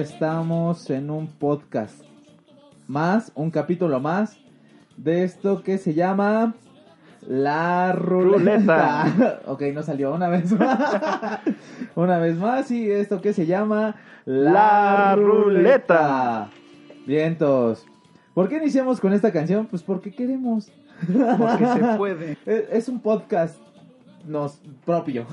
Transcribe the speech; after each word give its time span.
Estamos 0.00 0.90
en 0.90 1.08
un 1.08 1.28
podcast 1.28 2.02
más, 2.88 3.30
un 3.36 3.52
capítulo 3.52 4.00
más 4.00 4.36
de 4.96 5.22
esto 5.22 5.62
que 5.62 5.78
se 5.78 5.94
llama 5.94 6.56
La 7.20 7.92
Ruleta. 7.92 9.04
Ruleta. 9.04 9.40
ok, 9.46 9.62
no 9.72 9.84
salió 9.84 10.12
una 10.12 10.28
vez 10.28 10.50
más. 10.50 11.40
una 11.94 12.18
vez 12.18 12.36
más, 12.36 12.72
y 12.72 12.90
esto 12.90 13.20
que 13.20 13.32
se 13.32 13.46
llama 13.46 13.94
La 14.24 15.14
Ruleta. 15.14 16.50
Vientos. 17.06 17.86
¿Por 18.34 18.48
qué 18.48 18.56
iniciamos 18.56 19.00
con 19.00 19.12
esta 19.12 19.30
canción? 19.30 19.66
Pues 19.66 19.84
porque 19.84 20.10
queremos. 20.10 20.72
Porque 21.38 21.66
se 21.66 21.80
puede. 21.96 22.32
Es, 22.44 22.64
es 22.72 22.88
un 22.88 22.98
podcast 22.98 23.60
nos 24.26 24.60
propio. 24.84 25.26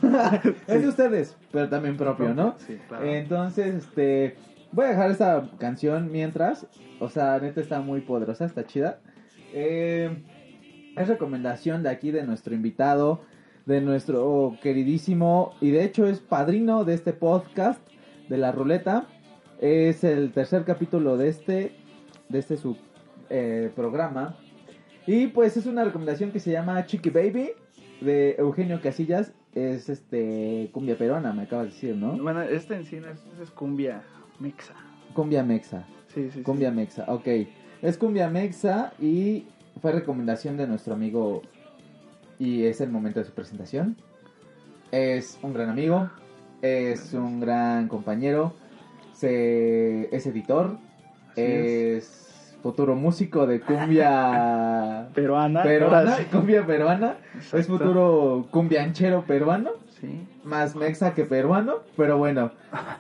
es 0.68 0.82
de 0.82 0.88
ustedes, 0.88 1.36
pero 1.52 1.68
también 1.70 1.98
propio, 1.98 2.34
¿no? 2.34 2.56
Sí, 2.60 2.78
claro. 2.88 3.06
Entonces, 3.06 3.76
este, 3.76 4.36
voy 4.72 4.86
a 4.86 4.90
dejar 4.90 5.12
esta 5.12 5.50
canción 5.58 6.12
mientras, 6.12 6.68
o 7.00 7.10
sea, 7.10 7.40
neta 7.40 7.62
está 7.62 7.82
muy 7.82 8.02
poderosa, 8.02 8.46
está 8.46 8.66
chida. 8.66 9.00
Eh, 9.54 10.24
es 10.96 11.08
recomendación 11.08 11.84
de 11.84 11.90
aquí 11.90 12.12
de 12.12 12.24
nuestro 12.24 12.54
invitado, 12.54 13.22
de 13.66 13.82
nuestro 13.82 14.58
queridísimo, 14.62 15.54
y 15.62 15.72
de 15.72 15.84
hecho 15.84 16.08
es 16.08 16.20
padrino 16.20 16.84
de 16.86 16.94
este 16.94 17.14
podcast, 17.14 17.82
de 18.30 18.38
la 18.38 18.52
ruleta. 18.52 19.08
Es 19.60 20.04
el 20.04 20.32
tercer 20.32 20.64
capítulo 20.64 21.18
de 21.18 21.30
este, 21.30 21.76
de 22.30 22.40
este 22.40 22.58
su 22.58 22.78
eh, 23.30 23.72
programa. 23.76 24.38
Y 25.06 25.28
pues 25.28 25.58
es 25.58 25.66
una 25.66 25.84
recomendación 25.84 26.32
que 26.32 26.40
se 26.40 26.52
llama 26.52 26.86
Chiqui 26.86 27.10
Baby 27.10 27.52
de 28.02 28.36
Eugenio 28.38 28.82
Casillas. 28.82 29.34
Es 29.54 29.90
este 29.90 30.70
cumbia 30.72 30.98
peruana, 30.98 31.34
me 31.34 31.44
acabas 31.44 31.68
de 31.68 31.72
decir, 31.74 31.96
¿no? 31.96 32.18
Bueno, 32.18 32.42
este 32.42 32.76
en 32.76 32.82
es 33.42 33.52
cumbia 33.52 34.02
mexa. 34.42 34.74
Cumbia 35.14 35.44
mexa. 35.44 35.86
Sí, 36.08 36.24
sí, 36.26 36.32
sí. 36.34 36.42
Cumbia 36.44 36.72
mexa, 36.72 37.06
ok. 37.08 37.28
Es 37.82 37.98
cumbia 37.98 38.30
mexa 38.30 38.94
y 39.00 39.48
fue 39.82 39.92
recomendación 39.92 40.58
de 40.58 40.68
nuestro 40.68 40.94
amigo 40.94 41.42
y 42.40 42.66
es 42.66 42.82
el 42.82 42.90
momento 42.90 43.20
de 43.20 43.26
su 43.26 43.34
presentación. 43.34 43.96
Es 44.92 45.40
un 45.42 45.54
gran 45.54 45.70
amigo, 45.70 46.10
es 46.62 47.14
un 47.14 47.40
gran 47.40 47.88
compañero, 47.88 48.54
se, 49.14 50.14
es 50.16 50.26
editor, 50.28 50.78
es, 51.36 52.58
futuro 52.62 52.96
músico 52.96 53.48
de 53.48 53.62
cumbia 53.62 55.08
Peruana. 55.16 55.64
peruana, 55.64 56.18
sí. 56.18 56.26
cumbia 56.26 56.66
peruana, 56.66 57.16
es 57.54 57.68
futuro 57.68 58.48
cumbianchero 58.52 59.24
peruano, 59.24 59.72
Sí. 60.00 60.28
más 60.44 60.76
mexa 60.76 61.14
que 61.14 61.26
peruano, 61.26 61.76
pero 61.96 62.18
bueno, 62.18 62.52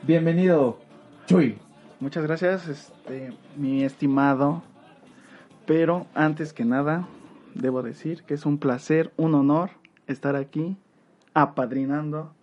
bienvenido, 0.03 0.78
Chuy. 1.32 1.58
Muchas 2.02 2.24
gracias, 2.26 2.68
este, 2.68 3.32
mi 3.56 3.84
estimado. 3.86 4.64
Pero 5.66 6.08
antes 6.14 6.52
que 6.52 6.66
nada, 6.66 7.08
debo 7.56 7.84
decir 7.84 8.23
que 8.23 8.34
es 8.34 8.46
un 8.46 8.58
placer, 8.58 9.14
un 9.16 9.34
honor 9.36 9.70
estar 10.08 10.36
aquí 10.36 10.76
apadrinando 11.34 12.34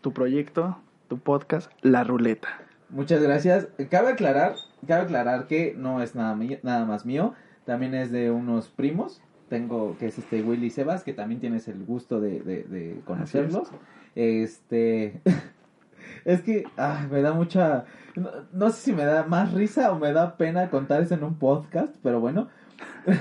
tu 0.00 0.12
proyecto, 0.12 0.78
tu 1.08 1.18
podcast, 1.18 1.72
La 1.82 2.04
Ruleta. 2.04 2.48
Muchas 2.90 3.20
gracias. 3.20 3.66
Cabe 3.90 4.10
aclarar, 4.12 4.54
cabe 4.86 5.02
aclarar 5.02 5.48
que 5.48 5.74
no 5.76 6.00
es 6.00 6.14
nada, 6.14 6.36
más 6.84 7.04
mío, 7.04 7.34
también 7.64 7.94
es 7.94 8.12
de 8.12 8.30
unos 8.30 8.68
primos. 8.68 9.20
Tengo 9.48 9.96
que 9.98 10.06
es 10.06 10.18
este 10.18 10.42
Willy 10.42 10.70
Sebas, 10.70 11.02
que 11.02 11.12
también 11.12 11.40
tienes 11.40 11.66
el 11.66 11.84
gusto 11.84 12.20
de, 12.20 12.40
de- 12.40 12.62
de 12.64 13.00
conocerlos. 13.04 13.70
Este 14.14 15.20
es 16.24 16.42
que 16.42 16.64
me 17.10 17.22
da 17.22 17.32
mucha 17.32 17.84
no, 18.16 18.30
no 18.52 18.70
sé 18.70 18.80
si 18.80 18.92
me 18.92 19.04
da 19.04 19.24
más 19.24 19.52
risa 19.52 19.92
o 19.92 19.98
me 19.98 20.12
da 20.12 20.36
pena 20.36 20.70
contar 20.70 21.02
eso 21.02 21.14
en 21.14 21.24
un 21.24 21.34
podcast, 21.38 21.94
pero 22.02 22.20
bueno. 22.20 22.48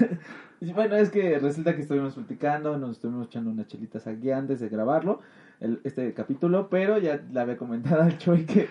Bueno, 0.73 0.96
es 0.96 1.09
que 1.12 1.38
resulta 1.38 1.75
que 1.75 1.81
estuvimos 1.81 2.16
platicando, 2.16 2.78
nos 2.78 2.91
estuvimos 2.91 3.28
echando 3.28 3.51
unas 3.51 3.68
chelitas 3.68 4.07
aquí 4.07 4.31
antes 4.31 4.59
de 4.62 4.69
grabarlo, 4.69 5.19
el- 5.59 5.81
este 5.84 6.13
capítulo, 6.13 6.69
pero 6.69 6.97
ya 6.97 7.22
le 7.31 7.40
había 7.40 7.57
comentado 7.57 8.01
al 8.01 8.18
Choy 8.18 8.46
que, 8.46 8.68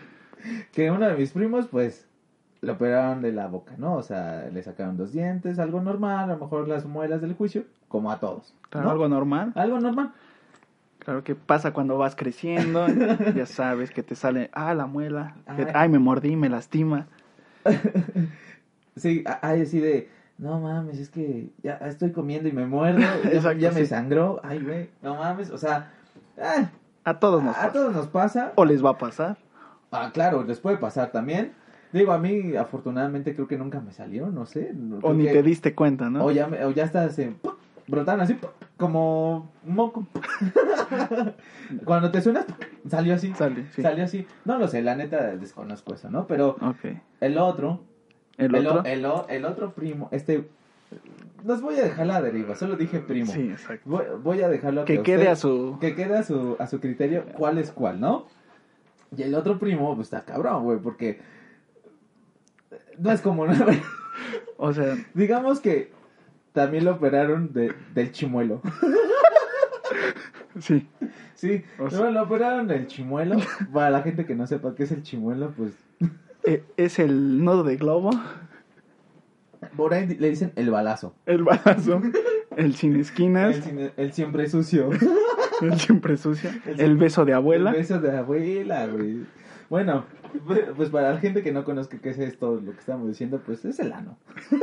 que 0.73 0.91
uno 0.91 1.07
de 1.07 1.15
mis 1.15 1.31
primos, 1.33 1.69
pues, 1.69 2.09
lo 2.63 2.73
operaron 2.73 3.21
de 3.23 3.33
la 3.33 3.47
boca, 3.47 3.75
¿no? 3.77 3.95
O 3.95 4.03
sea, 4.03 4.49
le 4.53 4.63
sacaron 4.63 4.97
dos 4.97 5.13
dientes, 5.13 5.59
algo 5.59 5.81
normal, 5.83 6.31
a 6.31 6.35
lo 6.35 6.39
mejor 6.41 6.67
las 6.67 6.85
muelas 6.87 7.21
del 7.21 7.35
juicio, 7.35 7.65
como 7.89 8.11
a 8.11 8.19
todos. 8.19 8.55
Algo 8.73 9.09
normal. 9.09 9.53
Algo 9.55 9.79
normal. 9.79 10.13
Claro 11.05 11.23
que 11.23 11.35
pasa 11.35 11.73
cuando 11.73 11.99
vas 11.99 12.17
creciendo. 12.17 12.87
ya 13.35 13.47
sabes 13.47 13.91
que 13.91 14.03
te 14.03 14.15
sale, 14.15 14.51
ah, 14.53 14.75
la 14.75 14.87
muela. 14.87 15.35
que- 15.57 15.67
Ay. 15.75 15.89
me 15.89 15.99
mordí, 15.99 16.37
me 16.37 16.49
lastima. 16.49 17.07
Sí, 18.97 19.25
ay, 19.43 19.63
así 19.63 19.81
de, 19.81 20.09
no 20.39 20.61
mames, 20.61 21.01
es 21.01 21.11
que 21.11 21.49
ya 21.65 21.75
estoy 21.79 22.13
comiendo 22.13 22.49
y 22.49 22.53
me 22.53 22.65
muerdo, 22.65 23.01
ya, 23.59 23.73
me 23.73 23.85
sangró, 23.87 24.41
ay, 24.45 24.61
güey, 24.61 24.89
no 25.03 25.17
mames, 25.17 25.51
o 25.51 25.59
sea, 25.59 25.91
ah, 26.41 26.71
A 27.03 27.19
todos 27.19 27.43
nos 27.43 27.57
a 27.57 27.59
pasa. 27.61 27.73
todos 27.73 27.93
nos 27.93 28.07
pasa. 28.07 28.53
O 28.55 28.65
les 28.65 28.85
va 28.85 28.91
a 28.91 28.99
pasar. 28.99 29.37
Ah, 29.91 30.11
claro, 30.15 30.45
les 30.45 30.61
puede 30.61 30.77
pasar 30.77 31.11
también. 31.11 31.53
Digo, 31.93 32.13
a 32.13 32.19
mí, 32.19 32.55
afortunadamente, 32.55 33.35
creo 33.35 33.49
que 33.49 33.59
nunca 33.59 33.81
me 33.81 33.91
salió, 33.93 34.27
no 34.29 34.47
sé. 34.47 34.71
no- 34.75 34.99
O 35.03 35.13
ni 35.13 35.25
que- 35.25 35.33
te 35.33 35.43
diste 35.43 35.75
cuenta, 35.75 36.09
¿no? 36.09 36.25
O 36.25 36.31
ya, 36.31 36.47
o 36.65 36.71
ya 36.71 36.87
se 37.11 37.29
¡pum! 37.33 37.55
Brotaron 37.87 38.21
así, 38.21 38.37
como 38.77 39.51
moco. 39.65 40.07
Cuando 41.85 42.11
te 42.11 42.21
suenas, 42.21 42.45
¡pum! 42.45 42.57
salió 42.91 43.15
así. 43.15 43.33
Sale, 43.35 43.67
sí. 43.73 43.83
Salió 43.83 44.05
así. 44.05 44.27
No 44.45 44.59
lo 44.59 44.69
sé, 44.69 44.83
la 44.83 44.95
neta 44.97 45.37
desconozco 45.37 45.95
eso, 45.95 46.11
¿no? 46.11 46.27
Pero 46.27 46.57
el 47.21 47.39
otro, 47.39 47.81
¿El 48.37 48.55
otro? 48.67 48.83
el 49.29 49.45
otro 49.45 49.73
primo, 49.73 50.09
este, 50.13 50.49
los 51.45 51.61
voy 51.61 51.77
a 51.79 51.83
dejar 51.85 52.07
la 52.07 52.21
deriva, 52.23 52.55
solo 52.57 52.77
dije 52.77 53.01
primo. 53.01 53.33
Sí, 53.33 53.49
exacto. 53.51 53.89
Voy, 53.89 54.05
voy 54.23 54.43
a 54.43 54.49
dejarlo 54.49 54.85
Que 54.85 54.97
que 54.99 55.03
quede 55.03 55.17
usted- 55.19 55.31
a 55.33 55.37
su... 55.37 55.79
que 55.81 55.95
quede 55.95 56.17
a 56.19 56.23
su, 56.23 56.57
a 56.59 56.67
su 56.67 56.81
criterio 56.81 57.25
cuál 57.37 57.59
es 57.59 57.71
cuál, 57.71 58.01
¿no? 58.01 58.27
Y 59.17 59.23
el 59.23 59.35
otro 59.35 59.59
primo, 59.59 59.95
pues 59.95 60.07
está 60.09 60.23
cabrón, 60.25 60.65
güey, 60.65 60.79
porque 60.79 61.21
no 62.99 63.11
es 63.13 63.21
como. 63.21 63.47
O 64.57 64.73
sea, 64.73 64.97
Digamos 65.15 65.59
que 65.59 65.91
también 66.55 66.85
lo 66.87 66.93
operaron 66.93 67.53
de, 67.53 67.75
del 67.95 68.13
chimuelo. 68.13 68.63
sí. 70.61 70.87
Sí, 71.35 71.63
O 71.79 71.91
sea- 71.91 71.99
no, 72.01 72.11
lo 72.11 72.23
operaron 72.23 72.67
del 72.69 72.87
chimuelo. 72.87 73.37
Para 73.73 73.91
la 73.91 74.03
gente 74.03 74.25
que 74.25 74.35
no 74.35 74.47
sepa 74.47 74.75
qué 74.75 74.85
es 74.85 74.93
el 74.93 75.03
chimuelo, 75.03 75.53
pues 75.57 75.73
E- 76.45 76.63
Es 76.77 76.99
el 76.99 77.45
nodo 77.45 77.65
de 77.65 77.77
globo, 77.77 78.11
por 79.77 79.95
ahí 79.95 80.07
le 80.07 80.29
dicen 80.31 80.53
el 80.57 80.71
balazo. 80.71 81.15
el 81.27 81.43
balazo, 81.43 82.01
el 82.57 82.75
sin 82.77 82.95
El, 82.95 83.01
esquinas, 83.01 83.57
sin- 83.57 83.91
el 83.97 84.13
siempre 84.13 84.49
sucio. 84.49 84.91
el 85.63 85.81
siempre 85.81 86.17
sucio, 86.17 86.51
El- 86.67 86.81
el 86.81 86.97
beso 86.97 87.25
de 87.25 87.33
abuela. 87.35 87.71
El 87.71 87.77
beso 87.79 88.01
de 88.01 88.17
abuela, 88.17 88.87
güey. 88.87 89.25
Bueno, 89.75 90.05
pues 90.77 90.89
para 90.91 91.13
la 91.13 91.19
gente 91.19 91.43
que 91.43 91.51
no 91.51 91.65
conozca 91.65 91.99
qué 91.99 92.11
es 92.11 92.19
esto, 92.21 92.61
lo 92.65 92.71
que 92.71 92.79
estamos 92.79 93.09
diciendo, 93.09 93.43
pues 93.45 93.65
es 93.65 93.81
el 93.81 93.93
ano. 93.93 94.17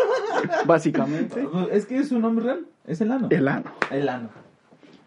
Básicamente, 0.66 1.46
Es 1.70 1.86
que 1.86 1.98
es 1.98 2.14
un 2.14 2.22
nombre 2.22 2.46
real, 2.46 2.66
es 2.88 3.02
el 3.02 3.12
ano. 3.12 3.28
el 3.30 3.46
ano. 3.46 3.70
El 3.90 4.08
ano. 4.08 4.30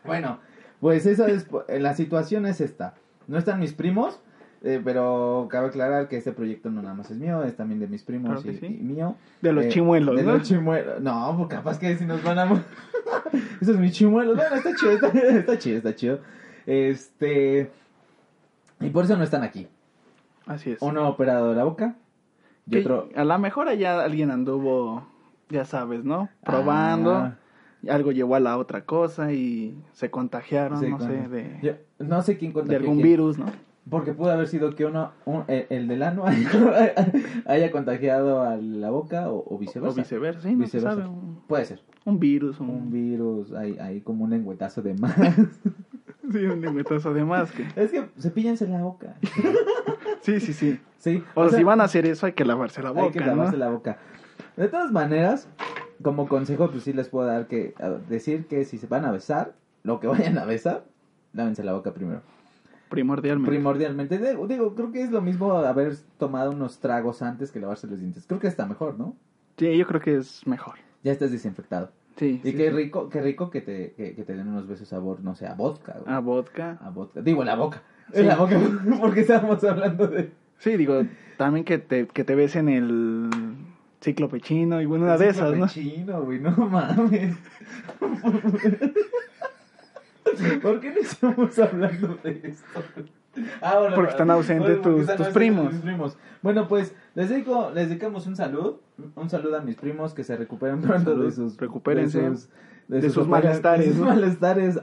Bueno, 0.04 0.40
pues 0.78 1.06
esa 1.06 1.26
es, 1.28 1.46
la 1.68 1.94
situación 1.94 2.44
es 2.44 2.60
esta. 2.60 2.92
No 3.28 3.38
están 3.38 3.60
mis 3.60 3.72
primos, 3.72 4.20
eh, 4.62 4.78
pero 4.84 5.48
cabe 5.50 5.68
aclarar 5.68 6.06
que 6.08 6.18
este 6.18 6.32
proyecto 6.32 6.68
no 6.68 6.82
nada 6.82 6.94
más 6.94 7.10
es 7.10 7.16
mío, 7.16 7.42
es 7.42 7.56
también 7.56 7.80
de 7.80 7.86
mis 7.86 8.02
primos 8.02 8.42
Claro 8.42 8.42
y, 8.42 8.58
que 8.60 8.66
sí. 8.68 8.76
y 8.78 8.82
mío. 8.84 9.16
De 9.40 9.54
los 9.54 9.64
Eh, 9.64 9.68
chimuelos, 9.70 10.16
de 10.16 10.22
¿no? 10.22 10.32
los 10.34 10.42
chimuelos. 10.42 11.00
No, 11.00 11.34
pues 11.38 11.48
capaz 11.48 11.78
que 11.78 11.96
si 11.96 12.04
nos 12.04 12.22
van 12.22 12.38
a... 12.40 12.62
Esos 13.62 13.78
mis 13.78 13.92
chimuelos. 13.92 14.36
Bueno, 14.36 14.54
está 14.54 14.74
chido, 14.76 14.92
está, 14.92 15.08
está 15.38 15.58
chido, 15.58 15.76
está 15.78 15.94
chido. 15.94 16.20
Este... 16.66 17.70
Y 18.80 18.90
por 18.90 19.04
eso 19.06 19.16
no 19.16 19.24
están 19.24 19.42
aquí. 19.42 19.66
Así 20.46 20.72
es. 20.72 20.82
Uno 20.82 21.08
operado 21.08 21.50
de 21.50 21.56
la 21.56 21.64
boca 21.64 21.96
y 22.66 22.70
Que 22.72 22.80
otro... 22.80 23.08
A 23.16 23.24
lo 23.24 23.38
mejor 23.38 23.68
allá 23.68 24.02
alguien 24.02 24.30
anduvo, 24.30 25.06
ya 25.50 25.64
sabes, 25.64 26.04
¿no? 26.04 26.28
Probando. 26.44 27.12
Ah, 27.14 27.36
Algo 27.90 28.12
llevó 28.12 28.34
a 28.36 28.40
la 28.40 28.56
otra 28.58 28.84
cosa 28.84 29.32
y 29.32 29.76
se 29.92 30.10
contagiaron, 30.10 30.80
sí, 30.80 30.88
no 30.88 30.98
con- 30.98 31.06
sé, 31.06 31.28
de, 31.28 31.58
yo 31.62 31.72
no 32.04 32.22
sé 32.22 32.36
quién 32.38 32.50
de 32.52 32.54
contagió 32.54 32.78
algún 32.80 32.96
quién. 32.96 33.08
virus, 33.08 33.38
¿no? 33.38 33.46
Porque 33.90 34.14
pudo 34.14 34.30
haber 34.30 34.48
sido 34.48 34.74
que 34.74 34.86
uno, 34.86 35.10
un- 35.26 35.44
el, 35.46 35.66
el 35.68 35.88
del 35.88 36.02
ano 36.02 36.24
haya, 37.46 37.70
contagiado 37.70 38.42
a 38.42 38.56
la 38.56 38.88
boca 38.90 39.30
o, 39.30 39.44
o 39.54 39.58
viceversa. 39.58 39.92
O 39.92 39.96
viceversa, 40.02 40.40
sí, 40.40 40.54
no 40.54 40.64
Viceversa. 40.64 40.90
sabe. 40.96 41.06
Un, 41.08 41.42
Puede 41.46 41.66
ser. 41.66 41.80
un 42.06 42.18
virus, 42.18 42.60
un, 42.60 42.70
Un 42.70 42.90
virus, 42.90 43.52
hay, 43.52 43.76
hay 43.78 44.00
como 44.00 44.24
un 44.24 44.30
lengüetazo 44.30 44.80
de 44.80 44.94
más. 44.94 45.14
sí, 46.32 46.38
un 46.46 46.62
lengüetazo 46.62 47.12
de 47.12 47.24
más. 47.26 47.52
Que... 47.52 47.66
es 47.76 47.90
que 47.90 48.08
cepíllense 48.18 48.66
la 48.66 48.82
boca. 48.82 49.16
Sí, 50.24 50.40
sí, 50.40 50.54
sí. 50.54 50.80
Sí. 50.98 51.22
O, 51.34 51.48
sea, 51.50 51.58
si 51.58 51.64
van 51.64 51.82
a 51.82 51.84
hacer 51.84 52.06
eso, 52.06 52.24
hay 52.24 52.32
que 52.32 52.46
lavarse 52.46 52.82
la 52.82 52.90
boca, 52.92 53.04
hay 53.04 53.12
que 53.12 53.20
¿no? 53.20 53.26
lavarse 53.26 53.58
la 53.58 53.68
boca. 53.68 53.98
De 54.56 54.68
todas 54.68 54.90
maneras, 54.90 55.48
como 56.02 56.26
consejo, 56.26 56.70
pues 56.70 56.84
sí 56.84 56.94
les 56.94 57.08
puedo 57.08 57.26
dar 57.26 57.46
que 57.46 57.74
decir 58.08 58.46
que 58.46 58.64
si 58.64 58.78
se 58.78 58.86
van 58.86 59.04
a 59.04 59.12
besar, 59.12 59.52
lo 59.82 60.00
que 60.00 60.06
vayan 60.08 60.38
a 60.38 60.46
besar, 60.46 60.84
lávense 61.34 61.62
la 61.62 61.74
boca 61.74 61.92
primero. 61.92 62.22
Primordialmente. 62.88 63.50
primordialmente. 63.50 64.18
Digo, 64.18 64.74
creo 64.74 64.92
que 64.92 65.02
es 65.02 65.10
lo 65.10 65.20
mismo 65.20 65.52
haber 65.52 65.94
tomado 66.18 66.52
unos 66.52 66.78
tragos 66.78 67.20
antes 67.20 67.50
que 67.50 67.60
lavarse 67.60 67.86
los 67.86 68.00
dientes. 68.00 68.24
Creo 68.26 68.40
que 68.40 68.46
está 68.46 68.64
mejor, 68.64 68.98
¿no? 68.98 69.14
sí, 69.58 69.76
yo 69.76 69.86
creo 69.86 70.00
que 70.00 70.16
es 70.16 70.46
mejor. 70.46 70.76
Ya 71.02 71.12
estás 71.12 71.32
desinfectado. 71.32 71.90
Sí. 72.16 72.40
Y 72.42 72.52
sí, 72.52 72.56
qué 72.56 72.70
sí. 72.70 72.76
rico, 72.76 73.10
qué 73.10 73.20
rico 73.20 73.50
que 73.50 73.60
te, 73.60 73.92
que, 73.92 74.14
que 74.14 74.22
te 74.24 74.34
den 74.34 74.48
unos 74.48 74.66
besos 74.66 74.88
sabor, 74.88 75.20
no 75.22 75.34
sé, 75.34 75.46
a 75.46 75.54
vodka. 75.54 75.98
güey. 75.98 76.14
A 76.14 76.20
vodka. 76.20 76.78
A 76.80 76.88
vodka. 76.88 77.20
Digo, 77.20 77.44
la 77.44 77.56
boca. 77.56 77.82
Sí. 78.12 78.22
Boca, 78.38 78.58
porque 79.00 79.20
estábamos 79.20 79.62
hablando 79.64 80.06
de... 80.08 80.30
Sí, 80.58 80.76
digo, 80.76 81.02
también 81.36 81.64
que 81.64 81.78
te, 81.78 82.06
que 82.06 82.24
te 82.24 82.34
ves 82.34 82.56
en 82.56 82.68
el 82.68 83.30
cíclope 84.02 84.40
chino 84.40 84.80
y 84.82 84.86
bueno, 84.86 85.04
una 85.04 85.16
de 85.16 85.28
esas, 85.30 85.56
¿no? 85.56 85.66
Chino, 85.68 86.22
güey, 86.22 86.38
no 86.40 86.50
mames. 86.52 87.36
¿Por 90.62 90.80
qué 90.80 90.90
no 90.90 91.00
estamos 91.00 91.58
hablando 91.58 92.18
de 92.22 92.40
esto? 92.44 92.82
Ah, 93.60 93.78
bueno, 93.80 93.94
Porque 93.96 94.10
están 94.12 94.30
ausentes 94.30 94.80
tus- 94.80 95.00
están 95.02 95.16
tus 95.16 95.26
ausentes 95.26 95.34
primos. 95.34 95.72
mis 95.72 95.82
primos. 95.82 96.16
Bueno, 96.42 96.68
pues 96.68 96.94
les 97.14 97.28
dedico, 97.28 97.70
les 97.74 97.88
dedicamos 97.88 98.26
un 98.26 98.36
saludo, 98.36 98.80
un 99.16 99.28
saludo 99.30 99.56
a 99.58 99.60
mis 99.60 99.76
primos 99.76 100.14
que 100.14 100.24
se 100.24 100.36
recuperen 100.36 100.80
pronto 100.80 101.16
de 101.16 101.30
sus 101.32 101.56
Recupérense. 101.56 102.20
de 102.22 102.30
sus, 102.36 102.48
De 102.88 103.10
sus 103.10 103.26
malestares, 103.26 103.86
de 103.86 103.92
sus 103.92 104.00
¿no? 104.00 104.06
malestares 104.08 104.76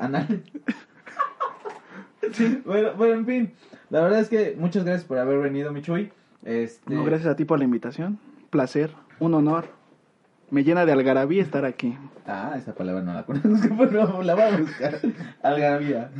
anales. 2.21 2.57
Bueno, 2.65 2.93
bueno, 2.95 3.13
en 3.15 3.25
fin, 3.25 3.51
la 3.89 4.01
verdad 4.01 4.19
es 4.19 4.29
que 4.29 4.55
muchas 4.57 4.83
gracias 4.83 5.05
por 5.05 5.17
haber 5.17 5.39
venido, 5.39 5.71
Michuy. 5.71 6.11
Este, 6.43 6.93
No, 6.93 7.03
gracias 7.03 7.31
a 7.31 7.35
ti 7.35 7.45
por 7.45 7.59
la 7.59 7.65
invitación. 7.65 8.19
Placer, 8.49 8.91
un 9.19 9.33
honor. 9.33 9.65
Me 10.49 10.63
llena 10.63 10.85
de 10.85 10.91
algarabía 10.91 11.41
estar 11.41 11.63
aquí. 11.63 11.97
Ah, 12.25 12.55
esa 12.57 12.73
palabra 12.75 13.01
no 13.01 13.13
la 13.13 13.25
conozco, 13.25 13.75
pero 13.79 14.21
la 14.21 14.35
voy 14.35 14.43
a 14.43 14.57
buscar. 14.57 14.99
Algarabía. 15.41 16.11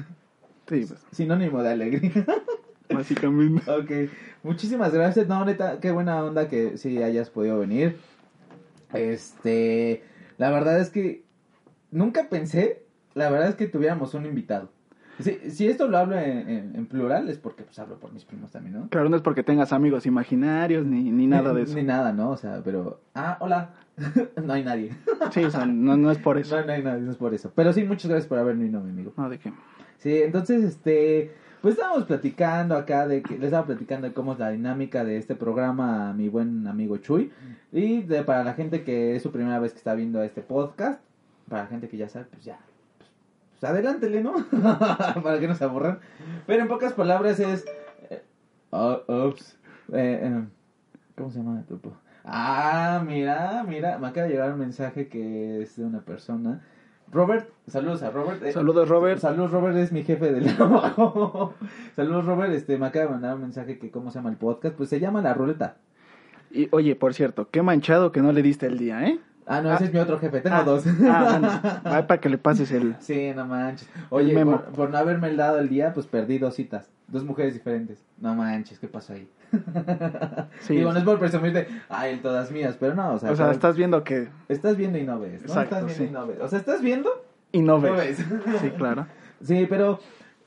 Sí, 0.68 0.86
pues, 0.88 1.06
Sinónimo 1.12 1.62
de 1.62 1.71
alegría. 1.71 2.25
básicamente. 2.94 3.69
ok, 3.69 4.09
muchísimas 4.44 4.94
gracias. 4.94 5.27
No, 5.27 5.44
neta, 5.45 5.80
qué 5.80 5.92
buena 5.92 6.24
onda 6.24 6.48
que 6.48 6.77
sí 6.77 7.01
hayas 7.01 7.30
podido 7.30 7.59
venir. 7.59 7.98
Este, 8.94 10.03
la 10.38 10.51
verdad 10.51 10.80
es 10.80 10.89
que 10.89 11.24
nunca 11.92 12.30
pensé, 12.30 12.83
la 13.13 13.30
verdad 13.30 13.50
es 13.50 13.56
que 13.56 13.68
tuviéramos 13.68 14.13
un 14.13 14.25
invitado. 14.25 14.69
Si, 15.22 15.52
si 15.52 15.68
esto 15.68 15.88
lo 15.88 15.98
hablo 15.98 16.18
en, 16.18 16.50
en- 16.50 16.76
en 16.76 16.86
plural 16.86 17.30
es 17.30 17.38
porque 17.38 17.64
pues 17.64 17.78
hablo 17.80 17.98
por 18.00 18.12
mis 18.14 18.26
primos 18.26 18.52
también, 18.52 18.76
¿no? 18.76 18.90
Claro, 18.90 19.10
no 19.10 19.16
es 19.16 19.22
porque 19.22 19.44
tengas 19.44 19.72
amigos 19.74 20.06
imaginarios 20.06 20.86
ni, 20.86 21.12
ni 21.12 21.28
nada 21.28 21.54
de 21.54 21.64
eso. 21.64 21.76
Ni 21.76 21.84
nada, 21.84 22.12
¿no? 22.14 22.32
O 22.32 22.38
sea, 22.38 22.62
pero... 22.64 23.00
Ah, 23.16 23.38
hola. 23.40 23.72
no 24.44 24.54
hay 24.54 24.64
nadie. 24.64 24.92
Sí, 25.32 25.44
o 25.44 25.52
sea, 25.52 25.66
no, 25.66 25.98
no 25.98 26.12
es 26.12 26.18
por 26.18 26.38
eso. 26.38 26.56
No, 26.60 26.66
no 26.66 26.74
hay 26.74 26.84
nadie, 26.84 27.02
no 27.02 27.12
es 27.12 27.18
por 27.18 27.34
eso. 27.34 27.52
Pero 27.56 27.74
sí, 27.74 27.84
muchas 27.84 28.10
gracias 28.10 28.28
por 28.28 28.40
haber 28.40 28.56
venido, 28.58 28.80
mi 28.82 28.90
amigo. 28.90 29.14
No, 29.18 29.30
de 29.30 29.38
qué. 29.40 29.52
Sí, 29.98 30.22
entonces, 30.24 30.64
este, 30.64 31.32
pues 31.62 31.76
estábamos 31.76 32.06
platicando 32.06 32.76
acá 32.76 33.08
de 33.08 33.22
que, 33.22 33.36
les 33.36 33.46
estaba 33.46 33.66
platicando 33.68 34.08
de 34.08 34.14
cómo 34.14 34.34
es 34.34 34.40
la 34.40 34.50
dinámica 34.50 35.04
de 35.04 35.18
este 35.18 35.36
programa 35.36 36.10
a 36.10 36.14
mi 36.14 36.28
buen 36.30 36.66
amigo 36.68 36.98
Chuy. 36.98 37.32
Y 37.72 38.02
de, 38.02 38.24
para 38.24 38.44
la 38.44 38.54
gente 38.54 38.84
que 38.84 39.16
es 39.16 39.22
su 39.22 39.32
primera 39.32 39.60
vez 39.60 39.72
que 39.74 39.78
está 39.78 39.94
viendo 39.94 40.24
este 40.24 40.42
podcast, 40.42 41.00
para 41.48 41.64
la 41.64 41.70
gente 41.70 41.88
que 41.90 41.98
ya 41.98 42.10
sabe, 42.10 42.26
pues 42.32 42.44
ya, 42.44 42.58
pues, 43.62 43.72
adelántele, 43.72 44.22
¿no? 44.22 44.34
para 45.24 45.40
que 45.40 45.48
no 45.48 45.56
se 45.56 45.63
aburran. 45.63 46.00
Pero 46.46 46.63
en 46.63 46.68
pocas 46.68 46.92
palabras 46.94 47.40
es, 47.40 47.63
eh, 48.10 48.22
oh, 48.72 49.02
ups, 49.08 49.58
eh, 49.94 50.19
eh, 50.24 50.44
¿cómo 51.16 51.31
se 51.31 51.38
llama 51.40 51.63
tu 51.68 51.80
po- 51.80 51.96
Ah, 52.25 53.02
mira, 53.06 53.63
mira, 53.68 53.98
me 53.98 54.08
acaba 54.08 54.28
de 54.28 54.34
llegar 54.34 54.52
un 54.54 54.60
mensaje 54.60 55.08
que 55.08 55.62
es 55.62 55.75
de 55.78 55.86
una 55.86 56.02
persona. 56.02 56.62
Robert, 57.12 57.50
saludos 57.68 58.04
a 58.04 58.10
Robert. 58.12 58.42
Eh, 58.44 58.52
Saludos, 58.54 58.88
Robert. 58.88 59.19
Saludos, 59.19 59.52
Robert, 59.52 59.75
es 59.78 59.92
mi 59.92 60.04
jefe 60.04 60.31
del 60.31 60.46
trabajo. 60.56 61.54
Saludos, 61.96 62.25
Robert, 62.25 62.54
este, 62.54 62.78
me 62.78 62.86
acaba 62.86 63.06
de 63.06 63.12
mandar 63.12 63.36
un 63.36 63.42
mensaje 63.42 63.78
que 63.80 63.92
cómo 63.92 64.12
se 64.12 64.19
llama 64.19 64.30
el 64.30 64.38
podcast. 64.38 64.75
Pues 64.75 64.90
se 64.90 65.00
llama 65.00 65.22
La 65.22 65.34
Ruleta. 65.34 65.75
Y 66.52 66.68
oye, 66.72 66.96
por 66.96 67.13
cierto, 67.13 67.50
qué 67.50 67.62
manchado 67.62 68.12
que 68.12 68.22
no 68.22 68.31
le 68.31 68.42
diste 68.42 68.66
el 68.68 68.78
día, 68.78 69.06
¿eh? 69.08 69.19
Ah, 69.48 69.62
no, 69.62 69.70
Ah. 69.72 69.76
ese 69.76 69.86
es 69.86 69.94
mi 69.94 70.00
otro 70.00 70.20
jefe, 70.20 70.42
tengo 70.42 70.56
Ah, 70.56 70.64
dos. 70.64 70.84
Ah, 71.04 71.28
bueno. 71.40 71.50
Ay, 71.84 72.04
para 72.04 72.20
que 72.22 72.30
le 72.30 72.38
pases 72.38 72.72
el. 72.72 72.96
Sí, 73.00 73.32
no 73.36 73.46
manches. 73.46 73.90
Oye, 74.10 74.34
por, 74.46 74.64
por 74.66 74.90
no 74.92 74.98
haberme 74.98 75.34
dado 75.36 75.60
el 75.60 75.68
día, 75.70 75.94
pues 75.94 76.06
perdí 76.06 76.38
dos 76.38 76.56
citas. 76.56 76.90
Dos 77.08 77.26
mujeres 77.26 77.54
diferentes. 77.54 78.04
No 78.20 78.36
manches, 78.36 78.80
¿qué 78.80 78.88
pasó 78.88 79.14
ahí? 79.14 79.28
Sí. 80.62 80.76
Digo, 80.76 80.94
no 80.94 81.00
es 81.00 81.04
por 81.06 81.20
presumirte, 81.20 81.68
ay, 81.90 82.20
todas 82.22 82.52
mías, 82.52 82.78
pero 82.80 82.94
no, 82.96 83.14
o 83.14 83.20
sea, 83.20 83.32
O 83.32 83.36
sea, 83.36 83.52
estás 83.52 83.76
viendo 83.76 84.04
que. 84.04 84.30
estás 84.48 84.78
viendo 84.78 84.98
y 84.98 85.04
no 85.04 85.20
ves, 85.20 85.42
¿no? 85.42 85.48
Exacto, 85.48 85.76
estás 85.76 85.98
viendo 85.98 86.04
sí. 86.04 86.04
y 86.10 86.12
no 86.14 86.28
ves. 86.28 86.38
O 86.42 86.48
sea, 86.48 86.60
estás 86.60 86.82
viendo 86.82 87.10
Y 87.52 87.62
no 87.62 87.78
no 87.80 87.82
ves. 87.82 88.18
ves. 88.18 88.28
Sí, 88.62 88.70
claro. 88.72 89.08
Sí, 89.44 89.66
pero 89.68 90.00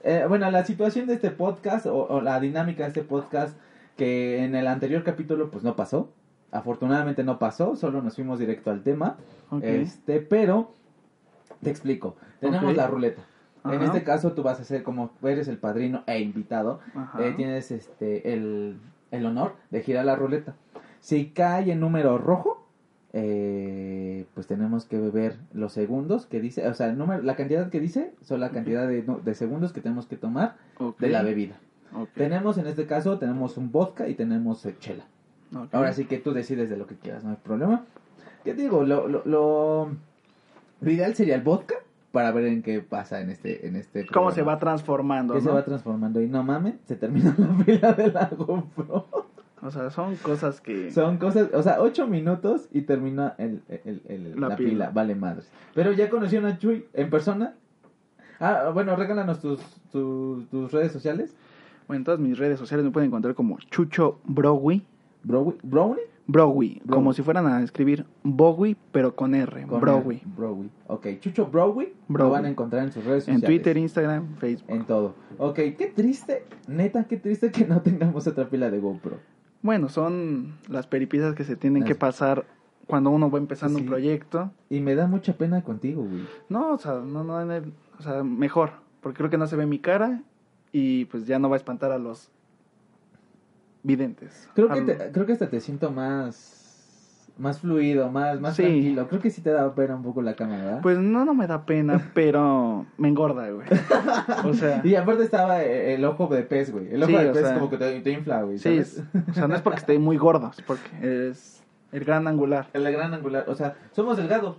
eh, 0.05 0.25
bueno, 0.29 0.49
la 0.53 0.65
situación 0.65 1.09
de 1.09 1.15
este 1.15 1.33
podcast 1.33 1.85
o, 1.87 1.97
o 2.07 2.21
la 2.21 2.39
dinámica 2.39 2.85
de 2.85 2.89
este 2.91 3.03
podcast 3.03 3.57
que 3.97 4.45
en 4.45 4.55
el 4.55 4.69
anterior 4.69 5.03
capítulo 5.03 5.51
pues 5.51 5.65
no 5.65 5.75
pasó. 5.75 6.13
Afortunadamente 6.55 7.25
no 7.25 7.41
pasó, 7.41 7.75
solo 7.75 8.01
nos 8.01 8.15
fuimos 8.15 8.39
directo 8.39 8.71
al 8.71 8.83
tema. 8.83 9.17
Este, 9.61 10.21
pero 10.21 10.71
te 11.63 11.71
explico. 11.71 12.15
Tenemos 12.41 12.77
la 12.77 12.87
ruleta. 12.87 13.23
En 13.65 13.83
este 13.83 14.05
caso 14.05 14.33
tú 14.33 14.43
vas 14.43 14.61
a 14.61 14.65
ser 14.65 14.83
como 14.85 15.11
eres 15.23 15.49
el 15.49 15.59
padrino 15.59 16.05
e 16.07 16.21
invitado, 16.21 16.81
eh, 17.19 17.33
tienes 17.37 17.71
este 17.71 18.35
el, 18.35 18.79
el 19.11 19.27
honor 19.27 19.55
de 19.71 19.83
girar 19.83 20.05
la 20.05 20.15
ruleta. 20.15 20.55
Si 21.01 21.31
cae 21.31 21.73
en 21.73 21.81
número 21.81 22.19
rojo, 22.19 22.69
eh, 23.13 24.27
pues 24.35 24.47
tenemos 24.47 24.85
que 24.85 24.99
beber 24.99 25.39
los 25.53 25.73
segundos 25.73 26.27
que 26.27 26.41
dice, 26.41 26.69
o 26.69 26.75
sea, 26.75 26.89
el 26.89 26.99
número, 26.99 27.23
la 27.23 27.37
cantidad 27.37 27.69
que 27.69 27.81
dice 27.81 28.13
son 28.23 28.41
la 28.41 28.51
cantidad 28.51 28.87
de, 28.87 29.35
segundos 29.35 29.73
que 29.73 29.81
tenemos 29.81 30.07
que 30.07 30.17
tomar 30.17 30.57
de 30.99 31.09
la 31.09 31.23
bebida. 31.23 31.57
Tenemos 32.15 32.59
en 32.59 32.67
este 32.67 32.87
caso, 32.87 33.19
tenemos 33.19 33.57
un 33.57 33.73
vodka 33.73 34.09
y 34.09 34.15
tenemos 34.15 34.65
eh, 34.67 34.77
chela. 34.79 35.05
Ahora 35.73 35.93
sí 35.93 36.05
que 36.07 36.19
tú 36.19 36.33
decides 36.33 36.69
de 36.71 36.77
lo 36.77 36.87
que 36.87 36.97
quieras, 36.97 37.25
no 37.25 37.31
hay 37.31 37.37
problema. 37.37 37.85
¿Qué 38.45 38.55
te 38.55 38.63
digo? 38.63 38.85
Lo, 38.85 39.09
lo, 39.09 39.23
lo, 39.25 39.89
lo 40.81 40.91
ideal 40.91 41.15
sería 41.15 41.35
el 41.37 41.43
vodka 41.43 41.77
para 42.13 42.31
ver 42.33 42.45
en 42.47 42.63
qué 42.63 42.81
pasa 42.81 43.21
en 43.21 43.31
este 43.31 43.67
en 43.67 43.77
este 43.77 44.07
¿Cómo 44.07 44.31
se 44.31 44.43
va 44.43 44.59
transformando? 44.59 45.35
¿Qué 45.35 45.41
se 45.41 45.51
va 45.51 45.65
transformando? 45.65 46.21
Y 46.21 46.29
no 46.29 46.43
mames, 46.43 46.75
se 46.87 46.97
termina 46.97 47.35
la 47.39 47.65
pila 47.65 47.93
de 47.93 48.13
la 48.13 48.27
GoPro. 48.37 49.07
O 49.63 49.71
sea, 49.71 49.89
son 49.91 50.17
cosas 50.17 50.61
que. 50.61 50.91
Son 50.93 51.17
cosas, 51.17 51.49
o 51.55 51.63
sea, 51.63 51.81
ocho 51.81 52.07
minutos 52.07 52.69
y 52.71 52.83
termina 52.83 53.35
el, 53.39 53.63
el- 53.69 54.03
el- 54.09 54.39
La 54.41 54.49
la, 54.51 54.57
pila. 54.57 54.69
pila. 54.71 54.91
Vale 54.91 55.15
madres. 55.15 55.51
Pero 55.75 55.93
ya 55.93 56.11
conocieron 56.11 56.51
a 56.51 56.59
Chuy 56.59 56.85
en 56.93 57.09
persona. 57.09 57.55
Ah, 58.41 58.71
bueno, 58.75 58.95
regálanos 58.95 59.41
tus, 59.41 59.61
tus, 59.91 60.47
tus 60.51 60.71
redes 60.71 60.93
sociales. 60.93 61.35
Bueno, 61.89 62.01
en 62.01 62.05
todas 62.05 62.21
mis 62.21 62.37
redes 62.37 62.59
sociales 62.59 62.85
me 62.85 62.91
pueden 62.91 63.09
encontrar 63.09 63.35
como 63.35 63.59
Chucho 63.71 64.19
Browi. 64.25 64.83
Browi- 65.25 65.57
Brownie. 65.63 66.03
Browi. 66.27 66.81
Browi. 66.85 66.95
Como 66.95 67.13
si 67.13 67.23
fueran 67.23 67.47
a 67.47 67.63
escribir 67.63 68.07
Bowie, 68.23 68.77
pero 68.93 69.15
con 69.15 69.35
R. 69.35 69.67
Con 69.67 69.81
Browi. 69.81 70.23
el 70.25 70.31
Browi. 70.35 70.71
Ok, 70.87 71.07
Chucho 71.21 71.47
Browi. 71.47 71.85
Lo 71.87 71.93
Browi. 72.09 72.31
van 72.31 72.45
a 72.47 72.49
encontrar 72.49 72.85
en 72.85 72.93
sus 72.93 73.05
redes 73.05 73.29
En 73.29 73.35
sociales. 73.35 73.47
Twitter, 73.47 73.77
Instagram, 73.77 74.35
Facebook. 74.37 74.71
En 74.71 74.85
todo. 74.87 75.15
Ok, 75.37 75.57
qué 75.77 75.93
triste, 75.95 76.45
neta, 76.67 77.05
qué 77.05 77.19
triste 77.19 77.51
que 77.51 77.67
no 77.67 77.83
tengamos 77.83 78.27
otra 78.27 78.49
pila 78.49 78.71
de 78.71 78.79
GoPro. 78.81 79.19
Bueno, 79.61 79.89
son 79.91 80.55
las 80.69 80.87
peripecias 80.87 81.35
que 81.35 81.45
se 81.45 81.57
tienen 81.57 81.85
que 81.85 81.95
pasar 81.95 82.47
cuando 82.87 83.11
uno 83.11 83.31
va 83.31 83.39
empezando 83.39 83.79
Sí. 83.79 83.83
un 83.85 83.89
proyecto. 83.91 84.51
Y 84.71 84.81
me 84.81 84.95
da 84.95 85.07
mucha 85.07 85.35
pena 85.35 85.63
contigo, 85.63 86.03
güey. 86.05 86.25
No, 86.49 86.73
o 86.73 86.79
sea, 86.79 86.95
no, 87.05 87.23
no, 87.25 87.45
no, 87.45 87.55
o 87.99 88.03
sea, 88.03 88.23
mejor, 88.23 88.71
porque 89.03 89.19
creo 89.19 89.31
que 89.31 89.39
no 89.39 89.47
se 89.47 89.57
ve 89.57 89.67
mi 89.67 89.79
cara 89.79 90.23
y 90.73 91.05
pues 91.07 91.27
ya 91.27 91.39
no 91.39 91.49
va 91.51 91.57
a 91.57 91.59
espantar 91.59 91.93
a 91.93 91.99
los 91.99 92.31
videntes. 93.85 94.49
Creo 94.55 94.69
que, 94.69 94.81
te- 94.81 95.13
creo 95.13 95.25
que 95.27 95.33
hasta 95.33 95.49
te 95.49 95.61
siento 95.61 95.93
más 95.93 96.51
más 97.37 97.59
fluido, 97.59 98.13
más, 98.13 98.41
más 98.41 98.55
Sí. 98.55 98.63
tranquilo. 98.63 99.09
Creo 99.09 99.21
que 99.21 99.29
sí 99.29 99.43
te 99.43 99.51
da 99.51 99.75
pena 99.75 99.97
un 99.97 100.05
poco 100.05 100.23
la 100.23 100.35
cámara, 100.35 100.63
¿verdad? 100.65 100.81
Pues 100.83 100.99
no, 100.99 101.25
no 101.25 101.35
me 101.35 101.49
da 101.49 101.67
pena, 101.67 102.01
pero 102.15 102.87
me 102.97 103.09
engorda, 103.09 103.51
güey. 103.51 103.67
O 104.45 104.55
sea, 104.55 104.81
Y 104.85 104.95
aparte 104.95 105.25
estaba 105.25 105.61
eh, 105.65 105.95
el 105.97 106.05
ojo 106.05 106.29
de 106.29 106.43
pez, 106.45 106.71
güey. 106.71 106.95
El 106.95 107.03
ojo 107.03 107.11
Sí, 107.11 107.19
de 107.19 107.31
pez 107.33 107.43
sea, 107.43 107.55
como 107.55 107.71
que 107.71 107.77
te, 107.77 108.01
te 108.03 108.11
infla, 108.13 108.43
güey, 108.43 108.59
sí, 108.59 108.69
es- 108.77 109.03
o 109.31 109.35
sea, 109.35 109.49
no 109.49 109.57
es 109.57 109.63
porque 109.63 109.81
esté 109.81 109.99
muy 109.99 110.17
gordo, 110.17 110.53
es 110.57 110.63
porque 110.63 111.29
es 111.29 111.61
el 111.91 112.05
gran 112.05 112.29
angular. 112.29 112.69
El 112.73 112.85
gran 112.93 113.13
angular, 113.15 113.45
o 113.49 113.55
sea, 113.57 113.75
somos 113.91 114.17
delgados. 114.17 114.59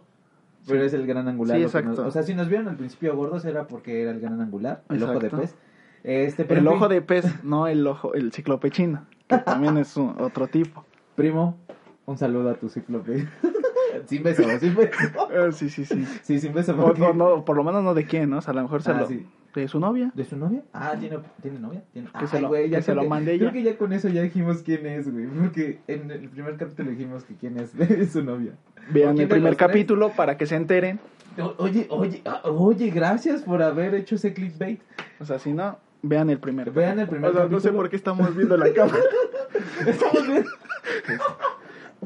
Pero 0.68 0.84
es 0.84 0.94
el 0.94 1.08
gran 1.08 1.28
angular. 1.30 1.56
Sí, 1.58 1.64
exacto. 1.64 1.90
nos- 1.92 2.00
o 2.00 2.12
sea, 2.12 2.24
si 2.24 2.34
nos 2.36 2.50
vieron 2.50 2.68
al 2.68 2.76
principio 2.76 3.16
gordos 3.16 3.46
era 3.46 3.68
porque 3.68 4.02
era 4.02 4.12
el 4.12 4.20
gran 4.20 4.42
angular, 4.42 4.82
el 4.90 5.02
ojo 5.02 5.20
de 5.20 5.30
pez. 5.30 5.56
Este, 6.04 6.44
pero 6.44 6.60
El 6.60 6.68
ojo 6.68 6.90
de 6.90 7.02
pez, 7.02 7.44
no 7.46 7.68
el 7.68 7.88
ojo, 7.88 8.14
el 8.16 8.34
ciclopechino, 8.34 9.06
que 9.28 9.38
también 9.40 9.78
es 9.78 9.96
un- 9.98 10.16
otro 10.20 10.48
tipo. 10.48 10.86
Primo, 11.16 11.58
un 12.06 12.18
saludo 12.18 12.50
a 12.52 12.54
tu 12.56 12.70
cíclope. 12.70 13.28
sin 14.08 14.24
beso, 14.24 14.44
sin 14.60 14.76
beso. 14.76 14.92
Eh, 15.32 15.52
sí, 15.52 15.70
sí, 15.70 15.86
sí. 15.86 16.06
Sí, 16.24 16.40
sin 16.40 16.54
beso. 16.54 16.74
O, 16.74 16.86
porque- 16.88 17.00
no, 17.02 17.14
no, 17.14 17.46
por 17.46 17.56
lo 17.56 17.64
menos 17.64 17.84
no 17.84 17.94
de 17.94 18.06
quién, 18.06 18.30
¿no? 18.30 18.38
O 18.40 18.42
sea, 18.42 18.52
a 18.52 18.56
lo 18.56 18.64
mejor 18.64 18.82
se 18.84 18.92
Ah, 18.92 19.02
lo... 19.02 19.08
sí. 19.08 19.26
¿De 19.56 19.70
su 19.70 19.80
novia? 19.80 20.12
¿De 20.14 20.26
su 20.26 20.36
novia? 20.36 20.64
Ah, 20.74 20.96
¿tiene, 21.00 21.18
¿tiene 21.42 21.60
novia? 21.60 21.82
¿Tiene... 21.94 22.10
Que 22.20 22.28
se 22.28 22.42
lo- 22.42 22.50
güey, 22.50 22.70
ya 22.70 22.80
que 22.80 22.84
se 22.84 22.92
creo 22.92 23.04
lo 23.06 23.10
Creo 23.10 23.30
ella. 23.36 23.52
que 23.54 23.64
ya 23.64 23.78
con 23.78 23.94
eso 23.94 24.10
ya 24.10 24.22
dijimos 24.22 24.58
quién 24.64 24.86
es, 24.86 25.10
güey. 25.10 25.28
Porque 25.28 25.80
en 25.88 26.12
el 26.12 26.28
primer 26.28 26.58
capítulo 26.58 26.92
dijimos 26.92 27.24
que 27.24 27.36
quién 27.36 27.58
es, 27.58 27.74
es 27.80 28.12
su 28.12 28.22
novia. 28.22 28.52
Vean 28.92 29.12
¿O 29.12 29.14
quién 29.14 29.22
el 29.24 29.28
primer 29.30 29.56
capítulo 29.56 30.10
para 30.10 30.36
que 30.38 30.46
se 30.46 30.58
enteren. 30.58 31.00
O- 31.42 31.56
Oye, 31.60 31.88
oye, 31.90 32.22
ah, 32.26 32.42
oye, 32.44 32.90
gracias 32.90 33.44
por 33.44 33.62
haber 33.64 33.96
hecho 33.96 34.16
ese 34.16 34.34
clickbait. 34.34 34.82
O 35.22 35.26
sea, 35.26 35.40
si 35.40 35.54
no, 35.54 35.78
Vean 36.08 36.30
el 36.30 36.40
primer. 36.40 36.70
Vean 36.72 37.00
el 37.00 37.08
primer 37.08 37.32
O 37.32 37.34
sea, 37.34 37.46
no 37.48 37.60
sé 37.60 37.72
por 37.72 37.90
qué 37.90 37.96
estamos 37.96 38.36
viendo 38.36 38.56
la 38.58 38.72
cámara. 38.74 39.00
Estamos 39.88 40.28
viendo- 40.28 40.50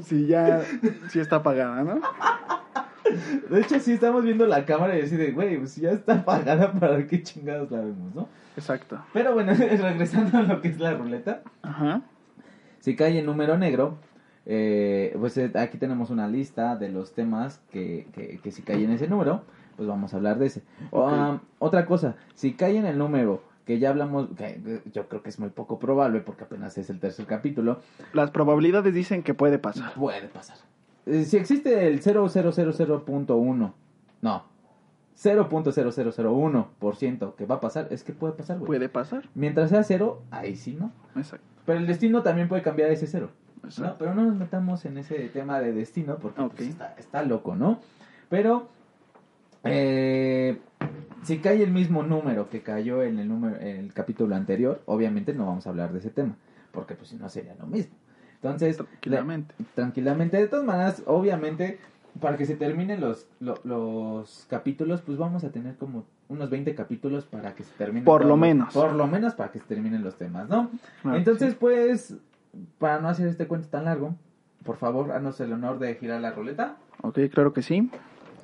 Si 0.01 0.27
ya, 0.27 0.61
sí 1.09 1.19
está 1.19 1.37
apagada, 1.37 1.83
¿no? 1.83 1.99
De 3.49 3.59
hecho, 3.61 3.79
sí 3.79 3.93
estamos 3.93 4.23
viendo 4.23 4.45
la 4.45 4.65
cámara 4.65 4.97
y 4.97 5.01
así 5.01 5.17
de, 5.17 5.31
güey, 5.31 5.57
pues 5.57 5.75
ya 5.75 5.91
está 5.91 6.13
apagada 6.15 6.71
para 6.73 7.05
qué 7.07 7.21
chingados 7.23 7.69
la 7.71 7.79
vemos, 7.79 8.13
¿no? 8.15 8.27
Exacto. 8.55 8.99
Pero 9.13 9.33
bueno, 9.33 9.53
regresando 9.57 10.37
a 10.37 10.41
lo 10.43 10.61
que 10.61 10.69
es 10.69 10.79
la 10.79 10.93
ruleta. 10.93 11.41
Ajá. 11.63 12.01
Si 12.79 12.95
cae 12.95 13.19
en 13.19 13.25
número 13.25 13.57
negro, 13.57 13.97
eh, 14.45 15.13
pues 15.19 15.37
eh, 15.37 15.51
aquí 15.55 15.77
tenemos 15.77 16.09
una 16.11 16.27
lista 16.27 16.75
de 16.77 16.89
los 16.89 17.13
temas 17.13 17.59
que, 17.71 18.07
que, 18.13 18.39
que 18.41 18.51
si 18.51 18.61
cae 18.61 18.83
en 18.83 18.91
ese 18.91 19.07
número, 19.07 19.43
pues 19.75 19.89
vamos 19.89 20.13
a 20.13 20.17
hablar 20.17 20.37
de 20.39 20.45
ese. 20.45 20.61
Ah, 20.93 21.39
otra 21.57 21.85
cosa, 21.85 22.15
si 22.35 22.53
cae 22.53 22.77
en 22.77 22.85
el 22.85 22.97
número 22.97 23.41
que 23.65 23.79
ya 23.79 23.89
hablamos, 23.89 24.29
que 24.37 24.81
yo 24.93 25.07
creo 25.07 25.21
que 25.21 25.29
es 25.29 25.39
muy 25.39 25.49
poco 25.49 25.79
probable 25.79 26.21
porque 26.21 26.43
apenas 26.43 26.77
es 26.77 26.89
el 26.89 26.99
tercer 26.99 27.25
capítulo, 27.25 27.79
Las 28.13 28.31
probabilidades 28.31 28.93
dicen 28.93 29.23
que 29.23 29.33
puede 29.33 29.59
pasar. 29.59 29.93
puede 29.93 30.27
pasar. 30.27 30.57
Eh, 31.05 31.25
si 31.25 31.37
existe 31.37 31.87
el 31.87 32.01
0.000.1, 32.01 33.73
no, 34.21 34.43
0.0001% 35.21 37.35
que 37.35 37.45
va 37.45 37.55
a 37.55 37.59
pasar, 37.59 37.87
es 37.91 38.03
que 38.03 38.13
puede 38.13 38.33
pasar, 38.33 38.57
güey. 38.57 38.67
Puede 38.67 38.89
pasar. 38.89 39.27
Mientras 39.35 39.69
sea 39.69 39.83
cero, 39.83 40.21
ahí 40.31 40.55
sí, 40.55 40.77
¿no? 40.79 40.91
Exacto. 41.15 41.45
Pero 41.65 41.79
el 41.79 41.87
destino 41.87 42.23
también 42.23 42.47
puede 42.47 42.61
cambiar 42.61 42.89
ese 42.91 43.05
cero. 43.05 43.29
¿no? 43.61 43.67
Exacto. 43.67 43.97
Pero 43.99 44.15
no 44.15 44.23
nos 44.23 44.35
metamos 44.35 44.85
en 44.85 44.97
ese 44.97 45.27
tema 45.29 45.59
de 45.59 45.73
destino 45.73 46.17
porque 46.17 46.41
pues, 46.55 46.69
está, 46.69 46.95
está 46.97 47.23
loco, 47.23 47.55
¿no? 47.55 47.79
Pero 48.29 48.69
eh, 49.63 50.59
si 51.23 51.39
cae 51.39 51.63
el 51.63 51.71
mismo 51.71 52.03
número 52.03 52.49
que 52.49 52.61
cayó 52.61 53.03
en 53.03 53.19
el 53.19 53.27
número 53.27 53.55
en 53.57 53.77
el 53.77 53.93
capítulo 53.93 54.35
anterior, 54.35 54.81
obviamente 54.85 55.33
no 55.33 55.45
vamos 55.47 55.67
a 55.67 55.69
hablar 55.69 55.91
de 55.93 55.99
ese 55.99 56.09
tema, 56.09 56.35
porque 56.71 56.95
pues 56.95 57.09
si 57.09 57.15
no 57.17 57.29
sería 57.29 57.55
lo 57.59 57.65
mismo. 57.67 57.93
Entonces, 58.35 58.77
Tranquilamente. 58.77 59.53
la- 59.59 59.65
tranquilamente, 59.75 60.37
de 60.37 60.47
todas 60.47 60.65
maneras, 60.65 61.03
obviamente 61.05 61.79
para 62.21 62.37
que 62.37 62.45
se 62.45 62.55
terminen 62.55 63.01
los 63.01 63.27
lo- 63.39 63.59
los 63.63 64.45
capítulos, 64.49 65.01
pues 65.01 65.17
vamos 65.17 65.43
a 65.43 65.51
tener 65.51 65.75
como 65.75 66.05
unos 66.27 66.49
20 66.49 66.73
capítulos 66.75 67.25
para 67.25 67.53
que 67.53 67.63
se 67.63 67.73
terminen 67.75 68.05
Por 68.05 68.23
lo 68.23 68.29
los- 68.29 68.39
menos. 68.39 68.73
Por 68.73 68.93
lo 68.93 69.07
menos 69.07 69.35
para 69.35 69.51
que 69.51 69.59
se 69.59 69.65
terminen 69.65 70.03
los 70.03 70.15
temas, 70.17 70.49
¿no? 70.49 70.71
Claro, 71.01 71.17
Entonces, 71.17 71.51
sí. 71.51 71.57
pues, 71.59 72.15
para 72.77 72.99
no 72.99 73.09
hacer 73.09 73.27
este 73.27 73.47
cuento 73.47 73.67
tan 73.67 73.85
largo, 73.85 74.15
por 74.63 74.77
favor, 74.77 75.11
haznos 75.11 75.39
el 75.39 75.53
honor 75.53 75.79
de 75.79 75.95
girar 75.95 76.19
la 76.21 76.31
ruleta. 76.31 76.77
Ok, 77.01 77.19
claro 77.31 77.53
que 77.53 77.61
sí. 77.61 77.89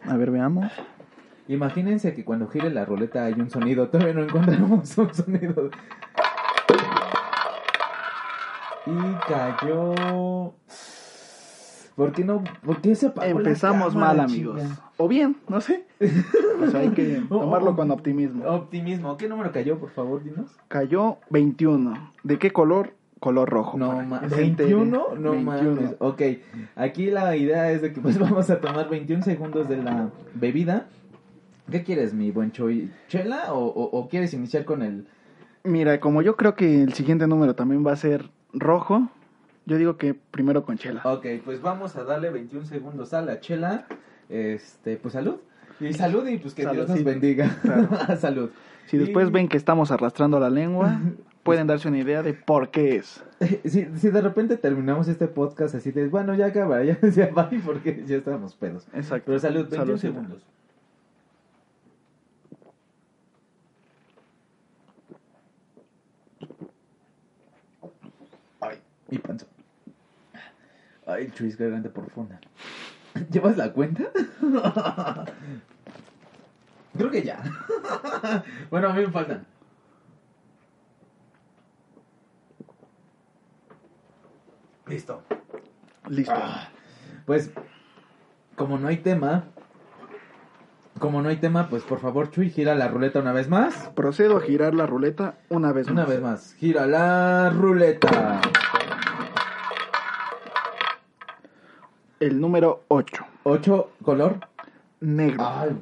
A 0.08 0.16
ver, 0.16 0.30
veamos. 0.32 0.72
Imagínense 1.48 2.14
que 2.14 2.26
cuando 2.26 2.48
gire 2.48 2.70
la 2.70 2.86
ruleta 2.86 3.26
hay 3.26 3.34
un 3.34 3.50
sonido, 3.50 3.90
todavía 3.90 4.14
no 4.14 4.24
encontramos 4.24 4.98
un 4.98 5.14
sonido. 5.14 5.70
Y 8.88 9.16
cayó... 9.28 10.54
¿Por 11.96 12.12
qué 12.12 12.26
no? 12.26 12.44
¿Por 12.66 12.82
qué 12.82 12.94
se 12.94 13.08
apagó 13.08 13.26
la 13.26 13.38
Empezamos 13.38 13.94
cámara, 13.94 14.14
mal, 14.14 14.20
amigos. 14.26 14.62
O 14.98 15.08
bien, 15.08 15.38
no 15.48 15.62
sé. 15.62 15.86
O 16.62 16.68
sea, 16.68 16.82
hay 16.82 16.90
que 16.90 17.24
tomarlo 17.30 17.72
oh. 17.72 17.76
con 17.76 17.90
optimismo. 17.90 18.44
Optimismo. 18.46 19.16
¿Qué 19.16 19.30
número 19.30 19.54
cayó, 19.54 19.80
por 19.80 19.92
favor, 19.92 20.22
dinos? 20.22 20.52
Cayó 20.68 21.20
21. 21.30 22.12
¿De 22.24 22.38
qué 22.38 22.52
color? 22.52 22.94
Color 23.22 23.50
rojo. 23.50 23.78
No, 23.78 23.90
para 23.92 24.04
ma- 24.04 24.20
que 24.20 24.30
se 24.30 24.44
entere. 24.44 24.76
21, 24.76 25.16
no 25.18 25.32
21. 25.32 25.42
mames. 25.42 25.96
Ok, 26.00 26.22
aquí 26.76 27.10
la 27.12 27.38
idea 27.38 27.72
es 27.72 27.82
de 27.82 27.94
que 27.94 28.02
pues 28.02 28.20
vamos 28.20 28.50
a 28.50 28.60
tomar 28.60 28.90
21 28.90 29.24
segundos 29.24 29.70
de 29.70 29.78
la 29.78 30.10
bebida. 30.34 30.88
¿Qué 31.72 31.84
quieres, 31.84 32.14
mi 32.14 32.32
buen 32.32 32.52
Choy? 32.52 32.92
¿Chela 33.08 33.54
o, 33.54 33.66
o- 33.66 33.98
o 33.98 34.08
quieres 34.10 34.34
iniciar 34.34 34.66
con 34.66 34.82
el... 34.82 35.08
Mira, 35.64 36.00
como 36.00 36.22
yo 36.22 36.36
creo 36.36 36.54
que 36.56 36.84
el 36.84 36.94
siguiente 36.94 37.26
número 37.28 37.56
también 37.56 37.86
va 37.86 37.92
a 37.92 37.96
ser 37.96 38.30
rojo, 38.54 39.10
yo 39.66 39.78
digo 39.78 39.98
que 39.98 40.14
primero 40.14 40.64
con 40.64 40.78
chela. 40.78 41.02
Ok, 41.04 41.26
pues 41.44 41.60
vamos 41.62 41.96
a 41.96 42.04
darle 42.04 42.30
21 42.30 42.66
segundos 42.68 43.14
a 43.16 43.22
la 43.24 43.40
chela. 43.40 43.88
Este, 44.30 44.98
pues 44.98 45.14
salud. 45.14 45.38
Y 45.80 45.92
salud 45.94 46.26
y 46.28 46.38
pues 46.38 46.54
que 46.54 46.68
Dios 46.68 46.88
nos 46.88 47.04
bendiga. 47.04 47.58
Claro. 47.64 47.90
salud. 48.20 48.50
Si 48.86 48.98
después 48.98 49.30
Y- 49.30 49.32
ven 49.32 49.48
que 49.48 49.58
estamos 49.58 49.90
arrastrando 49.92 50.40
la 50.40 50.52
lengua, 50.52 51.00
pueden 51.44 51.66
darse 51.66 51.88
una 51.88 51.98
idea 51.98 52.22
de 52.22 52.34
por 52.36 52.70
qué 52.70 52.98
es. 52.98 53.24
Si, 53.66 53.86
si 53.98 54.10
de 54.12 54.22
repente 54.22 54.56
terminamos 54.58 55.08
este 55.10 55.28
podcast 55.28 55.76
así 55.76 55.92
de, 55.92 56.08
bueno, 56.08 56.34
ya 56.36 56.46
acaba, 56.46 56.82
ya, 56.84 56.98
ya 57.02 57.28
bye, 57.28 57.60
porque 57.60 58.04
ya 58.08 58.18
estamos 58.18 58.56
pedos. 58.56 58.88
Exacto. 58.94 59.24
Pero 59.26 59.40
salud, 59.40 59.62
21 59.70 59.86
Saludcita. 59.86 60.14
segundos. 60.14 60.46
Ay, 69.16 69.22
mi 69.22 69.28
panza. 69.28 69.46
Ay, 71.08 71.32
Chuis, 71.32 71.58
garganta 71.58 71.90
profunda. 71.90 72.40
¿Llevas 73.32 73.56
la 73.58 73.72
cuenta? 73.72 74.04
Creo 76.98 77.12
que 77.12 77.24
ya. 77.24 77.42
bueno, 78.72 78.90
a 78.90 78.94
mí 78.94 79.02
me 79.06 79.12
faltan. 79.12 79.46
Listo. 84.88 85.22
Listo. 86.10 86.34
Ah, 86.36 86.70
Pues, 87.26 87.52
como 88.56 88.78
no 88.78 88.88
hay 88.88 88.98
tema, 88.98 89.46
como 91.00 91.22
no 91.22 91.30
hay 91.30 91.38
tema, 91.38 91.70
pues 91.70 91.84
por 91.84 92.00
favor, 92.00 92.30
Chuy, 92.30 92.50
gira 92.52 92.76
la 92.76 92.88
ruleta 92.88 93.20
una 93.20 93.34
vez 93.34 93.50
más. 93.50 93.90
Procedo 93.96 94.38
a 94.38 94.42
girar 94.42 94.74
la 94.76 94.86
ruleta 94.86 95.40
una 95.50 95.72
vez 95.72 95.88
Una 95.88 96.02
más. 96.02 96.10
vez 96.10 96.22
más, 96.22 96.54
gira 96.54 96.86
la 96.86 97.50
ruleta. 97.50 98.42
El 102.20 102.40
número 102.40 102.84
8. 102.88 103.26
8, 103.44 103.92
color. 104.04 104.40
Negro. 105.02 105.44
Ay, 105.46 105.78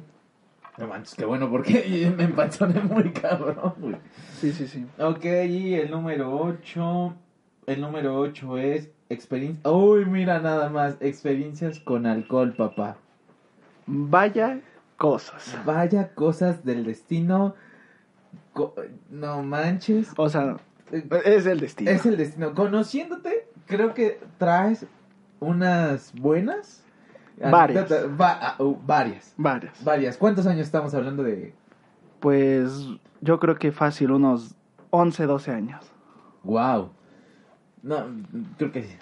no 0.77 0.87
manches, 0.87 1.15
qué 1.15 1.25
bueno, 1.25 1.49
porque 1.49 2.11
me 2.17 2.23
empanzoné 2.23 2.81
muy 2.81 3.11
cabrón, 3.11 3.73
güey. 3.79 3.95
Sí, 4.39 4.51
sí, 4.51 4.67
sí. 4.67 4.85
Ok, 4.99 5.23
y 5.47 5.75
el 5.75 5.91
número 5.91 6.35
8, 6.35 7.13
el 7.67 7.81
número 7.81 8.17
8 8.19 8.57
es 8.57 8.89
experiencia. 9.09 9.69
Uy, 9.71 10.05
mira 10.05 10.39
nada 10.39 10.69
más, 10.69 10.97
experiencias 10.99 11.79
con 11.79 12.05
alcohol, 12.05 12.53
papá. 12.53 12.97
Vaya 13.85 14.59
cosas. 14.97 15.55
Vaya 15.65 16.13
cosas 16.15 16.65
del 16.65 16.83
destino. 16.85 17.55
Co- 18.53 18.73
no 19.11 19.43
manches. 19.43 20.11
O 20.17 20.27
sea, 20.29 20.57
Eh, 20.91 21.03
es 21.25 21.45
el 21.45 21.59
destino. 21.59 21.91
Es 21.91 22.05
el 22.05 22.17
destino. 22.17 22.53
Conociéndote, 22.53 23.47
creo 23.67 23.93
que 23.93 24.19
traes 24.37 24.85
unas 25.43 26.13
buenas. 26.13 26.83
Varias. 27.39 27.89
anécdotas- 27.91 28.19
va- 28.21 28.39
ah, 28.41 28.55
uh, 28.63 28.77
varias. 28.85 29.33
Varias. 29.37 29.83
Varias. 29.83 30.17
¿Cuántos 30.17 30.45
años 30.47 30.61
estamos 30.67 30.93
hablando 30.93 31.23
de? 31.23 31.53
Pues 32.19 32.87
yo 33.21 33.39
creo 33.39 33.55
que 33.55 33.71
fácil 33.71 34.11
unos 34.11 34.55
11, 34.91 35.25
12 35.25 35.51
años. 35.51 35.91
Wow. 36.43 36.91
No, 37.81 38.05
creo 38.57 38.71
que 38.71 38.83
sí. 38.83 38.95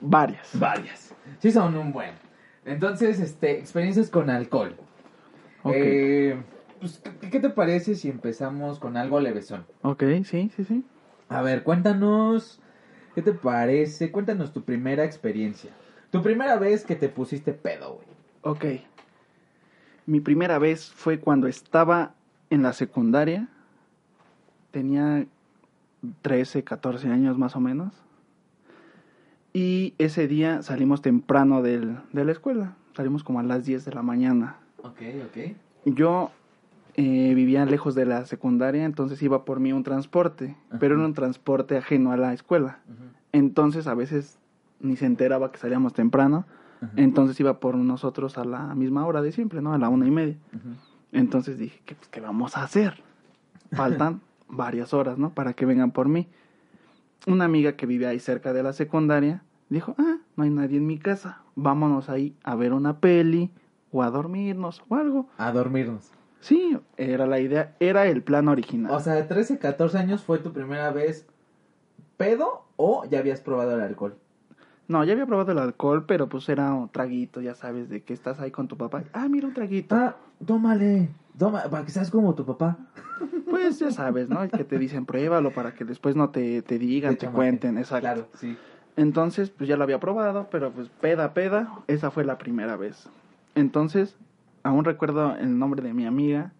Varias. 0.00 0.50
Varias. 0.58 1.14
Sí 1.40 1.50
son 1.50 1.76
un 1.76 1.92
buen. 1.92 2.12
Entonces, 2.64 3.20
este, 3.20 3.58
experiencias 3.58 4.08
con 4.10 4.30
alcohol. 4.30 4.76
Ok. 5.62 5.72
Eh, 5.74 6.42
pues, 6.80 7.02
¿qué, 7.20 7.30
qué 7.30 7.40
te 7.40 7.50
parece 7.50 7.94
si 7.96 8.08
empezamos 8.08 8.78
con 8.78 8.96
algo 8.96 9.20
levesón? 9.20 9.66
Ok, 9.82 10.04
sí, 10.24 10.50
sí, 10.54 10.64
sí. 10.64 10.84
A 11.28 11.42
ver, 11.42 11.62
cuéntanos, 11.64 12.60
¿qué 13.18 13.32
te 13.32 13.32
parece? 13.32 14.12
Cuéntanos 14.12 14.52
tu 14.52 14.62
primera 14.62 15.04
experiencia. 15.04 15.72
Tu 16.12 16.22
primera 16.22 16.56
vez 16.56 16.84
que 16.84 16.94
te 16.94 17.08
pusiste 17.08 17.52
pedo, 17.52 17.94
güey. 17.94 18.06
Ok. 18.42 18.64
Mi 20.06 20.20
primera 20.20 20.60
vez 20.60 20.88
fue 20.88 21.18
cuando 21.18 21.48
estaba 21.48 22.14
en 22.48 22.62
la 22.62 22.72
secundaria. 22.72 23.48
Tenía 24.70 25.26
13, 26.22 26.62
14 26.62 27.08
años 27.08 27.36
más 27.38 27.56
o 27.56 27.60
menos. 27.60 27.92
Y 29.52 29.94
ese 29.98 30.28
día 30.28 30.62
salimos 30.62 31.02
temprano 31.02 31.60
del, 31.60 31.98
de 32.12 32.24
la 32.24 32.30
escuela. 32.30 32.76
Salimos 32.94 33.24
como 33.24 33.40
a 33.40 33.42
las 33.42 33.64
10 33.64 33.84
de 33.84 33.94
la 33.94 34.02
mañana. 34.02 34.58
Ok, 34.84 35.00
ok. 35.26 35.56
Yo 35.86 36.30
eh, 37.00 37.32
vivía 37.32 37.64
lejos 37.64 37.94
de 37.94 38.04
la 38.04 38.24
secundaria, 38.24 38.84
entonces 38.84 39.22
iba 39.22 39.44
por 39.44 39.60
mí 39.60 39.72
un 39.72 39.84
transporte, 39.84 40.56
pero 40.80 40.96
era 40.96 41.04
un 41.04 41.14
transporte 41.14 41.76
ajeno 41.76 42.10
a 42.10 42.16
la 42.16 42.32
escuela. 42.32 42.80
Entonces 43.30 43.86
a 43.86 43.94
veces 43.94 44.40
ni 44.80 44.96
se 44.96 45.06
enteraba 45.06 45.52
que 45.52 45.58
salíamos 45.58 45.92
temprano, 45.92 46.44
entonces 46.96 47.38
iba 47.38 47.60
por 47.60 47.76
nosotros 47.76 48.36
a 48.36 48.44
la 48.44 48.74
misma 48.74 49.06
hora 49.06 49.22
de 49.22 49.30
siempre, 49.30 49.62
¿no? 49.62 49.72
A 49.72 49.78
la 49.78 49.88
una 49.88 50.08
y 50.08 50.10
media. 50.10 50.38
Entonces 51.12 51.56
dije, 51.56 51.80
¿qué, 51.86 51.94
pues, 51.94 52.08
¿qué 52.08 52.20
vamos 52.20 52.56
a 52.56 52.64
hacer? 52.64 53.00
Faltan 53.70 54.20
varias 54.48 54.92
horas, 54.92 55.18
¿no? 55.18 55.30
Para 55.30 55.52
que 55.52 55.66
vengan 55.66 55.92
por 55.92 56.08
mí. 56.08 56.26
Una 57.28 57.44
amiga 57.44 57.76
que 57.76 57.86
vive 57.86 58.08
ahí 58.08 58.18
cerca 58.18 58.52
de 58.52 58.64
la 58.64 58.72
secundaria 58.72 59.44
dijo, 59.68 59.94
ah, 59.98 60.16
no 60.34 60.42
hay 60.42 60.50
nadie 60.50 60.78
en 60.78 60.86
mi 60.88 60.98
casa, 60.98 61.42
vámonos 61.54 62.08
ahí 62.08 62.34
a 62.42 62.56
ver 62.56 62.72
una 62.72 62.98
peli 62.98 63.52
o 63.92 64.02
a 64.02 64.10
dormirnos 64.10 64.82
o 64.88 64.96
algo. 64.96 65.28
A 65.38 65.52
dormirnos. 65.52 66.10
Sí, 66.40 66.78
era 66.96 67.26
la 67.26 67.40
idea, 67.40 67.74
era 67.80 68.06
el 68.06 68.22
plan 68.22 68.48
original. 68.48 68.92
O 68.92 69.00
sea, 69.00 69.14
de 69.14 69.24
13, 69.24 69.58
14 69.58 69.98
años 69.98 70.22
fue 70.22 70.38
tu 70.38 70.52
primera 70.52 70.90
vez 70.92 71.26
pedo 72.16 72.64
o 72.76 73.04
ya 73.06 73.18
habías 73.18 73.40
probado 73.40 73.74
el 73.74 73.80
alcohol. 73.80 74.16
No, 74.86 75.04
ya 75.04 75.12
había 75.12 75.26
probado 75.26 75.52
el 75.52 75.58
alcohol, 75.58 76.06
pero 76.06 76.28
pues 76.28 76.48
era 76.48 76.72
un 76.72 76.88
traguito, 76.88 77.40
ya 77.42 77.54
sabes, 77.54 77.90
de 77.90 78.02
que 78.02 78.14
estás 78.14 78.40
ahí 78.40 78.50
con 78.50 78.68
tu 78.68 78.76
papá. 78.76 79.04
Ah, 79.12 79.28
mira 79.28 79.46
un 79.46 79.52
traguito. 79.54 79.94
Ah, 79.94 80.16
tómale. 80.44 81.10
Toma, 81.38 81.62
para 81.64 81.84
que 81.84 81.90
seas 81.90 82.10
como 82.10 82.34
tu 82.34 82.44
papá. 82.44 82.78
Pues 83.48 83.78
ya 83.78 83.90
sabes, 83.90 84.28
¿no? 84.28 84.48
Que 84.48 84.64
te 84.64 84.78
dicen 84.78 85.06
pruébalo 85.06 85.52
para 85.52 85.74
que 85.74 85.84
después 85.84 86.16
no 86.16 86.30
te, 86.30 86.62
te 86.62 86.78
digan, 86.78 87.14
te 87.14 87.26
chamaque. 87.26 87.36
cuenten, 87.36 87.78
exacto. 87.78 88.00
Claro, 88.00 88.28
sí. 88.34 88.56
Entonces, 88.96 89.50
pues 89.50 89.68
ya 89.68 89.76
lo 89.76 89.84
había 89.84 90.00
probado, 90.00 90.48
pero 90.50 90.72
pues 90.72 90.88
peda, 90.88 91.32
peda, 91.34 91.72
esa 91.86 92.10
fue 92.10 92.24
la 92.24 92.38
primera 92.38 92.76
vez. 92.76 93.08
Entonces, 93.54 94.16
aún 94.68 94.84
recuerdo 94.84 95.34
el 95.36 95.58
nombre 95.58 95.82
de 95.82 95.94
mi 95.94 96.04
amiga, 96.04 96.52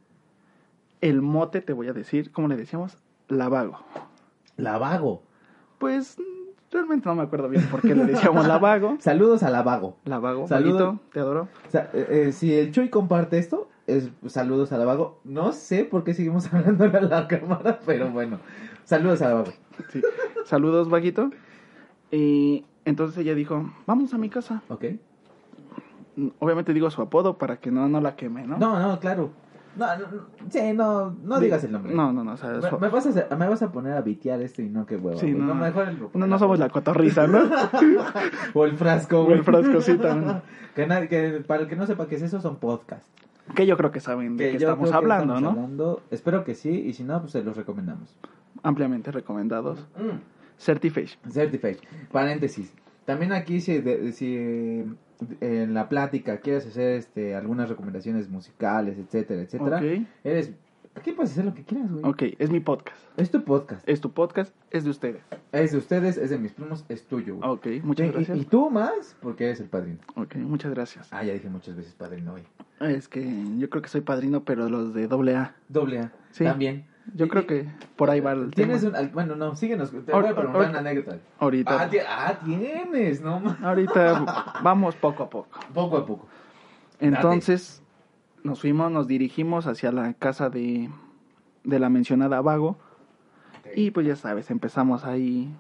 el 1.00 1.21
mote, 1.21 1.61
te 1.61 1.75
voy 1.75 1.88
a 1.88 1.93
decir, 1.93 2.33
¿cómo 2.33 2.49
le 2.49 2.57
decíamos? 2.57 2.97
Lavago. 3.29 3.79
Lavago. 4.57 5.23
Pues 5.79 6.17
realmente 6.73 7.07
no 7.07 7.15
me 7.15 7.23
acuerdo 7.23 7.49
bien 7.49 7.65
por 7.71 7.83
qué 7.83 7.95
le 7.95 8.07
decíamos 8.07 8.47
Lavago. 8.47 8.97
Saludos 9.00 9.43
a 9.43 9.50
Lavago. 9.50 9.99
Lavago, 10.07 10.49
Saludo. 10.49 10.87
Vaguito, 10.87 11.00
te 11.12 11.21
adoro. 11.21 11.49
O 11.67 11.71
sea, 11.71 11.91
eh, 11.93 12.07
eh, 12.29 12.33
si 12.33 12.55
el 12.55 12.73
Chuy 12.73 12.88
comparte 12.88 13.38
esto, 13.38 13.69
es 13.87 14.11
saludos 14.27 14.73
a 14.73 14.79
Lavago. 14.79 15.21
No 15.25 15.53
sé 15.53 15.85
por 15.85 16.03
qué 16.03 16.15
seguimos 16.15 16.53
hablando 16.53 16.85
a 16.85 17.00
la 17.03 17.29
cámara, 17.29 17.79
pero 17.85 18.11
bueno. 18.11 18.38
Saludos 18.85 19.21
a 19.21 19.29
Lavago. 19.29 19.53
Sí. 19.93 20.00
Saludos, 20.47 20.88
Vaguito. 20.88 21.31
Y 22.11 22.65
entonces 22.87 23.19
ella 23.19 23.35
dijo, 23.35 23.71
vamos 23.87 24.15
a 24.15 24.19
mi 24.19 24.31
casa. 24.31 24.62
¿Ok? 24.69 24.85
Obviamente 26.38 26.72
digo 26.75 26.90
su 26.90 27.00
apodo 27.02 27.38
para 27.38 27.58
que 27.58 27.70
no, 27.70 27.88
no 27.88 28.00
la 28.00 28.16
queme, 28.16 28.46
¿no? 28.46 28.58
No, 28.58 28.78
no, 28.78 28.98
claro. 29.00 29.30
No, 29.76 29.87
no, 29.96 30.06
no, 30.10 30.22
sí, 30.50 30.72
no, 30.75 31.16
no 31.22 31.38
digas 31.38 31.62
el 31.62 31.70
nombre. 31.70 31.94
No, 31.94 32.12
no, 32.12 32.25
no. 32.25 32.32
O 32.32 32.37
sea, 32.37 32.50
Me, 32.80 32.88
vas 32.88 33.06
a, 33.06 33.10
hacer- 33.10 33.28
me 33.38 33.48
vas 33.48 33.62
a 33.62 33.70
poner 33.70 33.92
a 33.92 34.00
vitear 34.00 34.40
esto 34.42 34.60
y 34.60 34.68
no, 34.68 34.84
qué 34.87 34.96
hueva. 34.96 35.20
Sí, 35.20 35.32
güey. 35.32 35.44
no. 35.44 35.54
mejor 35.54 35.88
el 35.88 35.98
no, 36.14 36.26
no 36.26 36.38
somos 36.38 36.58
la 36.58 36.68
cotorriza, 36.68 37.28
¿no? 37.28 37.42
O 38.54 38.64
el 38.64 38.76
frasco, 38.76 39.20
O 39.20 39.25
güey. 39.26 39.38
el 39.38 39.44
frasco, 39.44 39.80
sí, 39.80 39.96
también. 39.98 40.42
que, 40.75 40.87
nadie- 40.88 41.08
que 41.08 41.44
para 41.46 41.62
el 41.62 41.68
que 41.68 41.76
no 41.76 41.87
sepa 41.87 42.08
qué 42.08 42.16
es 42.16 42.22
eso, 42.22 42.40
son 42.40 42.56
podcasts. 42.56 43.08
que 43.54 43.66
yo 43.66 43.76
creo 43.76 43.92
que 43.92 44.00
saben 44.00 44.37
de 44.37 44.50
qué 44.50 44.56
estamos 44.56 44.80
creo 44.88 44.90
que 44.90 44.96
hablando, 44.96 45.34
estamos 45.37 45.42
¿no? 45.54 45.62
hablando. 45.62 46.02
Espero 46.10 46.42
que 46.42 46.54
sí, 46.56 46.70
y 46.70 46.92
si 46.94 47.04
no, 47.04 47.20
pues 47.20 47.32
se 47.32 47.44
los 47.44 47.56
recomendamos. 47.56 48.16
Ampliamente 48.64 49.12
recomendados. 49.12 49.87
Mm. 49.96 50.18
Certification. 50.58 51.20
Certified. 51.30 51.76
Paréntesis. 52.10 52.72
También 53.04 53.32
aquí 53.32 53.60
si, 53.60 53.78
de- 53.78 54.12
si 54.12 54.84
en 55.40 55.75
la 55.75 55.88
plática 55.88 56.38
quieres 56.38 56.66
hacer 56.66 56.90
este 56.96 57.34
algunas 57.34 57.68
recomendaciones 57.68 58.28
musicales, 58.28 58.98
etcétera, 58.98 59.42
etcétera, 59.42 59.76
Ok. 59.78 60.06
eres 60.25 60.52
aquí 60.94 61.12
puedes 61.12 61.30
hacer 61.32 61.44
lo 61.44 61.54
que 61.54 61.62
quieras, 61.64 61.90
güey. 61.92 62.04
Ok, 62.04 62.22
es 62.38 62.50
mi 62.50 62.58
podcast. 62.60 62.98
Es 63.16 63.30
tu 63.30 63.44
podcast. 63.44 63.88
Es 63.88 64.00
tu 64.00 64.10
podcast, 64.12 64.52
es 64.70 64.82
de 64.84 64.90
ustedes. 64.90 65.22
Es 65.52 65.70
de 65.72 65.78
ustedes, 65.78 66.16
es 66.18 66.30
de 66.30 66.38
mis 66.38 66.52
primos, 66.52 66.84
es 66.88 67.04
tuyo, 67.04 67.37
güey. 67.37 67.48
Ok, 67.50 67.66
muchas 67.84 68.06
Y- 68.06 68.08
y- 68.08 68.12
gracias. 68.12 68.38
Y, 68.38 68.44
tú 68.44 68.68
más, 68.70 69.16
porque 69.20 69.44
eres 69.46 69.60
el 69.60 69.68
padrino. 69.68 69.98
Ok, 70.16 70.34
muchas 70.37 70.72
gracias. 70.72 71.08
Ah, 71.12 71.22
ya 71.22 71.32
dije 71.34 71.48
muchas 71.48 71.76
veces 71.76 71.94
padrino 71.94 72.34
hoy. 72.34 72.42
Es 72.80 73.08
que 73.08 73.25
yo 73.58 73.70
creo 73.70 73.82
que 73.82 73.88
soy 73.88 74.00
padrino, 74.02 74.44
pero 74.44 74.68
los 74.68 74.92
de 74.94 75.06
doble 75.08 75.37
A. 75.37 75.54
Doble 75.68 75.98
A. 76.00 76.12
Sí. 76.32 76.44
También. 76.44 76.84
Yo 77.15 77.29
creo 77.29 77.47
que 77.47 77.67
por 77.97 78.11
ahí 78.11 78.21
va 78.21 78.33
el 78.33 78.50
Tienes 78.50 78.83
tema. 78.83 79.00
un. 79.00 79.12
Bueno, 79.12 79.35
no, 79.37 79.55
síguenos. 79.57 79.90
Te 79.90 80.12
Ahor- 80.12 80.23
voy 80.23 80.31
a 80.31 80.35
preguntar 80.35 80.62
ahor- 80.62 80.71
una 80.71 80.79
anécdota. 80.81 81.18
Ahorita. 81.38 81.75
Ah, 81.83 81.90
ah, 82.09 82.38
tienes, 82.44 83.21
no 83.23 83.40
ma- 83.40 83.59
Ahorita 83.62 84.25
vamos 84.62 84.94
poco 84.97 85.23
a 85.25 85.31
poco. 85.31 85.59
Poco 85.73 85.97
a 85.97 86.07
poco. 86.07 86.27
Entonces 87.01 87.83
nos 88.42 88.61
fuimos, 88.61 88.90
nos 88.90 89.07
dirigimos 89.07 89.66
hacia 89.66 89.90
la 89.92 90.12
casa 90.14 90.51
de, 90.51 90.90
de 91.64 91.79
la 91.79 91.88
mencionada 91.88 92.40
Vago. 92.40 92.77
Y 93.75 93.90
pues 93.90 94.07
ya 94.07 94.16
sabes, 94.16 94.51
empezamos 94.51 95.05
ahí 95.05 95.51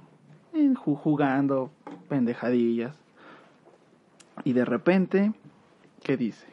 jugando 0.76 1.70
pendejadillas. 2.08 2.94
Y 4.44 4.52
de 4.52 4.64
repente, 4.64 5.32
¿qué 6.02 6.16
dice? 6.16 6.46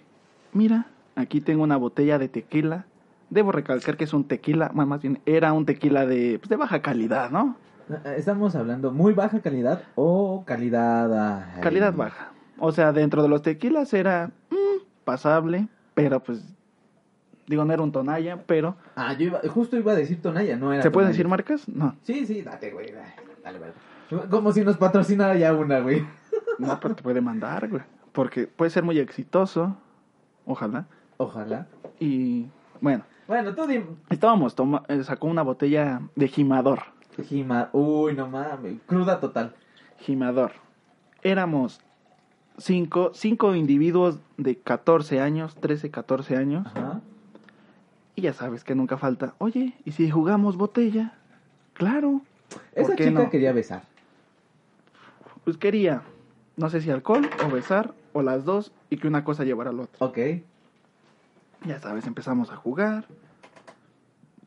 Mira, 0.53 0.87
aquí 1.15 1.41
tengo 1.41 1.63
una 1.63 1.77
botella 1.77 2.17
de 2.19 2.27
tequila. 2.27 2.85
Debo 3.29 3.51
recalcar 3.51 3.97
que 3.97 4.03
es 4.03 4.13
un 4.13 4.25
tequila, 4.27 4.71
bueno, 4.73 4.89
más 4.89 5.01
bien 5.01 5.19
era 5.25 5.51
un 5.53 5.65
tequila 5.65 6.05
de, 6.05 6.37
pues, 6.39 6.49
de 6.49 6.55
baja 6.55 6.81
calidad, 6.81 7.31
¿no? 7.31 7.57
Eh, 7.89 8.15
Estamos 8.17 8.55
hablando 8.55 8.91
muy 8.91 9.13
baja 9.13 9.39
calidad 9.41 9.81
o 9.95 10.43
calidad. 10.45 11.11
ah, 11.13 11.59
Calidad 11.61 11.93
baja. 11.93 12.31
O 12.59 12.71
sea, 12.71 12.91
dentro 12.93 13.21
de 13.23 13.29
los 13.29 13.41
tequilas 13.41 13.93
era 13.93 14.31
mm, 14.49 14.83
pasable, 15.03 15.67
pero 15.93 16.21
pues, 16.21 16.43
digo, 17.47 17.65
no 17.65 17.73
era 17.73 17.81
un 17.83 17.91
tonalla, 17.91 18.43
pero... 18.45 18.75
Ah, 18.95 19.13
yo 19.13 19.25
iba, 19.27 19.41
justo 19.49 19.75
iba 19.77 19.91
a 19.91 19.95
decir 19.95 20.21
Tonaya, 20.21 20.55
no 20.55 20.71
era. 20.71 20.81
¿Se 20.83 20.91
pueden 20.91 21.09
decir 21.11 21.27
marcas? 21.27 21.67
No. 21.67 21.95
Sí, 22.03 22.25
sí, 22.25 22.41
date, 22.41 22.71
güey. 22.71 22.91
dale, 23.43 23.59
Dale. 23.59 23.73
Como 24.29 24.51
si 24.51 24.63
nos 24.63 24.77
patrocinara 24.77 25.35
ya 25.35 25.53
una, 25.53 25.79
güey. 25.79 26.05
No, 26.59 26.79
pero 26.79 26.95
te 26.95 27.03
puede 27.03 27.21
mandar, 27.21 27.67
güey. 27.69 27.81
Porque 28.11 28.47
puede 28.47 28.69
ser 28.71 28.83
muy 28.83 28.99
exitoso. 28.99 29.75
Ojalá. 30.45 30.85
Ojalá. 31.17 31.67
Y 31.99 32.45
bueno, 32.85 33.03
Bueno, 33.27 33.55
tú 33.55 33.65
dime. 33.65 33.85
estábamos, 34.11 34.53
toma, 34.53 34.83
eh, 34.87 35.03
sacó 35.03 35.25
una 35.25 35.41
botella 35.41 36.01
de 36.15 36.27
gimador. 36.27 36.83
Jima. 37.27 37.69
Uy, 37.73 38.13
no 38.13 38.27
mames. 38.27 38.77
Cruda 38.85 39.19
total. 39.19 39.55
Gimador. 40.01 40.51
Éramos 41.23 41.81
cinco, 42.59 43.09
cinco 43.15 43.55
individuos 43.55 44.19
de 44.37 44.57
14 44.59 45.19
años, 45.19 45.55
13, 45.55 45.89
14 45.89 46.35
años. 46.35 46.67
Ajá. 46.67 47.01
Y 48.15 48.21
ya 48.21 48.33
sabes 48.33 48.63
que 48.63 48.75
nunca 48.75 48.97
falta. 48.97 49.33
Oye, 49.39 49.73
¿y 49.83 49.91
si 49.93 50.11
jugamos 50.11 50.55
botella? 50.57 51.13
Claro. 51.73 52.21
¿Por 52.75 52.83
Esa 52.83 52.95
chica 52.95 53.09
no? 53.09 53.29
quería 53.31 53.51
besar. 53.51 53.81
Pues 55.43 55.57
quería, 55.57 56.03
no 56.55 56.69
sé 56.69 56.81
si 56.81 56.91
alcohol 56.91 57.27
o 57.43 57.49
besar 57.51 57.93
o 58.13 58.21
las 58.21 58.45
dos 58.45 58.71
y 58.91 58.97
que 58.97 59.07
una 59.07 59.23
cosa 59.23 59.43
llevara 59.43 59.71
al 59.71 59.79
otro. 59.79 60.05
Ok. 60.05 60.19
Ya 61.65 61.79
sabes, 61.79 62.07
empezamos 62.07 62.51
a 62.51 62.55
jugar. 62.55 63.05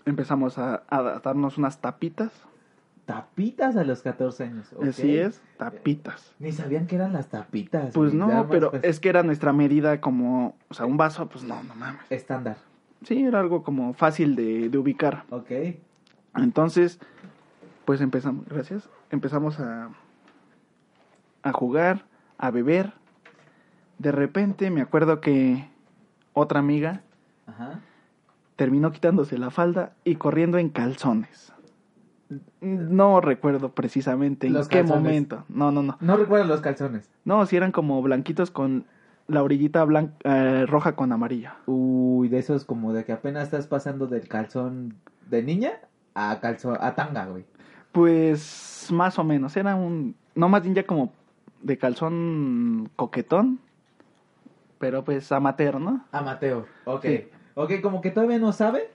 Empezamos 0.05 0.59
a, 0.59 0.83
a 0.89 1.21
darnos 1.21 1.59
unas 1.59 1.81
tapitas. 1.81 2.33
Tapitas 3.09 3.75
a 3.77 3.85
los 3.85 4.03
14 4.03 4.45
años. 4.45 4.73
ok. 4.75 4.85
Así 4.85 5.17
es, 5.17 5.43
tapitas. 5.57 6.35
Ni 6.39 6.53
sabían 6.53 6.87
que 6.87 6.97
eran 6.97 7.15
las 7.15 7.29
tapitas. 7.29 7.95
Pues 7.95 8.13
no, 8.13 8.49
pero 8.51 8.71
pues, 8.71 8.85
es 8.85 9.01
que 9.01 9.09
era 9.09 9.23
nuestra 9.23 9.53
medida 9.53 10.01
como, 10.01 10.57
o 10.69 10.75
sea, 10.75 10.85
un 10.85 10.99
vaso, 10.99 11.27
pues 11.29 11.43
no, 11.43 11.63
no 11.63 11.75
mames. 11.75 12.03
Estándar. 12.11 12.59
Sí, 13.05 13.23
era 13.23 13.41
algo 13.41 13.63
como 13.63 13.95
fácil 13.95 14.37
de, 14.37 14.69
de 14.69 14.77
ubicar. 14.79 15.25
Ok. 15.31 15.51
Entonces, 16.37 16.99
pues 17.87 18.03
empezamos, 18.03 18.45
gracias, 18.47 18.91
empezamos 19.11 19.59
a, 19.59 19.89
a 21.43 21.53
jugar, 21.53 22.05
a 22.37 22.51
beber. 22.51 22.93
De 23.99 24.13
repente 24.13 24.71
me 24.71 24.83
acuerdo 24.83 25.23
que 25.23 25.67
otra 26.35 26.61
amiga 26.61 27.01
Ajá. 27.49 27.81
terminó 28.57 28.93
quitándose 28.93 29.39
la 29.39 29.51
falda 29.51 29.93
y 30.05 30.17
corriendo 30.17 30.59
en 30.59 30.69
calzones. 30.69 31.53
No 32.61 33.21
recuerdo 33.21 33.71
precisamente 33.71 34.47
en 34.47 34.53
Los 34.53 34.69
qué 34.69 34.81
calzones. 34.81 35.03
momento. 35.03 35.45
No, 35.49 35.71
no, 35.73 35.83
no. 35.83 35.97
No 36.01 36.17
recuerdo 36.17 36.45
los 36.47 36.61
calzones. 36.61 37.09
No, 37.25 37.47
si 37.47 37.57
eran 37.57 37.73
como 37.73 38.03
blanquitos 38.03 38.51
con 38.51 38.85
la 39.29 39.43
orillita 39.43 39.83
blanca, 39.85 40.15
eh, 40.25 40.67
roja 40.67 40.95
con 40.97 41.11
amarilla. 41.13 41.57
Uy, 41.67 42.29
de 42.29 42.39
esos 42.39 42.65
como 42.65 42.93
de 42.93 43.05
que 43.05 43.13
apenas 43.13 43.45
estás 43.45 43.67
pasando 43.67 44.07
del 44.07 44.29
calzón 44.29 44.95
de 45.31 45.43
niña 45.43 45.73
a 46.15 46.39
calzón 46.41 46.77
a 46.81 46.95
tanga, 46.95 47.27
güey. 47.27 47.45
Pues 47.93 48.89
más 48.93 49.19
o 49.19 49.25
menos. 49.25 49.57
Era 49.57 49.75
un. 49.75 50.15
No 50.35 50.49
más 50.49 50.63
bien 50.63 50.75
ya 50.75 50.85
como 50.85 51.13
de 51.63 51.79
calzón 51.79 52.91
coquetón. 52.97 53.61
Pero 54.79 55.03
pues 55.05 55.33
amateur, 55.33 55.81
¿no? 55.81 56.05
Amateur. 56.13 56.67
Ok. 56.85 57.03
Sí. 57.05 57.29
Ok, 57.61 57.81
como 57.83 58.01
que 58.01 58.11
todavía 58.13 58.39
no 58.39 58.53
sabe, 58.53 58.89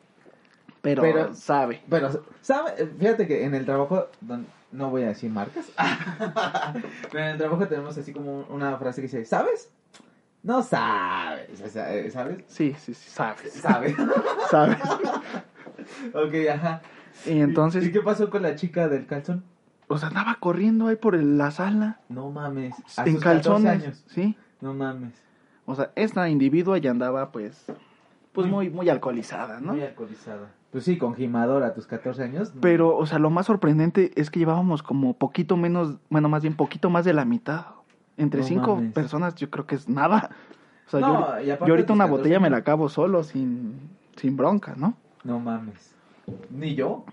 Pero, 0.82 1.02
Pero- 1.02 1.34
sabe. 1.34 1.82
pero 1.90 2.10
sabe, 2.42 2.72
fíjate 2.98 3.28
que 3.28 3.44
en 3.46 3.56
el 3.56 3.66
trabajo, 3.66 4.08
don- 4.22 4.48
no 4.72 4.90
voy 4.90 5.04
a 5.04 5.08
decir 5.08 5.30
marcas, 5.30 5.66
pero 7.12 7.24
en 7.26 7.30
el 7.32 7.38
trabajo 7.38 7.68
tenemos 7.68 7.98
así 7.98 8.12
como 8.14 8.46
una 8.50 8.78
frase 8.78 9.02
que 9.02 9.08
dice, 9.08 9.26
¿sabes? 9.26 9.70
No 10.44 10.62
sabes, 10.64 11.76
eh, 11.76 12.10
¿sabes? 12.12 12.44
Sí, 12.48 12.74
sí, 12.80 12.94
sí, 12.94 13.10
sabe. 13.10 13.50
Sabe. 13.50 13.96
Sabe. 14.50 14.78
ok, 16.14 16.50
ajá. 16.54 16.82
Y 17.26 17.40
entonces, 17.40 17.86
¿Y 17.86 17.92
qué 17.92 18.02
pasó 18.02 18.30
con 18.30 18.42
la 18.44 18.56
chica 18.56 18.88
del 18.88 19.06
calzón? 19.06 19.44
o 19.88 19.98
sea, 19.98 20.08
andaba 20.10 20.38
corriendo 20.40 20.88
ahí 20.88 20.96
por 20.96 21.16
la 21.22 21.52
sala. 21.52 22.00
No 22.10 22.30
mames. 22.32 22.74
A 22.98 23.06
en 23.06 23.14
sus 23.14 23.22
14 23.24 23.24
calzones. 23.24 23.72
años. 23.72 24.04
Sí. 24.08 24.36
No 24.62 24.74
mames. 24.74 25.14
O 25.66 25.76
sea, 25.76 25.92
esta 25.96 26.28
individua 26.30 26.78
ya 26.78 26.92
andaba 26.92 27.32
pues. 27.32 27.66
Pues 28.34 28.48
Muy- 28.48 28.70
muy, 28.70 28.90
alcoholizada, 28.90 29.60
¿no? 29.62 29.74
Muy 29.74 29.84
alcoholizada. 29.84 30.50
Pues 30.72 30.84
sí, 30.86 30.98
con 30.98 31.14
gimador 31.14 31.62
a 31.64 31.74
tus 31.76 31.86
14 31.86 32.24
años. 32.24 32.52
Pero, 32.62 32.98
o 32.98 33.06
sea, 33.06 33.20
lo 33.20 33.30
más 33.30 33.46
sorprendente 33.46 34.12
es 34.16 34.32
que 34.32 34.40
llevábamos 34.40 34.82
como 34.82 35.14
poquito 35.14 35.56
menos, 35.56 35.98
bueno, 36.10 36.30
más 36.30 36.42
bien 36.42 36.56
poquito 36.56 36.90
más 36.90 37.06
de 37.06 37.14
la 37.14 37.26
mitad. 37.26 37.66
Entre 38.18 38.42
No 38.42 38.48
cinco 38.48 38.76
mames. 38.76 38.94
personas 38.94 39.36
yo 39.36 39.50
creo 39.52 39.68
que 39.68 39.76
es 39.76 39.88
nada. 39.88 40.32
O 40.88 40.90
sea, 40.90 41.00
No, 41.00 41.40
yo, 41.42 41.46
yo 41.66 41.74
ahorita 41.74 41.94
una 41.94 42.06
14 42.06 42.10
botella 42.10 42.40
me 42.40 42.50
la 42.50 42.58
acabo 42.58 42.90
solo 42.90 43.24
sin, 43.24 43.76
sin 44.16 44.36
bronca, 44.36 44.74
¿no? 44.76 44.96
No 45.24 45.40
mames. 45.40 45.94
Ni 46.50 46.74
yo. 46.74 47.06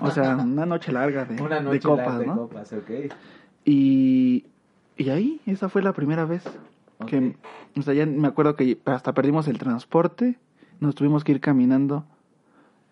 O 0.00 0.10
sea, 0.10 0.36
una 0.36 0.64
noche 0.66 0.90
larga 0.92 1.24
de, 1.26 1.34
Una 1.42 1.56
de 1.56 1.62
noche 1.64 1.80
copas, 1.80 2.06
larga 2.06 2.18
de 2.20 2.26
¿no? 2.26 2.34
copas, 2.36 2.72
ok. 2.72 2.90
Y, 3.64 4.46
y 4.96 5.10
ahí, 5.10 5.40
esa 5.46 5.68
fue 5.68 5.82
la 5.82 5.92
primera 5.92 6.24
vez 6.24 6.44
que, 7.06 7.36
o 7.76 7.82
sea, 7.82 7.94
ya 7.94 8.06
me 8.06 8.28
acuerdo 8.28 8.54
que 8.56 8.78
hasta 8.84 9.12
perdimos 9.12 9.48
el 9.48 9.58
transporte, 9.58 10.38
nos 10.82 10.96
tuvimos 10.96 11.22
que 11.22 11.30
ir 11.30 11.40
caminando. 11.40 12.04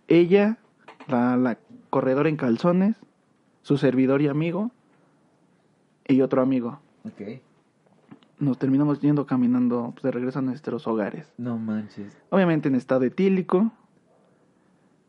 Ella, 0.06 0.58
la, 1.08 1.36
la 1.36 1.58
corredora 1.90 2.28
en 2.28 2.36
calzones, 2.36 2.96
su 3.62 3.78
servidor 3.78 4.22
y 4.22 4.28
amigo, 4.28 4.70
y 6.06 6.20
otro 6.22 6.40
amigo. 6.40 6.78
Ok. 7.04 7.40
Nos 8.38 8.58
terminamos 8.58 9.00
yendo 9.00 9.26
caminando 9.26 9.90
pues, 9.92 10.04
de 10.04 10.12
regreso 10.12 10.38
a 10.38 10.42
nuestros 10.42 10.86
hogares. 10.86 11.32
No 11.36 11.58
manches. 11.58 12.16
Obviamente 12.30 12.68
en 12.68 12.76
estado 12.76 13.04
etílico. 13.04 13.72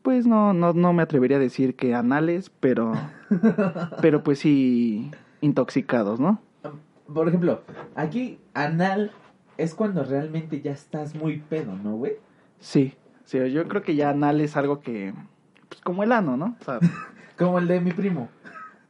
Pues 0.02 0.26
no, 0.26 0.52
no, 0.52 0.72
no 0.72 0.92
me 0.92 1.04
atrevería 1.04 1.36
a 1.36 1.40
decir 1.40 1.76
que 1.76 1.94
anales, 1.94 2.50
pero, 2.58 2.94
pero 4.02 4.24
pues 4.24 4.40
sí 4.40 5.08
intoxicados, 5.40 6.18
¿no? 6.18 6.40
Por 7.14 7.28
ejemplo, 7.28 7.62
aquí 7.94 8.40
anal 8.54 9.12
es 9.56 9.76
cuando 9.76 10.02
realmente 10.02 10.60
ya 10.60 10.72
estás 10.72 11.14
muy 11.14 11.38
pedo, 11.38 11.76
¿no, 11.76 11.94
güey? 11.94 12.14
Sí, 12.62 12.94
sí, 13.24 13.50
yo 13.50 13.66
creo 13.66 13.82
que 13.82 13.94
ya 13.96 14.10
anal 14.10 14.40
es 14.40 14.56
algo 14.56 14.80
que, 14.80 15.12
pues 15.68 15.80
como 15.82 16.02
el 16.04 16.12
ano, 16.12 16.36
¿no? 16.36 16.56
O 16.60 16.64
sea, 16.64 16.78
Como 17.38 17.58
el 17.58 17.66
de 17.66 17.80
mi 17.80 17.90
primo. 17.92 18.28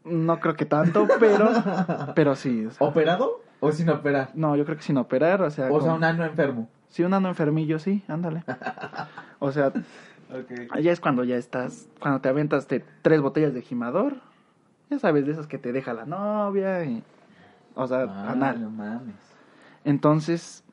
no 0.04 0.38
creo 0.40 0.54
que 0.54 0.66
tanto, 0.66 1.06
pero, 1.18 1.48
pero 2.14 2.34
sí. 2.36 2.66
o 2.66 2.70
sea, 2.70 2.86
¿Operado 2.86 3.40
o 3.60 3.72
sin 3.72 3.88
operar? 3.88 4.30
no, 4.34 4.56
yo 4.56 4.64
creo 4.64 4.76
que 4.76 4.82
sin 4.82 4.98
operar, 4.98 5.40
o 5.42 5.50
sea, 5.50 5.70
O 5.72 5.80
sea, 5.80 5.94
un 5.94 6.04
ano 6.04 6.24
enfermo. 6.24 6.68
sí, 6.88 7.02
un 7.02 7.14
ano 7.14 7.28
enfermillo, 7.28 7.78
sí, 7.78 8.02
ándale. 8.08 8.44
O 9.38 9.50
sea, 9.52 9.68
Ok. 10.32 10.78
ya 10.80 10.92
es 10.92 11.00
cuando 11.00 11.24
ya 11.24 11.36
estás, 11.36 11.88
cuando 12.00 12.20
te 12.20 12.28
aventas 12.28 12.66
de 12.68 12.84
tres 13.02 13.20
botellas 13.20 13.54
de 13.54 13.62
gimador, 13.62 14.16
ya 14.90 14.98
sabes, 14.98 15.24
de 15.24 15.32
esas 15.32 15.46
que 15.46 15.58
te 15.58 15.72
deja 15.72 15.92
la 15.94 16.04
novia, 16.04 16.84
y, 16.84 17.02
o 17.74 17.86
sea, 17.86 18.02
Ah, 18.08 18.32
anal. 18.32 18.60
No 18.62 18.70
mames. 18.70 19.14
Entonces, 19.84 20.64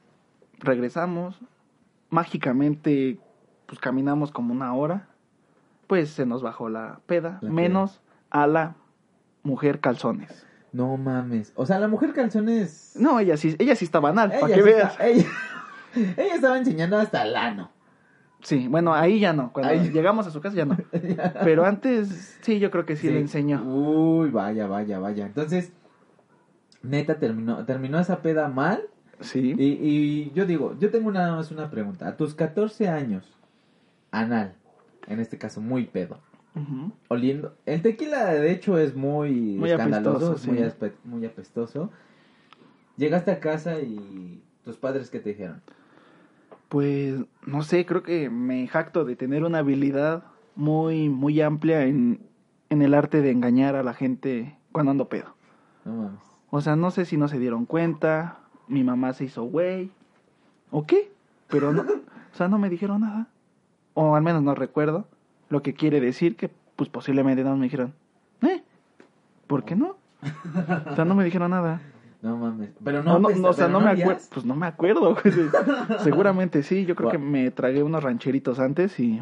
regresamos. 0.59 1.39
Mágicamente, 2.09 3.19
pues 3.65 3.79
caminamos 3.79 4.31
como 4.31 4.53
una 4.53 4.73
hora. 4.73 5.07
Pues 5.87 6.09
se 6.11 6.25
nos 6.25 6.41
bajó 6.43 6.69
la 6.69 6.99
peda. 7.05 7.39
La 7.41 7.49
menos 7.49 8.01
a 8.29 8.45
la 8.47 8.75
mujer 9.43 9.79
calzones. 9.79 10.45
No 10.71 10.97
mames. 10.97 11.51
O 11.55 11.65
sea, 11.65 11.79
la 11.79 11.87
mujer 11.87 12.13
calzones. 12.13 12.93
No, 12.95 13.19
ella 13.19 13.37
sí, 13.37 13.55
ella 13.57 13.75
sí 13.75 13.85
estaba 13.85 14.09
anal, 14.09 14.31
Ella 14.31 14.39
para 14.41 14.53
sí 14.53 14.59
que 14.59 14.63
veas. 14.65 14.91
está- 14.91 15.07
ella, 15.07 15.25
ella 16.17 16.35
estaba 16.35 16.57
enseñando 16.57 16.97
hasta 16.97 17.23
el 17.23 17.35
ano. 17.35 17.71
Sí, 18.41 18.67
bueno, 18.69 18.93
ahí 18.93 19.19
ya 19.19 19.33
no. 19.33 19.51
Cuando 19.51 19.71
Ahí. 19.73 19.89
llegamos 19.89 20.25
a 20.27 20.31
su 20.31 20.39
casa 20.41 20.55
ya 20.55 20.65
no. 20.65 20.77
Pero 21.43 21.65
antes, 21.65 22.37
sí, 22.41 22.59
yo 22.59 22.71
creo 22.71 22.85
que 22.85 22.95
sí, 22.95 23.09
le 23.09 23.19
enseñó. 23.19 23.61
Uy, 23.63 24.29
vaya, 24.29 24.67
vaya, 24.67 24.99
vaya. 24.99 25.25
Entonces, 25.25 25.73
neta, 26.83 27.17
terminó, 27.19 27.65
terminó 27.65 27.99
esa 27.99 28.21
peda 28.21 28.47
mal. 28.47 28.83
Sí. 29.21 29.53
Y, 29.57 29.63
y 29.65 30.31
yo 30.33 30.45
digo, 30.45 30.75
yo 30.79 30.89
tengo 30.91 31.11
nada 31.11 31.35
más 31.35 31.51
una 31.51 31.69
pregunta. 31.69 32.07
A 32.07 32.15
tus 32.17 32.33
14 32.33 32.87
años, 32.87 33.25
anal, 34.11 34.55
en 35.07 35.19
este 35.19 35.37
caso 35.37 35.59
muy 35.61 35.85
pedo, 35.85 36.19
oliendo. 37.07 37.55
El 37.65 37.81
tequila, 37.81 38.25
de 38.33 38.51
hecho, 38.51 38.77
es 38.77 38.95
muy, 38.95 39.31
Muy 39.57 39.69
escandaloso, 39.71 40.31
apestoso, 40.31 40.35
es 40.35 40.47
muy, 40.47 40.57
sí. 40.57 40.63
aspe- 40.63 40.93
muy 41.03 41.25
apestoso. 41.25 41.89
Llegaste 42.97 43.31
a 43.31 43.39
casa 43.39 43.79
y 43.79 44.41
tus 44.65 44.75
padres, 44.77 45.09
¿qué 45.09 45.19
te 45.19 45.29
dijeron? 45.29 45.61
Pues, 46.67 47.15
no 47.45 47.63
sé, 47.63 47.85
creo 47.85 48.03
que 48.03 48.29
me 48.29 48.67
jacto 48.67 49.05
de 49.05 49.15
tener 49.15 49.43
una 49.43 49.59
habilidad 49.59 50.23
muy, 50.55 51.09
muy 51.09 51.41
amplia 51.41 51.85
en, 51.85 52.19
en 52.69 52.81
el 52.81 52.93
arte 52.93 53.21
de 53.21 53.31
engañar 53.31 53.75
a 53.75 53.83
la 53.83 53.93
gente 53.93 54.57
cuando 54.71 54.91
ando 54.91 55.09
pedo. 55.09 55.35
No 55.85 55.93
mames. 55.93 56.19
O 56.51 56.61
sea, 56.61 56.75
no 56.75 56.91
sé 56.91 57.05
si 57.05 57.15
no 57.17 57.27
se 57.27 57.39
dieron 57.39 57.65
cuenta, 57.65 58.39
mi 58.69 58.83
mamá 58.83 59.11
se 59.13 59.25
hizo 59.25 59.43
güey, 59.43 59.91
o 60.71 60.85
qué, 60.85 61.11
pero 61.49 61.73
no, 61.73 61.81
o 61.81 62.35
sea, 62.35 62.47
no 62.47 62.57
me 62.57 62.69
dijeron 62.69 63.01
nada. 63.01 63.27
O 63.95 64.15
al 64.15 64.21
menos 64.23 64.41
no 64.43 64.55
recuerdo, 64.55 65.07
lo 65.49 65.61
que 65.61 65.73
quiere 65.73 65.99
decir 65.99 66.35
que, 66.37 66.49
pues 66.75 66.89
posiblemente 66.89 67.43
no 67.43 67.57
me 67.57 67.63
dijeron, 67.65 67.93
¿eh? 68.43 68.63
¿Por 69.47 69.65
qué 69.65 69.75
no? 69.75 69.97
O 70.91 70.95
sea, 70.95 71.03
no 71.05 71.15
me 71.15 71.23
dijeron 71.25 71.51
nada. 71.51 71.81
No 72.21 72.37
mames. 72.37 72.69
Pero 72.83 73.01
No, 73.01 73.17
no, 73.19 73.29
no, 73.29 73.35
no, 73.35 73.47
o 73.49 73.53
sea, 73.53 73.67
no, 73.67 73.79
me 73.79 73.89
acuerdo, 73.91 74.21
pues 74.31 74.45
no 74.45 74.55
me 74.55 74.67
acuerdo. 74.67 75.17
Seguramente 75.99 76.63
sí, 76.63 76.85
yo 76.85 76.95
creo 76.95 77.09
que 77.09 77.17
me 77.17 77.49
tragué 77.51 77.81
unos 77.83 78.03
rancheritos 78.03 78.59
antes 78.59 78.99
y 78.99 79.21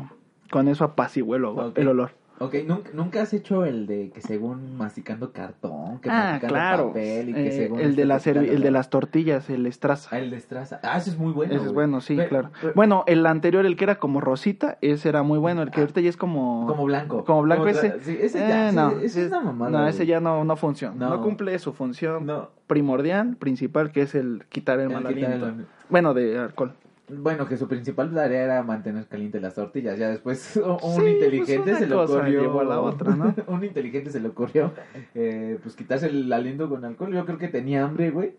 con 0.51 0.67
eso 0.67 0.83
apacigué 0.83 1.35
el, 1.37 1.43
olor- 1.45 1.69
Ok. 1.69 1.77
el 1.77 1.87
olor. 1.87 2.11
Ok, 2.39 2.53
¿nunca, 2.67 2.91
nunca 2.93 3.21
has 3.23 3.33
hecho 3.33 3.65
el 3.65 3.87
de 3.87 4.11
que 4.11 4.21
según 4.21 4.77
masticando 4.77 5.31
cartón, 5.33 5.99
que 5.99 6.09
Ah, 6.09 6.13
masticando 6.33 6.53
claro. 6.53 6.87
papel 6.89 7.29
y 7.29 7.33
que 7.33 7.47
Eh, 7.47 7.51
según... 7.51 7.79
el, 7.79 7.95
de 7.95 8.05
la 8.05 8.17
el 8.17 8.61
de 8.61 8.69
la- 8.71 8.77
las 8.77 8.89
tortillas, 8.91 9.49
el 9.49 9.65
estraza. 9.65 10.09
Ah, 10.11 10.19
el 10.19 10.29
de 10.29 10.37
estraza. 10.37 10.79
Ah, 10.83 10.97
eso 10.99 11.09
es 11.09 11.17
muy 11.17 11.33
bueno. 11.33 11.55
Ese 11.55 11.65
es 11.65 11.73
bueno, 11.73 11.99
sí, 11.99 12.15
Pero- 12.15 12.29
claro. 12.29 12.51
pero- 12.61 12.73
Bueno, 12.75 13.03
el 13.07 13.25
anterior, 13.25 13.65
el 13.65 13.75
que 13.75 13.85
era 13.85 13.95
como 13.95 14.21
rosita, 14.21 14.77
ese 14.81 15.09
era 15.09 15.23
muy 15.23 15.39
bueno. 15.39 15.63
El 15.63 15.71
que 15.71 15.79
ahorita 15.79 15.99
ya 15.99 16.09
es 16.09 16.17
como... 16.17 16.67
Como 16.67 16.85
blanco. 16.85 17.25
Como 17.25 17.41
blanco 17.41 17.67
ese. 17.67 17.99
Sí, 18.01 18.15
ese 18.21 18.37
ya, 18.39 18.65
Eh, 18.65 18.67
ese- 18.67 18.75
no, 18.75 18.89
ese 18.91 19.05
ese- 19.05 19.25
es 19.25 19.31
una 19.31 19.41
mamada. 19.41 19.71
no, 19.71 19.87
ese 19.87 20.05
ya 20.05 20.19
no, 20.19 20.43
no 20.43 20.55
funciona. 20.57 20.95
No. 20.95 21.09
No. 21.17 21.21
cumple 21.23 21.57
su 21.57 21.73
función 21.73 22.27
No. 22.27 22.49
primordial, 22.67 23.35
principal, 23.37 23.91
que 23.91 24.03
es 24.03 24.13
el 24.13 24.43
quitar 24.49 24.79
el, 24.79 24.91
El 24.91 24.93
mal 25.01 25.07
el- 25.07 25.25
aliento. 25.25 25.51
Bueno, 25.89 26.13
de 26.13 26.37
alcohol. 26.37 26.73
Bueno, 27.09 27.47
que 27.47 27.55
su 27.55 27.67
principal 27.69 28.13
tarea 28.13 28.43
era 28.43 28.63
mantener 28.63 29.05
caliente 29.07 29.39
las 29.39 29.55
tortillas. 29.55 29.97
Ya 29.97 30.09
después 30.09 30.55
un 30.63 30.77
Sí, 30.79 30.85
pues 30.99 31.13
inteligente 31.13 31.69
una 31.71 31.79
se 31.79 31.87
le 31.87 31.95
ocurrió. 31.95 32.41
llevó 32.41 32.59
a 32.59 32.63
la 32.65 32.81
otra, 32.81 33.15
¿no? 33.15 33.33
un 33.47 33.63
inteligente 33.63 34.11
se 34.11 34.19
le 34.19 34.27
ocurrió, 34.29 34.73
eh, 35.15 35.57
pues 35.63 35.75
quitarse 35.75 36.07
el 36.07 36.31
aliento 36.33 36.67
con 36.69 36.83
alcohol. 36.83 37.13
Yo 37.13 37.25
creo 37.25 37.37
que 37.37 37.47
tenía 37.47 37.83
hambre, 37.85 38.11
güey. 38.11 38.35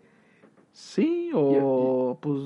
Sí, 0.71 1.31
o 1.33 2.17
pues, 2.21 2.37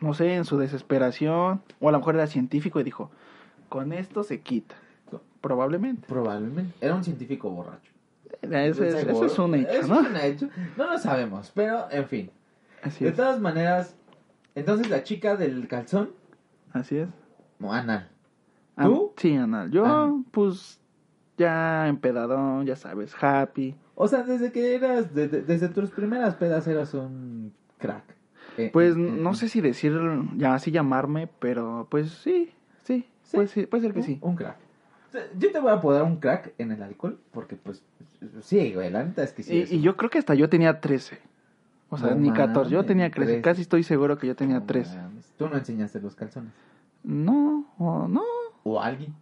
no 0.00 0.14
sé, 0.14 0.34
en 0.34 0.44
su 0.44 0.56
desesperación. 0.56 1.62
O 1.80 1.88
a 1.88 1.92
lo 1.92 1.98
mejor 1.98 2.14
era 2.14 2.26
científico 2.28 2.78
y 2.80 2.84
dijo, 2.84 3.10
con 3.68 3.92
esto 3.92 4.22
se 4.22 4.40
quita. 4.40 4.76
Probablemente. 5.40 6.06
Probablemente. 6.06 6.74
Era 6.80 6.94
un 6.94 7.02
científico 7.02 7.50
borracho. 7.50 7.90
Eso 8.42 8.84
es, 8.84 8.94
eso 8.94 9.24
es 9.24 9.38
un 9.38 9.54
hecho, 9.54 9.70
Eso 9.70 9.88
¿no? 9.88 10.00
es 10.02 10.08
un 10.10 10.16
hecho. 10.16 10.48
No 10.76 10.86
lo 10.90 10.98
sabemos, 10.98 11.50
pero 11.54 11.90
en 11.90 12.06
fin. 12.06 12.30
Así 12.82 13.04
De 13.04 13.12
todas 13.12 13.40
maneras, 13.40 13.96
entonces 14.54 14.88
la 14.90 15.02
chica 15.02 15.36
del 15.36 15.66
calzón, 15.68 16.10
Así 16.72 16.96
es. 16.98 17.08
no, 17.58 17.72
anal. 17.72 18.08
Ah, 18.76 18.84
¿Tú? 18.86 19.12
Sí, 19.16 19.34
anal. 19.36 19.70
Yo, 19.70 19.84
Ah. 19.84 20.12
pues, 20.30 20.80
ya 21.36 21.88
empedadón, 21.88 22.66
ya 22.66 22.76
sabes, 22.76 23.14
happy. 23.20 23.74
O 23.94 24.08
sea, 24.08 24.22
desde 24.22 24.52
que 24.52 24.74
eras, 24.74 25.14
de- 25.14 25.28
de- 25.28 25.42
desde 25.42 25.68
tus 25.68 25.90
primeras 25.90 26.34
pedas 26.36 26.66
eras 26.66 26.94
un 26.94 27.52
crack. 27.78 28.04
Eh, 28.56 28.70
Pues, 28.72 28.94
eh, 28.96 28.98
no 28.98 29.30
eh, 29.30 29.34
sé 29.34 29.48
si 29.48 29.60
decir, 29.60 29.98
ya 30.36 30.54
así 30.54 30.70
llamarme, 30.70 31.28
pero 31.38 31.86
pues 31.90 32.10
sí, 32.10 32.50
sí, 32.84 33.06
Sí. 33.22 33.36
Puede, 33.36 33.48
sí, 33.48 33.66
puede 33.66 33.82
ser 33.82 33.92
que 33.92 34.00
un- 34.00 34.04
sí. 34.04 34.18
Un 34.22 34.34
crack. 34.36 34.56
Yo 35.38 35.50
te 35.52 35.58
voy 35.60 35.70
a 35.70 35.74
apodar 35.74 36.02
un 36.04 36.16
crack 36.16 36.52
en 36.58 36.72
el 36.72 36.82
alcohol, 36.82 37.18
porque 37.32 37.56
pues, 37.56 37.82
sí, 38.42 38.72
güey, 38.74 38.90
la 38.90 39.04
neta 39.04 39.22
es 39.24 39.32
que 39.32 39.42
sí. 39.42 39.64
y, 39.70 39.80
yo 39.80 39.96
creo 39.96 40.08
que 40.10 40.18
hasta 40.18 40.34
yo 40.34 40.48
tenía 40.48 40.80
13. 40.80 41.18
O 41.90 41.98
sea, 41.98 42.10
No 42.10 42.16
ni 42.16 42.32
14, 42.32 42.70
yo 42.70 42.84
tenía 42.84 43.10
13. 43.10 43.26
13. 43.32 43.42
Casi 43.42 43.62
estoy 43.62 43.82
seguro 43.82 44.16
que 44.16 44.26
yo 44.28 44.36
tenía 44.36 44.60
No 44.60 44.66
13. 44.66 44.96
mames. 44.96 45.32
Tú 45.36 45.48
no 45.48 45.56
enseñaste 45.56 46.00
los 46.00 46.14
calzones. 46.14 46.52
No, 47.02 47.64
o 47.78 48.06
no, 48.08 48.22
O 48.62 48.80
alguien. 48.80 49.14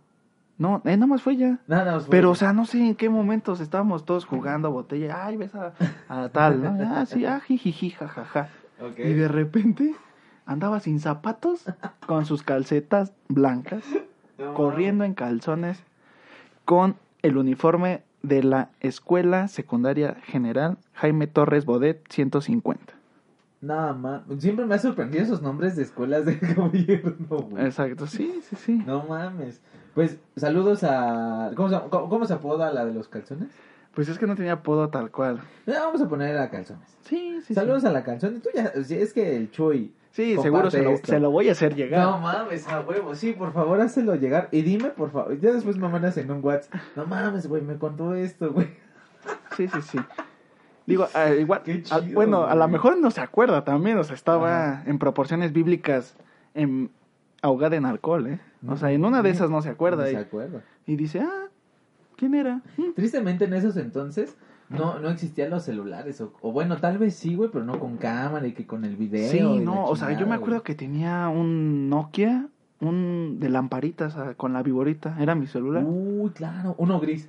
no, 0.58 0.82
eh, 0.84 0.96
nada 0.96 1.06
más 1.06 1.22
fue 1.22 1.36
ya. 1.36 1.58
Nada, 1.66 1.92
más 1.94 2.02
fue- 2.06 2.10
Pero, 2.10 2.30
o 2.30 2.34
sea, 2.34 2.52
no 2.52 2.66
sé 2.66 2.78
en 2.86 2.94
qué 2.94 3.08
momentos 3.08 3.60
estábamos 3.60 4.04
todos 4.04 4.24
jugando 4.26 4.68
a 4.68 4.70
botella. 4.70 5.24
Ay, 5.26 5.36
ves 5.36 5.54
a, 5.54 5.72
a 6.08 6.28
tal, 6.28 6.62
¿no? 6.62 6.76
Ah, 7.00 7.06
sí, 7.06 7.24
ah, 7.24 7.40
jijiji, 7.40 7.90
jajaja. 7.90 8.48
Y 8.96 9.12
de 9.14 9.28
repente 9.28 9.94
andaba 10.46 10.80
sin 10.80 11.00
zapatos, 11.00 11.64
con 12.06 12.26
sus 12.26 12.42
calcetas 12.42 13.12
blancas, 13.28 13.82
No 14.38 14.54
corriendo 14.54 15.04
en 15.04 15.14
calzones, 15.14 15.82
con 16.64 16.96
el 17.22 17.36
uniforme 17.36 18.02
de 18.22 18.42
la 18.42 18.70
Escuela 18.80 19.48
Secundaria 19.48 20.16
General 20.24 20.78
Jaime 20.94 21.26
Torres 21.26 21.64
Bodet 21.64 22.02
150. 22.10 22.94
Nada 23.60 23.92
más. 23.92 24.22
Siempre 24.38 24.66
me 24.66 24.74
ha 24.74 24.78
sorprendido 24.78 25.24
esos 25.24 25.42
nombres 25.42 25.76
de 25.76 25.82
escuelas 25.82 26.24
de 26.24 26.36
gobierno, 26.56 27.26
güey. 27.28 27.64
Exacto, 27.64 28.06
sí, 28.06 28.40
sí, 28.48 28.56
sí. 28.56 28.82
No 28.86 29.04
mames. 29.04 29.60
Pues 29.94 30.18
saludos 30.36 30.84
a. 30.84 31.50
¿Cómo 31.56 31.68
se, 31.68 31.80
cómo, 31.90 32.08
cómo 32.08 32.24
se 32.24 32.34
apoda 32.34 32.72
la 32.72 32.84
de 32.84 32.94
los 32.94 33.08
calzones? 33.08 33.48
Pues 33.94 34.08
es 34.08 34.18
que 34.18 34.28
no 34.28 34.36
tenía 34.36 34.52
apodo 34.52 34.88
tal 34.90 35.10
cual. 35.10 35.40
Ya, 35.66 35.80
vamos 35.80 36.00
a 36.00 36.08
poner 36.08 36.38
a 36.38 36.50
calzones. 36.50 36.88
Sí, 37.02 37.40
sí, 37.44 37.54
saludos 37.54 37.82
sí. 37.82 37.88
a 37.88 37.90
la 37.90 38.04
calzón. 38.04 38.40
Tú 38.40 38.48
ya. 38.54 38.66
Es 38.76 39.12
que 39.12 39.36
el 39.36 39.50
Chuy. 39.50 39.92
Sí, 40.18 40.34
comparte 40.34 40.42
seguro 40.42 40.70
se 40.72 40.82
lo, 40.82 40.90
esto. 40.90 41.12
se 41.12 41.20
lo 41.20 41.30
voy 41.30 41.48
a 41.48 41.52
hacer 41.52 41.76
llegar. 41.76 42.04
No 42.04 42.18
mames, 42.18 42.66
a 42.66 42.80
huevo. 42.80 43.14
Sí, 43.14 43.34
por 43.34 43.52
favor, 43.52 43.80
hácelo 43.80 44.16
llegar. 44.16 44.48
Y 44.50 44.62
dime, 44.62 44.88
por 44.88 45.12
favor. 45.12 45.38
Ya 45.38 45.52
después 45.52 45.76
me 45.76 45.88
mandas 45.88 46.16
en 46.16 46.28
un 46.28 46.44
WhatsApp. 46.44 46.74
No 46.96 47.06
mames, 47.06 47.46
güey, 47.46 47.62
me 47.62 47.78
contó 47.78 48.16
esto, 48.16 48.52
güey. 48.52 48.66
Sí, 49.56 49.68
sí, 49.68 49.80
sí. 49.80 49.98
Digo, 50.86 51.06
ah, 51.14 51.30
igual, 51.30 51.62
ah, 51.92 52.00
bueno, 52.12 52.46
a 52.46 52.56
lo 52.56 52.66
mejor 52.66 52.98
no 52.98 53.12
se 53.12 53.20
acuerda 53.20 53.62
también, 53.62 53.96
o 53.96 54.02
sea, 54.02 54.16
estaba 54.16 54.82
en 54.86 54.98
proporciones 54.98 55.52
bíblicas 55.52 56.16
en 56.54 56.90
ahogada 57.40 57.76
en 57.76 57.86
alcohol, 57.86 58.26
¿eh? 58.26 58.40
O 58.66 58.76
sea, 58.76 58.90
en 58.90 59.04
una 59.04 59.22
de 59.22 59.30
esas 59.30 59.50
no 59.50 59.62
se 59.62 59.68
acuerda. 59.68 60.02
No 60.02 60.08
y, 60.08 60.14
se 60.14 60.18
acuerda. 60.18 60.64
y 60.84 60.96
dice, 60.96 61.20
ah, 61.20 61.46
¿quién 62.16 62.34
era? 62.34 62.62
Tristemente 62.96 63.44
en 63.44 63.54
esos 63.54 63.76
entonces 63.76 64.36
no, 64.70 64.98
no 65.00 65.08
existían 65.10 65.50
los 65.50 65.64
celulares. 65.64 66.20
O, 66.20 66.32
o 66.40 66.52
bueno, 66.52 66.76
tal 66.78 66.98
vez 66.98 67.14
sí, 67.14 67.34
güey, 67.34 67.50
pero 67.50 67.64
no 67.64 67.78
con 67.78 67.96
cámara 67.96 68.46
y 68.46 68.52
que 68.52 68.66
con 68.66 68.84
el 68.84 68.96
video. 68.96 69.30
Sí, 69.30 69.40
no, 69.64 69.84
o 69.86 69.96
sea, 69.96 70.12
yo 70.18 70.26
me 70.26 70.34
acuerdo 70.34 70.56
güey. 70.56 70.64
que 70.64 70.74
tenía 70.74 71.28
un 71.28 71.88
Nokia, 71.88 72.48
un 72.80 73.38
de 73.40 73.48
lamparitas 73.48 74.16
ah, 74.16 74.34
con 74.36 74.52
la 74.52 74.62
viborita, 74.62 75.16
era 75.20 75.34
mi 75.34 75.46
celular. 75.46 75.84
Uy, 75.86 76.30
claro. 76.30 76.74
Uno 76.78 77.00
gris. 77.00 77.28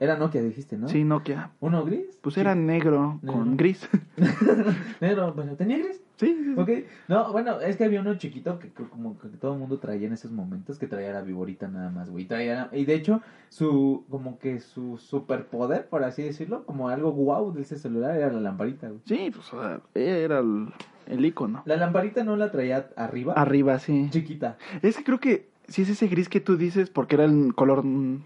Era 0.00 0.16
Nokia, 0.16 0.40
dijiste, 0.42 0.78
¿no? 0.78 0.88
Sí, 0.88 1.02
Nokia. 1.04 1.50
¿Uno 1.60 1.84
gris? 1.84 2.18
Pues 2.22 2.34
Sí. 2.36 2.40
era 2.40 2.54
negro 2.54 3.18
Negro. 3.22 3.38
con 3.38 3.56
gris. 3.56 3.88
Negro, 5.00 5.32
bueno, 5.34 5.54
¿tenía 5.56 5.78
gris? 5.78 6.00
Sí, 6.18 6.26
sí, 6.36 6.54
sí. 6.54 6.60
Ok. 6.60 6.70
No, 7.08 7.32
bueno, 7.32 7.60
es 7.60 7.76
que 7.76 7.84
había 7.84 8.00
uno 8.00 8.14
chiquito 8.16 8.58
que, 8.58 8.68
que 8.72 8.84
como 8.84 9.18
que 9.18 9.28
todo 9.28 9.54
el 9.54 9.58
mundo 9.58 9.78
traía 9.78 10.06
en 10.06 10.12
esos 10.12 10.30
momentos, 10.30 10.78
que 10.78 10.86
traía 10.86 11.12
la 11.12 11.22
viborita 11.22 11.66
nada 11.68 11.90
más, 11.90 12.10
güey. 12.10 12.26
Traía, 12.26 12.68
y 12.72 12.84
de 12.84 12.94
hecho, 12.94 13.22
su, 13.48 14.04
como 14.10 14.38
que 14.38 14.60
su 14.60 14.98
superpoder, 14.98 15.86
por 15.88 16.04
así 16.04 16.22
decirlo, 16.22 16.64
como 16.66 16.88
algo 16.90 17.12
guau 17.12 17.52
de 17.52 17.62
ese 17.62 17.78
celular 17.78 18.16
era 18.16 18.30
la 18.32 18.40
lamparita, 18.40 18.88
güey. 18.88 19.00
Sí, 19.06 19.30
pues 19.34 19.52
o 19.54 19.60
sea, 19.60 19.80
era 19.94 20.40
el, 20.40 20.68
el 21.06 21.24
icono. 21.24 21.62
La 21.64 21.76
lamparita 21.76 22.22
no 22.24 22.36
la 22.36 22.50
traía 22.50 22.90
arriba, 22.96 23.32
Arriba, 23.34 23.78
sí. 23.78 24.08
chiquita. 24.10 24.58
Es 24.82 24.96
que 24.96 25.04
creo 25.04 25.20
que 25.20 25.48
sí 25.68 25.82
es 25.82 25.88
ese 25.90 26.08
gris 26.08 26.28
que 26.28 26.40
tú 26.40 26.56
dices 26.56 26.90
porque 26.90 27.14
era 27.16 27.24
el 27.24 27.54
color 27.54 27.82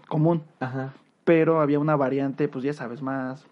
común. 0.07 0.43
Ajá. 0.59 0.93
Pero 1.25 1.61
había 1.61 1.79
una 1.79 1.95
variante, 1.95 2.47
pues 2.49 2.65
ya 2.65 2.73
sabes, 2.73 3.01
más 3.01 3.45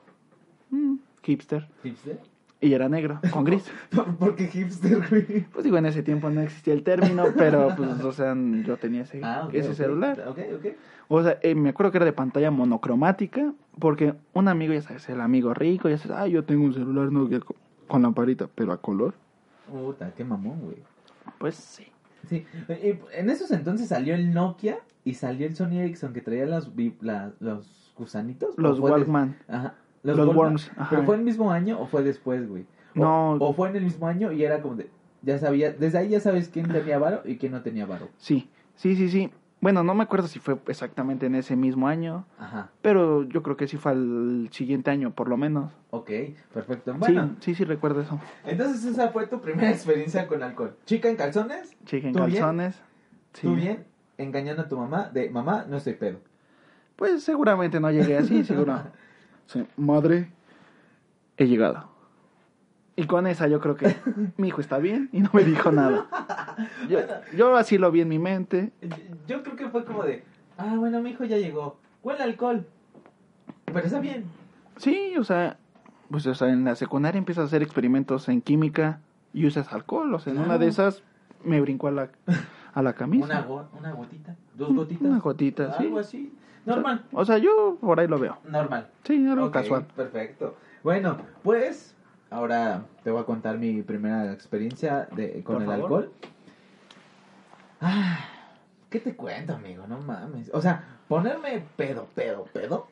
mm, 0.72 0.96
hipster. 1.24 1.68
¿Hipster? 1.84 2.20
Y 2.64 2.74
era 2.74 2.88
negro, 2.88 3.20
con 3.34 3.44
gris. 3.44 3.64
¿Por, 3.90 4.16
por 4.18 4.36
qué 4.36 4.46
hipster, 4.48 5.02
güey? 5.10 5.46
Pues 5.52 5.64
digo, 5.64 5.78
en 5.78 5.88
ese 5.88 6.04
tiempo 6.04 6.30
no 6.30 6.42
existía 6.42 6.74
el 6.76 6.84
término, 6.84 7.24
pero 7.36 7.76
pues, 7.76 7.90
o 8.04 8.12
sea, 8.12 8.36
yo 8.64 8.78
tenía 8.78 9.02
ese, 9.02 9.20
Ah, 9.24 9.46
ok, 9.48 9.54
ese 9.56 9.70
ok. 9.70 9.76
celular. 9.76 10.24
Ok, 10.28 10.38
ok. 10.58 10.66
O 11.08 11.24
sea, 11.24 11.40
eh, 11.42 11.56
me 11.56 11.70
acuerdo 11.70 11.92
que 11.92 11.98
era 11.98 12.06
de 12.06 12.14
pantalla 12.14 12.52
monocromática, 12.52 13.52
porque 13.80 14.14
un 14.34 14.48
amigo, 14.48 14.74
ya 14.74 14.82
sabes, 14.84 15.10
el 15.10 15.22
amigo 15.22 15.54
rico, 15.56 15.90
ya 15.90 15.98
sabes, 15.98 16.18
ah, 16.20 16.28
yo 16.28 16.44
tengo 16.44 16.64
un 16.66 16.74
celular 16.74 17.12
Nokia 17.12 17.40
co- 17.40 17.56
con 17.88 18.04
lamparita, 18.04 18.48
pero 18.54 18.72
a 18.74 18.78
color. 18.80 19.16
Puta, 19.68 20.12
qué 20.16 20.24
mamón, 20.24 20.60
güey. 20.62 20.78
Pues 21.40 21.56
sí. 21.56 21.88
Sí, 22.30 22.46
en 23.14 23.30
esos 23.32 23.50
entonces 23.50 23.88
salió 23.88 24.14
el 24.14 24.32
Nokia 24.34 24.78
y 25.04 25.16
salió 25.16 25.48
el 25.48 25.56
Sony 25.56 25.80
Ericsson 25.80 26.14
que 26.14 26.22
traía 26.22 26.46
las, 26.46 26.70
los 27.40 27.92
gusanitos. 27.98 28.54
Los 28.58 28.78
¿O 28.78 28.82
fue 28.82 28.92
de- 28.92 28.98
Walkman. 28.98 29.36
Ajá. 29.48 29.74
Los 30.04 30.18
Walkman. 30.18 30.36
worms. 30.38 30.72
¿Pero 30.90 31.04
fue 31.04 31.16
el 31.16 31.22
mismo 31.24 31.52
año 31.52 31.80
o 31.80 31.86
fue 31.88 32.04
después, 32.04 32.48
güey? 32.48 32.66
O, 32.96 33.00
No. 33.00 33.32
O 33.34 33.54
fue 33.54 33.70
en 33.70 33.76
el 33.76 33.84
mismo 33.84 34.08
año 34.08 34.32
y 34.32 34.44
era 34.44 34.62
como 34.62 34.76
de... 34.76 34.90
Ya 35.24 35.38
sabía, 35.38 35.72
desde 35.72 36.00
ahí 36.00 36.10
ya 36.10 36.20
sabes 36.20 36.50
quién 36.50 36.68
tenía 36.68 36.98
varo 36.98 37.22
y 37.26 37.38
quién 37.38 37.52
no 37.52 37.62
tenía 37.62 37.86
varo. 37.86 38.10
Sí, 38.18 38.50
sí, 38.76 38.96
sí, 38.96 39.08
sí. 39.10 39.30
Bueno, 39.60 39.84
no 39.84 39.94
me 39.94 40.02
acuerdo 40.02 40.28
si 40.28 40.40
fue 40.40 40.58
exactamente 40.68 41.28
en 41.28 41.36
ese 41.36 41.56
mismo 41.56 41.88
año, 41.88 42.26
Ajá, 42.40 42.72
pero 42.82 43.22
yo 43.22 43.44
creo 43.44 43.56
que 43.56 43.68
sí 43.68 43.78
fue 43.78 43.92
al 43.92 44.50
siguiente 44.52 44.90
año, 44.90 45.12
por 45.12 45.28
lo 45.30 45.38
menos. 45.38 45.72
ok, 45.92 46.10
perfecto. 46.52 46.96
Bueno, 46.96 47.36
Sí, 47.42 47.54
sí, 47.54 47.56
sí, 47.56 47.64
recuerdo 47.66 48.02
eso. 48.02 48.20
entonces 48.44 48.84
esa 48.86 49.10
fue 49.10 49.28
tu 49.28 49.40
primera 49.40 49.70
experiencia 49.70 50.26
con 50.28 50.42
alcohol. 50.42 50.76
Chica 50.88 51.08
en 51.10 51.16
calzones, 51.16 51.76
Chica 51.86 52.08
en 52.08 52.14
¿Tú 52.16 52.22
bien? 52.26 52.32
calzones. 52.40 52.82
Sí. 53.34 53.42
tú 53.46 53.54
bien, 53.54 53.86
engañando 54.18 54.64
a 54.64 54.68
tu 54.68 54.76
mamá 54.78 55.12
de 55.14 55.30
mamá, 55.30 55.66
no 55.70 55.78
estoy 55.78 55.94
pedo. 55.94 56.18
Pues 56.96 57.24
seguramente 57.24 57.80
no 57.80 57.92
llegué 57.92 58.18
así, 58.18 58.44
seguro. 58.44 58.80
Sí, 59.48 59.66
Madre, 59.78 60.32
he 61.38 61.48
llegado. 61.48 61.90
Y 62.96 63.06
con 63.06 63.26
esa 63.28 63.48
yo 63.48 63.60
creo 63.60 63.76
que 63.76 63.96
mi 64.38 64.50
hijo 64.50 64.62
está 64.62 64.78
bien 64.78 65.10
y 65.12 65.22
no 65.22 65.30
me 65.34 65.44
dijo 65.44 65.72
nada. 65.72 66.08
Yo, 66.90 67.00
yo 67.36 67.56
así 67.56 67.78
lo 67.78 67.90
vi 67.92 68.02
en 68.02 68.10
mi 68.10 68.20
mente. 68.20 68.72
Yo- 69.28 69.42
creo 69.44 69.56
que 69.56 69.70
fue 69.70 69.86
como 69.86 70.04
de, 70.04 70.24
ah, 70.58 70.76
bueno, 70.78 71.02
mi 71.02 71.12
hijo 71.12 71.24
ya 71.24 71.38
llegó. 71.38 71.80
Huele 72.04 72.22
alcohol. 72.24 72.68
Pero 73.66 73.80
está 73.80 74.00
bien. 74.00 74.26
Sí, 74.78 75.16
o 75.18 75.24
sea, 75.24 75.58
pues 76.10 76.28
o 76.28 76.36
sea, 76.36 76.50
en 76.50 76.66
la 76.66 76.76
secundaria 76.76 77.18
empiezas 77.18 77.44
a 77.44 77.46
hacer 77.48 77.64
experimentos 77.64 78.28
en 78.30 78.42
química 78.42 79.00
y 79.34 79.46
usas 79.48 79.72
alcohol. 79.74 80.14
O 80.14 80.20
sea, 80.20 80.32
en 80.32 80.38
Claro. 80.40 80.50
una 80.50 80.58
de 80.60 80.68
esas 80.68 81.02
me 81.44 81.62
brincó 81.62 81.88
a 81.88 81.92
la, 81.92 82.10
a 82.74 82.82
la 82.82 82.94
camisa. 82.94 83.26
Una, 83.26 83.42
go- 83.42 83.68
una 83.78 83.92
gotita, 83.92 84.36
dos 84.56 84.74
gotitas. 84.74 85.08
una 85.08 85.20
gotita, 85.20 85.78
sí. 85.78 85.84
Algo 85.86 86.00
así. 86.00 86.34
Normal. 86.66 87.06
O 87.12 87.26
sea, 87.26 87.38
yo 87.38 87.78
por 87.82 88.00
ahí 88.00 88.08
lo 88.08 88.20
veo. 88.20 88.38
Normal. 88.46 88.88
Sí, 89.04 89.28
algo 89.28 89.48
Ok, 89.48 89.54
casual. 89.54 89.86
Perfecto. 89.96 90.56
Bueno, 90.84 91.18
pues 91.44 91.96
ahora 92.30 92.84
te 93.04 93.12
voy 93.12 93.22
a 93.22 93.26
contar 93.26 93.58
mi 93.58 93.82
primera 93.82 94.32
experiencia 94.32 95.08
de, 95.16 95.44
con 95.44 95.56
Por 95.56 95.62
el 95.64 95.68
favor. 95.70 95.84
alcohol. 95.84 96.12
Ah, 97.82 98.20
¿qué 98.90 99.00
te 99.00 99.16
cuento, 99.16 99.54
amigo? 99.56 99.86
No 99.88 100.00
mames. 100.00 100.50
O 100.54 100.62
sea, 100.62 100.84
ponerme 101.08 101.64
pedo, 101.76 102.08
pedo, 102.14 102.46
pedo. 102.54 102.88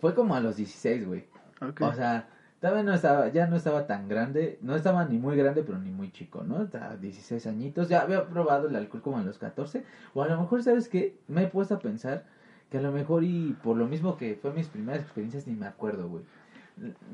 Fue 0.00 0.14
como 0.14 0.34
a 0.34 0.40
los 0.40 0.56
16, 0.56 1.06
güey. 1.06 1.24
Ok. 1.60 1.80
O 1.82 1.92
sea, 1.92 2.28
todavía 2.60 2.82
no 2.82 2.94
estaba, 2.94 3.28
ya 3.28 3.46
no 3.46 3.56
estaba 3.56 3.86
tan 3.86 4.08
grande, 4.08 4.58
no 4.60 4.76
estaba 4.76 5.04
ni 5.04 5.18
muy 5.18 5.36
grande, 5.36 5.62
pero 5.62 5.78
ni 5.78 5.90
muy 5.90 6.12
chico, 6.12 6.44
¿no? 6.44 6.62
Estaba 6.62 6.96
16 6.96 7.46
añitos, 7.46 7.88
ya 7.88 8.02
había 8.02 8.26
probado 8.28 8.68
el 8.68 8.76
alcohol 8.76 9.02
como 9.02 9.18
a 9.18 9.22
los 9.22 9.38
14, 9.38 9.84
o 10.14 10.22
a 10.22 10.28
lo 10.28 10.38
mejor, 10.40 10.62
¿sabes 10.62 10.88
qué? 10.88 11.16
Me 11.26 11.44
he 11.44 11.46
puesto 11.46 11.74
a 11.74 11.78
pensar 11.78 12.24
que 12.70 12.78
a 12.78 12.82
lo 12.82 12.92
mejor 12.92 13.24
y 13.24 13.56
por 13.64 13.76
lo 13.76 13.86
mismo 13.86 14.16
que 14.16 14.38
fue 14.40 14.52
mis 14.52 14.68
primeras 14.68 15.02
experiencias 15.02 15.46
ni 15.46 15.54
me 15.54 15.66
acuerdo, 15.66 16.08
güey. 16.08 16.24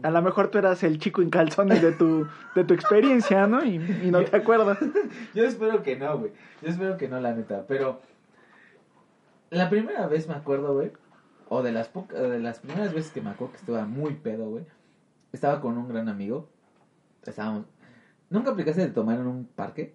A 0.02 0.10
lo 0.10 0.22
mejor 0.22 0.48
tú 0.48 0.58
eras 0.58 0.82
el 0.84 0.98
chico 0.98 1.22
en 1.22 1.30
calzones 1.30 1.82
de 1.82 1.92
tu, 1.92 2.28
de 2.54 2.62
tu 2.62 2.74
experiencia, 2.74 3.46
¿no? 3.46 3.64
Y, 3.64 3.76
y 4.04 4.10
no 4.10 4.22
te 4.22 4.36
acuerdas. 4.36 4.78
Yo 5.34 5.44
espero 5.44 5.82
que 5.82 5.96
no, 5.96 6.18
güey. 6.18 6.32
Yo 6.62 6.68
espero 6.68 6.96
que 6.96 7.08
no, 7.08 7.20
la 7.20 7.34
neta, 7.34 7.64
pero 7.66 8.00
la 9.50 9.70
primera 9.70 10.06
vez 10.06 10.28
me 10.28 10.34
acuerdo, 10.34 10.74
güey, 10.74 10.92
o 11.48 11.62
de 11.62 11.72
las 11.72 11.88
pocas, 11.88 12.20
de 12.20 12.38
las 12.38 12.60
primeras 12.60 12.92
veces 12.92 13.12
que 13.12 13.20
me 13.20 13.30
acuerdo 13.30 13.54
que 13.54 13.60
estaba 13.60 13.86
muy 13.86 14.14
pedo, 14.14 14.48
güey. 14.50 14.64
Estaba 15.36 15.60
con 15.60 15.76
un 15.76 15.86
gran 15.86 16.08
amigo. 16.08 16.48
Estábamos 17.22 17.66
¿Nunca 18.30 18.52
aplicaste 18.52 18.80
de 18.80 18.88
tomar 18.88 19.18
en 19.20 19.26
un 19.26 19.44
parque? 19.44 19.94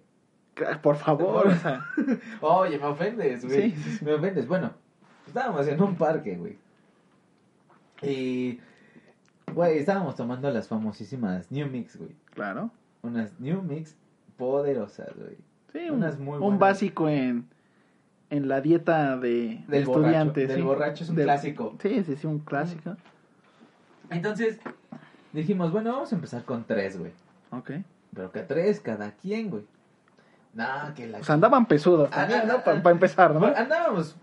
Por 0.82 0.94
favor, 0.94 1.48
o 1.48 1.54
sea. 1.56 1.84
Oye, 2.40 2.78
me 2.78 2.84
ofendes, 2.86 3.44
güey. 3.44 3.72
Sí. 3.72 4.04
Me 4.04 4.14
ofendes. 4.14 4.46
Bueno, 4.46 4.70
estábamos 5.26 5.66
en 5.66 5.82
un 5.82 5.96
parque, 5.96 6.36
güey. 6.36 6.56
Y, 8.02 8.60
güey, 9.52 9.78
estábamos 9.78 10.14
tomando 10.14 10.48
las 10.52 10.68
famosísimas 10.68 11.50
New 11.50 11.66
Mix, 11.68 11.96
güey. 11.96 12.14
Claro. 12.34 12.70
Unas 13.02 13.38
New 13.40 13.62
Mix 13.62 13.96
poderosas, 14.36 15.12
güey. 15.16 15.36
Sí, 15.72 15.90
un, 15.90 15.96
Unas 15.96 16.18
muy 16.20 16.34
un 16.34 16.40
buenas. 16.40 16.60
básico 16.60 17.08
en, 17.08 17.48
en 18.30 18.46
la 18.48 18.60
dieta 18.60 19.16
de, 19.16 19.28
de 19.28 19.64
Del 19.66 19.84
borracho, 19.86 20.06
estudiantes. 20.06 20.48
del 20.48 20.56
sí. 20.58 20.62
borracho 20.62 21.04
es 21.04 21.10
un 21.10 21.16
Del- 21.16 21.24
clásico. 21.26 21.76
Sí, 21.82 22.04
sí, 22.04 22.14
sí, 22.16 22.26
un 22.28 22.38
clásico. 22.38 22.96
Entonces, 24.10 24.58
dijimos, 25.32 25.72
bueno, 25.72 25.92
vamos 25.92 26.12
a 26.12 26.14
empezar 26.14 26.44
con 26.44 26.64
tres, 26.64 26.98
güey. 26.98 27.12
Ok. 27.50 27.70
Pero 28.14 28.30
que 28.32 28.40
tres 28.40 28.80
cada 28.80 29.12
quien, 29.12 29.50
güey. 29.50 29.64
Nah, 30.54 30.92
que 30.94 31.06
la... 31.06 31.18
O 31.18 31.24
sea, 31.24 31.34
andaban 31.34 31.66
pesudos 31.66 32.08
Ah, 32.12 32.16
también, 32.26 32.40
ah, 32.42 32.52
¿no? 32.52 32.64
Para 32.64 32.82
ah, 32.84 32.90
empezar, 32.90 33.34
¿no? 33.34 33.46
Andábamos 33.46 34.16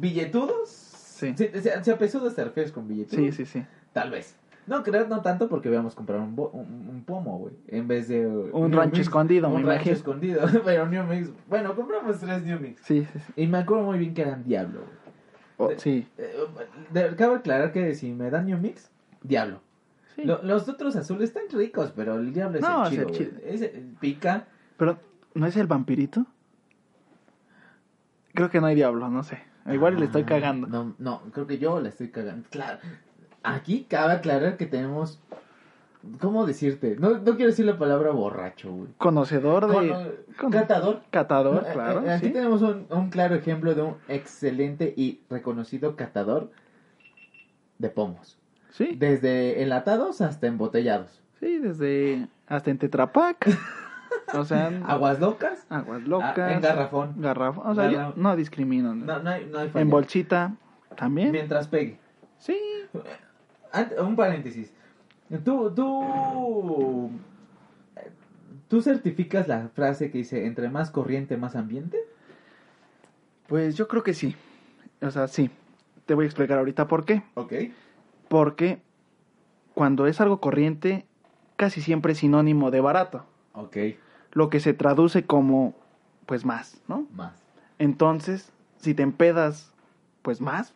billetudos. 0.00 0.68
Sí. 0.70 1.34
Si, 1.36 1.48
si- 1.48 1.68
si 1.82 1.90
a 1.90 1.98
pesudos 1.98 2.34
te 2.34 2.44
refieres 2.44 2.72
con 2.72 2.88
billetudos. 2.88 3.16
Sí, 3.16 3.32
sí, 3.32 3.44
sí. 3.46 3.64
Tal 3.92 4.10
vez. 4.10 4.34
No, 4.66 4.82
creo 4.82 5.06
no 5.06 5.20
tanto 5.20 5.48
porque 5.50 5.68
habíamos 5.68 5.94
comprado 5.94 6.22
un, 6.22 6.30
un, 6.38 6.88
un 6.88 7.04
pomo, 7.04 7.36
güey. 7.38 7.54
En 7.68 7.86
vez 7.86 8.08
de... 8.08 8.26
Un 8.26 8.70
New 8.70 8.80
rancho 8.80 8.96
Mix, 8.96 9.06
escondido, 9.08 9.48
Un 9.48 9.56
me 9.56 9.58
rancho 9.60 9.74
imagino. 9.90 9.96
escondido. 9.96 10.46
Pero 10.64 10.88
New 10.88 11.04
Mix... 11.04 11.30
Bueno, 11.48 11.76
compramos 11.76 12.18
tres 12.18 12.42
New 12.44 12.58
Mix. 12.58 12.80
Sí, 12.82 13.06
sí, 13.12 13.18
sí. 13.18 13.32
Y 13.36 13.46
me 13.46 13.58
acuerdo 13.58 13.84
muy 13.84 13.98
bien 13.98 14.14
que 14.14 14.22
eran 14.22 14.42
Diablo, 14.44 14.80
güey. 14.80 14.94
Oh, 15.58 15.68
De- 15.68 15.78
sí. 15.78 16.08
Eh, 16.16 16.34
de- 16.92 17.14
cabe 17.14 17.36
aclarar 17.36 17.72
que 17.72 17.94
si 17.94 18.10
me 18.12 18.30
dan 18.30 18.46
New 18.46 18.58
Mix, 18.58 18.90
Diablo. 19.22 19.60
Sí. 20.16 20.24
Lo- 20.24 20.42
los 20.42 20.68
otros 20.68 20.96
azules 20.96 21.30
están 21.30 21.44
ricos, 21.52 21.92
pero 21.94 22.14
el 22.16 22.32
Diablo 22.32 22.58
es 22.58 22.62
No, 22.62 22.86
el 22.86 22.92
es 22.92 22.98
el 22.98 23.06
chido, 23.12 23.30
chido. 23.30 23.40
Ese 23.44 23.84
pica. 24.00 24.46
Pero, 24.76 24.98
¿no 25.34 25.46
es 25.46 25.56
el 25.56 25.66
vampirito? 25.66 26.26
Creo 28.34 28.50
que 28.50 28.60
no 28.60 28.66
hay 28.66 28.74
diablo, 28.74 29.08
no 29.10 29.22
sé. 29.22 29.38
Igual 29.70 29.98
le 29.98 30.06
estoy 30.06 30.22
Ah, 30.22 30.26
cagando. 30.26 30.66
No, 30.66 30.94
no, 30.98 31.22
creo 31.32 31.46
que 31.46 31.58
yo 31.58 31.80
la 31.80 31.88
estoy 31.88 32.10
cagando. 32.10 32.48
Claro. 32.50 32.78
Aquí 33.42 33.86
cabe 33.88 34.14
aclarar 34.14 34.56
que 34.56 34.66
tenemos. 34.66 35.20
¿Cómo 36.20 36.44
decirte? 36.44 36.96
No, 36.98 37.10
no 37.18 37.24
quiero 37.36 37.46
decir 37.46 37.64
la 37.64 37.78
palabra 37.78 38.10
borracho, 38.10 38.70
güey. 38.70 38.88
Conocedor 38.98 39.68
de... 39.68 40.18
Cono- 40.38 40.50
Catador. 40.50 41.00
Catador, 41.10 41.64
Eh, 41.66 41.72
claro. 41.72 42.04
eh, 42.04 42.12
Aquí 42.12 42.26
sí. 42.26 42.32
tenemos 42.32 42.60
un, 42.60 42.86
un 42.90 43.08
claro 43.08 43.34
ejemplo 43.36 43.74
de 43.74 43.82
un 43.82 43.94
excelente 44.08 44.92
y 44.94 45.22
reconocido 45.30 45.96
catador 45.96 46.50
de 47.78 47.88
pomos. 47.88 48.38
Sí, 48.74 48.96
Desde 48.98 49.62
enlatados 49.62 50.20
hasta 50.20 50.48
embotellados. 50.48 51.22
sí, 51.38 51.58
desde... 51.58 52.26
Hasta 52.48 52.72
en 52.72 52.78
Tetrapac. 52.78 53.48
o 54.34 54.44
sea, 54.44 54.66
Aguas 54.88 55.20
locas. 55.20 55.64
aguas 55.68 56.00
ah, 56.04 56.08
locas. 56.08 56.52
en 56.52 56.60
garrafón. 56.60 57.14
Garrafón. 57.16 57.66
O 57.68 57.74
sea, 57.76 57.88
yo 57.88 58.12
no 58.16 58.34
discrimino. 58.34 58.92
¿no? 58.92 59.20
No, 59.20 59.30
hay, 59.30 59.46
no 59.46 59.60
hay 59.60 59.70
en 59.74 59.88
bolsita 59.88 60.56
también. 60.96 61.30
Mientras 61.30 61.68
pegue. 61.68 62.00
Sí. 62.38 62.58
Un 64.00 64.16
paréntesis. 64.16 64.74
Tú, 65.44 65.72
tú, 65.72 67.10
¿tú 68.66 68.82
certificas 68.82 69.46
la 69.46 69.68
frase 69.68 70.10
que 70.10 70.18
dice 70.18 70.46
entre 70.46 70.68
más 70.68 70.90
corriente, 70.90 71.36
más 71.36 71.54
ambiente? 71.54 71.98
Pues 73.46 73.76
yo 73.76 73.86
creo 73.86 74.02
que 74.02 74.14
sí. 74.14 74.34
O 75.00 75.12
sea, 75.12 75.28
sí. 75.28 75.48
Te 76.06 76.14
voy 76.14 76.24
a 76.24 76.26
explicar 76.26 76.58
ahorita 76.58 76.88
por 76.88 77.04
qué. 77.04 77.22
Ok. 77.34 77.52
Porque 78.28 78.80
cuando 79.74 80.06
es 80.06 80.20
algo 80.20 80.40
corriente, 80.40 81.06
casi 81.56 81.80
siempre 81.80 82.12
es 82.12 82.18
sinónimo 82.18 82.70
de 82.70 82.80
barato. 82.80 83.24
Ok. 83.52 83.76
Lo 84.32 84.50
que 84.50 84.60
se 84.60 84.74
traduce 84.74 85.24
como, 85.24 85.74
pues 86.26 86.44
más, 86.44 86.80
¿no? 86.88 87.06
Más. 87.14 87.34
Entonces, 87.78 88.52
si 88.78 88.94
te 88.94 89.02
empedas, 89.02 89.72
pues 90.22 90.40
más. 90.40 90.74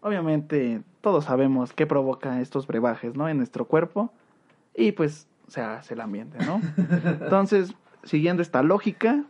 Obviamente, 0.00 0.82
todos 1.00 1.24
sabemos 1.24 1.72
qué 1.72 1.86
provoca 1.86 2.40
estos 2.40 2.66
brebajes, 2.66 3.16
¿no? 3.16 3.28
En 3.28 3.38
nuestro 3.38 3.66
cuerpo. 3.66 4.12
Y 4.74 4.92
pues 4.92 5.26
se 5.48 5.60
hace 5.60 5.94
el 5.94 6.00
ambiente, 6.00 6.38
¿no? 6.44 6.60
Entonces, 7.04 7.74
siguiendo 8.04 8.42
esta 8.42 8.62
lógica, 8.62 9.24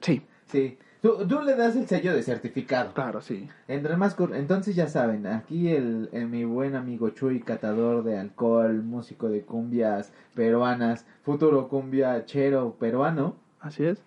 sí, 0.00 0.22
Sí. 0.52 0.76
Tú, 1.02 1.26
tú 1.26 1.40
le 1.42 1.56
das 1.56 1.74
el 1.74 1.88
sello 1.88 2.14
de 2.14 2.22
certificado. 2.22 2.94
claro, 2.94 3.20
sí. 3.20 3.48
Entre 3.66 3.96
más 3.96 4.16
Entonces 4.34 4.76
ya 4.76 4.86
saben, 4.86 5.26
aquí 5.26 5.68
el, 5.68 6.08
el- 6.12 6.28
mi 6.28 6.44
buen 6.44 6.76
amigo 6.76 7.10
Chuy, 7.10 7.40
catador 7.40 8.04
de 8.04 8.18
alcohol, 8.18 8.82
músico 8.84 9.28
de 9.28 9.42
cumbias 9.42 10.12
peruanas, 10.34 11.04
futuro 11.24 11.66
cumbia 11.68 12.24
chero 12.24 12.76
peruano, 12.78 13.34
Así 13.60 13.84
es. 13.84 14.00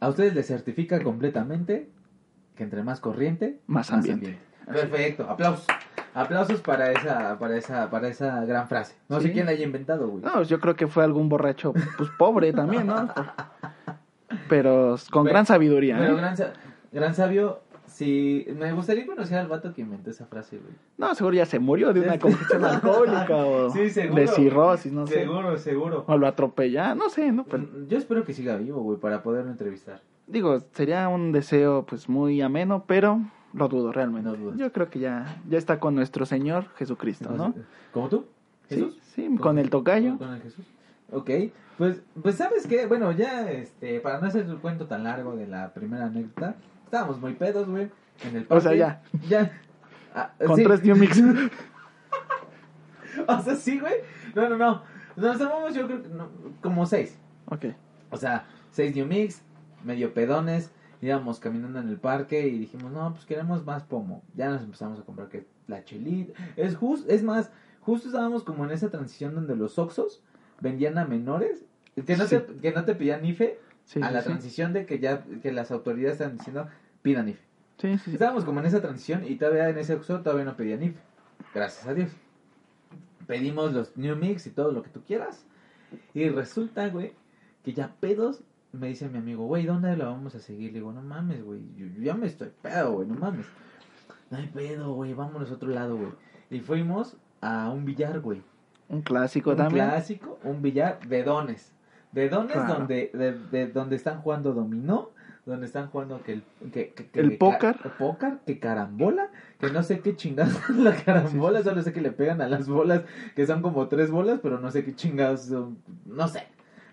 a 0.00 0.08
ustedes 0.08 0.34
les 0.34 0.46
certifica 0.46 1.02
completamente 1.02 1.88
que 2.54 2.62
entre 2.64 2.82
más 2.84 3.00
corriente, 3.00 3.58
Más 3.66 3.90
ambiente. 3.92 4.38
Perfecto, 4.66 5.28
aplausos. 5.28 5.66
Aplausos 6.14 6.60
para 6.62 6.90
esa, 6.92 7.38
para 7.38 7.56
esa, 7.56 7.90
para 7.90 8.08
esa 8.08 8.44
gran 8.44 8.68
frase. 8.68 8.94
No 9.08 9.20
sé 9.20 9.32
quién 9.32 9.46
la 9.46 9.52
haya 9.52 9.64
inventado, 9.64 10.08
güey. 10.08 10.22
No, 10.24 10.42
yo 10.42 10.58
creo 10.60 10.74
que 10.76 10.86
fue 10.88 11.04
algún 11.04 11.28
borracho, 11.28 11.72
pues 11.96 12.10
pobre 12.18 12.52
también, 12.52 12.86
¿no? 12.86 13.08
Pero 14.48 14.96
con 15.10 15.24
Pero- 15.24 15.32
gran 15.34 15.46
sabiduría, 15.46 15.98
Pero 15.98 16.14
¿eh? 16.14 16.16
gran, 16.16 16.36
gran 16.92 17.14
sabio, 17.14 17.60
sí, 17.86 18.46
me 18.58 18.72
gustaría 18.72 19.06
conocer 19.06 19.38
al 19.38 19.48
vato 19.48 19.72
que 19.74 19.80
inventó 19.82 20.10
esa 20.10 20.26
frase, 20.26 20.58
güey. 20.58 20.72
No, 20.96 21.14
seguro 21.14 21.34
ya 21.36 21.46
se 21.46 21.58
murió 21.58 21.92
de 21.92 22.00
una 22.00 22.18
congestión 22.18 22.64
alcohólica 22.64 23.36
o 23.36 23.70
Sí, 23.72 23.90
seguro. 23.90 24.20
de 24.22 24.28
cirrosis, 24.28 24.92
no 24.92 25.06
sé. 25.06 25.14
seguro, 25.14 25.56
seguro. 25.58 26.04
O 26.06 26.16
lo 26.16 26.26
atropella, 26.26 26.94
no 26.94 27.08
sé, 27.10 27.32
¿no? 27.32 27.44
Pero, 27.44 27.66
Yo 27.88 27.98
espero 27.98 28.24
que 28.24 28.32
siga 28.34 28.56
vivo, 28.56 28.80
güey, 28.82 28.98
para 28.98 29.22
poderlo 29.22 29.50
entrevistar. 29.50 30.00
digo, 30.26 30.58
sería 30.72 31.08
un 31.08 31.32
deseo 31.32 31.84
pues 31.86 32.08
muy 32.08 32.40
ameno, 32.42 32.84
pero 32.86 33.20
lo 33.54 33.68
dudo 33.68 33.92
realmente. 33.92 34.28
No 34.28 34.36
dudas. 34.36 34.58
Yo 34.58 34.70
creo 34.72 34.90
que 34.90 34.98
ya, 34.98 35.40
ya 35.48 35.56
está 35.58 35.80
con 35.80 35.94
nuestro 35.94 36.26
Señor 36.26 36.66
Jesucristo, 36.76 37.30
¿no? 37.30 37.54
¿Como 37.92 38.08
tú? 38.08 38.26
¿Jesús? 38.68 38.98
Sí, 39.14 39.26
sí, 39.30 39.36
con 39.38 39.58
el 39.58 39.70
tocayo. 39.70 40.18
Con 40.18 40.34
el 40.34 40.42
Jesús. 40.42 40.66
Ok, 41.10 41.30
pues, 41.78 42.02
pues 42.22 42.34
sabes 42.36 42.66
qué, 42.66 42.86
bueno, 42.86 43.12
ya, 43.12 43.50
este, 43.50 44.00
para 44.00 44.20
no 44.20 44.26
hacer 44.26 44.44
el 44.46 44.58
cuento 44.58 44.86
tan 44.86 45.04
largo 45.04 45.36
de 45.36 45.46
la 45.46 45.72
primera 45.72 46.06
anécdota, 46.06 46.54
estábamos 46.84 47.20
muy 47.20 47.34
pedos, 47.34 47.68
güey, 47.68 47.90
en 48.24 48.36
el 48.36 48.46
O 48.48 48.60
sea, 48.60 48.70
parque. 48.70 48.78
ya. 48.78 49.02
Ya. 49.28 49.52
Ah, 50.14 50.32
Con 50.44 50.56
sí. 50.56 50.64
tres 50.64 50.82
New 50.84 50.96
Mix. 50.96 51.20
O 53.26 53.42
sea, 53.42 53.56
sí, 53.56 53.80
güey. 53.80 53.94
No, 54.34 54.48
no, 54.48 54.56
no. 54.56 54.82
Nos 55.16 55.38
tomamos, 55.38 55.74
yo 55.74 55.86
creo 55.86 56.02
que 56.02 56.08
no, 56.08 56.28
como 56.62 56.86
seis. 56.86 57.18
ok. 57.46 57.64
O 58.10 58.16
sea, 58.16 58.46
seis 58.70 58.94
New 58.94 59.06
Mix, 59.06 59.42
medio 59.84 60.14
pedones. 60.14 60.70
Íbamos 61.00 61.38
caminando 61.40 61.78
en 61.80 61.88
el 61.88 61.98
parque 61.98 62.46
y 62.48 62.58
dijimos, 62.58 62.92
no, 62.92 63.12
pues 63.12 63.24
queremos 63.24 63.64
más 63.64 63.82
pomo. 63.84 64.22
Ya 64.34 64.48
nos 64.50 64.62
empezamos 64.62 64.98
a 65.00 65.02
comprar 65.02 65.28
que 65.28 65.46
la 65.66 65.84
chelita. 65.84 66.32
Es 66.56 66.76
justo, 66.76 67.10
es 67.10 67.22
más, 67.22 67.50
justo 67.80 68.08
estábamos 68.08 68.42
como 68.44 68.64
en 68.64 68.70
esa 68.72 68.88
transición 68.90 69.34
donde 69.34 69.54
los 69.56 69.78
Oxos 69.78 70.22
vendían 70.60 70.98
a 70.98 71.04
menores. 71.04 71.64
Que 72.06 72.16
no, 72.16 72.26
Sí. 72.26 72.36
te, 72.38 72.56
que 72.60 72.72
no 72.72 72.84
te 72.84 72.94
pedían 72.94 73.24
IFE. 73.24 73.58
Sí, 73.84 74.00
a 74.02 74.10
la 74.10 74.22
transición 74.22 74.72
de 74.74 74.84
que 74.86 74.98
ya 74.98 75.24
que 75.42 75.50
las 75.50 75.70
autoridades 75.70 76.20
están 76.20 76.36
diciendo, 76.36 76.68
pidan 77.02 77.28
IFE. 77.30 77.42
Estábamos 78.12 78.44
como 78.44 78.60
en 78.60 78.66
esa 78.66 78.80
transición 78.82 79.24
y 79.26 79.36
todavía 79.36 79.68
en 79.70 79.78
ese 79.78 79.94
Oxxo 79.94 80.20
todavía 80.20 80.44
no 80.44 80.56
pedían 80.56 80.82
IFE. 80.82 80.98
Gracias 81.54 81.86
a 81.86 81.94
Dios. 81.94 82.10
Pedimos 83.26 83.72
los 83.72 83.96
New 83.96 84.16
Mix 84.16 84.46
y 84.46 84.50
todo 84.50 84.72
lo 84.72 84.82
que 84.82 84.90
tú 84.90 85.02
quieras. 85.06 85.44
Y 86.14 86.28
resulta, 86.28 86.88
güey, 86.88 87.12
que 87.64 87.72
ya 87.72 87.94
pedos 88.00 88.42
me 88.72 88.88
dice 88.88 89.08
mi 89.08 89.18
amigo, 89.18 89.46
güey, 89.46 89.64
¿dónde 89.64 89.96
lo 89.96 90.04
vamos 90.06 90.34
a 90.34 90.40
seguir? 90.40 90.72
Le 90.72 90.78
digo, 90.80 90.92
no 90.92 91.02
mames, 91.02 91.42
güey, 91.42 91.60
yo, 91.76 91.86
yo 91.86 92.02
ya 92.02 92.14
me 92.14 92.26
estoy 92.26 92.50
pedo, 92.62 92.92
güey, 92.92 93.08
no 93.08 93.14
mames. 93.14 93.46
No 94.30 94.36
hay 94.36 94.46
pedo, 94.48 94.92
güey, 94.92 95.14
vámonos 95.14 95.50
a 95.50 95.54
otro 95.54 95.68
lado, 95.70 95.96
güey. 95.96 96.10
Y 96.50 96.60
fuimos 96.60 97.16
a 97.40 97.70
un 97.70 97.84
billar, 97.86 98.20
güey. 98.20 98.42
Un 98.88 99.02
clásico 99.02 99.50
Un 99.50 99.56
también. 99.56 99.86
clásico, 99.86 100.38
un 100.44 100.62
billar 100.62 100.98
de 101.06 101.22
dones. 101.22 101.72
De 102.12 102.28
dones 102.28 102.52
Claro. 102.52 102.74
donde, 102.74 103.10
de, 103.12 103.32
de- 103.50 103.66
donde 103.72 103.96
están 103.96 104.22
jugando 104.22 104.54
dominó, 104.54 105.10
donde 105.44 105.66
están 105.66 105.88
jugando 105.88 106.22
que 106.22 106.34
el, 106.34 106.42
que, 106.72 106.90
que- 106.94 107.06
que- 107.08 107.20
El 107.20 107.36
póker. 107.36 107.76
póker, 107.98 108.38
que 108.46 108.58
carambola, 108.58 109.28
que 109.60 109.70
no 109.70 109.82
sé 109.82 110.00
qué 110.00 110.16
chingados 110.16 110.54
la 110.70 110.94
carambola, 110.96 111.62
solo 111.62 111.82
sé 111.82 111.92
que 111.92 112.00
le 112.00 112.12
pegan 112.12 112.40
a 112.40 112.48
las 112.48 112.68
bolas, 112.68 113.02
que 113.34 113.46
son 113.46 113.60
como 113.62 113.88
tres 113.88 114.10
bolas, 114.10 114.40
pero 114.42 114.58
no 114.58 114.70
sé 114.70 114.84
qué 114.84 114.94
chingados 114.94 115.42
son, 115.42 115.78
no 116.06 116.28
sé. 116.28 116.44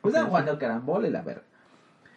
Pues 0.01 0.15
Ok. 0.15 0.27
jugando 0.27 0.59
carambola 0.59 1.07
y 1.07 1.11
la 1.11 1.21
verga. 1.21 1.43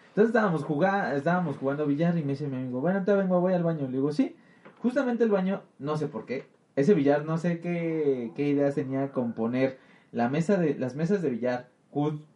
Entonces 0.09 0.31
estábamos 0.35 0.65
jugando, 0.65 1.17
estábamos 1.17 1.57
jugando 1.57 1.87
billar 1.87 2.17
y 2.19 2.23
me 2.25 2.31
dice 2.33 2.49
mi 2.49 2.57
amigo, 2.57 2.81
bueno, 2.81 3.05
te 3.05 3.15
vengo, 3.15 3.41
voy 3.41 3.53
al 3.55 3.63
baño. 3.63 3.83
Le 3.87 3.93
digo, 3.99 4.11
sí, 4.13 4.37
justamente 4.83 5.23
el 5.23 5.31
baño, 5.31 5.63
no 5.79 5.97
sé 5.97 6.09
por 6.09 6.27
qué. 6.27 6.47
Ese 6.79 6.95
billar, 6.95 7.25
no 7.25 7.39
sé 7.39 7.59
qué, 7.59 8.31
qué 8.37 8.49
ideas 8.49 8.77
tenía 8.77 9.11
con 9.11 9.33
poner 9.33 9.79
la 10.13 10.29
mesa 10.29 10.57
de, 10.57 10.77
las 10.77 10.95
mesas 10.95 11.23
de 11.23 11.31
billar 11.31 11.69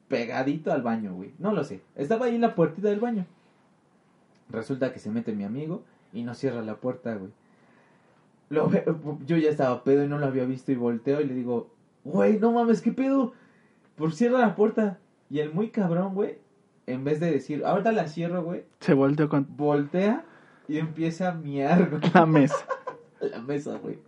pegadito 0.09 0.73
al 0.73 0.83
baño, 0.83 1.15
güey. 1.15 1.33
No 1.39 1.53
lo 1.53 1.63
sé. 1.63 1.81
Estaba 1.95 2.27
ahí 2.27 2.35
en 2.35 2.41
la 2.41 2.57
puertita 2.57 2.89
del 2.89 2.99
baño. 2.99 3.25
Resulta 4.51 4.93
que 4.93 4.99
se 4.99 5.11
mete 5.11 5.33
mi 5.33 5.45
amigo 5.45 5.85
y 6.13 6.25
no 6.25 6.35
cierra 6.35 6.61
la 6.63 6.75
puerta, 6.75 7.15
güey. 7.15 7.31
Lo 8.51 8.69
yo 9.25 9.37
ya 9.37 9.49
estaba 9.49 9.85
pedo 9.85 10.03
y 10.03 10.09
no 10.09 10.19
lo 10.19 10.27
había 10.27 10.45
visto 10.45 10.73
y 10.73 10.75
volteo 10.75 11.21
y 11.21 11.25
le 11.25 11.35
digo, 11.35 11.71
güey, 12.03 12.41
no 12.41 12.51
mames, 12.51 12.83
¿qué 12.83 12.91
pedo? 12.91 13.35
Por 13.95 14.13
cierra 14.13 14.41
la 14.41 14.57
puerta. 14.57 14.99
Y 15.31 15.39
el 15.39 15.55
muy 15.55 15.71
cabrón, 15.71 16.17
güey, 16.17 16.39
en 16.89 17.05
vez 17.05 17.21
de 17.21 17.31
decir, 17.31 17.65
ahorita 17.65 17.93
la 17.93 18.09
cierro, 18.09 18.43
güey, 18.43 18.65
Se 18.81 18.93
volteó 18.93 19.29
con 19.29 19.47
voltea 19.57 20.25
y 20.67 20.79
empieza 20.79 21.29
a 21.29 21.35
miar, 21.35 21.91
güey. 21.91 22.03
la 22.13 22.27
mesa. 22.27 22.57
La 23.31 23.41
mesa, 23.41 23.79
güey. 23.79 23.99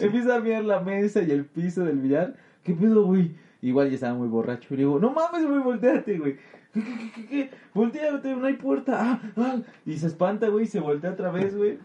Empieza 0.00 0.36
a 0.36 0.40
mirar 0.40 0.64
la 0.64 0.80
mesa 0.80 1.22
y 1.22 1.30
el 1.30 1.44
piso 1.44 1.84
del 1.84 1.98
billar. 1.98 2.36
¿Qué 2.62 2.72
pedo, 2.74 3.04
güey? 3.04 3.34
Igual 3.62 3.88
ya 3.88 3.94
estaba 3.96 4.14
muy 4.14 4.28
borracho. 4.28 4.74
Y 4.74 4.76
le 4.76 4.82
digo, 4.84 4.98
no 4.98 5.10
mames, 5.12 5.46
güey, 5.46 5.60
volteate, 5.60 6.18
güey. 6.18 6.36
¿Qué, 6.72 6.80
qué, 6.84 7.12
qué, 7.14 7.26
qué? 7.26 7.50
Volteate, 7.74 8.36
no 8.36 8.46
hay 8.46 8.54
puerta. 8.54 8.96
Ah, 9.00 9.20
ah. 9.36 9.56
Y 9.84 9.98
se 9.98 10.06
espanta, 10.06 10.48
güey, 10.48 10.64
y 10.64 10.68
se 10.68 10.78
voltea 10.80 11.10
otra 11.12 11.30
vez, 11.30 11.56
güey. 11.56 11.78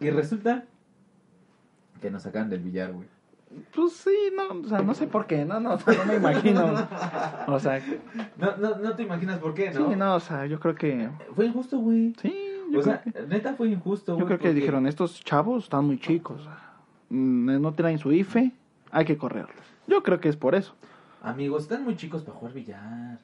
Y 0.00 0.10
resulta 0.10 0.64
que 2.00 2.10
nos 2.10 2.22
sacan 2.22 2.48
del 2.50 2.60
billar, 2.60 2.92
güey. 2.92 3.06
Pues 3.74 3.92
sí, 3.92 4.10
no, 4.34 4.60
o 4.60 4.64
sea, 4.68 4.80
no 4.80 4.94
sé 4.94 5.06
por 5.06 5.26
qué, 5.26 5.44
no, 5.44 5.60
no, 5.60 5.74
o 5.74 5.78
sea, 5.78 5.94
no 5.94 6.06
me 6.06 6.16
imagino. 6.16 6.74
O 7.46 7.60
sea, 7.60 7.80
No, 8.36 8.56
no, 8.56 8.76
no 8.78 8.96
te 8.96 9.04
imaginas 9.04 9.38
por 9.38 9.54
qué, 9.54 9.70
¿no? 9.70 9.90
sí, 9.90 9.96
no, 9.96 10.16
o 10.16 10.20
sea, 10.20 10.46
yo 10.46 10.58
creo 10.58 10.74
que 10.74 11.08
Fue 11.36 11.46
injusto, 11.46 11.78
güey. 11.78 12.12
sí, 12.20 12.43
yo 12.74 12.80
O 12.80 12.82
creo 12.82 12.94
sea, 13.02 13.02
que, 13.02 13.26
neta 13.28 13.54
fue 13.54 13.68
injusto, 13.68 14.18
yo 14.18 14.24
creo 14.26 14.38
que 14.38 14.48
porque- 14.48 14.54
dijeron, 14.54 14.86
estos 14.86 15.22
chavos 15.24 15.64
están 15.64 15.84
muy 15.86 15.98
chicos, 15.98 16.48
mm, 17.10 17.60
no 17.60 17.72
traen 17.72 17.98
su 17.98 18.12
IFE, 18.12 18.52
hay 18.90 19.04
que 19.04 19.16
correrlos. 19.16 19.56
Yo 19.86 20.02
creo 20.02 20.20
que 20.20 20.28
es 20.28 20.36
por 20.36 20.54
eso. 20.54 20.74
Amigos, 21.22 21.62
están 21.64 21.84
muy 21.84 21.96
chicos 21.96 22.22
para 22.22 22.36
jugar 22.38 22.54
billar. 22.54 23.18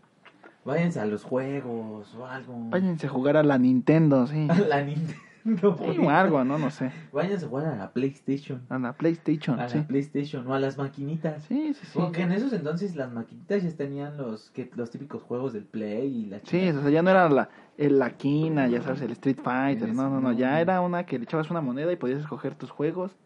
Váyanse 0.64 1.00
a 1.00 1.06
los 1.06 1.24
juegos 1.24 2.14
o 2.14 2.26
algo. 2.26 2.54
Váyanse 2.70 3.06
a 3.06 3.10
jugar 3.10 3.36
a 3.36 3.42
la 3.42 3.56
Nintendo, 3.58 4.26
sí. 4.26 4.46
A 4.50 4.58
la 4.60 4.82
Nintendo. 4.82 5.14
Sí, 5.60 5.98
o 5.98 6.10
algo, 6.10 6.44
no, 6.44 6.58
no 6.58 6.70
sé. 6.70 6.92
Váyanse 7.12 7.46
a 7.46 7.48
jugar 7.48 7.66
a 7.66 7.76
la 7.76 7.90
PlayStation. 7.92 8.62
A 8.68 8.78
la 8.78 8.92
PlayStation, 8.92 9.58
A 9.58 9.68
sí. 9.68 9.78
la 9.78 9.86
PlayStation 9.86 10.46
o 10.46 10.54
a 10.54 10.60
las 10.60 10.76
maquinitas. 10.76 11.44
Sí, 11.44 11.72
sí, 11.74 11.80
sí. 11.86 11.90
Porque 11.94 12.22
en 12.22 12.32
esos 12.32 12.52
entonces 12.52 12.94
las 12.96 13.10
maquinitas 13.12 13.62
ya 13.62 13.70
tenían 13.70 14.16
los 14.16 14.50
que 14.50 14.70
los 14.74 14.90
típicos 14.90 15.22
juegos 15.22 15.52
del 15.52 15.64
Play 15.64 16.06
y 16.08 16.26
la 16.26 16.40
Sí, 16.44 16.68
o 16.68 16.80
sea, 16.82 16.90
ya 16.90 17.02
no 17.02 17.10
era 17.10 17.28
la, 17.30 17.48
el, 17.78 17.98
la 17.98 18.10
quina, 18.10 18.68
ya 18.68 18.82
sabes, 18.82 19.00
el 19.02 19.12
Street 19.12 19.38
Fighter, 19.42 19.88
no, 19.94 20.04
no, 20.10 20.20
no, 20.20 20.20
no. 20.20 20.32
ya 20.32 20.60
era 20.60 20.80
una 20.82 21.06
que 21.06 21.18
le 21.18 21.24
echabas 21.24 21.50
una 21.50 21.60
moneda 21.60 21.90
y 21.92 21.96
podías 21.96 22.20
escoger 22.20 22.54
tus 22.54 22.70
juegos. 22.70 23.16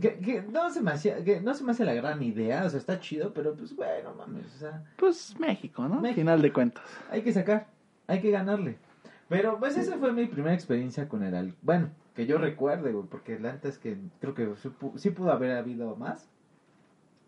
Que, 0.00 0.14
que 0.18 0.42
no 0.42 0.70
se 0.70 0.80
me 0.80 0.92
hacía, 0.92 1.24
que 1.24 1.40
no 1.40 1.54
se 1.54 1.64
me 1.64 1.72
hace 1.72 1.84
la 1.84 1.92
gran 1.92 2.22
idea, 2.22 2.64
o 2.64 2.70
sea, 2.70 2.78
está 2.78 3.00
chido, 3.00 3.34
pero 3.34 3.54
pues 3.54 3.74
bueno, 3.74 4.14
mames, 4.16 4.46
o 4.54 4.58
sea, 4.58 4.84
Pues 4.96 5.34
México, 5.40 5.88
¿no? 5.88 5.96
Al 5.96 6.02
México. 6.02 6.20
final 6.20 6.40
de 6.40 6.52
cuentas. 6.52 6.84
hay 7.10 7.22
que 7.22 7.32
sacar, 7.32 7.66
hay 8.06 8.20
que 8.20 8.30
ganarle. 8.30 8.78
Pero 9.28 9.58
pues 9.58 9.76
esa 9.76 9.98
fue 9.98 10.12
mi 10.12 10.26
primera 10.26 10.54
experiencia 10.54 11.08
con 11.08 11.22
el 11.22 11.34
al- 11.34 11.54
bueno, 11.62 11.90
que 12.14 12.26
yo 12.26 12.38
recuerde, 12.38 12.92
güey, 12.92 13.06
porque 13.06 13.38
la 13.38 13.52
neta 13.52 13.68
es 13.68 13.78
que 13.78 13.98
creo 14.20 14.34
que 14.34 14.54
sí 14.56 14.68
pu- 14.70 14.96
sí 14.96 15.10
pudo 15.10 15.30
haber 15.32 15.52
habido 15.56 15.94
más, 15.96 16.28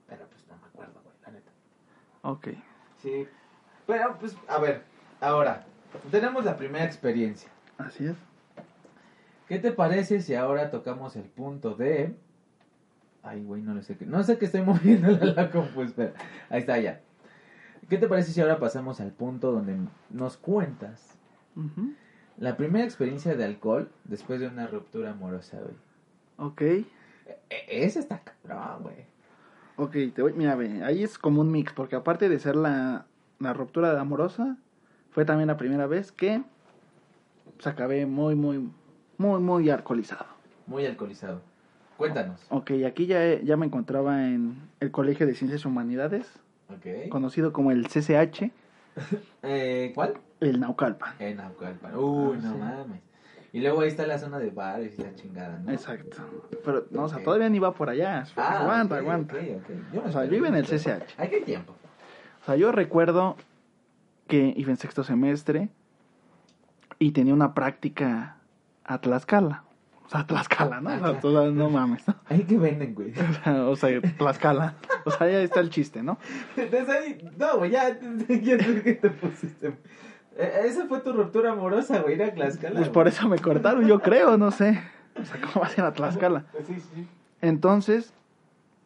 pero 0.09 0.27
pues 0.29 0.47
no 0.49 0.57
me 0.57 0.67
acuerdo, 0.67 1.01
güey, 1.05 1.15
la 1.25 1.33
neta. 1.33 1.51
Ok. 2.23 2.49
Sí. 3.03 3.27
Pero 3.87 4.17
pues 4.19 4.37
a 4.49 4.59
ver, 4.59 4.83
ahora 5.21 5.67
tenemos 6.11 6.45
la 6.45 6.57
primera 6.57 6.85
experiencia. 6.85 7.51
Así 7.79 8.07
es. 8.07 8.17
¿Qué 9.49 9.59
te 9.59 9.73
parece 9.73 10.21
si 10.23 10.35
ahora 10.35 10.71
tocamos 10.71 11.17
el 11.17 11.25
punto 11.25 11.75
de... 11.75 12.15
Ay, 13.23 13.43
güey, 13.43 13.61
no 13.63 13.75
lo 13.75 13.83
sé 13.83 13.97
qué... 13.97 14.07
No 14.07 14.23
sé 14.23 14.39
qué 14.39 14.45
estoy 14.47 14.63
moviendo 14.65 15.11
la, 15.11 15.25
la 15.33 15.51
compu, 15.51 15.83
espera. 15.83 16.13
Ahí 16.49 16.61
está, 16.61 16.79
ya. 16.79 17.01
¿Qué 17.89 17.99
te 17.99 18.07
parece 18.07 18.33
si 18.33 18.41
ahora 18.41 18.59
pasamos 18.61 19.01
al 19.01 19.11
punto 19.11 19.51
donde 19.51 19.77
nos 20.11 20.37
cuentas 20.37 21.17
La 22.39 22.57
primera 22.57 22.85
experiencia 22.85 23.35
de 23.37 23.45
alcohol 23.45 23.91
después 24.05 24.41
de 24.41 24.49
una 24.49 24.67
ruptura 24.67 25.11
amorosa, 25.11 25.59
güey? 25.61 25.75
Ok. 26.39 26.61
E- 26.63 26.87
e- 27.51 27.85
ese 27.85 27.99
está 28.01 28.21
cabrón, 28.21 28.83
güey. 28.83 28.97
Ok, 29.77 30.15
te 30.15 30.23
voy, 30.23 30.33
mira, 30.35 30.55
ve, 30.57 30.83
ahí 30.85 31.03
es 31.03 31.19
como 31.19 31.41
un 31.41 31.51
mix, 31.51 31.73
porque 31.73 31.97
aparte 31.97 32.29
de 32.29 32.39
ser 32.39 32.57
la, 32.57 33.07
la 33.39 33.53
ruptura 33.53 33.99
amorosa, 34.01 34.57
fue 35.11 35.25
también 35.25 35.49
la 35.49 35.57
primera 35.57 35.87
vez 35.87 36.13
que 36.13 36.43
pues, 37.57 37.67
acabé 37.67 38.07
muy, 38.07 38.35
muy, 38.35 38.71
muy, 39.19 39.41
muy 39.41 39.71
alcoholizado. 39.71 40.27
Muy 40.67 40.87
alcoholizado. 40.87 41.41
Cuéntanos. 41.97 42.41
Ok, 42.49 42.71
aquí 42.87 43.07
ya, 43.07 43.41
ya 43.43 43.57
me 43.57 43.67
encontraba 43.67 44.27
en 44.27 44.57
el 44.81 44.91
Colegio 44.91 45.27
de 45.27 45.35
Ciencias 45.35 45.65
y 45.65 45.69
Humanidades, 45.69 46.27
Ok. 46.71 47.09
conocido 47.11 47.53
como 47.53 47.71
el 47.71 47.87
CCH, 47.89 48.51
Eh, 49.43 49.93
¿Cuál? 49.95 50.15
el 50.41 50.61
Naucalpan. 50.61 51.15
En 51.19 51.37
Naucalpan. 51.39 51.95
Uy, 51.97 52.37
Ah, 52.39 52.41
no 52.43 52.53
sí. 52.53 52.59
mames. 52.59 53.01
Y 53.53 53.61
luego 53.61 53.81
ahí 53.81 53.89
está 53.89 54.07
la 54.07 54.19
zona 54.19 54.39
de 54.39 54.51
bares 54.51 54.97
y 54.99 55.03
la 55.03 55.15
chingada, 55.15 55.59
¿no? 55.59 55.73
Exacto. 55.73 56.19
Pero, 56.65 56.87
no, 56.91 57.05
o 57.05 57.09
sea, 57.09 57.23
todavía 57.23 57.49
ni 57.49 57.59
va 57.59 57.73
por 57.75 57.89
allá. 57.91 58.25
Ah, 58.37 58.61
aguanta, 58.61 58.95
ok, 58.97 59.01
aguanta. 59.01 59.35
ok, 59.35 59.43
ok. 59.57 59.93
Yo 59.95 60.03
O 60.05 60.13
sea, 60.13 60.25
yo 60.27 60.37
iba 60.37 60.49
en 60.49 60.55
el. 60.57 60.67
CCH. 60.67 61.15
Hay 61.19 61.31
que 61.31 61.41
tiempo. 61.41 61.75
O 62.43 62.45
sea, 62.47 62.57
yo 62.57 62.71
recuerdo 62.71 63.37
que 64.29 64.53
iba 64.57 64.71
en 64.71 64.77
sexto 64.77 65.03
semestre 65.03 65.69
y 66.99 67.11
tenía 67.13 67.35
una 67.35 67.55
práctica 67.55 68.37
a 68.85 69.01
Tlaxcala. 69.01 69.65
O 70.11 70.13
sea, 70.13 70.27
Tlaxcala, 70.27 70.81
¿no? 70.81 70.93
O 70.93 70.99
sea, 70.99 71.21
tú 71.21 71.33
sabes, 71.33 71.53
no 71.53 71.71
mames. 71.71 72.09
¿no? 72.09 72.17
Ahí 72.29 72.43
que 72.43 72.59
venden, 72.59 72.97
güey. 72.97 73.13
O 73.47 73.77
sea, 73.77 74.01
Tlaxcala. 74.19 74.75
O 75.05 75.11
sea, 75.13 75.31
ya 75.31 75.41
está 75.41 75.61
el 75.61 75.71
chiste, 75.71 76.03
¿no? 76.03 76.19
Desde 76.57 76.91
ahí, 76.91 77.31
no, 77.39 77.59
güey, 77.59 77.71
ya, 77.71 77.97
ya 78.29 78.59
sé 78.59 78.83
que 78.83 78.95
te 78.95 79.09
pusiste. 79.11 79.69
Eh, 80.37 80.63
Esa 80.65 80.89
fue 80.89 80.99
tu 80.99 81.13
ruptura 81.13 81.53
amorosa, 81.53 82.01
güey, 82.01 82.15
ir 82.15 82.25
a 82.25 82.35
Tlaxcala. 82.35 82.75
Pues 82.75 82.87
güey. 82.87 82.93
por 82.93 83.07
eso 83.07 83.29
me 83.29 83.39
cortaron, 83.39 83.87
yo 83.87 84.01
creo, 84.01 84.37
no 84.37 84.51
sé. 84.51 84.83
O 85.15 85.25
sea, 85.25 85.41
¿cómo 85.41 85.61
vas 85.61 85.79
a 85.79 85.81
ir 85.81 85.87
a 85.87 85.93
Tlaxcala? 85.93 86.45
Pues 86.51 86.67
sí, 86.67 86.81
sí. 86.93 87.07
Entonces, 87.41 88.13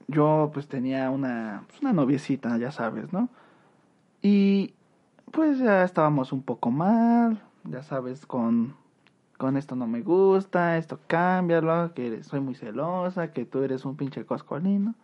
yo 0.09 0.51
pues 0.53 0.69
tenía 0.69 1.09
una, 1.09 1.65
pues, 1.69 1.81
una 1.81 1.95
noviecita, 1.95 2.59
ya 2.59 2.71
sabes, 2.71 3.15
¿no? 3.15 3.31
Y 4.21 4.75
pues 5.31 5.59
ya 5.59 5.85
estábamos 5.85 6.35
un 6.35 6.43
poco 6.43 6.71
mal, 6.71 7.43
ya 7.65 7.83
sabes, 7.83 8.27
con, 8.27 8.75
con 9.39 9.57
esto 9.57 9.75
no 9.77 9.87
me 9.87 10.01
gusta, 10.03 10.79
esto 10.79 10.99
cámbialo, 11.07 11.93
que 11.95 12.07
eres- 12.09 12.27
soy 12.27 12.41
muy 12.41 12.55
celosa, 12.55 13.33
que 13.33 13.45
tú 13.45 13.63
eres 13.63 13.85
un 13.85 13.97
pinche 13.97 14.25
coscolino, 14.25 14.95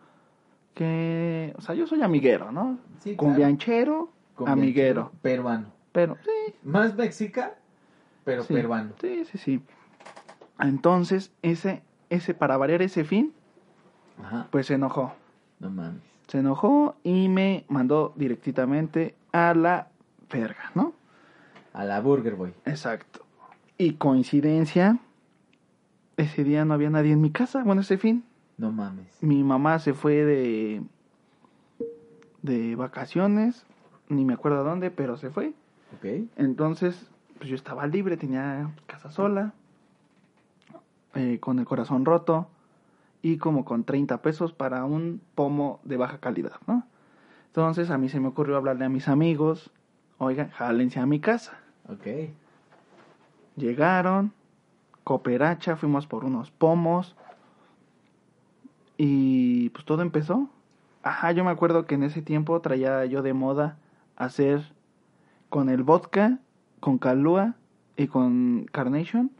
que, 0.73 1.53
o 1.57 1.61
sea, 1.61 1.75
yo 1.75 1.85
soy 1.87 2.01
amiguero, 2.01 2.51
¿no? 2.51 2.77
Sí, 2.99 3.15
Cumbianchero, 3.15 4.09
claro. 4.35 4.51
amiguero, 4.53 5.11
Peruano. 5.21 5.67
pero 5.91 6.17
sí, 6.23 6.55
Más 6.63 6.95
mexica, 6.95 7.55
pero 8.23 8.43
Sí. 8.43 8.53
peruano. 8.53 8.93
sí, 9.01 9.25
sí, 9.25 9.37
sí. 9.37 9.63
Entonces, 10.59 11.31
ese, 11.41 11.81
ese, 12.09 12.33
para 12.33 12.55
variar 12.57 12.81
ese 12.81 13.03
fin, 13.03 13.33
Ajá. 14.23 14.47
pues 14.51 14.67
se 14.67 14.75
enojó. 14.75 15.13
No 15.59 15.69
mames. 15.69 16.01
se 16.27 16.37
enojó 16.39 16.95
y 17.03 17.27
me 17.27 17.65
mandó 17.67 18.13
directamente 18.15 19.15
a 19.33 19.53
la 19.53 19.89
verga, 20.31 20.71
¿no? 20.75 20.93
A 21.73 21.83
la 21.83 21.99
Burger 21.99 22.35
Boy. 22.35 22.53
Exacto. 22.65 23.25
Y 23.81 23.93
coincidencia, 23.93 24.99
ese 26.15 26.43
día 26.43 26.65
no 26.65 26.75
había 26.75 26.91
nadie 26.91 27.13
en 27.13 27.19
mi 27.19 27.31
casa, 27.31 27.63
bueno, 27.63 27.81
ese 27.81 27.97
fin. 27.97 28.23
No 28.59 28.71
mames. 28.71 29.07
Mi 29.23 29.43
mamá 29.43 29.79
se 29.79 29.95
fue 29.95 30.23
de 30.23 30.83
de 32.43 32.75
vacaciones, 32.75 33.65
ni 34.07 34.23
me 34.23 34.35
acuerdo 34.35 34.59
a 34.59 34.61
dónde, 34.61 34.91
pero 34.91 35.17
se 35.17 35.31
fue. 35.31 35.55
Ok. 35.97 36.29
Entonces, 36.35 37.09
pues 37.39 37.49
yo 37.49 37.55
estaba 37.55 37.87
libre, 37.87 38.17
tenía 38.17 38.69
casa 38.85 39.09
sola, 39.09 39.53
eh, 41.15 41.39
con 41.39 41.57
el 41.57 41.65
corazón 41.65 42.05
roto 42.05 42.49
y 43.23 43.37
como 43.37 43.65
con 43.65 43.83
30 43.83 44.21
pesos 44.21 44.53
para 44.53 44.85
un 44.85 45.21
pomo 45.33 45.79
de 45.85 45.97
baja 45.97 46.19
calidad, 46.19 46.57
¿no? 46.67 46.85
Entonces 47.47 47.89
a 47.89 47.97
mí 47.97 48.09
se 48.09 48.19
me 48.19 48.27
ocurrió 48.27 48.57
hablarle 48.57 48.85
a 48.85 48.89
mis 48.89 49.07
amigos, 49.07 49.71
oigan, 50.19 50.51
jálense 50.51 50.99
a 50.99 51.07
mi 51.07 51.19
casa. 51.19 51.57
Ok. 51.89 52.31
Llegaron, 53.55 54.33
cooperacha, 55.03 55.75
fuimos 55.75 56.07
por 56.07 56.25
unos 56.25 56.51
pomos 56.51 57.15
y 58.97 59.69
pues 59.69 59.85
todo 59.85 60.01
empezó. 60.01 60.49
Ajá, 61.03 61.31
yo 61.31 61.43
me 61.43 61.51
acuerdo 61.51 61.85
que 61.85 61.95
en 61.95 62.03
ese 62.03 62.21
tiempo 62.21 62.59
traía 62.61 63.05
yo 63.05 63.21
de 63.21 63.33
moda 63.33 63.77
hacer 64.15 64.61
con 65.49 65.69
el 65.69 65.83
vodka, 65.83 66.39
con 66.79 66.97
calúa 66.97 67.55
y 67.97 68.07
con 68.07 68.65
carnation 68.71 69.31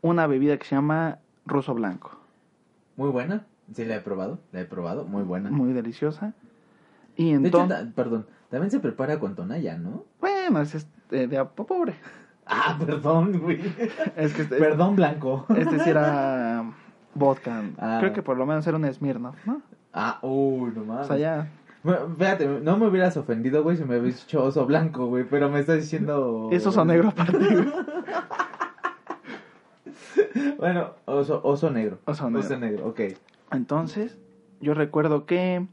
una 0.00 0.26
bebida 0.26 0.56
que 0.58 0.64
se 0.66 0.74
llama 0.74 1.18
ruso 1.44 1.74
blanco. 1.74 2.12
Muy 2.96 3.10
buena. 3.10 3.46
Sí, 3.74 3.84
la 3.84 3.96
he 3.96 4.00
probado. 4.00 4.38
La 4.52 4.60
he 4.60 4.64
probado. 4.64 5.04
Muy 5.04 5.22
buena. 5.22 5.50
Muy 5.50 5.72
deliciosa. 5.72 6.32
Y 7.16 7.30
De 7.30 7.36
entonces, 7.48 7.88
perdón. 7.94 8.26
También 8.48 8.70
se 8.70 8.80
prepara 8.80 9.18
con 9.20 9.34
tonalla, 9.34 9.76
¿no? 9.76 10.04
bueno, 10.20 10.60
es 10.62 10.74
este, 10.74 11.26
de 11.26 11.36
a- 11.36 11.48
pobre. 11.50 11.94
Ah, 12.48 12.76
perdón, 12.84 13.38
güey. 13.40 13.60
Es 14.16 14.32
que 14.32 14.42
este, 14.42 14.56
Perdón, 14.56 14.96
Blanco. 14.96 15.46
este 15.56 15.78
sí 15.80 15.90
era 15.90 16.64
vodka. 17.14 17.62
Ah. 17.78 17.98
Creo 18.00 18.12
que 18.12 18.22
por 18.22 18.36
lo 18.38 18.46
menos 18.46 18.66
era 18.66 18.76
un 18.76 18.92
Smirnoff, 18.92 19.36
¿no? 19.46 19.60
Ah, 19.92 20.18
uy, 20.22 20.72
no 20.74 20.84
mames. 20.84 21.04
O 21.04 21.08
sea, 21.08 21.16
ya 21.18 21.48
Bueno, 21.82 22.14
Fíjate, 22.16 22.46
no 22.46 22.76
me 22.78 22.86
hubieras 22.88 23.16
ofendido, 23.16 23.62
güey, 23.62 23.76
si 23.76 23.84
me 23.84 23.98
hubieras 23.98 24.20
dicho 24.20 24.42
oso 24.42 24.64
blanco, 24.66 25.06
güey, 25.06 25.24
pero 25.24 25.48
me 25.50 25.60
estás 25.60 25.76
diciendo... 25.76 26.48
Eso 26.52 26.72
son 26.72 26.88
negro 26.88 27.08
aparte. 27.08 27.36
güey. 27.38 27.68
Bueno, 30.58 30.90
oso, 31.04 31.40
oso 31.44 31.70
negro. 31.70 31.98
Oso 32.04 32.30
negro. 32.30 32.46
Oso 32.46 32.58
negro, 32.58 32.86
ok. 32.88 33.00
Entonces, 33.52 34.18
yo 34.60 34.74
recuerdo 34.74 35.26
que, 35.26 35.66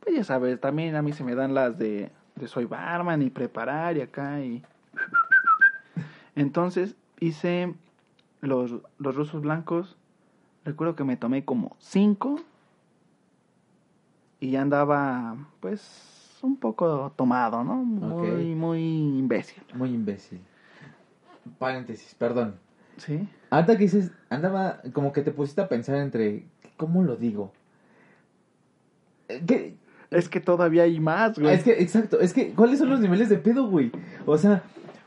pues 0.00 0.14
ya 0.16 0.24
sabes, 0.24 0.60
también 0.60 0.96
a 0.96 1.02
mí 1.02 1.12
se 1.12 1.24
me 1.24 1.34
dan 1.34 1.54
las 1.54 1.78
de, 1.78 2.10
de 2.36 2.48
soy 2.48 2.64
barman 2.66 3.22
y 3.22 3.30
preparar 3.30 3.96
y 3.96 4.00
acá 4.02 4.40
y... 4.40 4.62
Entonces 6.38 6.94
hice 7.20 7.74
los, 8.40 8.74
los 8.98 9.14
rusos 9.16 9.42
blancos, 9.42 9.96
recuerdo 10.64 10.94
que 10.94 11.04
me 11.04 11.16
tomé 11.16 11.44
como 11.44 11.76
cinco 11.78 12.40
y 14.40 14.52
ya 14.52 14.62
andaba, 14.62 15.36
pues, 15.60 16.38
un 16.42 16.56
poco 16.56 17.12
tomado, 17.16 17.64
¿no? 17.64 17.74
Muy, 17.76 18.50
Ok. 18.52 18.56
muy 18.56 18.80
imbécil. 19.18 19.62
Muy 19.74 19.90
imbécil. 19.90 20.40
Paréntesis, 21.58 22.14
perdón. 22.14 22.54
¿Sí? 22.98 23.28
Ahorita 23.50 23.76
que 23.76 23.84
dices, 23.84 24.12
andaba 24.30 24.80
como 24.92 25.12
que 25.12 25.22
te 25.22 25.32
pusiste 25.32 25.60
a 25.60 25.68
pensar 25.68 25.96
entre, 25.96 26.46
¿cómo 26.76 27.02
lo 27.02 27.16
digo? 27.16 27.52
¿Qué? 29.46 29.76
Es 30.10 30.28
que 30.28 30.40
todavía 30.40 30.84
hay 30.84 31.00
más, 31.00 31.38
güey. 31.38 31.52
Es 31.54 31.64
que, 31.64 31.72
exacto, 31.82 32.20
es 32.20 32.32
que, 32.32 32.52
¿cuáles 32.54 32.78
son 32.78 32.88
los 32.90 33.00
niveles 33.00 33.28
de 33.28 33.38
pedo, 33.38 33.66
güey? 33.68 33.90
O 34.24 34.38
sea, 34.38 34.62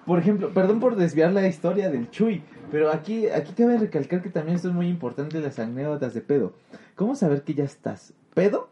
por 0.05 0.19
ejemplo, 0.19 0.49
perdón 0.53 0.79
por 0.79 0.95
desviar 0.95 1.31
la 1.33 1.47
historia 1.47 1.89
del 1.89 2.09
Chuy, 2.09 2.43
pero 2.71 2.91
aquí, 2.91 3.27
aquí 3.29 3.53
cabe 3.53 3.77
recalcar 3.77 4.21
que 4.21 4.29
también 4.29 4.55
esto 4.55 4.69
es 4.69 4.73
muy 4.73 4.87
importante, 4.87 5.39
las 5.39 5.59
anécdotas 5.59 6.13
de 6.13 6.21
pedo. 6.21 6.53
¿Cómo 6.95 7.15
saber 7.15 7.43
que 7.43 7.53
ya 7.53 7.63
estás 7.63 8.13
pedo? 8.33 8.69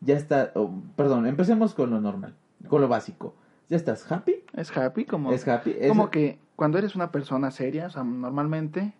Ya 0.00 0.16
está, 0.16 0.52
oh, 0.54 0.70
perdón, 0.96 1.26
empecemos 1.26 1.74
con 1.74 1.90
lo 1.90 2.00
normal, 2.00 2.34
con 2.68 2.80
lo 2.80 2.88
básico. 2.88 3.34
¿Ya 3.68 3.76
estás 3.76 4.10
happy? 4.10 4.42
Es 4.54 4.76
happy, 4.76 5.04
como... 5.04 5.32
¿Es 5.32 5.46
happy? 5.46 5.74
¿Es- 5.78 5.88
Como 5.88 6.10
que 6.10 6.38
cuando 6.56 6.78
eres 6.78 6.94
una 6.96 7.10
persona 7.12 7.50
seria, 7.50 7.86
o 7.86 7.90
sea, 7.90 8.02
normalmente 8.02 8.94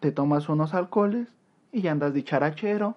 te 0.00 0.12
tomas 0.12 0.48
unos 0.48 0.74
alcoholes 0.74 1.28
y 1.72 1.80
ya 1.82 1.92
andas 1.92 2.14
dicharachero. 2.14 2.96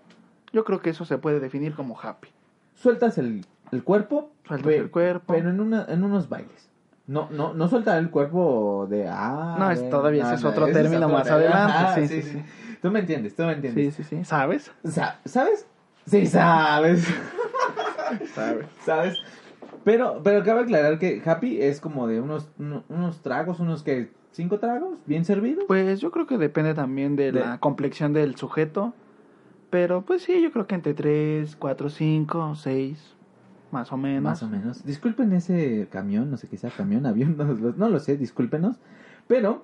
Yo 0.53 0.63
creo 0.65 0.81
que 0.81 0.91
eso 0.91 1.03
se 1.05 1.17
puede 1.17 1.39
definir 1.39 1.73
como 1.75 1.99
happy. 1.99 2.29
Sueltas 2.75 3.17
el, 3.17 3.45
el 3.71 3.83
cuerpo, 3.83 4.29
Sueltas 4.47 4.73
el 4.73 4.91
cuerpo. 4.91 5.33
pero 5.33 5.49
en, 5.49 5.59
una, 5.59 5.85
en 5.89 6.03
unos 6.03 6.29
bailes. 6.29 6.69
No, 7.07 7.27
no, 7.31 7.53
no 7.53 7.67
sueltar 7.67 7.99
el 7.99 8.09
cuerpo 8.09 8.87
de 8.89 9.07
ah. 9.07 9.55
No, 9.59 9.69
es- 9.71 9.89
todavía 9.89 10.23
ese 10.23 10.35
es 10.35 10.43
otro 10.43 10.65
término 10.67 11.07
más 11.07 11.29
adelante, 11.29 11.73
Ajá, 11.73 11.95
sí, 11.95 12.07
sí, 12.07 12.21
sí. 12.23 12.41
Tú 12.81 12.89
me 12.91 12.99
entiendes, 12.99 13.35
tú 13.35 13.43
me 13.43 13.49
Sí, 13.51 13.55
entiendes. 13.55 13.95
sí, 13.95 14.03
sí. 14.03 14.23
¿Sabes? 14.25 14.71
Sa- 14.83 15.19
¿Sabes? 15.25 15.67
Sí, 16.07 16.25
sabes. 16.25 17.07
Sabes. 18.35 18.65
¿Sabes? 18.85 19.17
Pero, 19.83 20.21
pero 20.23 20.43
cabe 20.43 20.61
aclarar 20.61 20.99
que 20.99 21.21
Happy 21.25 21.61
es 21.61 21.79
como 21.79 22.07
de 22.07 22.21
unos, 22.21 22.49
uno- 22.57 22.83
unos 22.89 23.21
tragos, 23.21 23.59
unos 23.59 23.83
que 23.83 24.11
cinco 24.31 24.59
tragos, 24.59 24.97
bien 25.05 25.25
servidos. 25.25 25.65
Pues 25.67 25.99
yo 26.01 26.11
creo 26.11 26.25
que 26.27 26.37
depende 26.37 26.73
también 26.73 27.15
de, 27.15 27.31
De- 27.31 27.39
la 27.39 27.59
complexión 27.59 28.13
del 28.13 28.35
sujeto. 28.35 28.93
Pero 29.69 30.03
pues 30.03 30.23
sí, 30.23 30.41
yo 30.41 30.51
creo 30.51 30.67
que 30.67 30.75
entre 30.75 30.93
3, 30.93 31.55
4, 31.55 31.89
5, 31.89 32.55
6, 32.55 33.14
más 33.71 33.91
o 33.91 33.97
menos. 33.97 34.23
Más 34.23 34.43
o 34.43 34.47
menos. 34.49 34.85
Disculpen 34.85 35.33
ese 35.33 35.87
camión, 35.91 36.29
no 36.31 36.37
sé 36.37 36.47
qué 36.47 36.57
sea 36.57 36.69
camión, 36.69 37.05
avión, 37.05 37.35
no, 37.37 37.45
lo- 37.45 37.73
no 37.73 37.89
lo 37.89 37.99
sé, 37.99 38.17
discúlpenos. 38.17 38.77
Pero 39.27 39.63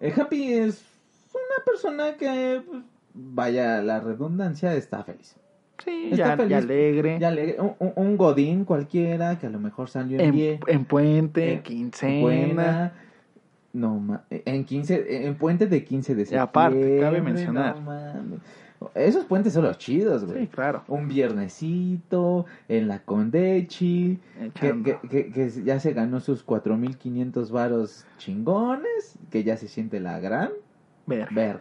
eh, 0.00 0.12
Happy 0.16 0.52
es 0.52 0.84
una 1.32 1.64
persona 1.64 2.16
que, 2.16 2.62
pues, 2.68 2.82
vaya 3.14 3.82
la 3.82 4.00
redundancia, 4.00 4.74
está 4.74 5.02
feliz. 5.04 5.36
Sí, 5.84 6.08
Está 6.10 6.16
ya, 6.30 6.36
feliz. 6.36 6.50
ya 6.50 6.56
alegre. 6.58 7.18
Ya 7.20 7.30
le- 7.30 7.56
un, 7.60 8.16
godín 8.16 8.64
cualquiera 8.64 9.38
que 9.38 9.46
a 9.46 9.50
lo 9.50 9.60
mejor 9.60 9.88
salió 9.90 10.18
en, 10.18 10.26
en, 10.26 10.32
pie. 10.32 10.60
en 10.66 10.84
puente, 10.86 11.52
en 11.52 11.62
quincena. 11.62 12.20
Buena. 12.22 12.92
No, 13.74 13.98
ma- 14.00 14.24
en 14.30 14.64
15, 14.64 15.26
en 15.26 15.34
puente 15.36 15.66
de 15.66 15.84
15 15.84 16.14
de 16.14 16.22
Y 16.22 16.24
septiembre. 16.24 16.42
aparte, 16.50 16.98
cabe 17.00 17.20
mencionar. 17.20 17.78
no. 17.78 18.38
Esos 18.94 19.24
puentes 19.24 19.52
son 19.54 19.64
los 19.64 19.78
chidos, 19.78 20.24
güey. 20.24 20.40
Sí, 20.42 20.46
claro. 20.48 20.82
Un 20.88 21.08
viernesito 21.08 22.46
en 22.68 22.88
la 22.88 23.00
Condechi. 23.02 24.18
Que, 24.38 24.46
Echando. 24.46 25.00
que, 25.02 25.08
que, 25.08 25.32
que 25.32 25.50
ya 25.64 25.80
se 25.80 25.92
ganó 25.92 26.20
sus 26.20 26.42
4500 26.42 27.50
varos 27.50 28.04
chingones. 28.18 29.16
Que 29.30 29.44
ya 29.44 29.56
se 29.56 29.68
siente 29.68 30.00
la 30.00 30.20
gran 30.20 30.50
Ver. 31.06 31.28
verga. 31.30 31.60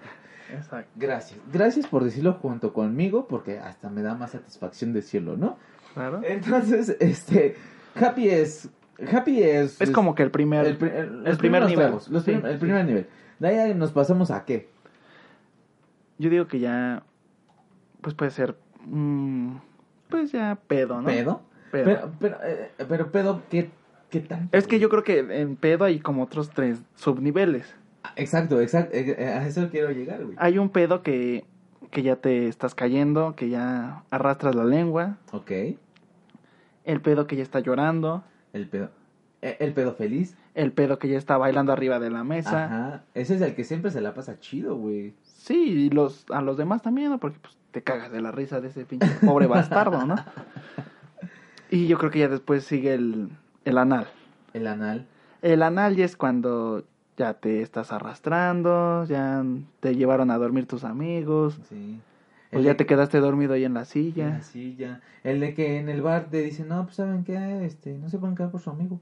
Exacto. 0.54 0.90
Gracias. 0.96 1.40
Gracias 1.52 1.88
por 1.88 2.04
decirlo 2.04 2.34
junto 2.34 2.74
conmigo. 2.74 3.28
Porque 3.28 3.60
hasta 3.60 3.90
me 3.90 4.02
da 4.02 4.16
más 4.16 4.32
satisfacción 4.32 4.94
decirlo, 4.94 5.38
¿no? 5.38 5.58
Claro. 5.94 6.22
Entonces, 6.24 6.90
este. 7.00 7.56
Happy 7.96 8.30
es. 8.30 8.70
Happy 9.12 9.42
es. 9.42 9.80
es 9.82 9.92
como 9.92 10.16
que 10.16 10.24
el 10.24 10.32
primer. 10.32 10.66
el, 10.66 10.78
primer 10.78 11.64
nivel. 11.66 11.76
tragos, 11.86 12.08
los 12.10 12.24
Sí, 12.24 12.32
prim- 12.32 12.46
el 12.46 12.54
sí. 12.54 12.60
primer 12.60 12.86
nivel. 12.86 13.08
De 13.40 13.48
ahí 13.48 13.74
nos 13.74 13.92
pasamos 13.92 14.32
a 14.32 14.46
qué? 14.46 14.70
Yo 16.18 16.30
digo 16.30 16.48
que 16.48 16.60
ya. 16.60 17.04
Pues 18.02 18.14
puede 18.16 18.32
ser. 18.32 18.56
mm, 18.86 19.56
pues 20.10 20.32
ya 20.32 20.58
pedo, 20.68 21.02
¿no? 21.02 21.08
¿Pedo? 21.08 21.42
Pedo. 21.72 21.86
Pero, 21.86 22.12
pero, 22.20 22.38
eh, 22.44 22.72
pero 22.88 23.12
pedo, 23.12 23.42
¿qué, 23.50 23.70
qué 24.10 24.20
tan? 24.22 24.50
Es 24.52 24.68
que 24.68 24.80
yo 24.80 24.90
creo 24.90 25.04
que 25.04 25.20
en 25.20 25.56
pedo 25.56 25.84
hay 25.86 26.00
como 26.00 26.24
otros 26.24 26.50
tres 26.52 26.82
subniveles. 26.96 27.76
Ah, 28.04 28.14
Exacto, 28.16 28.62
exacto. 28.62 28.96
eh, 28.96 29.16
eh, 29.18 29.26
A 29.28 29.48
eso 29.48 29.68
quiero 29.70 29.92
llegar, 29.92 30.24
güey. 30.24 30.36
Hay 30.40 30.58
un 30.60 30.70
pedo 30.70 31.02
que, 31.02 31.44
que 31.90 32.04
ya 32.04 32.18
te 32.18 32.48
estás 32.48 32.76
cayendo, 32.76 33.36
que 33.36 33.50
ya 33.50 34.04
arrastras 34.12 34.54
la 34.56 34.64
lengua. 34.64 35.18
Ok. 35.32 35.52
El 36.84 37.02
pedo 37.02 37.26
que 37.26 37.36
ya 37.36 37.44
está 37.44 37.60
llorando. 37.60 38.24
El 38.54 38.68
pedo. 38.68 38.92
El 39.42 39.74
pedo 39.74 39.96
feliz. 39.96 40.38
El 40.54 40.72
pedo 40.72 40.98
que 41.00 41.08
ya 41.08 41.18
está 41.18 41.38
bailando 41.38 41.74
arriba 41.74 42.00
de 42.00 42.10
la 42.12 42.24
mesa. 42.24 42.66
Ajá. 42.66 43.04
Ese 43.16 43.36
es 43.36 43.42
el 43.42 43.56
que 43.56 43.64
siempre 43.64 43.92
se 43.92 44.02
la 44.02 44.14
pasa 44.14 44.40
chido, 44.40 44.76
güey. 44.78 45.14
Sí, 45.46 45.54
y 45.86 45.90
los, 45.92 46.26
a 46.32 46.42
los 46.42 46.58
demás 46.58 46.82
también, 46.82 47.12
¿no? 47.12 47.20
Porque 47.20 47.38
pues, 47.40 47.56
te 47.72 47.84
cagas 47.84 48.12
de 48.12 48.20
la 48.22 48.32
risa 48.32 48.62
de 48.62 48.70
ese 48.70 48.84
pinche 48.86 49.08
pobre 49.24 49.46
bastardo, 49.48 50.06
¿no? 50.06 50.16
Y 51.72 51.88
yo 51.88 51.98
creo 51.98 52.12
que 52.12 52.20
ya 52.20 52.28
después 52.28 52.64
sigue 52.64 52.94
el, 52.94 53.30
el 53.66 53.78
anal. 53.78 54.08
El 54.54 54.68
anal. 54.68 55.08
El 55.42 55.64
anal 55.64 55.96
ya 55.96 56.06
es 56.06 56.16
cuando 56.16 56.84
ya 57.18 57.34
te 57.36 57.62
estás 57.62 57.92
arrastrando, 57.92 59.06
ya 59.06 59.44
te 59.80 59.96
llevaron 59.96 60.32
a 60.32 60.38
dormir 60.38 60.68
tus 60.68 60.84
amigos, 60.84 61.60
Sí. 61.70 62.00
El 62.52 62.62
ya 62.64 62.70
de- 62.70 62.76
te 62.76 62.86
quedaste 62.86 63.20
dormido 63.20 63.54
ahí 63.54 63.66
en 63.66 63.74
la 63.74 63.82
en 63.82 63.86
silla. 63.86 64.30
la 64.30 64.42
silla. 64.42 65.02
El 65.24 65.40
de 65.42 65.54
que 65.54 65.80
en 65.80 65.90
el 65.90 66.02
bar 66.02 66.28
te 66.30 66.42
dicen, 66.42 66.68
no, 66.70 66.84
pues 66.86 66.96
saben 66.96 67.24
qué, 67.24 67.66
este, 67.66 67.98
no 67.98 68.10
se 68.10 68.18
pueden 68.20 68.36
quedar 68.36 68.52
por 68.52 68.62
su 68.62 68.70
amigo. 68.70 69.00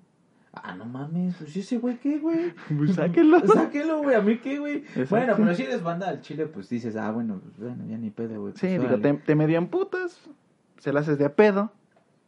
Ah, 0.56 0.76
no 0.76 0.86
mames, 0.86 1.36
pues 1.38 1.56
ese 1.58 1.78
güey, 1.80 1.98
¿qué, 1.98 2.20
güey? 2.20 2.54
Pues 2.78 2.96
sáquenlo. 2.96 3.40
Sáquelo, 3.48 4.04
güey, 4.04 4.16
a 4.16 4.22
mí 4.22 4.38
qué, 4.38 4.60
güey. 4.60 4.84
Bueno, 5.10 5.34
pero 5.36 5.56
si 5.56 5.64
eres 5.64 5.82
banda 5.82 6.08
al 6.10 6.22
chile, 6.22 6.46
pues 6.46 6.70
dices, 6.70 6.96
ah, 6.96 7.12
bueno, 7.12 7.40
pues, 7.42 7.58
bueno, 7.58 7.84
ya 7.90 7.98
ni 7.98 8.12
pedo, 8.12 8.40
güey. 8.40 8.54
Sí, 8.54 8.78
pues, 8.78 8.82
digo, 8.82 9.00
te, 9.00 9.14
te 9.14 9.36
medio 9.36 9.58
emputas, 9.58 10.20
se 10.78 10.94
la 10.94 11.00
haces 11.00 11.18
de 11.18 11.26
a 11.26 11.36
pedo, 11.36 11.72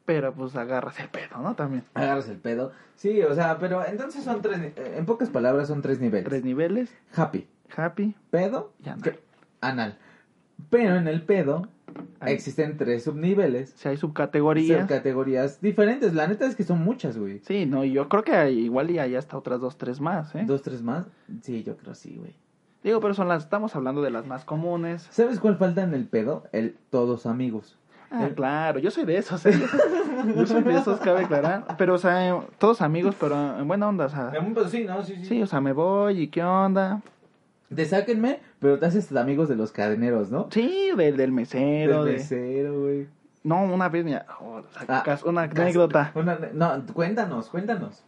pero 0.06 0.34
pues 0.34 0.56
agarras 0.56 1.00
el 1.00 1.10
pedo, 1.10 1.38
¿no? 1.42 1.56
También. 1.56 1.84
Agarras 1.94 2.28
el 2.30 2.38
pedo. 2.38 2.72
Sí, 2.96 3.22
o 3.22 3.36
sea, 3.36 3.60
pero 3.60 3.86
entonces 3.86 4.24
son 4.24 4.42
tres, 4.42 4.74
en 4.76 5.06
pocas 5.06 5.30
palabras 5.30 5.68
son 5.68 5.82
tres 5.82 6.00
niveles. 6.00 6.26
Tres 6.26 6.44
niveles, 6.44 6.90
Happy, 7.16 7.48
happy, 7.76 8.16
pedo 8.32 8.74
y 8.84 8.90
anal. 8.90 9.20
anal. 9.62 9.98
Pero 10.70 10.96
en 10.96 11.08
el 11.08 11.22
pedo 11.24 11.68
Ahí. 12.20 12.34
existen 12.34 12.78
tres 12.78 13.04
subniveles. 13.04 13.72
Si 13.78 13.88
hay 13.88 13.98
subcategorías. 13.98 14.88
Categorías 14.88 15.62
diferentes. 15.62 16.14
La 16.14 16.28
neta 16.28 16.46
es 16.46 16.56
que 16.56 16.64
son 16.64 16.84
muchas, 16.84 17.18
güey. 17.18 17.40
Sí, 17.40 17.66
no, 17.66 17.84
y 17.84 17.92
yo 17.94 18.10
creo 18.10 18.24
que 18.24 18.52
igual 18.52 18.90
y 18.92 19.00
hay 19.00 19.16
hasta 19.16 19.38
otras 19.38 19.60
dos, 19.62 19.78
tres 19.78 20.02
más, 20.02 20.34
¿eh? 20.36 20.44
Dos, 20.46 20.62
tres 20.62 20.82
más. 20.82 21.06
Sí, 21.42 21.64
yo 21.64 21.78
creo 21.78 21.96
sí, 21.96 22.16
güey. 22.18 22.36
Digo, 22.84 23.00
pero 23.00 23.14
son 23.14 23.28
las, 23.28 23.44
estamos 23.44 23.76
hablando 23.76 24.02
de 24.02 24.12
las 24.12 24.28
más 24.28 24.46
comunes. 24.46 25.08
¿Sabes 25.10 25.40
cuál 25.40 25.58
falta 25.58 25.82
en 25.84 25.94
el 25.94 26.06
pedo? 26.06 26.44
El 26.52 26.76
todos 26.92 27.26
amigos. 27.26 27.78
Ah, 28.12 28.26
El- 28.28 28.36
claro, 28.36 28.78
yo 28.80 28.92
soy 28.92 29.06
de 29.06 29.18
esos, 29.18 29.44
¿eh? 29.46 29.52
Yo 30.36 30.46
soy 30.48 30.64
de 30.64 30.76
esos, 30.76 31.00
cabe 31.02 31.26
aclarar. 31.26 31.76
Pero, 31.78 31.96
o 31.96 31.98
sea, 31.98 32.40
todos 32.58 32.82
amigos, 32.82 33.16
pero 33.20 33.60
en 33.60 33.68
buena 33.68 33.90
onda, 33.90 34.06
o 34.06 34.10
sea. 34.10 34.32
Sí, 34.70 34.86
no, 34.86 35.04
sí, 35.04 35.16
sí. 35.18 35.26
Sí, 35.26 35.42
o 35.42 35.46
sea, 35.48 35.60
me 35.62 35.74
voy 35.74 36.22
y 36.22 36.28
qué 36.30 36.44
onda. 36.44 37.02
Te 37.74 37.86
sáquenme, 37.86 38.40
pero 38.60 38.78
te 38.80 38.86
haces 38.86 39.12
amigos 39.16 39.50
de 39.50 39.56
los 39.56 39.72
cadeneros, 39.72 40.32
¿no? 40.32 40.48
Sí, 40.52 40.90
del, 40.96 41.18
del 41.18 41.32
mesero, 41.32 42.04
Del 42.04 42.14
de... 42.14 42.20
mesero, 42.20 42.82
güey. 42.82 43.08
No, 43.44 43.64
una 43.64 43.90
vez, 43.90 44.04
mira, 44.06 44.26
oh, 44.42 44.62
Ah, 44.88 45.04
una 45.26 45.44
anécdota. 45.44 46.12
Una- 46.16 46.40
no, 46.54 46.84
cuéntanos, 46.94 47.50
cuéntanos. 47.50 48.04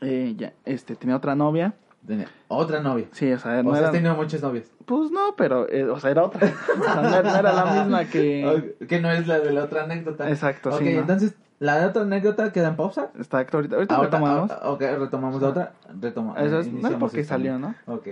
Eh, 0.00 0.34
ya, 0.36 0.52
este, 0.64 0.96
tenía 0.96 1.16
otra 1.16 1.34
novia. 1.34 1.74
Tenía 2.06 2.26
otra 2.48 2.80
novia. 2.80 3.06
Sí, 3.12 3.32
o 3.32 3.38
sea, 3.38 3.60
O 3.60 3.62
no 3.62 3.70
sea, 3.70 3.78
era... 3.78 3.88
has 3.88 3.92
tenido 3.92 4.14
muchas 4.16 4.42
novias. 4.42 4.70
Pues 4.86 5.10
no, 5.12 5.34
pero, 5.36 5.68
eh, 5.68 5.84
o 5.84 5.98
sea, 6.00 6.10
era 6.10 6.24
otra. 6.24 6.48
O 6.80 6.82
sea, 6.82 6.96
no, 7.02 7.22
no 7.22 7.36
era 7.36 7.52
la 7.52 7.64
misma 7.74 8.04
que... 8.06 8.74
Ok, 8.80 8.88
Que 8.88 9.00
no 9.00 9.10
es 9.12 9.26
la 9.28 9.38
de 9.38 9.52
la 9.52 9.64
otra 9.64 9.84
anécdota. 9.84 10.28
Exacto, 10.28 10.70
Ok, 10.70 10.78
sí, 10.80 10.94
no. 10.94 11.00
entonces, 11.00 11.34
¿la 11.60 11.78
de 11.78 11.86
otra 11.86 12.02
anécdota 12.02 12.52
queda 12.52 12.68
en 12.68 12.76
pausa? 12.76 13.10
Exacto, 13.16 13.58
ahorita, 13.58 13.76
ahorita 13.76 13.94
Ahorita- 13.96 14.16
retomamos. 14.18 14.50
ah, 14.50 14.70
Ok, 14.70 14.80
retomamos 14.80 15.40
la 15.42 15.48
otra. 15.48 15.72
Retoma, 16.00 16.34
Eso 16.40 16.58
es- 16.60 16.72
no 16.72 16.88
es 16.88 16.94
porque 16.96 17.22
salió, 17.22 17.58
¿no? 17.60 17.74
Ok. 17.86 18.08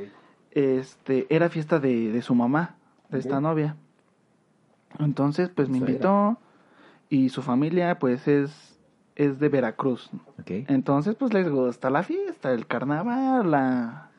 Este, 0.53 1.27
era 1.35 1.49
fiesta 1.49 1.79
de, 1.79 2.11
de 2.13 2.23
su 2.23 2.35
mamá, 2.35 2.77
de 3.11 3.19
esta 3.19 3.41
novia. 3.41 3.77
Entonces, 4.99 5.49
pues 5.49 5.69
me 5.69 5.79
Suegra. 5.79 5.93
invitó 5.93 6.39
y 7.09 7.29
su 7.29 7.43
familia, 7.43 7.99
pues 7.99 8.27
es, 8.29 8.79
es 9.17 9.39
de 9.39 9.49
Veracruz. 9.49 10.11
Entonces, 10.69 11.15
pues 11.15 11.33
les 11.33 11.49
gusta 11.49 11.91
la 11.91 12.03
fiesta, 12.03 12.53
el 12.53 12.67
carnaval, 12.67 13.51
la, 13.51 14.11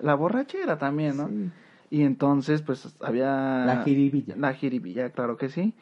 la 0.00 0.14
borrachera 0.14 0.78
también, 0.78 1.16
¿no? 1.16 1.28
Sí. 1.28 1.50
Y 1.90 2.02
entonces, 2.04 2.62
pues 2.62 2.96
había... 3.02 3.64
La 3.66 3.82
jiribilla. 3.84 4.34
La 4.36 4.54
jiribilla, 4.54 5.10
claro 5.10 5.36
que 5.36 5.48
sí. 5.50 5.74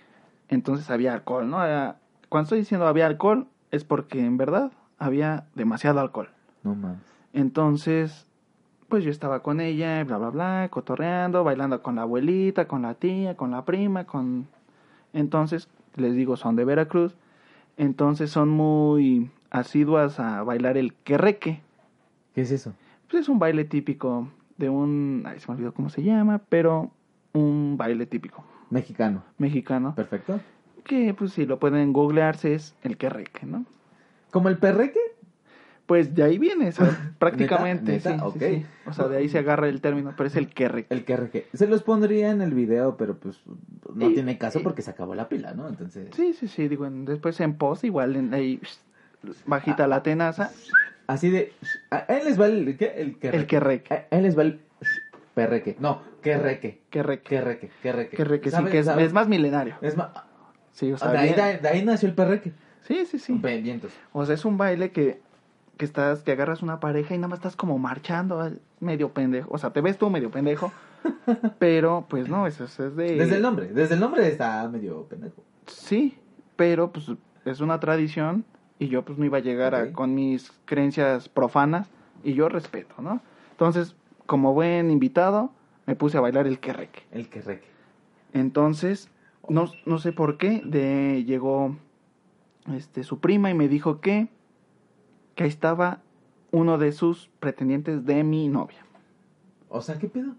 Entonces 0.49 0.91
había 0.91 1.13
alcohol, 1.13 1.49
¿no? 1.49 1.61
Había- 1.61 1.97
Cuando 2.29 2.45
estoy 2.45 2.59
diciendo 2.61 2.87
había 2.87 3.07
alcohol, 3.07 3.47
es 3.71 3.85
porque 3.85 4.25
en 4.25 4.37
verdad 4.37 4.73
había 4.99 5.45
demasiado 5.55 6.01
alcohol. 6.01 6.29
No 6.65 6.75
mames. 6.75 6.99
Entonces, 7.33 8.27
pues 8.91 9.05
yo 9.05 9.11
estaba 9.11 9.43
con 9.43 9.61
ella, 9.61 10.05
bla, 10.05 10.19
bla, 10.19 10.29
bla, 10.29 10.69
cotorreando, 10.71 11.45
bailando 11.45 11.83
con 11.83 11.95
la 11.97 12.03
abuelita, 12.03 12.69
con 12.69 12.83
la 12.83 12.95
tía, 12.95 13.37
con 13.37 13.53
la 13.53 13.65
prima, 13.65 14.05
con... 14.05 14.49
Entonces, 15.15 15.69
les 15.97 16.15
digo, 16.15 16.37
son 16.37 16.57
de 16.57 16.67
Veracruz. 16.67 17.17
Entonces 17.79 18.31
son 18.31 18.51
muy 18.51 19.31
asiduas 19.51 20.21
a 20.21 20.43
bailar 20.43 20.77
el 20.77 20.93
querreque. 20.93 21.63
¿Qué 22.35 22.43
es 22.43 22.51
eso? 22.51 22.75
Pues 23.09 23.23
es 23.23 23.29
un 23.31 23.39
baile 23.39 23.65
típico 23.65 24.29
de 24.59 24.69
un... 24.69 25.23
Ay, 25.25 25.41
se 25.41 25.49
me 25.49 25.55
olvidó 25.55 25.73
cómo 25.73 25.89
se 25.89 26.03
llama, 26.03 26.43
pero 26.51 26.91
un 27.33 27.77
baile 27.79 28.05
típico 28.07 28.45
Mexicano. 28.69 29.23
mexicano. 29.39 29.95
Perfecto. 29.95 30.41
Que, 30.85 31.15
pues 31.15 31.33
si 31.33 31.47
lo 31.47 31.59
pueden 31.59 31.93
googlearse, 31.93 32.55
es 32.55 32.75
el 32.83 32.97
querreque, 32.97 33.47
¿no? 33.47 33.65
¿Como 34.31 34.49
el 34.49 34.59
perreque? 34.59 35.01
Pues 35.91 36.15
de 36.15 36.23
ahí 36.23 36.39
viene, 36.39 36.69
o 36.69 36.73
sea, 36.73 36.87
prácticamente. 37.19 37.91
¿Neta? 37.95 38.11
sí, 38.13 38.17
sí, 38.21 38.25
Ok. 38.25 38.37
sí. 38.39 38.67
O 38.87 38.93
sea, 38.93 39.09
de 39.09 39.17
ahí 39.17 39.29
se 39.29 39.39
agarra 39.41 39.69
el 39.69 39.81
término, 39.81 40.15
pero 40.17 40.29
es 40.29 40.37
el 40.37 40.47
querreque. 40.47 40.87
El 40.95 41.05
que 41.05 41.49
Se 41.53 41.67
los 41.67 41.83
pondría 41.83 42.31
en 42.31 42.43
el 42.43 42.55
video, 42.55 42.97
pero 42.97 43.17
pues 43.19 43.41
no 43.93 44.09
Y- 44.09 44.15
tiene 44.15 44.39
caso 44.39 44.63
porque 44.63 44.83
se 44.83 44.93
acabó 44.93 45.17
la 45.17 45.29
pila, 45.29 45.53
¿no? 45.53 45.67
Entonces. 45.67 46.07
Sí, 46.15 46.33
sí, 46.35 46.47
sí, 46.47 46.69
digo, 46.69 46.89
después 46.89 47.41
en 47.41 47.55
post 47.55 47.83
igual 47.83 48.15
en 48.15 48.33
ahí 48.33 48.61
bajita 49.47 49.89
la 49.89 50.05
tenaza, 50.05 50.53
Así 51.09 51.29
de. 51.29 51.53
A 51.91 51.99
él 52.09 52.25
les 52.25 52.41
va 52.41 52.47
el. 52.47 52.77
¿Qué? 52.77 52.93
El 52.97 53.17
que 53.19 53.57
el 53.57 53.83
A 53.91 54.17
él 54.17 54.23
les 54.23 54.39
va 54.39 54.43
el. 54.43 54.61
Perreque. 55.35 55.75
No, 55.81 56.03
querreque. 56.23 56.83
querreque, 56.89 57.25
Querreque. 57.29 57.71
Querreque. 57.83 58.17
querreque, 58.17 58.51
sí, 58.53 58.65
que 58.67 58.79
es, 58.79 58.87
es 58.87 59.13
más 59.13 59.27
milenario. 59.27 59.75
Es 59.83 59.97
más. 59.97 60.11
Sí, 60.71 60.93
o 60.93 60.97
sea, 60.97 61.11
de, 61.11 61.19
ahí, 61.19 61.59
de, 61.61 61.69
ahí 61.69 61.85
nació 61.85 62.09
el 62.09 62.15
perreque. 62.15 62.53
sí, 62.83 63.05
sí, 63.07 63.19
sí. 63.19 63.33
Bien. 63.33 63.81
O 64.13 64.25
sea, 64.25 64.37
es 64.37 64.45
un 64.45 64.57
baile 64.57 64.93
que 64.93 65.19
que 65.81 65.87
estás 65.87 66.23
que 66.23 66.33
agarras 66.33 66.61
una 66.61 66.79
pareja 66.79 67.15
y 67.15 67.19
nada 67.19 67.29
más 67.29 67.39
estás 67.39 67.57
como 67.57 67.79
marchando, 67.79 68.53
medio 68.81 69.15
pendejo, 69.15 69.49
o 69.51 69.57
sea, 69.57 69.71
te 69.71 69.81
ves 69.81 69.97
tú 69.97 70.11
medio 70.11 70.31
pendejo, 70.31 70.71
pero 71.59 72.05
pues 72.07 72.29
no, 72.29 72.47
eso, 72.47 72.65
eso 72.65 72.87
es 72.89 72.97
de 72.97 73.17
Desde 73.17 73.37
el 73.37 73.43
nombre. 73.43 73.69
Desde 73.73 73.95
el 73.95 74.01
nombre 74.01 74.29
está 74.29 74.69
medio 74.69 75.05
pendejo. 75.05 75.43
Sí, 75.67 76.19
pero 76.57 76.93
pues 76.93 77.07
es 77.47 77.61
una 77.61 77.81
tradición 77.81 78.45
y 78.79 78.89
yo 78.89 79.07
pues 79.07 79.19
no 79.19 79.25
iba 79.25 79.39
a 79.39 79.41
llegar 79.41 79.75
a- 79.75 79.91
con 79.91 80.15
mis 80.15 80.53
creencias 80.67 81.31
profanas 81.31 81.89
y 82.23 82.35
yo 82.35 82.51
respeto, 82.51 82.97
¿no? 82.99 83.23
Entonces, 83.53 83.97
como 84.27 84.53
buen 84.53 84.91
invitado, 84.91 85.51
me 85.87 85.97
puse 85.97 86.19
a 86.19 86.21
bailar 86.21 86.47
el 86.47 86.59
querreque. 86.61 87.05
El 87.11 87.31
querreque. 87.31 87.69
Entonces, 88.35 89.09
no, 89.49 89.73
no 89.87 89.97
sé 89.99 90.13
por 90.13 90.37
qué, 90.37 90.61
de, 90.63 91.25
llegó 91.25 91.75
este, 92.77 93.03
su 93.03 93.19
prima 93.19 93.49
y 93.51 93.55
me 93.55 93.67
dijo 93.67 94.03
que, 94.03 94.29
que 95.41 95.45
ahí 95.45 95.49
estaba 95.49 96.01
uno 96.51 96.77
de 96.77 96.93
sus 96.93 97.31
pretendientes 97.41 98.05
de 98.05 98.25
mi 98.25 98.49
novia. 98.49 98.85
O 99.71 99.81
sea, 99.81 99.99
¿qué 99.99 100.07
pedo? 100.07 100.35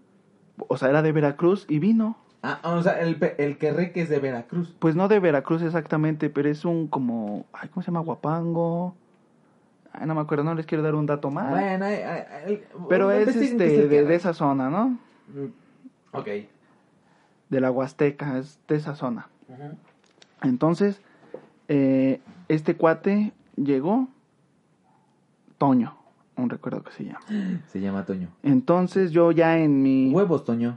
O 0.68 0.76
sea, 0.76 0.90
era 0.90 1.02
de 1.02 1.10
Veracruz 1.10 1.66
y 1.68 1.80
vino. 1.80 2.16
Ah, 2.44 2.60
o 2.62 2.80
sea, 2.84 3.00
el, 3.00 3.18
el 3.38 3.58
que 3.58 3.92
es 3.96 4.08
de 4.08 4.20
Veracruz. 4.20 4.76
Pues 4.78 4.94
no 4.94 5.08
de 5.08 5.18
Veracruz 5.18 5.60
exactamente, 5.62 6.30
pero 6.30 6.48
es 6.48 6.64
un 6.64 6.86
como, 6.86 7.46
ay, 7.52 7.68
¿cómo 7.70 7.82
se 7.82 7.88
llama? 7.88 7.98
Guapango. 7.98 8.94
Ay, 9.92 10.06
no 10.06 10.14
me 10.14 10.20
acuerdo, 10.20 10.44
no 10.44 10.54
les 10.54 10.66
quiero 10.66 10.84
dar 10.84 10.94
un 10.94 11.06
dato 11.06 11.32
más. 11.32 11.50
Bueno, 11.50 11.84
ay, 11.84 12.62
pero 12.88 13.10
es 13.10 13.34
este 13.34 13.88
de, 13.88 14.04
de 14.04 14.14
esa 14.14 14.32
zona, 14.34 14.70
¿no? 14.70 14.90
Mm, 15.34 15.52
Ok. 16.12 16.28
De 17.48 17.60
la 17.60 17.72
Huasteca, 17.72 18.38
es 18.38 18.60
de 18.68 18.76
esa 18.76 18.94
zona. 18.94 19.26
Entonces, 20.44 21.02
eh, 21.66 22.20
este 22.46 22.76
cuate 22.76 23.32
llegó, 23.56 24.06
Toño, 25.66 25.94
un 26.36 26.50
recuerdo 26.50 26.82
que 26.82 26.90
se 26.90 27.04
llama. 27.04 27.20
Se 27.68 27.80
llama 27.80 28.04
Toño. 28.04 28.26
Entonces 28.42 29.12
yo 29.12 29.30
ya 29.30 29.58
en 29.58 29.80
mi... 29.80 30.10
Huevos, 30.12 30.44
Toño. 30.44 30.76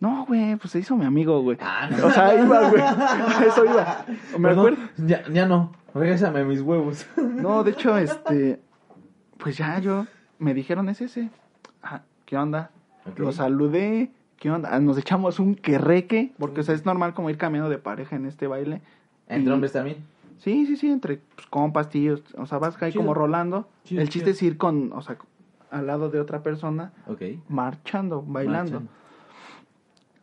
No, 0.00 0.24
güey, 0.24 0.56
pues 0.56 0.70
se 0.70 0.78
hizo 0.78 0.96
mi 0.96 1.04
amigo, 1.04 1.42
güey. 1.42 1.58
Ah, 1.60 1.90
O 2.02 2.10
sea, 2.10 2.34
iba, 2.42 2.70
güey. 2.70 2.80
A 2.82 3.44
eso 3.46 3.66
iba. 3.66 4.06
Me 4.38 4.48
Perdón, 4.48 4.74
acuerdo. 4.74 4.90
Ya, 5.06 5.22
ya 5.30 5.44
no. 5.46 5.72
Regrésame 5.94 6.42
mis 6.44 6.62
huevos. 6.62 7.06
No, 7.18 7.62
de 7.64 7.72
hecho, 7.72 7.98
este, 7.98 8.60
pues 9.36 9.58
ya 9.58 9.78
yo, 9.78 10.06
me 10.38 10.54
dijeron, 10.54 10.88
es 10.88 11.02
ese. 11.02 11.28
Ah, 11.82 12.00
¿Qué 12.24 12.38
onda? 12.38 12.70
Lo 13.18 13.30
saludé, 13.30 14.10
¿qué 14.38 14.50
onda? 14.50 14.70
Ah, 14.72 14.80
Nos 14.80 14.96
echamos 14.96 15.38
un 15.38 15.54
querreque, 15.54 16.32
porque, 16.38 16.60
o 16.60 16.64
sea, 16.64 16.74
es 16.74 16.86
normal 16.86 17.12
como 17.12 17.28
ir 17.28 17.36
cambiando 17.36 17.68
de 17.68 17.76
pareja 17.76 18.16
en 18.16 18.24
este 18.24 18.46
baile. 18.46 18.80
¿Entre 19.28 19.50
Y- 19.50 19.52
hombres 19.54 19.72
también? 19.72 19.98
Sí, 20.38 20.66
sí, 20.66 20.76
sí, 20.76 20.88
entre 20.90 21.18
pues, 21.34 21.46
compas, 21.48 21.88
tíos, 21.88 22.22
o 22.36 22.46
sea, 22.46 22.58
vas 22.58 22.80
ahí 22.82 22.92
Chido. 22.92 23.02
como 23.02 23.14
rolando. 23.14 23.68
Chido, 23.84 24.02
El 24.02 24.08
chiste 24.08 24.30
chido. 24.32 24.34
es 24.34 24.42
ir 24.42 24.58
con, 24.58 24.92
o 24.92 25.00
sea, 25.02 25.16
al 25.70 25.86
lado 25.86 26.10
de 26.10 26.20
otra 26.20 26.42
persona, 26.42 26.92
Ok. 27.06 27.22
marchando, 27.48 28.22
bailando. 28.22 28.82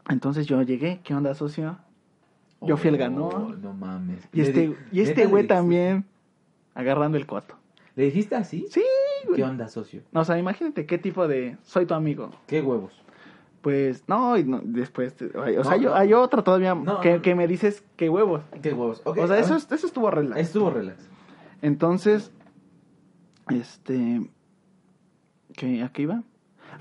Entonces 0.10 0.48
yo 0.48 0.62
llegué, 0.62 1.00
¿qué 1.04 1.14
onda, 1.14 1.34
socio? 1.34 1.78
Yo 2.62 2.78
fui 2.78 2.90
el 2.90 2.98
ganón. 2.98 3.34
Oh, 3.34 3.56
No 3.56 3.74
mames. 3.74 4.28
Y 4.34 4.42
este, 4.42 4.76
y 4.92 5.02
este 5.02 5.26
güey 5.26 5.48
también, 5.48 6.06
agarrando 6.76 7.18
el 7.18 7.26
coto. 7.26 7.56
¿Le 7.96 8.06
dijiste 8.06 8.36
así? 8.36 8.66
Sí, 8.70 8.84
güey. 9.26 9.38
¿Qué 9.38 9.44
onda, 9.44 9.68
socio? 9.68 10.02
O 10.14 10.24
sea, 10.24 10.38
imagínate 10.38 10.86
qué 10.86 10.98
tipo 10.98 11.28
de... 11.28 11.58
Soy 11.64 11.86
tu 11.86 11.94
amigo. 11.94 12.32
¿Qué 12.48 12.62
huevos? 12.62 12.94
Pues, 13.62 14.04
no, 14.08 14.38
y 14.38 14.44
no, 14.44 14.60
después... 14.64 15.14
o 15.22 15.64
sea, 15.64 15.76
No, 15.76 15.82
yo- 15.82 15.96
hay 15.96 16.14
otra 16.14 16.44
todavía 16.44 16.74
No, 16.74 17.00
que, 17.00 17.22
que 17.22 17.36
me 17.36 17.48
dices 17.48 17.84
que 17.96 18.10
huevos. 18.10 18.42
¿Qué 18.62 18.74
huevos? 18.74 19.02
Ok, 19.06 19.18
o 19.20 19.28
sea, 19.28 19.38
eso, 19.38 19.56
eso 19.56 19.74
estuvo 19.88 20.10
relax. 20.10 20.40
Estuvo 20.42 20.72
relax. 20.72 21.08
Entonces, 21.62 22.32
este... 23.50 24.30
¿qué, 25.56 25.84
¿A 25.84 25.90
qué 25.90 26.02
iba? 26.04 26.24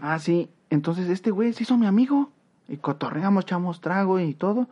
Ah, 0.00 0.18
sí. 0.18 0.48
Entonces 0.70 1.08
este 1.10 1.30
güey 1.30 1.52
se 1.52 1.64
hizo 1.64 1.76
mi 1.76 1.86
amigo. 1.86 2.30
Y 2.68 2.76
cotorreamos, 2.76 3.44
echamos 3.44 3.80
trago 3.80 4.20
y 4.20 4.34
todo. 4.34 4.68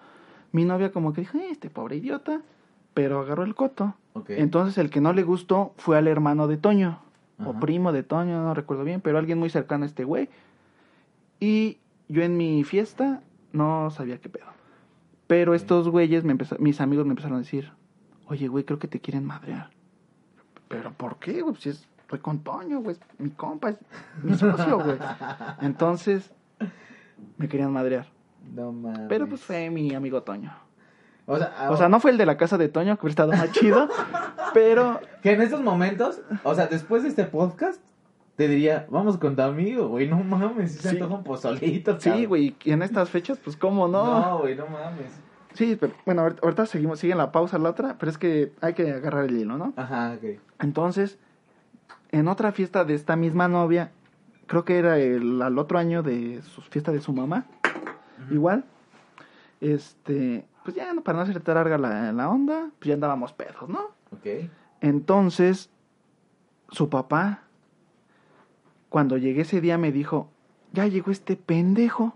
Mi 0.52 0.64
novia 0.64 0.92
como 0.92 1.12
que 1.12 1.22
dijo, 1.22 1.36
"Eh, 1.38 1.48
este 1.50 1.68
pobre 1.68 1.96
idiota. 1.96 2.40
Pero 2.94 3.20
agarró 3.20 3.42
el 3.42 3.54
coto. 3.54 3.94
Entonces 4.28 4.78
el 4.78 4.90
que 4.90 5.00
no 5.00 5.12
le 5.12 5.22
gustó 5.24 5.72
fue 5.76 5.98
al 5.98 6.08
hermano 6.08 6.46
de 6.48 6.56
Toño. 6.56 7.00
O 7.44 7.52
primo 7.60 7.92
de 7.92 8.02
Toño, 8.02 8.42
no 8.42 8.54
recuerdo 8.54 8.82
bien. 8.84 9.00
Pero 9.00 9.18
alguien 9.18 9.38
muy 9.38 9.50
cercano 9.50 9.84
a 9.84 9.86
este 9.86 10.04
güey. 10.04 10.28
Y 11.40 11.78
yo 12.08 12.22
en 12.22 12.36
mi 12.36 12.64
fiesta 12.64 13.20
no 13.52 13.90
sabía 13.90 14.18
qué 14.18 14.28
pedo. 14.28 14.46
Pero 15.26 15.54
estos 15.54 15.88
güeyes, 15.88 16.24
me 16.24 16.32
empezó- 16.32 16.56
mis 16.58 16.80
amigos 16.80 17.04
me 17.06 17.10
empezaron 17.12 17.36
a 17.36 17.40
decir, 17.40 17.70
oye, 18.26 18.48
güey, 18.48 18.64
creo 18.64 18.78
que 18.78 18.88
te 18.88 19.00
quieren 19.00 19.24
madrear. 19.24 19.70
¿Pero 20.68 20.92
por 20.92 21.16
qué, 21.18 21.42
güey? 21.42 21.54
Si 21.56 21.70
es 21.70 21.86
fue 22.06 22.20
con 22.20 22.38
Toño, 22.42 22.80
güey, 22.80 22.96
es 22.96 23.20
mi 23.20 23.28
compa, 23.30 23.68
es 23.70 23.78
mi 24.22 24.34
socio, 24.34 24.80
güey. 24.82 24.96
Entonces, 25.60 26.30
me 27.36 27.48
querían 27.48 27.70
madrear. 27.72 28.06
No 28.54 28.72
mames. 28.72 29.06
Pero 29.10 29.28
pues 29.28 29.42
fue 29.42 29.68
mi 29.68 29.94
amigo 29.94 30.22
Toño. 30.22 30.50
O 31.26 31.36
sea, 31.36 31.68
O 31.70 31.76
sea, 31.76 31.90
no 31.90 32.00
fue 32.00 32.10
el 32.12 32.16
de 32.16 32.24
la 32.24 32.38
casa 32.38 32.56
de 32.56 32.70
Toño, 32.70 32.96
que 32.96 33.02
hubiera 33.06 33.10
estado 33.10 33.32
más 33.32 33.52
chido, 33.52 33.88
pero 34.54 34.98
Que 35.22 35.32
en 35.32 35.42
estos 35.42 35.60
momentos, 35.60 36.22
o 36.42 36.54
sea, 36.54 36.66
después 36.68 37.02
de 37.02 37.10
este 37.10 37.24
podcast, 37.24 37.82
te 38.38 38.46
diría, 38.46 38.86
vamos 38.88 39.18
con 39.18 39.34
tu 39.34 39.42
amigo, 39.42 39.88
güey, 39.88 40.06
no 40.08 40.22
mames, 40.22 40.70
se 40.76 40.82
Sí. 40.82 40.88
antoja 40.96 41.14
un 41.16 41.24
pozolito, 41.24 41.98
sí, 41.98 42.24
güey, 42.24 42.54
y 42.64 42.70
en 42.70 42.82
estas 42.82 43.10
fechas, 43.10 43.36
pues 43.42 43.56
cómo 43.56 43.88
no. 43.88 44.20
No, 44.20 44.38
güey, 44.38 44.54
no 44.54 44.68
mames. 44.68 45.10
Sí, 45.54 45.76
pero 45.78 45.92
bueno, 46.06 46.22
ahorita, 46.22 46.40
ahorita 46.44 46.66
seguimos, 46.66 47.00
sigue 47.00 47.12
en 47.14 47.18
la 47.18 47.32
pausa 47.32 47.58
la 47.58 47.70
otra, 47.70 47.96
pero 47.98 48.10
es 48.12 48.16
que 48.16 48.52
hay 48.60 48.74
que 48.74 48.92
agarrar 48.92 49.24
el 49.24 49.36
hilo, 49.36 49.58
¿no? 49.58 49.72
Ajá, 49.76 50.14
ok. 50.16 50.38
Entonces, 50.60 51.18
en 52.12 52.28
otra 52.28 52.52
fiesta 52.52 52.84
de 52.84 52.94
esta 52.94 53.16
misma 53.16 53.48
novia, 53.48 53.90
creo 54.46 54.64
que 54.64 54.78
era 54.78 54.98
el 54.98 55.42
al 55.42 55.58
otro 55.58 55.76
año 55.78 56.04
de 56.04 56.40
su 56.42 56.60
fiesta 56.62 56.92
de 56.92 57.00
su 57.00 57.12
mamá, 57.12 57.44
igual, 58.30 58.64
este, 59.60 60.46
pues 60.64 60.76
ya 60.76 60.94
para 61.02 61.16
no 61.18 61.22
hacer 61.24 61.42
larga 61.48 61.76
la, 61.76 62.12
la 62.12 62.28
onda, 62.28 62.70
pues 62.78 62.86
ya 62.86 62.94
andábamos 62.94 63.32
pedos, 63.32 63.68
¿no? 63.68 63.80
Ok. 64.12 64.48
Entonces, 64.80 65.70
su 66.70 66.88
papá, 66.88 67.42
cuando 68.88 69.16
llegué 69.16 69.42
ese 69.42 69.60
día 69.60 69.78
me 69.78 69.92
dijo, 69.92 70.28
ya 70.72 70.86
llegó 70.86 71.10
este 71.10 71.36
pendejo, 71.36 72.14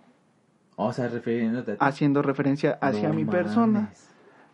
O 0.76 0.92
sea, 0.92 1.08
refiriéndote 1.08 1.72
a 1.72 1.74
ti. 1.74 1.78
haciendo 1.80 2.22
referencia 2.22 2.78
hacia 2.80 3.08
No 3.08 3.14
mi 3.14 3.24
persona. 3.24 3.90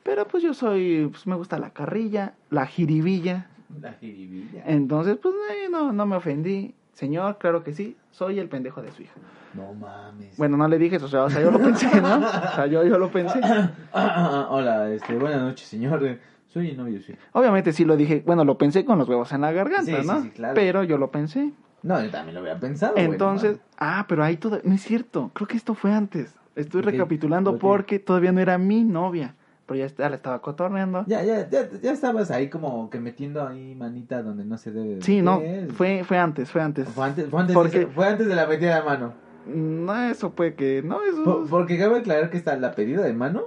Pero 0.03 0.27
pues 0.27 0.43
yo 0.43 0.55
soy, 0.55 1.09
pues 1.11 1.27
me 1.27 1.35
gusta 1.37 1.59
la 1.59 1.71
carrilla, 1.71 2.35
la 2.51 2.67
jiribilla. 2.67 3.47
La 3.81 3.93
jiribilla. 3.93 4.63
Entonces, 4.67 5.19
pues 5.23 5.35
no, 5.71 5.93
no 5.93 6.07
me 6.07 6.17
ofendí. 6.17 6.75
Señor, 6.95 7.39
claro 7.39 7.63
que 7.63 7.73
sí, 7.75 7.97
soy 8.11 8.39
el 8.41 8.49
pendejo 8.49 8.83
de 8.83 8.91
su 8.91 9.03
hija. 9.03 9.13
No 9.55 9.73
mames. 9.75 10.37
Bueno, 10.37 10.57
no 10.57 10.67
le 10.67 10.79
dije 10.79 10.97
eso, 10.97 11.07
o 11.07 11.09
sea, 11.09 11.25
o 11.25 11.31
sea, 11.31 11.41
yo 11.41 11.51
lo 11.51 11.59
pensé, 11.59 12.01
¿no? 12.01 12.17
O 12.17 12.55
sea, 12.55 12.67
yo, 12.67 12.85
yo 12.85 12.99
lo 12.99 13.11
pensé. 13.11 13.39
Hola, 13.93 14.91
este, 14.93 15.15
buenas 15.17 15.41
noches, 15.43 15.69
señor. 15.69 16.19
Soy 16.49 16.71
el 16.71 16.77
novio, 16.77 17.01
sí. 17.03 17.15
Obviamente 17.33 17.73
sí 17.73 17.85
lo 17.85 17.97
dije, 17.97 18.23
bueno, 18.27 18.45
lo 18.45 18.57
pensé 18.59 18.85
con 18.85 18.99
los 18.99 19.09
huevos 19.09 19.31
en 19.33 19.43
la 19.43 19.53
garganta, 19.53 19.85
Sí, 19.85 19.95
sí, 20.01 20.07
¿no? 20.07 20.23
sí, 20.23 20.31
claro. 20.31 20.55
Pero 20.55 20.83
yo 20.85 20.99
lo 20.99 21.11
pensé. 21.11 21.53
No, 21.83 22.03
yo 22.03 22.11
también 22.11 22.35
lo 22.35 22.41
había 22.41 22.59
pensado. 22.59 22.95
Entonces, 22.97 23.59
ah, 23.79 24.05
pero 24.09 24.25
ahí 24.25 24.37
todo, 24.37 24.61
no 24.65 24.75
es 24.75 24.83
cierto, 24.83 25.31
creo 25.35 25.47
que 25.47 25.57
esto 25.57 25.75
fue 25.75 25.93
antes. 25.93 26.35
Estoy 26.57 26.83
recapitulando 26.83 27.59
porque 27.59 27.99
todavía 28.01 28.33
no 28.33 28.41
era 28.41 28.59
mi 28.59 28.83
novia, 28.83 29.37
pero 29.67 29.79
ya 29.87 30.09
la 30.09 30.17
estaba 30.17 30.41
cotorreando. 30.43 31.05
Ya, 31.07 31.23
ya, 31.23 31.49
ya, 31.49 31.71
ya 31.81 31.93
estabas 31.93 32.33
ahí 32.33 32.49
como 32.51 32.91
que 32.91 32.99
metiendo 32.99 33.47
ahí 33.47 33.77
manita 33.77 34.23
donde 34.25 34.45
no 34.45 34.59
se 34.59 34.73
debe. 34.73 34.97
de 34.97 35.03
Sí, 35.03 35.23
no, 35.23 35.41
fue, 35.77 36.03
fue 36.05 36.19
antes, 36.19 36.51
fue 36.51 36.61
antes. 36.61 36.89
Fue 36.89 37.05
antes, 37.07 37.29
fue 37.31 37.41
antes, 37.41 37.55
Porque- 37.55 37.79
de, 37.79 37.85
esa- 37.85 37.93
fue 37.93 38.07
antes 38.09 38.27
de 38.27 38.35
la 38.35 38.47
metida 38.47 38.77
de 38.81 38.83
mano. 38.85 39.13
No, 39.47 39.95
eso 40.05 40.31
puede 40.33 40.55
que, 40.55 40.83
no, 40.83 41.03
eso... 41.05 41.23
Por- 41.23 41.49
porque 41.49 41.79
cabe 41.79 41.99
aclarar 42.01 42.29
que 42.31 42.37
está 42.37 42.57
la 42.57 42.73
pedida 42.73 43.03
de 43.03 43.13
mano 43.15 43.45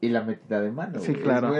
y 0.00 0.08
la 0.08 0.22
metida 0.22 0.60
de 0.60 0.70
mano. 0.70 1.00
Sí, 1.00 1.12
güey. 1.12 1.22
claro. 1.24 1.52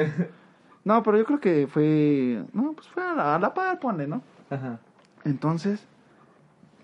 No, 0.84 1.02
pero 1.02 1.18
yo 1.18 1.24
creo 1.24 1.40
que 1.40 1.66
fue, 1.66 2.42
no, 2.52 2.72
pues 2.72 2.86
fue 2.88 3.02
a 3.02 3.14
la, 3.14 3.34
a 3.34 3.38
la 3.38 3.52
par, 3.54 3.78
ponle, 3.80 4.06
¿no? 4.06 4.22
Ajá. 4.50 4.78
Entonces, 5.24 5.86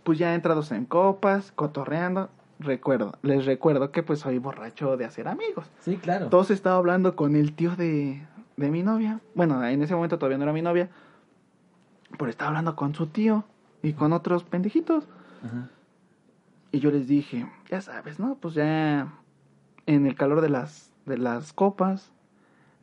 pues 0.08 0.18
ya 0.18 0.34
entrados 0.34 0.72
en 0.72 0.86
copas, 0.86 1.52
cotorreando, 1.52 2.30
recuerdo, 2.60 3.12
les 3.20 3.44
recuerdo 3.44 3.92
que 3.92 4.02
pues 4.02 4.20
soy 4.20 4.38
borracho 4.38 4.96
de 4.96 5.04
hacer 5.04 5.28
amigos. 5.28 5.66
Sí, 5.80 5.98
claro. 5.98 6.24
Entonces 6.24 6.54
estaba 6.56 6.76
hablando 6.76 7.14
con 7.14 7.36
el 7.36 7.52
tío 7.52 7.76
de, 7.76 8.26
de 8.56 8.70
mi 8.70 8.82
novia. 8.82 9.20
Bueno, 9.34 9.62
en 9.62 9.82
ese 9.82 9.94
momento 9.94 10.16
todavía 10.16 10.38
no 10.38 10.44
era 10.44 10.54
mi 10.54 10.62
novia. 10.62 10.88
Pero 12.16 12.30
estaba 12.30 12.48
hablando 12.48 12.74
con 12.74 12.94
su 12.94 13.08
tío 13.08 13.44
y 13.82 13.92
con 13.92 14.14
otros 14.14 14.44
pendejitos. 14.44 15.06
Ajá. 15.44 15.68
Y 16.72 16.78
yo 16.78 16.90
les 16.90 17.06
dije, 17.06 17.46
ya 17.68 17.82
sabes, 17.82 18.18
¿no? 18.18 18.36
Pues 18.36 18.54
ya 18.54 19.12
en 19.84 20.06
el 20.06 20.14
calor 20.14 20.40
de 20.40 20.48
las, 20.48 20.90
de 21.04 21.18
las 21.18 21.52
copas. 21.52 22.12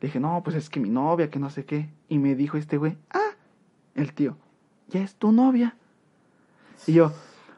Dije, 0.00 0.20
no, 0.20 0.42
pues 0.44 0.54
es 0.54 0.70
que 0.70 0.78
mi 0.78 0.90
novia, 0.90 1.28
que 1.28 1.40
no 1.40 1.50
sé 1.50 1.64
qué. 1.64 1.90
Y 2.08 2.18
me 2.18 2.36
dijo 2.36 2.56
este 2.56 2.76
güey, 2.76 2.96
ah, 3.10 3.34
el 3.96 4.14
tío, 4.14 4.36
ya 4.86 5.00
es 5.00 5.16
tu 5.16 5.32
novia. 5.32 5.74
Y 6.86 6.92
yo, 6.94 7.12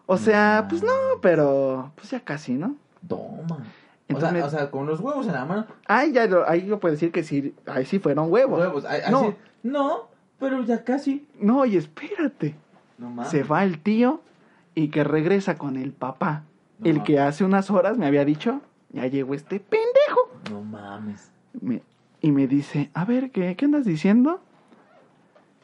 o 0.06 0.16
sea, 0.16 0.66
pues 0.68 0.82
no, 0.82 0.92
pero 1.20 1.92
pues 1.96 2.10
ya 2.10 2.20
casi, 2.20 2.54
¿no? 2.54 2.76
Toma. 3.06 3.56
o, 3.56 3.62
Entonces 4.08 4.30
sea, 4.30 4.32
me- 4.32 4.42
o 4.42 4.50
sea, 4.50 4.70
con 4.70 4.86
los 4.86 5.00
huevos 5.00 5.26
en 5.26 5.32
la 5.34 5.44
mano. 5.44 5.66
Ay, 5.86 6.12
ya, 6.12 6.26
lo- 6.26 6.48
ahí 6.48 6.66
yo 6.66 6.80
puedo 6.80 6.92
decir 6.92 7.12
que 7.12 7.22
sí, 7.22 7.54
ahí 7.66 7.84
sí 7.84 7.98
fueron 7.98 8.30
huevos. 8.32 8.58
Huevos. 8.60 8.84
ay, 8.86 9.02
No. 9.10 9.18
así- 9.20 9.34
no, 9.62 10.08
pero 10.38 10.62
ya 10.62 10.82
casi. 10.84 11.26
No, 11.38 11.64
y 11.66 11.76
espérate. 11.76 12.54
No 12.96 13.10
mames. 13.10 13.30
Se 13.30 13.42
va 13.44 13.64
el 13.64 13.80
tío 13.80 14.20
y 14.74 14.88
que 14.88 15.04
regresa 15.04 15.56
con 15.56 15.76
el 15.76 15.92
papá. 15.92 16.44
No 16.78 16.86
el 16.86 16.92
mames. 16.96 17.06
que 17.06 17.20
hace 17.20 17.44
unas 17.44 17.70
horas 17.70 17.98
me 17.98 18.06
había 18.06 18.24
dicho, 18.24 18.60
ya 18.92 19.06
llegó 19.06 19.34
este 19.34 19.60
pendejo. 19.60 20.30
No 20.50 20.62
mames. 20.62 21.30
Me- 21.60 21.82
y 22.20 22.32
me 22.32 22.46
dice, 22.46 22.90
a 22.94 23.04
ver, 23.04 23.30
¿qué, 23.30 23.54
¿qué 23.56 23.64
andas 23.66 23.84
diciendo? 23.84 24.40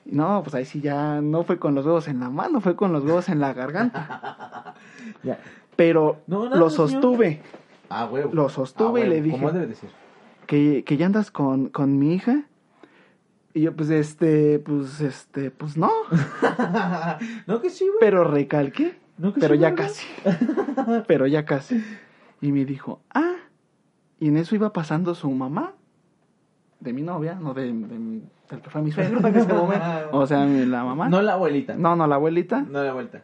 No, 0.07 0.43
pues 0.43 0.55
ahí 0.55 0.65
sí 0.65 0.81
ya 0.81 1.21
no 1.23 1.45
fue 1.45 1.59
con 1.59 1.75
los 1.75 1.87
huevos 1.87 2.09
en 2.09 2.21
la 2.21 2.29
mano, 2.31 2.61
fue 2.61 2.77
con 2.77 2.93
los 2.93 3.05
huevos 3.05 3.29
en 3.29 3.41
la 3.41 3.53
garganta. 3.55 4.75
Ya. 5.23 5.39
Pero 5.77 6.23
No, 6.27 6.47
lo 6.55 6.69
sostuve, 6.71 7.41
Ah, 7.89 8.07
huevo. 8.11 8.31
Lo 8.33 8.49
sostuve 8.49 9.03
Ah, 9.03 9.07
y 9.07 9.09
le 9.09 9.23
dije- 9.23 9.37
¿Cómo 9.37 9.53
debe 9.53 9.67
de 9.67 9.75
ser? 9.75 9.91
que, 10.47 10.85
que 10.85 10.97
ya 10.97 11.07
andas 11.07 11.31
con, 11.31 11.69
con 11.69 11.99
mi 11.99 12.15
hija. 12.15 12.45
Y 13.55 13.63
yo, 13.63 13.75
pues, 13.75 13.89
este, 13.91 14.59
pues, 14.59 15.01
este, 15.01 15.51
pues 15.51 15.77
no. 15.77 15.91
no 17.47 17.61
que 17.61 17.71
sí, 17.71 17.85
güey. 17.87 17.99
Pero 18.01 18.25
recalqué. 18.25 18.99
No 19.17 19.33
que 19.33 19.41
Pero 19.41 19.55
sí, 19.55 19.61
ya 19.61 19.71
¿verdad? 19.71 19.85
casi. 19.87 20.07
Pero 21.07 21.27
ya 21.27 21.45
casi. 21.45 21.83
Y 22.41 22.53
me 22.53 22.65
dijo, 22.65 23.01
ah, 23.15 23.35
Y 24.21 24.29
en 24.29 24.37
eso 24.37 24.55
iba 24.55 24.73
pasando 24.73 25.15
su 25.15 25.31
mamá, 25.31 25.75
de 26.85 26.93
mi 26.93 27.03
novia, 27.03 27.35
no 27.35 27.53
de, 27.55 27.65
de 27.65 27.73
mi- 27.73 28.23
del 28.51 28.61
que 28.61 28.71
fue 28.71 28.83
mi 28.83 28.93
suegro 28.93 29.27
en 29.27 29.35
ese 29.35 29.53
momento. 29.53 29.85
O 30.13 30.27
sea, 30.27 30.45
la 30.45 30.85
mamá. 30.85 31.09
No 31.09 31.21
la 31.23 31.33
abuelita. 31.33 31.75
no, 31.75 31.97
no, 31.97 32.07
la 32.07 32.15
abuelita. 32.17 32.61
No 32.61 32.85
la 32.85 32.93
vuelta. 32.93 33.23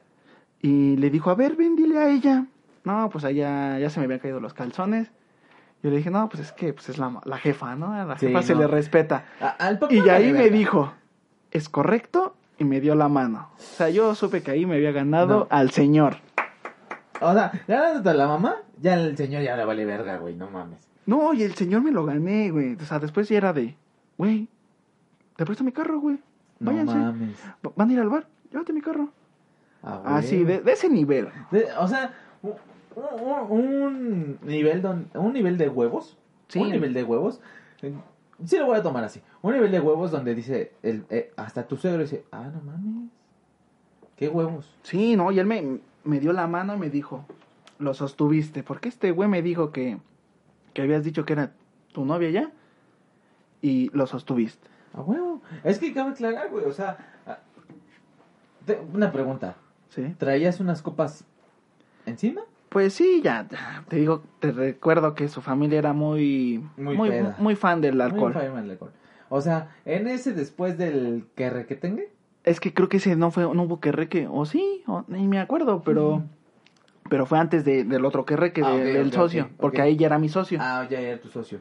Y 0.63 0.97
le 0.97 1.11
dijo, 1.11 1.31
a 1.31 1.35
ver, 1.35 1.57
ven, 1.57 1.77
dile 1.77 1.99
a 1.99 2.09
ella. 2.09 2.47
No, 2.85 3.09
pues 3.11 3.25
allá 3.25 3.79
ya 3.79 3.91
se 3.91 4.01
me 4.01 4.05
habían 4.07 4.21
caído 4.21 4.41
los 4.41 4.55
calzones. 4.55 5.11
Yo 5.83 5.91
le 5.91 5.97
dije, 5.99 6.11
no, 6.11 6.29
pues 6.29 6.43
es 6.43 6.53
que 6.53 6.73
pues 6.73 6.89
es 6.89 6.99
la, 6.99 7.21
la 7.25 7.39
jefa, 7.39 7.77
¿no? 7.77 7.93
A 7.93 8.05
la 8.05 8.19
Sí, 8.19 8.27
jefa 8.27 8.43
se 8.43 8.55
le 8.55 8.67
respeta. 8.67 9.25
A- 9.41 9.49
al 9.51 9.79
papá 9.79 9.95
Y 9.95 10.07
ahí 10.09 10.33
me 10.33 10.51
dijo, 10.51 10.93
¿es 11.51 11.69
correcto? 11.69 12.35
Y 12.59 12.65
me 12.65 12.81
dio 12.81 12.95
la 12.95 13.09
mano. 13.09 13.51
O 13.57 13.59
sea, 13.61 13.89
yo 13.91 14.15
supe 14.15 14.43
que 14.43 14.51
ahí 14.51 14.67
me 14.67 14.77
había 14.77 14.93
ganado 14.93 15.41
No. 15.41 15.47
al 15.51 15.71
señor. 15.71 16.17
O 17.23 17.33
sea, 17.35 17.53
ya 17.69 17.99
a 17.99 18.15
la 18.15 18.27
mamá, 18.27 18.57
ya 18.81 18.95
el 18.95 19.17
señor 19.17 19.43
ya 19.43 19.57
le 19.57 19.65
vale 19.67 19.85
verga, 19.85 20.17
güey, 20.19 20.35
no 20.37 20.51
mames. 20.51 20.87
No, 21.11 21.35
y 21.35 21.43
el 21.43 21.55
señor 21.55 21.83
me 21.83 21.91
lo 21.91 22.05
gané, 22.05 22.51
güey. 22.51 22.75
O 22.75 22.85
sea, 22.85 22.99
después 23.01 23.29
ya 23.29 23.37
era 23.37 23.53
de, 23.53 23.75
güey, 24.17 24.49
te 25.37 25.45
presto 25.45 25.65
mi 25.65 25.73
carro, 25.73 25.99
güey. 26.01 26.19
No 26.61 26.71
Váyanse. 26.71 26.95
mames. 26.97 27.37
Va- 27.67 27.73
¿Van 27.75 27.91
a 27.91 27.93
ir 27.93 28.01
al 28.01 28.09
bar? 28.09 28.27
Llévate 28.53 28.73
mi 28.73 28.81
carro. 28.81 29.09
Ah, 29.83 30.03
Así, 30.19 30.45
de, 30.45 30.61
de 30.61 30.73
ese 30.73 30.89
nivel. 30.89 31.29
De- 31.51 31.67
o 31.79 31.89
sea, 31.89 32.13
un, 32.43 32.53
un- 32.97 33.51
un 33.51 34.39
nivel 34.43 34.83
don, 34.83 35.09
un 35.15 35.33
nivel 35.33 35.57
de 35.59 35.69
huevos. 35.69 36.17
Sí. 36.49 36.59
Un 36.61 36.71
nivel 36.71 36.93
de 36.95 37.03
huevos. 37.05 37.41
eh, 37.83 37.95
Sí 38.45 38.57
lo 38.59 38.67
voy 38.67 38.79
a 38.79 38.83
tomar 38.83 39.05
así. 39.05 39.21
Un 39.43 39.53
nivel 39.55 39.71
de 39.71 39.81
huevos 39.81 40.11
donde 40.11 40.35
dice, 40.35 40.73
el, 40.83 41.05
eh, 41.11 41.33
hasta 41.37 41.67
tu 41.67 41.77
suegro 41.77 42.03
dice, 42.03 42.25
ah, 42.33 42.51
no 42.55 42.61
mames. 42.63 43.11
¿Qué 44.17 44.29
huevos? 44.29 44.75
Sí, 44.83 45.17
no, 45.17 45.31
y 45.33 45.39
él 45.39 45.47
me, 45.47 45.79
me 46.05 46.21
dio 46.21 46.33
la 46.33 46.47
mano 46.47 46.75
y 46.75 46.79
me 46.79 46.89
dijo, 46.91 47.25
lo 47.79 47.95
sostuviste. 47.95 48.63
Porque 48.63 48.89
este 48.89 49.11
güey 49.13 49.29
me 49.29 49.43
dijo 49.43 49.73
que, 49.73 49.99
que 50.81 50.85
habías 50.85 51.05
dicho 51.05 51.25
que 51.25 51.35
era 51.35 51.53
tu 51.93 52.05
novia 52.05 52.31
ya. 52.31 52.51
Y 53.63 53.91
lo 53.93 54.07
sostuviste. 54.07 54.67
A 54.95 55.03
huevo. 55.03 55.43
Es 55.65 55.79
que 55.79 55.93
cabe 55.93 56.13
aclarar, 56.13 56.49
güey. 56.51 56.65
O 56.65 56.73
sea, 56.73 56.97
ah, 57.27 57.39
te- 58.67 58.81
una 58.95 59.13
pregunta. 59.13 59.57
Sí. 59.91 60.15
¿Traías 60.19 60.61
unas 60.61 60.83
copas 60.83 61.25
encima? 62.07 62.43
Pues 62.71 62.95
sí, 62.95 63.21
ya, 63.23 63.47
te 63.89 63.97
digo, 63.97 64.23
te 64.39 64.53
recuerdo 64.53 65.15
que 65.15 65.29
su 65.29 65.43
familia 65.43 65.79
era 65.81 65.93
muy, 65.93 66.65
Muy 66.77 66.97
muy, 66.97 67.11
muy 67.39 67.57
fan 67.57 67.81
del 67.81 68.01
alcohol. 68.01 68.33
Muy 68.33 68.43
enferma 68.43 68.63
del 68.63 68.71
alcohol. 68.71 68.93
O 69.29 69.41
sea, 69.41 69.75
en 69.85 70.07
ese 70.07 70.33
después 70.33 70.79
del 70.79 71.27
que 71.35 71.67
que 71.67 71.75
tenga. 71.75 72.03
Es 72.45 72.61
que 72.61 72.73
creo 72.73 72.89
que 72.89 72.99
ese 72.99 73.17
no 73.17 73.33
fue, 73.33 73.43
no 73.43 73.65
hubo 73.65 73.81
querreque, 73.81 74.29
o 74.31 74.47
sí, 74.47 74.83
o, 74.87 75.05
ni 75.09 75.27
me 75.27 75.41
acuerdo, 75.41 75.83
pero. 75.85 76.23
Pero 77.11 77.27
fue 77.27 77.39
antes 77.39 77.65
de, 77.67 77.85
del 77.85 78.07
otro 78.07 78.25
querreque, 78.25 78.63
Ah, 78.65 78.71
de- 78.75 78.95
del 78.95 79.13
socio, 79.13 79.51
porque 79.59 79.83
ahí 79.83 79.97
ya 79.99 80.07
era 80.07 80.19
mi 80.19 80.31
socio. 80.31 80.59
Ah, 80.63 80.87
ya 80.89 80.99
era 81.01 81.21
tu 81.21 81.29
socio. 81.29 81.59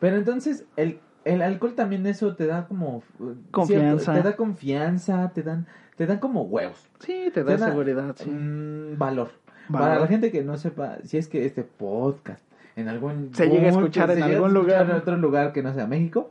Pero 0.00 0.16
entonces, 0.16 0.64
el, 0.76 0.98
el 1.26 1.42
alcohol 1.42 1.74
también 1.74 2.06
eso 2.06 2.34
te 2.34 2.46
da 2.46 2.66
como... 2.66 3.02
eh, 3.20 3.34
Confianza. 3.50 4.04
cierto, 4.12 4.22
te 4.22 4.28
da 4.30 4.36
confianza, 4.36 5.30
te 5.34 5.42
dan, 5.42 5.66
te 5.96 6.06
dan 6.06 6.18
como 6.18 6.42
huevos. 6.44 6.88
Sí, 7.00 7.30
te 7.34 7.44
da 7.44 7.54
te 7.56 7.58
da, 7.60 7.66
seguridad, 7.68 8.16
sí. 8.16 8.30
mm, 8.30 8.96
valor. 8.96 9.30
Valor. 9.68 9.88
Para 9.88 10.00
la 10.00 10.06
gente 10.06 10.30
que 10.32 10.42
no 10.42 10.56
sepa, 10.56 10.96
si 11.04 11.18
es 11.18 11.28
que 11.28 11.44
este 11.44 11.62
podcast 11.62 12.42
en 12.76 12.88
algún... 12.88 13.30
Se 13.34 13.48
llega 13.48 13.66
a 13.66 13.68
escuchar 13.70 14.10
en 14.12 14.22
algún 14.22 14.50
escuchar 14.50 14.52
lugar. 14.52 14.90
En 14.90 14.96
otro 14.96 15.16
lugar 15.18 15.52
que 15.52 15.62
no 15.62 15.72
sea 15.74 15.86
México, 15.86 16.30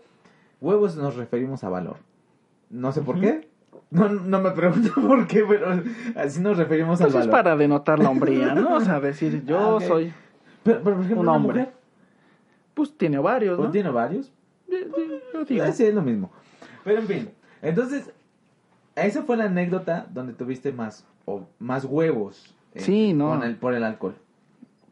huevos 0.60 0.98
nos 0.98 1.16
referimos 1.16 1.64
a 1.64 1.70
valor. 1.70 1.98
No 2.70 2.92
sé 2.92 3.02
por 3.02 3.20
qué. 3.20 3.48
No, 3.90 4.08
no 4.10 4.40
me 4.42 4.52
pregunto 4.52 4.94
por 5.08 5.28
qué, 5.28 5.44
pero 5.48 5.82
así 6.16 6.40
nos 6.42 6.58
referimos 6.58 7.00
Pues 7.00 7.14
al 7.14 7.22
es 7.22 7.28
valor. 7.28 7.32
para 7.44 7.56
denotar 7.58 8.00
la 8.00 8.10
hombría, 8.10 8.54
¿no? 8.56 8.76
O 8.76 8.82
sea, 8.82 9.00
decir, 9.00 9.44
yo 9.46 9.58
Ah, 9.60 9.76
ok. 9.76 9.82
soy, 9.84 10.14
Pero, 10.64 10.82
pero, 10.84 10.96
por 10.98 11.06
ejemplo, 11.06 11.22
un 11.22 11.28
hombre. 11.30 11.60
mujer, 11.60 11.74
pues 12.74 12.98
tiene 12.98 13.18
varios, 13.20 13.58
pues, 13.58 13.68
¿no? 13.68 13.72
tiene 13.72 13.90
varios. 13.90 14.32
Yo 14.70 15.44
digo. 15.46 15.66
Sí, 15.74 15.84
es 15.86 15.94
lo 15.94 16.02
mismo. 16.02 16.32
Pero 16.84 17.00
en 17.02 17.08
fin, 17.08 17.30
entonces, 17.62 18.12
esa 18.96 19.24
fue 19.24 19.36
la 19.38 19.46
anécdota 19.46 20.08
donde 20.14 20.34
tuviste 20.34 20.72
más, 20.72 21.06
o, 21.26 21.44
más 21.60 21.84
huevos. 21.86 22.56
eh, 22.74 22.80
Sí, 22.80 23.14
no. 23.14 23.30
con 23.30 23.44
el, 23.44 23.56
por 23.58 23.74
el 23.74 23.84
alcohol. 23.84 24.16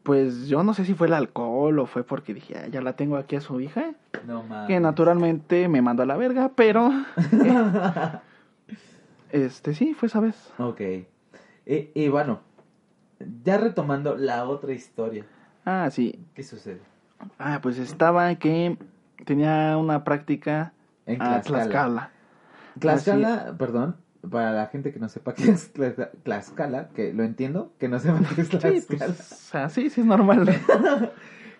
Pues 0.02 0.46
yo 0.48 0.62
no 0.62 0.72
sé 0.74 0.84
si 0.84 0.94
fue 0.94 1.06
el 1.06 1.14
alcohol 1.14 1.78
o 1.78 1.86
fue 1.86 2.04
porque 2.04 2.32
dije, 2.34 2.54
"Ah, 2.58 2.66
ya 2.68 2.80
la 2.80 2.94
tengo 2.94 3.16
aquí 3.16 3.36
a 3.36 3.40
su 3.40 3.60
hija, 3.60 3.92
No 4.26 4.42
mames. 4.42 4.68
que 4.68 4.80
naturalmente 4.80 5.68
me 5.68 5.82
mandó 5.82 6.02
a 6.02 6.06
la 6.06 6.16
verga, 6.16 6.50
pero 6.54 6.90
este 9.32 9.74
sí, 9.74 9.94
fue 9.94 10.06
esa 10.08 10.20
vez. 10.20 10.52
ok. 10.58 10.80
Y, 11.66 11.90
y 11.94 12.08
bueno, 12.08 12.40
ya 13.44 13.58
retomando 13.58 14.16
la 14.16 14.44
otra 14.48 14.72
historia. 14.72 15.24
Ah, 15.64 15.88
sí. 15.90 16.18
¿Qué 16.34 16.42
sucede? 16.42 16.80
Ah, 17.38 17.60
pues 17.62 17.78
estaba 17.78 18.34
que 18.36 18.78
tenía 19.24 19.76
una 19.76 20.04
práctica 20.04 20.72
En 21.06 21.18
Tlaxcala. 21.18 21.62
Tlaxcala. 21.64 22.10
Tlaxcala, 22.78 23.54
perdón, 23.58 23.96
para 24.28 24.52
la 24.52 24.66
gente 24.66 24.92
que 24.92 24.98
no 24.98 25.08
sepa 25.08 25.34
qué 25.34 25.50
es 25.50 25.72
Tlaxcala, 25.72 26.10
Tlaxcala, 26.22 26.88
que 26.88 27.12
lo 27.12 27.24
entiendo, 27.24 27.72
que 27.78 27.88
no 27.88 27.98
sepa 27.98 28.20
qué 28.34 28.40
es 28.40 28.48
Sí, 28.48 28.58
Tlaxcala. 28.58 28.86
pues, 28.86 29.20
o 29.20 29.34
sea, 29.34 29.68
sí, 29.68 29.90
sí 29.90 30.00
es 30.00 30.06
normal. 30.06 30.48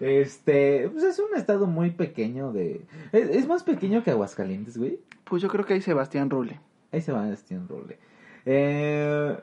Este, 0.01 0.89
pues 0.91 1.05
es 1.05 1.19
un 1.19 1.37
estado 1.37 1.67
muy 1.67 1.91
pequeño 1.91 2.53
de... 2.53 2.87
Es, 3.13 3.29
es 3.29 3.47
más 3.47 3.63
pequeño 3.63 4.03
que 4.03 4.11
Aguascalientes, 4.11 4.79
güey. 4.79 4.99
Pues 5.25 5.43
yo 5.43 5.49
creo 5.51 5.67
que 5.67 5.75
hay 5.75 5.83
Sebastián 5.83 6.31
Rule. 6.31 6.59
Ahí 6.93 7.01
se 7.01 7.13
va 7.13 7.25
Sebastián 7.25 7.67
Rule. 7.69 7.99
Eh, 8.47 9.39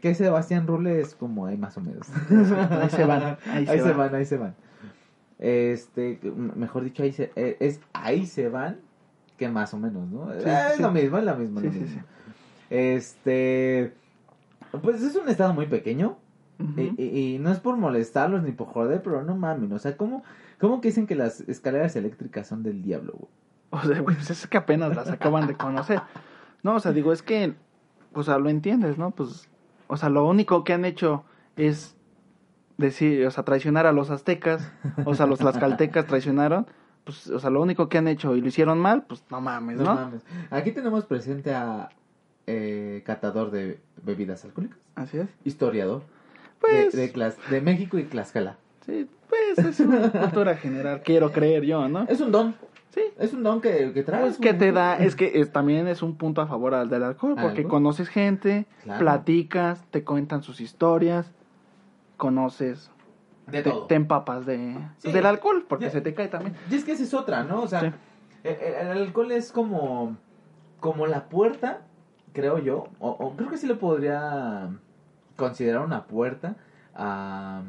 que, 0.00 0.14
Sebastián 0.14 0.66
Rule 0.66 1.00
es 1.00 1.14
como 1.14 1.46
ahí 1.46 1.56
más 1.56 1.76
o 1.76 1.80
menos. 1.80 2.08
Ahí 2.30 2.90
se 2.90 3.04
van, 3.04 3.36
ahí 3.46 3.66
se 3.66 3.80
van. 3.82 3.96
van, 3.98 4.14
ahí 4.14 4.24
se 4.24 4.36
van. 4.36 4.54
Este, 5.38 6.18
mejor 6.56 6.82
dicho, 6.84 7.02
ahí 7.02 7.12
se, 7.12 7.30
eh, 7.36 7.56
es 7.60 7.80
ahí 7.92 8.26
se 8.26 8.48
van 8.48 8.78
que 9.36 9.48
más 9.48 9.72
o 9.74 9.78
menos, 9.78 10.08
¿no? 10.08 10.32
Sí, 10.32 10.48
Eh, 10.48 10.66
es 10.70 10.76
sí. 10.76 10.82
lo 10.82 10.90
mismo, 10.90 11.18
es. 11.18 11.24
Sí, 11.24 11.68
mismo. 11.68 11.86
sí. 11.86 12.00
Este, 12.70 13.92
pues 14.82 15.02
es 15.02 15.14
un 15.14 15.28
estado 15.28 15.52
muy 15.54 15.66
pequeño. 15.66 16.16
Y, 16.76 16.92
y- 17.00 17.34
y 17.34 17.38
no 17.38 17.52
es 17.52 17.60
por 17.60 17.76
molestarlos 17.76 18.42
ni 18.42 18.50
por 18.50 18.66
joder, 18.66 19.00
pero 19.00 19.22
no 19.22 19.36
mames, 19.36 19.70
o 19.70 19.78
sea, 19.78 19.96
¿cómo, 19.96 20.24
cómo 20.58 20.80
que 20.80 20.88
dicen 20.88 21.06
que 21.06 21.14
las 21.14 21.40
escaleras 21.42 21.94
eléctricas 21.94 22.48
son 22.48 22.64
del 22.64 22.82
diablo, 22.82 23.12
güey? 23.16 23.30
O 23.70 23.80
sea, 23.86 24.00
güey, 24.00 24.16
pues 24.16 24.30
es 24.30 24.44
que 24.48 24.56
apenas 24.56 24.96
las 24.96 25.08
acaban 25.08 25.46
de 25.46 25.54
conocer. 25.54 26.00
No, 26.62 26.74
o 26.76 26.80
sea, 26.80 26.92
digo, 26.92 27.12
es 27.12 27.22
que, 27.22 27.54
o 28.14 28.22
sea, 28.22 28.38
lo 28.38 28.48
entiendes, 28.48 28.98
¿no? 28.98 29.10
Pues, 29.12 29.48
o 29.86 29.96
sea, 29.96 30.08
lo 30.08 30.26
único 30.26 30.64
que 30.64 30.72
han 30.72 30.84
hecho 30.84 31.24
es 31.56 31.94
decir, 32.76 33.26
o 33.26 33.30
sea, 33.30 33.44
traicionar 33.44 33.86
a 33.86 33.92
los 33.92 34.10
aztecas, 34.10 34.70
o 35.04 35.14
sea, 35.14 35.26
los 35.26 35.38
tlaxcaltecas 35.40 36.06
traicionaron, 36.08 36.66
pues, 37.04 37.28
o 37.28 37.38
sea, 37.40 37.50
lo 37.50 37.60
único 37.62 37.88
que 37.88 37.98
han 37.98 38.06
hecho 38.08 38.36
y 38.36 38.40
lo 38.40 38.48
hicieron 38.48 38.78
mal, 38.78 39.02
pues 39.08 39.24
no 39.30 39.40
mames, 39.40 39.78
No 39.78 39.84
¿no? 39.84 39.94
mames. 39.94 40.22
Aquí 40.50 40.72
tenemos 40.72 41.04
presente 41.06 41.54
a 41.54 41.88
eh, 42.46 43.02
catador 43.06 43.50
de 43.50 43.80
bebidas 44.02 44.44
alcohólicas, 44.44 44.78
Así 44.94 45.18
es. 45.18 45.28
historiador 45.44 46.02
Pues, 46.60 46.92
de, 46.92 47.08
de, 47.08 47.34
de 47.50 47.60
México 47.60 47.98
y 47.98 48.04
Tlaxcala. 48.04 48.56
sí, 48.86 49.08
pues 49.28 49.58
es 49.66 49.80
una 49.80 50.10
cultura 50.10 50.56
general, 50.56 51.02
quiero 51.04 51.30
creer 51.32 51.64
yo, 51.64 51.86
¿no? 51.88 52.04
Es 52.08 52.20
un 52.20 52.32
don, 52.32 52.54
Sí. 52.98 53.14
es 53.18 53.32
un 53.32 53.42
don 53.42 53.60
que, 53.60 53.92
que 53.92 54.02
traes. 54.02 54.22
Pues 54.24 54.38
que 54.38 54.54
te 54.54 54.72
da, 54.72 54.96
es 54.98 55.16
que 55.16 55.40
es- 55.40 55.52
también 55.52 55.88
es 55.88 56.02
un 56.02 56.16
punto 56.16 56.40
a 56.40 56.46
favor 56.46 56.74
al 56.74 56.88
del 56.88 57.02
alcohol, 57.04 57.34
porque 57.40 57.58
Algo. 57.60 57.70
conoces 57.70 58.08
gente, 58.08 58.66
Claro. 58.82 58.98
platicas, 59.00 59.84
te 59.90 60.04
cuentan 60.04 60.42
sus 60.42 60.60
historias, 60.60 61.32
conoces, 62.16 62.90
De 63.46 63.62
te, 63.62 63.70
todo. 63.70 63.86
te 63.86 63.94
empapas 63.94 64.44
de, 64.46 64.78
Sí. 64.98 65.12
del 65.12 65.26
alcohol, 65.26 65.64
porque 65.68 65.86
Ya. 65.86 65.90
se 65.92 66.00
te 66.00 66.14
cae 66.14 66.28
también. 66.28 66.54
Y 66.70 66.74
es 66.74 66.84
que 66.84 66.92
esa 66.92 67.02
es 67.04 67.14
otra, 67.14 67.44
¿no? 67.44 67.62
O 67.62 67.68
sea, 67.68 67.80
Sí. 67.80 67.86
el, 68.44 68.54
el- 68.56 68.74
el 68.88 68.98
alcohol 69.06 69.32
es 69.32 69.52
como, 69.52 70.16
como 70.80 71.06
la 71.06 71.28
puerta, 71.28 71.80
creo 72.32 72.58
yo, 72.58 72.88
o, 72.98 73.10
o 73.10 73.36
creo 73.36 73.48
que 73.50 73.56
sí 73.56 73.66
lo 73.66 73.78
podría 73.78 74.68
considerar 75.36 75.84
una 75.84 76.04
puerta 76.04 76.56
a, 76.94 77.62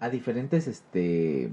a 0.00 0.08
diferentes 0.08 0.66
este 0.66 1.50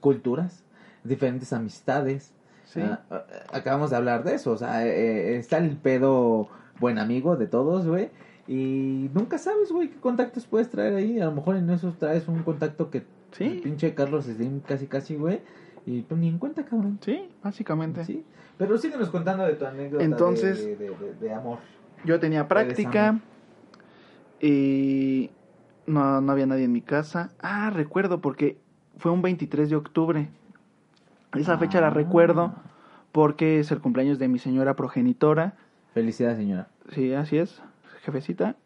culturas, 0.00 0.64
diferentes 1.04 1.52
amistades. 1.52 2.32
Sí. 2.64 2.80
Ah, 2.82 3.02
ah, 3.10 3.24
acabamos 3.52 3.90
de 3.90 3.96
hablar 3.96 4.24
de 4.24 4.34
eso, 4.34 4.50
o 4.52 4.56
sea, 4.56 4.84
eh, 4.86 4.90
eh, 5.34 5.36
está 5.36 5.58
el 5.58 5.76
pedo 5.76 6.48
buen 6.80 6.98
amigo 6.98 7.36
de 7.36 7.46
todos, 7.46 7.86
güey. 7.86 8.10
Y 8.48 9.10
nunca 9.14 9.38
sabes, 9.38 9.70
güey, 9.70 9.88
qué 9.90 9.96
contactos 10.00 10.46
puedes 10.46 10.68
traer 10.68 10.94
ahí. 10.94 11.20
A 11.20 11.26
lo 11.26 11.32
mejor 11.32 11.56
en 11.56 11.70
esos 11.70 11.96
traes 11.98 12.26
un 12.28 12.42
contacto 12.42 12.90
que 12.90 13.04
Sí. 13.32 13.44
el 13.44 13.60
pinche 13.60 13.94
Carlos 13.94 14.24
Slim 14.26 14.60
casi 14.60 14.86
casi, 14.86 15.14
güey. 15.16 15.40
Y 15.86 16.02
pues 16.02 16.20
ni 16.20 16.28
en 16.28 16.38
cuenta, 16.38 16.64
cabrón. 16.64 16.98
Sí, 17.02 17.28
básicamente. 17.42 18.04
Sí. 18.04 18.24
Pero 18.58 18.76
síguenos 18.78 19.08
contando 19.10 19.44
de 19.44 19.54
tu 19.54 19.64
anécdota 19.66 20.04
Entonces- 20.04 20.64
de, 20.64 20.76
de, 20.76 20.90
de- 20.90 21.14
de 21.20 21.32
amor. 21.32 21.58
Yo 22.04 22.20
tenía 22.20 22.46
práctica 22.48 23.18
y 24.40 25.30
no, 25.86 26.20
no 26.20 26.32
había 26.32 26.46
nadie 26.46 26.64
en 26.64 26.72
mi 26.72 26.82
casa. 26.82 27.30
Ah, 27.40 27.70
recuerdo 27.70 28.20
porque 28.20 28.58
fue 28.98 29.10
un 29.12 29.22
23 29.22 29.70
de 29.70 29.76
octubre. 29.76 30.28
Esa 31.34 31.58
fecha 31.58 31.80
la 31.80 31.88
Ah. 31.88 31.90
recuerdo 31.90 32.54
porque 33.12 33.60
es 33.60 33.70
el 33.70 33.80
cumpleaños 33.80 34.18
de 34.18 34.28
mi 34.28 34.38
señora 34.38 34.74
progenitora. 34.74 35.54
Felicidades, 35.94 36.38
señora. 36.38 36.68
Sí, 36.92 37.12
así 37.14 37.38
es, 37.38 37.62
jefecita. 38.02 38.56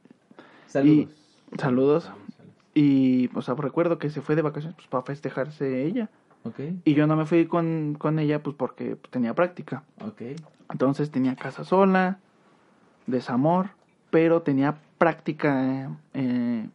Saludos. 0.67 1.11
Saludos. 1.59 2.11
Y, 2.75 3.31
o 3.35 3.43
sea, 3.43 3.55
recuerdo 3.55 3.99
que 3.99 4.11
se 4.11 4.21
fue 4.21 4.37
de 4.37 4.43
vacaciones 4.43 4.77
pues, 4.77 4.89
para 4.89 5.03
festejarse 5.05 5.85
ella. 5.85 6.11
Ok, 6.45 6.61
Y 6.85 6.95
yo 6.95 7.07
no 7.07 7.17
me 7.17 7.27
fui 7.27 7.47
con, 7.47 7.97
con 7.99 8.19
ella 8.19 8.43
pues 8.43 8.55
porque 8.57 8.97
tenía 9.11 9.35
práctica. 9.35 9.83
ok. 10.05 10.23
Entonces 10.71 11.11
tenía 11.11 11.35
casa 11.35 11.65
sola, 11.65 12.19
desamor, 13.07 13.71
pero 14.11 14.43
tenía 14.43 14.77
práctica 14.99 15.65
eh, 15.67 15.89
eh, 16.15 16.69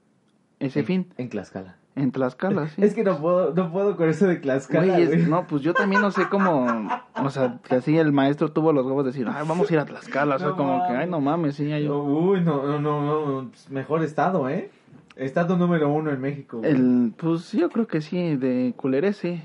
ese 0.59 0.79
En- 0.81 0.85
fin 0.85 1.07
En 1.17 1.29
Tlaxcala. 1.29 1.77
En 1.95 2.11
Tlaxcala, 2.11 2.67
sí. 2.69 2.83
Es 2.83 2.93
que 2.95 3.03
no 3.03 3.17
puedo, 3.19 3.53
no 3.53 3.71
puedo 3.71 3.95
con 3.97 4.09
eso 4.09 4.25
de 4.27 4.37
Tlaxcala, 4.37 4.85
Güey, 4.93 5.01
es- 5.03 5.09
güey. 5.09 5.25
no, 5.27 5.45
pues 5.47 5.61
yo 5.61 5.73
también 5.73 6.01
no 6.01 6.09
sé 6.11 6.27
cómo, 6.29 6.87
o 7.15 7.29
sea, 7.29 7.59
que 7.63 7.75
así 7.75 7.97
el 7.97 8.11
maestro 8.11 8.51
tuvo 8.51 8.73
los 8.73 8.85
huevos 8.85 9.05
de 9.05 9.11
decir, 9.11 9.27
ay, 9.29 9.45
vamos 9.47 9.69
a 9.69 9.73
ir 9.73 9.79
a 9.79 9.85
Tlaxcala, 9.85 10.35
o 10.37 10.39
sea, 10.39 10.47
No 10.49 10.57
como 10.57 10.87
que, 10.87 10.93
ay, 10.93 11.07
no 11.09 11.21
mames, 11.21 11.55
sí, 11.55 11.71
hay 11.71 11.87
Uy, 11.87 12.41
no, 12.41 12.63
no, 12.65 12.79
no, 12.79 13.41
no, 13.41 13.51
mejor 13.69 14.03
estado, 14.03 14.49
¿eh? 14.49 14.71
Estado 15.15 15.55
número 15.57 15.89
uno 15.93 16.09
en 16.09 16.19
México. 16.19 16.57
güey. 16.57 16.71
El, 16.71 17.13
pues 17.15 17.51
yo 17.51 17.69
creo 17.69 17.85
que 17.85 18.01
sí, 18.01 18.35
de 18.37 18.73
culeré, 18.75 19.13
sí. 19.13 19.43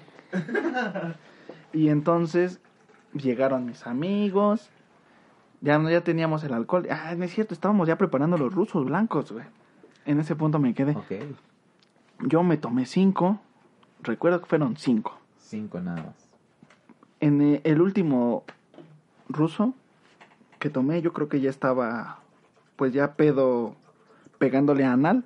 y 1.73 1.89
entonces 1.89 2.61
llegaron 3.13 3.67
mis 3.67 3.87
amigos, 3.87 4.71
ya, 5.61 5.79
ya 5.91 6.01
teníamos 6.03 6.43
el 6.45 6.53
alcohol. 6.55 6.87
Ah, 6.91 7.15
no 7.17 7.25
es 7.25 7.33
cierto, 7.35 7.53
estábamos 7.53 7.89
ya 7.89 7.97
preparando 7.99 8.39
los 8.39 8.55
rusos 8.55 8.85
blancos, 8.87 9.33
güey. 9.33 9.45
En 10.07 10.21
ese 10.21 10.35
punto 10.37 10.59
me 10.59 10.73
quedé. 10.73 10.93
Ok, 10.93 11.13
Yo 12.21 12.43
me 12.43 12.57
tomé 12.57 12.87
cinco, 12.87 13.41
recuerdo 14.03 14.41
que 14.41 14.47
fueron 14.47 14.77
cinco. 14.77 15.19
cinco 15.39 15.81
nada 15.81 16.03
más. 16.03 16.29
En 17.21 17.41
eh, 17.41 17.61
el 17.65 17.81
último 17.81 18.45
ruso 19.29 19.75
que 20.59 20.71
tomé, 20.71 21.03
yo 21.03 21.13
creo 21.13 21.29
que 21.29 21.41
ya 21.41 21.51
estaba, 21.51 22.19
pues 22.77 22.93
ya 22.93 23.15
pedo, 23.15 23.77
pegándole 24.39 24.85
a 24.85 24.93
anal. 24.93 25.25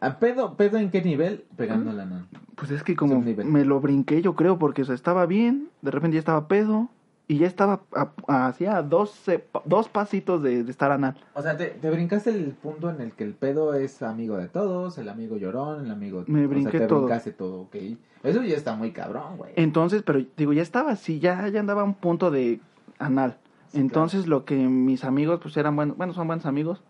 ¿A 0.00 0.18
pedo, 0.18 0.54
pedo 0.54 0.78
en 0.78 0.90
qué 0.90 1.02
nivel? 1.02 1.44
Pegando 1.56 1.92
la 1.92 2.04
nana. 2.04 2.26
Pues 2.54 2.70
es 2.70 2.82
que 2.82 2.96
como 2.96 3.20
me 3.20 3.64
lo 3.64 3.80
brinqué, 3.80 4.22
yo 4.22 4.34
creo, 4.34 4.58
porque 4.58 4.82
o 4.82 4.84
sea, 4.84 4.94
estaba 4.94 5.26
bien, 5.26 5.68
de 5.82 5.90
repente 5.90 6.14
ya 6.14 6.20
estaba 6.20 6.48
pedo, 6.48 6.88
y 7.28 7.38
ya 7.38 7.46
estaba 7.48 7.80
a- 7.94 8.12
a- 8.28 8.46
hacía 8.46 8.82
dos, 8.82 9.24
pa- 9.50 9.62
dos 9.64 9.88
pasitos 9.88 10.42
de, 10.42 10.62
de 10.62 10.70
estar 10.70 10.92
anal. 10.92 11.16
O 11.34 11.42
sea, 11.42 11.56
te, 11.56 11.66
te 11.66 11.90
brincaste 11.90 12.30
el 12.30 12.52
punto 12.52 12.88
en 12.90 13.00
el 13.00 13.12
que 13.12 13.24
el 13.24 13.34
pedo 13.34 13.74
es 13.74 14.02
amigo 14.02 14.36
de 14.36 14.48
todos, 14.48 14.96
el 14.98 15.08
amigo 15.08 15.36
llorón, 15.36 15.84
el 15.86 15.90
amigo... 15.90 16.22
Me 16.28 16.44
o 16.46 16.48
brinqué 16.48 16.70
sea, 16.72 16.80
te 16.80 16.86
todo. 16.86 17.00
brincaste 17.06 17.32
todo, 17.32 17.62
ok. 17.62 17.76
Eso 18.22 18.42
ya 18.42 18.56
está 18.56 18.76
muy 18.76 18.92
cabrón, 18.92 19.36
güey. 19.38 19.52
Entonces, 19.56 20.02
pero 20.04 20.20
digo, 20.36 20.52
ya 20.52 20.62
estaba 20.62 20.92
así, 20.92 21.18
ya, 21.18 21.48
ya 21.48 21.58
andaba 21.60 21.82
a 21.82 21.84
un 21.84 21.94
punto 21.94 22.30
de 22.30 22.60
anal. 22.98 23.38
Sí, 23.68 23.78
Entonces, 23.80 24.26
lo 24.28 24.44
que 24.44 24.54
mis 24.56 25.02
amigos, 25.04 25.40
pues 25.42 25.56
eran 25.56 25.74
buenos, 25.74 25.96
bueno, 25.96 26.12
son 26.12 26.28
buenos 26.28 26.46
amigos, 26.46 26.82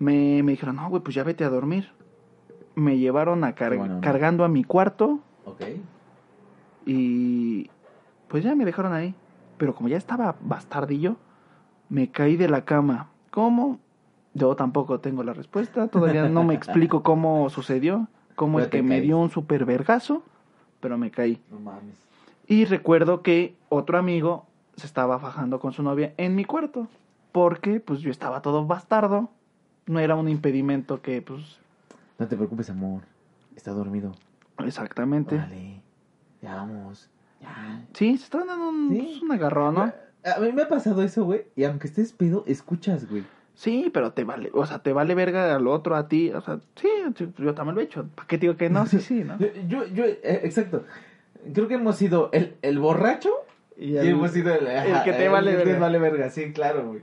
me, 0.00 0.42
me 0.42 0.52
dijeron, 0.52 0.76
no, 0.76 0.88
güey, 0.88 1.02
pues 1.02 1.14
ya 1.14 1.22
vete 1.22 1.44
a 1.44 1.48
dormir. 1.50 1.90
Me 2.74 2.98
llevaron 2.98 3.42
a 3.44 3.54
car- 3.54 4.00
cargando 4.00 4.44
a 4.44 4.48
mi 4.48 4.62
cuarto 4.64 5.20
Ok. 5.44 5.62
y 6.86 7.70
pues 8.28 8.44
ya 8.44 8.54
me 8.54 8.64
dejaron 8.64 8.92
ahí. 8.92 9.14
Pero 9.58 9.74
como 9.74 9.88
ya 9.88 9.96
estaba 9.96 10.36
bastardillo, 10.40 11.16
me 11.88 12.10
caí 12.10 12.36
de 12.36 12.48
la 12.48 12.64
cama. 12.64 13.08
¿Cómo? 13.30 13.78
Yo 14.34 14.54
tampoco 14.56 15.00
tengo 15.00 15.22
la 15.24 15.32
respuesta, 15.32 15.88
todavía 15.88 16.28
no 16.28 16.44
me 16.44 16.54
explico 16.54 17.02
cómo 17.02 17.50
sucedió, 17.50 18.08
cómo 18.36 18.58
Pero 18.58 18.66
es 18.66 18.70
que 18.70 18.82
me 18.82 19.00
dio 19.00 19.18
un 19.18 19.30
super 19.30 19.64
vergazo, 19.64 20.22
pero 20.80 20.96
me 20.96 21.10
caí. 21.10 21.42
No 21.50 21.58
mames. 21.58 21.94
Y 22.46 22.64
recuerdo 22.64 23.22
que 23.22 23.56
otro 23.68 23.98
amigo 23.98 24.46
se 24.76 24.86
estaba 24.86 25.18
fajando 25.18 25.60
con 25.60 25.72
su 25.72 25.82
novia 25.82 26.14
en 26.16 26.34
mi 26.34 26.44
cuarto. 26.44 26.88
Porque 27.32 27.80
pues 27.80 28.00
yo 28.00 28.10
estaba 28.10 28.40
todo 28.40 28.64
bastardo. 28.66 29.28
No 29.86 29.98
era 29.98 30.14
un 30.14 30.28
impedimento 30.28 31.02
que 31.02 31.20
pues 31.20 31.58
No 32.18 32.26
te 32.26 32.36
preocupes, 32.36 32.70
amor. 32.70 33.02
Está 33.54 33.72
dormido. 33.72 34.12
exactamente. 34.58 35.36
Vale. 35.36 35.82
Ya 36.40 36.54
vamos. 36.54 37.10
Sí, 37.94 38.16
se 38.18 38.24
estaban 38.24 38.46
dando 38.48 38.68
un, 38.68 38.90
Sí. 38.90 39.00
pues, 39.10 39.22
un 39.22 39.32
agarrón, 39.32 39.74
¿no? 39.74 39.92
A 40.24 40.40
mí 40.40 40.52
me 40.52 40.62
ha 40.62 40.68
pasado 40.68 41.02
eso, 41.02 41.24
güey. 41.24 41.44
Y 41.56 41.64
aunque 41.64 41.86
estés 41.86 42.12
pedo, 42.12 42.44
escuchas, 42.46 43.08
güey. 43.08 43.24
Sí, 43.54 43.90
pero 43.92 44.12
te 44.12 44.22
vale, 44.24 44.50
o 44.54 44.64
sea, 44.66 44.78
te 44.80 44.92
vale 44.92 45.14
verga 45.16 45.54
al 45.56 45.66
otro, 45.66 45.96
a 45.96 46.06
ti, 46.06 46.30
o 46.30 46.40
sea, 46.40 46.60
sí, 46.76 46.88
yo 47.38 47.54
también 47.54 47.74
lo 47.74 47.80
he 47.80 47.84
hecho. 47.84 48.06
¿Para 48.14 48.28
qué 48.28 48.38
digo 48.38 48.56
que 48.56 48.70
no? 48.70 48.86
Sí, 48.86 49.00
sí, 49.00 49.24
¿no? 49.24 49.36
Yo, 49.68 49.84
yo, 49.86 50.04
eh, 50.04 50.40
exacto. 50.44 50.84
Creo 51.52 51.66
que 51.66 51.74
hemos 51.74 51.96
sido 51.96 52.30
el, 52.32 52.56
el 52.62 52.78
borracho 52.78 53.30
Y 53.76 53.92
y, 53.92 53.96
el- 53.96 54.08
hemos 54.08 54.30
sido 54.32 54.52
el, 54.54 54.60
que 55.04 55.12
te 55.12 55.24
el 55.26 55.30
vale 55.80 55.98
verga. 55.98 56.30
Sí, 56.30 56.52
claro, 56.52 56.86
güey. 56.88 57.02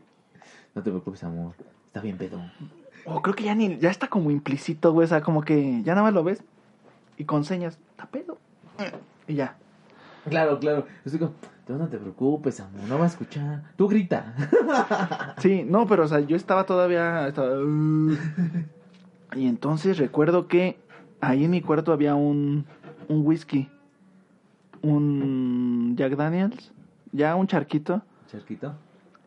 No 0.76 0.84
te 0.84 0.90
preocupes, 0.92 1.24
amor. 1.24 1.54
Está 1.88 2.00
bien 2.02 2.18
pedo. 2.18 2.40
O 3.06 3.22
creo 3.22 3.36
que 3.36 3.44
ya 3.44 3.56
ni, 3.56 3.78
ya 3.78 3.90
está 3.90 4.08
como 4.08 4.32
implícito, 4.32 4.92
güey, 4.94 5.06
o 5.06 5.08
sea, 5.08 5.22
como 5.22 5.42
que 5.42 5.82
ya 5.84 5.94
nada 5.94 6.04
más 6.04 6.14
lo 6.14 6.24
ves 6.24 6.42
y 7.18 7.26
con 7.26 7.44
señas, 7.44 7.78
está 7.92 8.06
pedo. 8.08 8.38
Y 9.28 9.36
ya. 9.36 9.58
Claro, 10.30 10.60
claro. 10.60 10.86
Estoy 11.04 11.20
como, 11.20 11.34
"Tú 11.68 11.74
no 11.78 11.88
te 11.88 11.98
preocupes, 11.98 12.60
amor. 12.60 12.82
No 12.88 12.98
va 12.98 13.06
a 13.06 13.08
escuchar. 13.08 13.64
Tú 13.76 13.88
grita. 13.88 14.34
Sí, 15.38 15.64
no, 15.68 15.86
pero 15.88 16.04
o 16.06 16.08
sea, 16.08 16.20
yo 16.22 16.36
estaba 16.36 16.66
todavía. 16.66 17.28
estaba, 17.28 17.58
"Uh". 17.60 18.16
y 19.36 19.48
entonces 19.48 19.98
recuerdo 19.98 20.48
que 20.48 20.78
ahí 21.22 21.44
en 21.46 21.52
mi 21.52 21.62
cuarto 21.62 21.92
había 21.92 22.16
un, 22.16 22.66
un 23.10 23.26
whisky, 23.26 23.70
un 24.82 25.96
Jack 25.98 26.16
Daniels, 26.16 26.72
ya 27.12 27.36
un 27.36 27.48
charquito. 27.48 28.02
Charquito. 28.32 28.74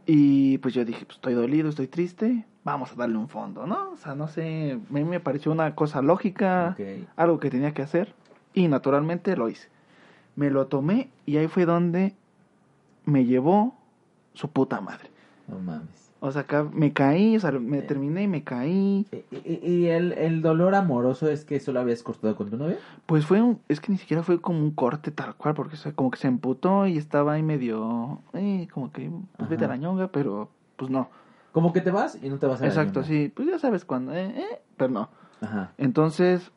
Y 0.07 0.59
pues 0.59 0.73
yo 0.75 0.85
dije, 0.85 1.05
pues 1.05 1.17
estoy 1.17 1.35
dolido, 1.35 1.69
estoy 1.69 1.87
triste, 1.87 2.47
vamos 2.65 2.93
a 2.93 2.95
darle 2.95 3.19
un 3.19 3.29
fondo, 3.29 3.67
¿no? 3.67 3.91
O 3.93 3.97
sea, 3.97 4.15
no 4.15 4.27
sé, 4.29 4.73
a 4.73 4.93
mí 4.93 5.05
me 5.05 5.21
pareció 5.21 5.53
una 5.53 5.75
cosa 5.75 6.01
lógica, 6.01 6.75
algo 7.17 7.39
que 7.39 7.51
tenía 7.51 7.75
que 7.75 7.83
hacer 7.83 8.15
y 8.55 8.69
naturalmente 8.69 9.37
lo 9.37 9.49
hice. 9.51 9.69
Me 10.39 10.51
lo 10.51 10.69
tomé 10.69 11.11
y 11.27 11.37
ahí 11.37 11.49
fue 11.49 11.65
donde 11.67 12.15
me 13.05 13.25
llevó 13.25 13.75
su 14.35 14.49
puta 14.49 14.81
madre. 14.81 15.11
No 15.49 15.59
mames. 15.59 16.13
O 16.21 16.31
sea, 16.31 16.43
acá 16.43 16.63
me 16.73 16.93
caí, 16.93 17.37
o 17.37 17.41
sea, 17.41 17.51
me 17.51 17.83
terminé 17.83 18.23
y 18.23 18.29
me 18.29 18.45
caí. 18.45 19.05
¿Y, 19.33 19.87
el, 19.87 20.13
el 20.13 20.41
dolor 20.41 20.77
amoroso 20.77 21.29
es 21.29 21.45
que 21.45 21.59
solo 21.59 21.81
habías 21.81 22.05
cortado 22.05 22.37
con 22.37 22.51
tu 22.51 22.57
novia? 22.57 22.79
Pues 23.07 23.27
fue 23.27 23.43
un, 23.43 23.61
es 23.69 23.81
que 23.81 23.91
ni 23.91 23.99
siquiera 23.99 24.23
fue 24.23 24.41
como 24.41 24.61
un 24.61 24.71
corte 24.71 25.11
tal 25.11 25.35
cual, 25.35 25.55
porque 25.55 25.75
o 25.75 25.77
sea, 25.77 25.91
como 25.93 26.13
que 26.13 26.19
se 26.19 26.29
emputó 26.29 26.87
y 26.87 26.99
estaba 26.99 27.33
ahí 27.33 27.43
medio, 27.43 28.21
eh, 28.33 28.69
como 28.73 28.93
que, 28.93 29.11
pues 29.37 29.49
vete 29.49 29.65
a 29.65 29.69
la 29.69 29.77
ñonga, 29.77 30.07
pero 30.09 30.51
pues 30.77 30.89
no. 30.89 31.09
Como 31.51 31.73
que 31.73 31.81
te 31.81 31.91
vas 31.91 32.17
y 32.23 32.29
no 32.29 32.39
te 32.39 32.47
vas 32.47 32.61
a 32.61 32.63
la 32.63 32.69
Exacto, 32.69 33.01
ñonga. 33.01 33.09
sí, 33.09 33.33
pues 33.35 33.49
ya 33.49 33.59
sabes 33.59 33.85
cuándo, 33.85 34.13
eh, 34.15 34.35
eh, 34.37 34.61
pero 34.77 34.93
no. 34.93 35.09
Ajá. 35.41 35.73
Entonces, 35.79 36.53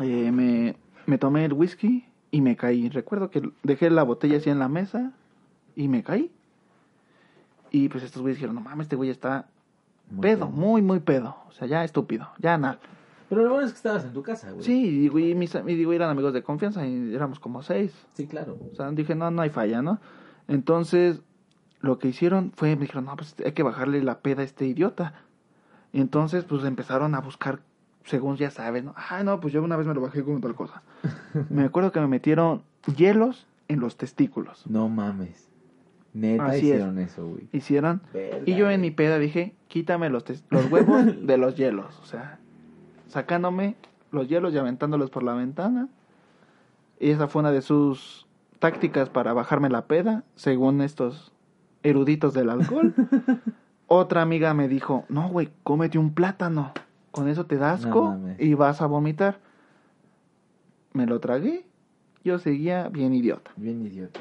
eh, 0.00 0.30
me, 0.32 0.76
me 1.06 1.18
tomé 1.18 1.44
el 1.44 1.52
whisky 1.52 2.07
y 2.30 2.40
me 2.40 2.56
caí. 2.56 2.88
Recuerdo 2.88 3.30
que 3.30 3.50
dejé 3.62 3.90
la 3.90 4.02
botella 4.02 4.38
así 4.38 4.50
en 4.50 4.58
la 4.58 4.68
mesa 4.68 5.12
y 5.76 5.88
me 5.88 6.02
caí. 6.02 6.30
Y 7.70 7.88
pues 7.88 8.04
estos 8.04 8.22
güeyes 8.22 8.38
dijeron, 8.38 8.54
no 8.54 8.60
mames, 8.62 8.86
este 8.86 8.96
güey 8.96 9.10
está 9.10 9.48
Muy 10.10 10.22
pedo, 10.22 10.46
pedo. 10.46 10.50
muy, 10.50 10.82
muy 10.82 11.00
pedo. 11.00 11.36
O 11.48 11.52
sea, 11.52 11.66
ya 11.66 11.84
estúpido, 11.84 12.28
ya 12.38 12.56
nada. 12.58 12.78
Pero 13.28 13.42
lo 13.42 13.50
bueno 13.50 13.66
es 13.66 13.72
que 13.72 13.76
estabas 13.76 14.04
en 14.04 14.12
tu 14.14 14.22
casa, 14.22 14.52
güey. 14.52 14.64
Sí, 14.64 14.86
y, 14.86 14.98
digo, 15.00 15.18
y 15.18 15.34
mis 15.34 15.54
y 15.54 15.74
digo, 15.74 15.92
eran 15.92 16.08
amigos 16.08 16.32
de 16.32 16.42
confianza 16.42 16.86
y 16.86 17.14
éramos 17.14 17.38
como 17.40 17.62
seis. 17.62 17.92
Sí, 18.14 18.26
claro. 18.26 18.58
O 18.72 18.74
sea, 18.74 18.90
dije, 18.90 19.14
no, 19.14 19.30
no 19.30 19.42
hay 19.42 19.50
falla, 19.50 19.82
¿no? 19.82 20.00
Entonces, 20.46 21.20
lo 21.80 21.98
que 21.98 22.08
hicieron 22.08 22.52
fue, 22.56 22.74
me 22.74 22.82
dijeron, 22.82 23.04
no, 23.04 23.16
pues 23.16 23.36
hay 23.44 23.52
que 23.52 23.62
bajarle 23.62 24.02
la 24.02 24.20
peda 24.20 24.40
a 24.42 24.44
este 24.44 24.66
idiota. 24.66 25.12
Y 25.92 26.00
entonces, 26.00 26.44
pues 26.44 26.64
empezaron 26.64 27.14
a 27.14 27.20
buscar, 27.20 27.60
según 28.08 28.36
ya 28.36 28.50
sabes, 28.50 28.84
¿no? 28.84 28.94
Ah, 28.96 29.22
no, 29.22 29.40
pues 29.40 29.52
yo 29.52 29.62
una 29.62 29.76
vez 29.76 29.86
me 29.86 29.94
lo 29.94 30.00
bajé 30.00 30.24
con 30.24 30.40
tal 30.40 30.54
cosa. 30.54 30.82
me 31.50 31.64
acuerdo 31.64 31.92
que 31.92 32.00
me 32.00 32.08
metieron 32.08 32.62
hielos 32.96 33.46
en 33.68 33.80
los 33.80 33.96
testículos. 33.96 34.66
No 34.66 34.88
mames. 34.88 35.48
Neta 36.14 36.46
Así 36.46 36.58
hicieron 36.58 36.98
eso, 36.98 37.26
güey. 37.26 37.48
Hicieron. 37.52 38.00
Verga, 38.12 38.42
Y 38.46 38.56
yo 38.56 38.70
en 38.70 38.80
mi 38.80 38.90
peda 38.90 39.18
dije, 39.18 39.54
quítame 39.68 40.08
los, 40.08 40.24
los 40.50 40.70
huevos 40.70 41.04
de 41.26 41.36
los 41.36 41.56
hielos. 41.56 41.98
O 42.02 42.06
sea, 42.06 42.40
sacándome 43.08 43.76
los 44.10 44.28
hielos 44.28 44.54
y 44.54 44.58
aventándolos 44.58 45.10
por 45.10 45.22
la 45.22 45.34
ventana. 45.34 45.88
Y 46.98 47.10
esa 47.10 47.28
fue 47.28 47.40
una 47.40 47.52
de 47.52 47.62
sus 47.62 48.26
tácticas 48.58 49.10
para 49.10 49.32
bajarme 49.32 49.68
la 49.68 49.86
peda, 49.86 50.24
según 50.34 50.80
estos 50.80 51.32
eruditos 51.82 52.34
del 52.34 52.50
alcohol. 52.50 52.94
Otra 53.86 54.22
amiga 54.22 54.52
me 54.54 54.68
dijo, 54.68 55.04
no, 55.08 55.28
güey, 55.28 55.50
cómete 55.62 55.98
un 55.98 56.12
plátano. 56.12 56.72
Con 57.10 57.28
eso 57.28 57.46
te 57.46 57.56
da 57.56 57.72
asco 57.72 58.04
mames. 58.10 58.40
y 58.40 58.54
vas 58.54 58.80
a 58.82 58.86
vomitar. 58.86 59.40
Me 60.92 61.06
lo 61.06 61.20
tragué. 61.20 61.64
Yo 62.24 62.38
seguía 62.38 62.88
bien 62.88 63.14
idiota. 63.14 63.50
Bien 63.56 63.84
idiota. 63.84 64.20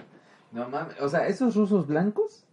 No 0.52 0.70
mames. 0.70 1.00
O 1.02 1.10
sea, 1.10 1.28
esos 1.28 1.56
rusos 1.56 1.88
blancos. 1.88 2.44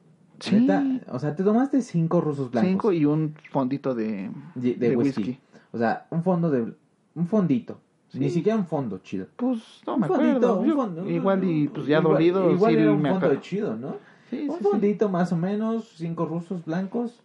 Sí. 0.40 0.56
neta, 0.56 0.84
o 1.12 1.18
sea, 1.20 1.36
te 1.36 1.44
tomaste 1.44 1.80
cinco 1.80 2.20
rusos 2.20 2.50
blancos. 2.50 2.68
Cinco 2.68 2.92
y 2.92 3.04
un 3.04 3.34
fondito 3.52 3.94
de, 3.94 4.30
de, 4.56 4.74
de 4.74 4.88
de 4.90 4.96
whisky. 4.96 5.20
whisky. 5.22 5.40
O 5.72 5.78
sea, 5.78 6.06
un 6.10 6.22
fondo 6.24 6.50
de. 6.50 6.74
Un 7.14 7.26
fondito. 7.28 7.78
Sí. 8.08 8.18
Ni 8.18 8.30
siquiera 8.30 8.58
un 8.58 8.66
fondo 8.66 8.98
chido. 8.98 9.26
Pues 9.36 9.82
no 9.86 9.94
un 9.94 10.00
me 10.00 10.08
fondito, 10.08 10.52
acuerdo. 10.54 10.74
fondo. 10.76 11.08
igual 11.10 11.44
y 11.44 11.68
pues 11.68 11.86
ya 11.86 11.98
Igual- 12.00 12.14
dolido. 12.14 12.50
Igual 12.50 12.72
sí 12.74 12.78
era 12.80 12.92
un 12.92 13.02
me 13.02 13.10
fondo 13.10 13.26
acuerdo. 13.26 13.42
chido, 13.42 13.76
¿no? 13.76 13.96
Sí, 14.30 14.48
un 14.48 14.58
fondito 14.58 15.08
más 15.08 15.32
o 15.32 15.36
menos, 15.36 15.94
cinco 15.96 16.26
rusos 16.26 16.64
blancos 16.64 17.20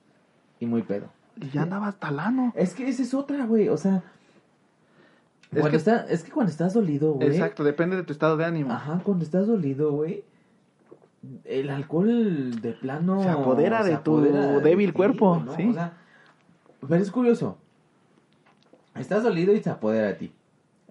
y 0.60 0.66
muy 0.68 0.84
pedo. 0.84 1.08
Y 1.42 1.50
ya 1.50 1.62
andaba 1.64 1.88
hasta 1.88 2.12
lano. 2.12 2.52
Es 2.56 2.74
que 2.74 2.88
esa 2.88 3.02
es 3.04 3.14
otra, 3.14 3.46
güey. 3.46 3.70
O 3.70 3.78
sea, 3.78 4.04
Es 5.52 5.62
Cuando 5.62 5.70
que- 5.72 5.78
está, 5.78 6.06
es 6.10 6.24
que 6.24 6.32
cuando 6.32 6.52
estás 6.52 6.74
dolido, 6.76 7.14
güey. 7.14 7.28
Exacto, 7.30 7.64
depende 7.64 7.96
de 7.96 8.04
tu 8.04 8.14
estado 8.14 8.38
de 8.38 8.46
ánimo. 8.46 8.72
Ajá, 8.72 9.02
cuando 9.04 9.24
estás 9.26 9.48
dolido, 9.48 9.92
güey. 9.94 10.24
El 11.44 11.70
alcohol 11.72 12.62
de 12.62 12.74
plano. 12.74 13.24
Se 13.24 13.30
apodera 13.30 13.84
de 13.84 13.98
tu 13.98 14.22
débil 14.62 14.94
cuerpo, 14.94 15.44
sí. 15.58 15.70
O 15.70 15.74
sea, 15.74 15.94
pero 16.88 17.02
es 17.02 17.10
curioso. 17.12 17.58
Estás 18.96 19.24
dolido 19.24 19.54
y 19.54 19.62
se 19.64 19.70
apodera 19.70 20.08
de 20.08 20.14
ti. 20.14 20.32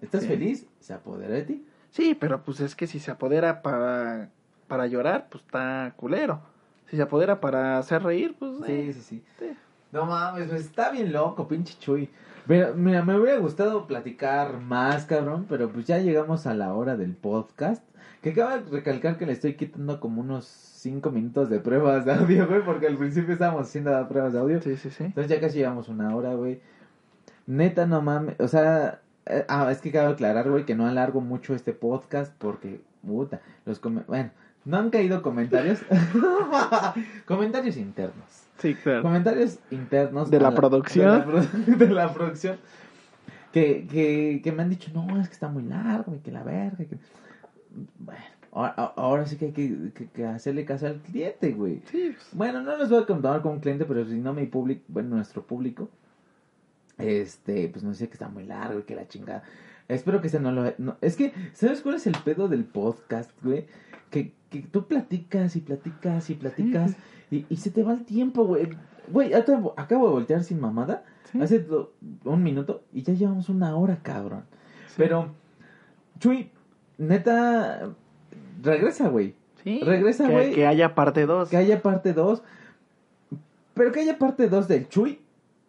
Estás 0.01 0.21
Sí. 0.23 0.27
feliz, 0.27 0.65
se 0.79 0.93
apodera 0.93 1.33
de 1.33 1.43
ti. 1.43 1.65
Sí, 1.91 2.15
pero 2.19 2.43
pues 2.43 2.59
es 2.59 2.75
que 2.75 2.85
si 2.87 2.99
se 2.99 3.11
apodera 3.11 3.61
para, 3.61 4.29
para 4.67 4.87
llorar, 4.87 5.27
pues 5.31 5.43
está 5.43 5.93
culero. 5.95 6.41
Si 6.87 6.95
se 6.97 7.01
apodera 7.01 7.39
para 7.39 7.77
hacer 7.77 8.03
reír, 8.03 8.35
pues... 8.37 8.51
Sí, 8.65 8.71
eh, 8.71 8.93
sí, 8.93 9.01
sí. 9.01 9.23
sí. 9.39 9.45
No 9.91 10.05
mames, 10.05 10.51
está 10.51 10.91
bien 10.91 11.11
loco, 11.11 11.47
pinche 11.47 11.75
Chuy. 11.79 12.09
Mira, 12.45 12.73
mira, 12.73 13.03
me 13.03 13.19
hubiera 13.19 13.39
gustado 13.39 13.87
platicar 13.87 14.59
más, 14.59 15.05
cabrón, 15.05 15.45
pero 15.49 15.71
pues 15.71 15.85
ya 15.87 15.97
llegamos 15.97 16.45
a 16.45 16.53
la 16.53 16.73
hora 16.73 16.95
del 16.95 17.13
podcast. 17.15 17.83
Que 18.21 18.31
acaba 18.31 18.57
de 18.57 18.69
recalcar 18.69 19.17
que 19.17 19.25
le 19.25 19.31
estoy 19.33 19.55
quitando 19.55 19.99
como 19.99 20.21
unos 20.21 20.45
5 20.45 21.09
minutos 21.09 21.49
de 21.49 21.59
pruebas 21.59 22.05
de 22.05 22.13
audio, 22.13 22.47
güey, 22.47 22.63
porque 22.63 22.87
al 22.87 22.97
principio 22.97 23.33
estábamos 23.33 23.67
haciendo 23.67 24.07
pruebas 24.07 24.33
de 24.33 24.39
audio. 24.39 24.61
Sí, 24.61 24.77
sí, 24.77 24.89
sí. 24.89 25.05
Entonces 25.05 25.29
ya 25.29 25.39
casi 25.39 25.59
llevamos 25.59 25.89
una 25.89 26.15
hora, 26.15 26.33
güey. 26.33 26.61
Neta, 27.47 27.85
no 27.85 28.01
mames. 28.01 28.39
O 28.39 28.47
sea, 28.47 29.01
eh, 29.25 29.45
ah, 29.47 29.71
es 29.71 29.81
que 29.81 29.91
cabe 29.91 30.13
aclarar, 30.13 30.49
güey, 30.49 30.65
que 30.65 30.75
no 30.75 30.85
alargo 30.85 31.21
mucho 31.21 31.55
este 31.55 31.73
podcast 31.73 32.33
porque, 32.37 32.81
puta, 33.05 33.41
los 33.65 33.81
bueno, 33.81 34.31
no 34.65 34.77
han 34.77 34.89
caído 34.89 35.21
comentarios. 35.21 35.79
comentarios 37.25 37.77
internos. 37.77 38.48
Sí, 38.59 38.75
claro. 38.75 39.01
Comentarios 39.03 39.59
internos. 39.71 40.29
¿De 40.29 40.39
la 40.39 40.53
producción? 40.53 41.11
De 41.11 41.17
la, 41.19 41.25
produ- 41.25 41.65
de 41.77 41.89
la 41.89 42.13
producción. 42.13 42.57
Que, 43.51 43.87
que, 43.87 44.41
que 44.43 44.51
me 44.51 44.61
han 44.63 44.69
dicho, 44.69 44.91
no, 44.93 45.19
es 45.19 45.27
que 45.27 45.33
está 45.33 45.47
muy 45.47 45.63
largo 45.63 46.13
y 46.15 46.19
que 46.19 46.31
la 46.31 46.43
verga. 46.43 46.77
que-". 46.77 46.97
Bueno, 47.99 48.21
ahora, 48.51 48.73
ahora 48.95 49.25
sí 49.25 49.37
que 49.37 49.45
hay 49.45 49.51
que, 49.51 49.91
que- 50.13 50.25
hacerle 50.25 50.65
caso 50.65 50.85
al 50.87 50.97
cliente, 50.97 51.51
güey. 51.53 51.81
Sí, 51.91 52.11
pues, 52.15 52.27
Bueno, 52.33 52.61
no 52.61 52.77
les 52.77 52.89
voy 52.89 53.01
a 53.01 53.05
contar 53.05 53.41
como 53.41 53.59
cliente, 53.59 53.85
pero 53.85 54.05
si 54.05 54.15
no 54.19 54.33
mi 54.33 54.45
público, 54.45 54.83
bueno, 54.87 55.15
nuestro 55.15 55.41
público, 55.43 55.89
este, 56.97 57.69
pues 57.69 57.83
nos 57.83 57.93
dice 57.97 58.07
que 58.07 58.13
está 58.13 58.27
muy 58.29 58.45
largo 58.45 58.79
y 58.79 58.83
que 58.83 58.95
la 58.95 59.07
chingada. 59.07 59.43
Espero 59.87 60.21
que 60.21 60.27
ese 60.27 60.39
no 60.39 60.51
lo... 60.51 60.71
no- 60.77 60.97
es 61.01 61.15
que, 61.15 61.33
¿sabes 61.53 61.81
cuál 61.81 61.95
es 61.95 62.05
el 62.05 62.15
pedo 62.23 62.47
del 62.47 62.63
podcast, 62.65 63.31
güey? 63.43 63.65
Que, 64.09 64.33
que 64.49 64.61
tú 64.61 64.85
platicas 64.87 65.55
y 65.55 65.61
platicas 65.61 66.29
y 66.29 66.33
platicas 66.35 66.95
y, 67.31 67.45
y 67.49 67.57
se 67.57 67.69
te 67.71 67.83
va 67.83 67.93
el 67.93 68.05
tiempo, 68.05 68.45
güey. 68.45 68.69
Güey, 69.11 69.33
acabo, 69.33 69.73
acabo 69.77 70.07
de 70.07 70.13
voltear 70.13 70.43
sin 70.43 70.59
mamada 70.59 71.03
sí. 71.31 71.41
hace 71.41 71.65
un 72.23 72.43
minuto 72.43 72.83
y 72.93 73.03
ya 73.03 73.13
llevamos 73.13 73.49
una 73.49 73.75
hora, 73.75 73.99
cabrón. 74.01 74.43
Sí. 74.87 74.95
Pero, 74.97 75.29
Chuy, 76.19 76.49
neta, 76.97 77.89
regresa, 78.63 79.07
güey. 79.09 79.35
Sí, 79.63 79.81
regresa, 79.83 80.25
que- 80.27 80.33
güey. 80.33 80.53
Que 80.53 80.65
haya 80.67 80.95
parte 80.95 81.25
2. 81.25 81.49
Que 81.49 81.57
haya 81.57 81.81
parte 81.81 82.13
2. 82.13 82.41
Pero 83.73 83.91
que 83.91 83.99
haya 84.01 84.17
parte 84.17 84.49
2 84.49 84.67
del 84.67 84.87
Chuy 84.89 85.19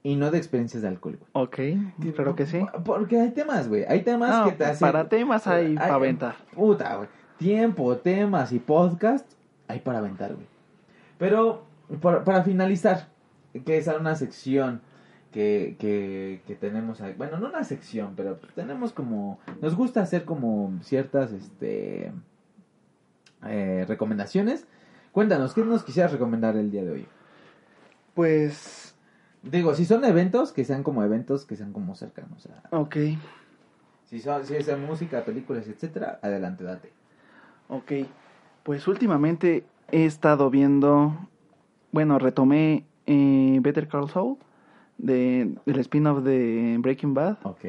y 0.02 0.16
no 0.16 0.30
de 0.30 0.38
experiencias 0.38 0.82
de 0.82 0.88
alcohol, 0.88 1.18
güey. 1.18 1.30
Ok, 1.44 2.14
claro 2.14 2.34
que 2.34 2.46
sí. 2.46 2.60
Porque 2.84 3.20
hay 3.20 3.30
temas, 3.30 3.68
güey. 3.68 3.84
Hay 3.84 4.02
temas 4.02 4.30
No, 4.30 4.44
que 4.46 4.52
te 4.52 4.64
hacen. 4.64 4.80
para 4.80 5.08
temas 5.08 5.46
hay 5.46 5.66
Hay- 5.66 5.74
para 5.76 5.94
aventar. 5.94 6.36
Puta, 6.54 6.96
güey. 6.96 7.08
Tiempo, 7.40 7.96
temas 7.96 8.52
y 8.52 8.58
podcast 8.58 9.26
hay 9.66 9.80
para 9.80 9.98
aventar, 9.98 10.34
güey. 10.34 10.46
Pero, 11.18 11.64
para, 12.00 12.22
para 12.22 12.42
finalizar, 12.44 13.08
que 13.64 13.78
es 13.78 13.88
una 13.88 14.14
sección 14.14 14.80
que, 15.32 15.76
que, 15.78 16.42
que 16.46 16.54
tenemos 16.54 17.00
ahí. 17.00 17.14
Bueno, 17.16 17.38
no 17.38 17.48
una 17.48 17.64
sección, 17.64 18.12
pero 18.14 18.36
tenemos 18.54 18.92
como. 18.92 19.38
Nos 19.60 19.74
gusta 19.74 20.02
hacer 20.02 20.24
como 20.24 20.78
ciertas 20.82 21.32
este 21.32 22.12
eh, 23.46 23.84
recomendaciones. 23.88 24.66
Cuéntanos, 25.12 25.54
¿qué 25.54 25.64
nos 25.64 25.82
quisieras 25.82 26.12
recomendar 26.12 26.56
el 26.56 26.70
día 26.70 26.84
de 26.84 26.90
hoy? 26.90 27.08
Pues, 28.14 28.94
Digo, 29.42 29.74
si 29.74 29.86
son 29.86 30.04
eventos, 30.04 30.52
que 30.52 30.64
sean 30.66 30.82
como 30.82 31.02
eventos 31.02 31.46
que 31.46 31.56
sean 31.56 31.72
como 31.72 31.94
cercanos. 31.94 32.46
a- 32.70 32.76
ok, 32.78 32.96
si, 34.04 34.20
son, 34.20 34.44
si 34.44 34.54
es 34.56 34.78
música, 34.78 35.24
películas, 35.24 35.66
etcétera, 35.66 36.18
adelante, 36.22 36.62
date. 36.64 36.92
Ok. 37.70 37.92
Pues 38.62 38.86
últimamente 38.86 39.64
he 39.90 40.04
estado 40.04 40.50
viendo, 40.50 41.16
bueno, 41.92 42.18
retomé 42.18 42.84
eh, 43.06 43.58
Better 43.62 43.88
Call 43.88 44.10
Saul, 44.10 44.36
de, 44.98 45.54
del 45.64 45.78
spin-off 45.80 46.22
de 46.22 46.76
Breaking 46.78 47.14
Bad, 47.14 47.38
Ok. 47.42 47.64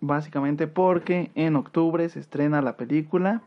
básicamente 0.00 0.66
porque 0.66 1.30
en 1.36 1.54
octubre 1.54 2.08
se 2.08 2.18
estrena 2.18 2.60
la 2.60 2.76
película. 2.76 3.42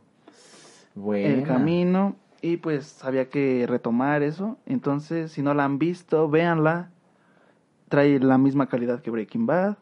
El 1.13 1.43
Camino 1.43 2.15
y 2.41 2.57
pues 2.57 3.03
había 3.03 3.29
que 3.29 3.65
retomar 3.67 4.23
eso. 4.23 4.57
Entonces, 4.65 5.31
si 5.31 5.41
no 5.41 5.53
la 5.53 5.65
han 5.65 5.77
visto, 5.77 6.29
véanla. 6.29 6.89
Trae 7.89 8.19
la 8.19 8.37
misma 8.37 8.67
calidad 8.67 9.01
que 9.01 9.11
Breaking 9.11 9.45
Bad. 9.45 9.77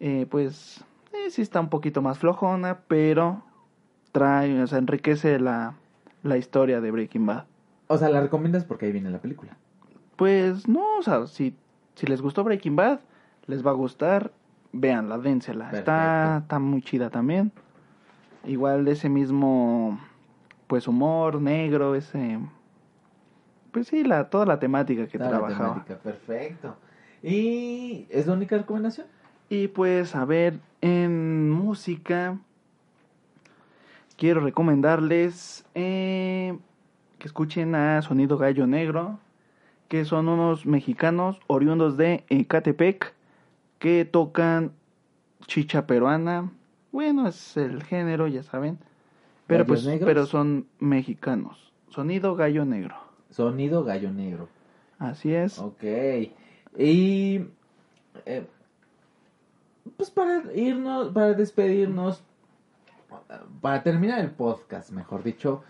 Eh, 0.00 0.26
pues 0.30 0.84
eh, 1.12 1.30
sí 1.30 1.40
está 1.40 1.60
un 1.60 1.68
poquito 1.70 2.02
más 2.02 2.18
flojona, 2.18 2.80
pero 2.88 3.42
trae, 4.14 4.62
o 4.62 4.66
sea, 4.68 4.78
enriquece 4.78 5.40
la, 5.40 5.74
la 6.22 6.36
historia 6.36 6.80
de 6.80 6.92
Breaking 6.92 7.26
Bad. 7.26 7.46
O 7.88 7.98
sea, 7.98 8.08
la 8.10 8.20
recomiendas 8.20 8.64
porque 8.64 8.86
ahí 8.86 8.92
viene 8.92 9.10
la 9.10 9.18
película. 9.18 9.56
Pues 10.14 10.68
no, 10.68 10.98
o 10.98 11.02
sea, 11.02 11.26
si, 11.26 11.56
si 11.96 12.06
les 12.06 12.22
gustó 12.22 12.44
Breaking 12.44 12.76
Bad, 12.76 13.00
les 13.46 13.66
va 13.66 13.72
a 13.72 13.74
gustar, 13.74 14.30
véanla, 14.72 15.18
dénsela. 15.18 15.66
Está, 15.72 15.82
Perfecto. 15.82 16.38
está 16.44 16.58
muy 16.60 16.80
chida 16.82 17.10
también. 17.10 17.50
Igual 18.44 18.84
de 18.84 18.92
ese 18.92 19.08
mismo, 19.08 19.98
pues 20.68 20.86
humor 20.86 21.40
negro, 21.40 21.96
ese... 21.96 22.38
Pues 23.72 23.88
sí, 23.88 24.04
la, 24.04 24.30
toda 24.30 24.46
la 24.46 24.60
temática 24.60 25.08
que 25.08 25.18
Toda 25.18 25.30
la 25.32 25.38
trabajaba. 25.38 25.72
temática, 25.72 25.96
Perfecto. 25.98 26.76
¿Y 27.20 28.06
es 28.10 28.28
la 28.28 28.34
única 28.34 28.56
recomendación? 28.56 29.08
Y 29.48 29.66
pues, 29.68 30.14
a 30.14 30.24
ver, 30.24 30.60
en 30.80 31.50
música, 31.50 32.38
quiero 34.16 34.40
recomendarles 34.40 35.64
eh, 35.74 36.56
que 37.18 37.26
escuchen 37.26 37.74
a 37.74 38.02
Sonido 38.02 38.38
Gallo 38.38 38.66
Negro, 38.66 39.18
que 39.88 40.04
son 40.04 40.28
unos 40.28 40.66
mexicanos 40.66 41.40
oriundos 41.46 41.96
de 41.96 42.24
Ecatepec, 42.28 43.14
que 43.78 44.04
tocan 44.04 44.72
chicha 45.46 45.86
peruana. 45.86 46.50
Bueno, 46.92 47.28
es 47.28 47.56
el 47.56 47.82
género, 47.82 48.26
ya 48.28 48.42
saben. 48.42 48.78
Pero 49.46 49.64
¿Gallos 49.64 49.82
pues, 49.82 49.86
negros? 49.86 50.06
pero 50.06 50.26
son 50.26 50.66
mexicanos. 50.78 51.72
Sonido 51.90 52.34
Gallo 52.34 52.64
Negro. 52.64 52.96
Sonido 53.30 53.84
Gallo 53.84 54.10
Negro. 54.10 54.48
Así 54.98 55.34
es. 55.34 55.58
Ok. 55.58 55.82
Y. 56.78 57.46
eh, 58.26 58.46
pues 59.96 60.10
para 60.10 60.42
irnos, 60.54 61.12
para 61.12 61.34
despedirnos, 61.34 62.22
para 63.60 63.82
terminar 63.82 64.20
el 64.20 64.30
podcast, 64.30 64.90
mejor 64.92 65.22
dicho, 65.22 65.62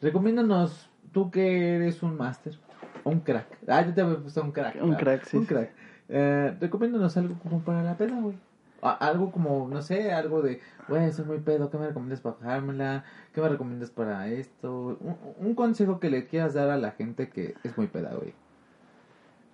recomiéndanos, 0.00 0.90
tú 1.12 1.30
que 1.30 1.76
eres 1.76 2.02
un 2.02 2.16
máster, 2.16 2.58
un 3.04 3.20
crack. 3.20 3.46
Ah, 3.66 3.82
yo 3.84 3.94
te 3.94 4.00
había 4.00 4.18
puesto 4.18 4.42
un 4.42 4.52
crack. 4.52 4.76
Un 4.76 4.90
¿verdad? 4.90 4.98
crack, 5.02 5.24
sí, 5.24 5.36
Un 5.36 5.42
sí. 5.44 5.48
crack. 5.48 5.70
Eh, 6.08 6.56
recomiéndanos 6.60 7.16
algo 7.16 7.38
como 7.38 7.60
para 7.60 7.82
la 7.82 7.96
peda, 7.96 8.18
güey. 8.20 8.36
Algo 8.80 9.32
como, 9.32 9.68
no 9.68 9.82
sé, 9.82 10.12
algo 10.12 10.40
de, 10.40 10.60
güey, 10.88 11.10
soy 11.12 11.24
muy 11.24 11.38
pedo, 11.38 11.68
¿qué 11.68 11.78
me 11.78 11.88
recomiendas 11.88 12.20
para 12.20 12.36
bajármela? 12.36 13.04
¿Qué 13.34 13.40
me 13.40 13.48
recomiendas 13.48 13.90
para 13.90 14.28
esto? 14.28 14.96
Un, 15.00 15.16
un 15.38 15.54
consejo 15.56 15.98
que 15.98 16.10
le 16.10 16.26
quieras 16.26 16.54
dar 16.54 16.70
a 16.70 16.76
la 16.76 16.92
gente 16.92 17.28
que 17.28 17.54
es 17.64 17.76
muy 17.76 17.88
peda, 17.88 18.14
güey. 18.14 18.34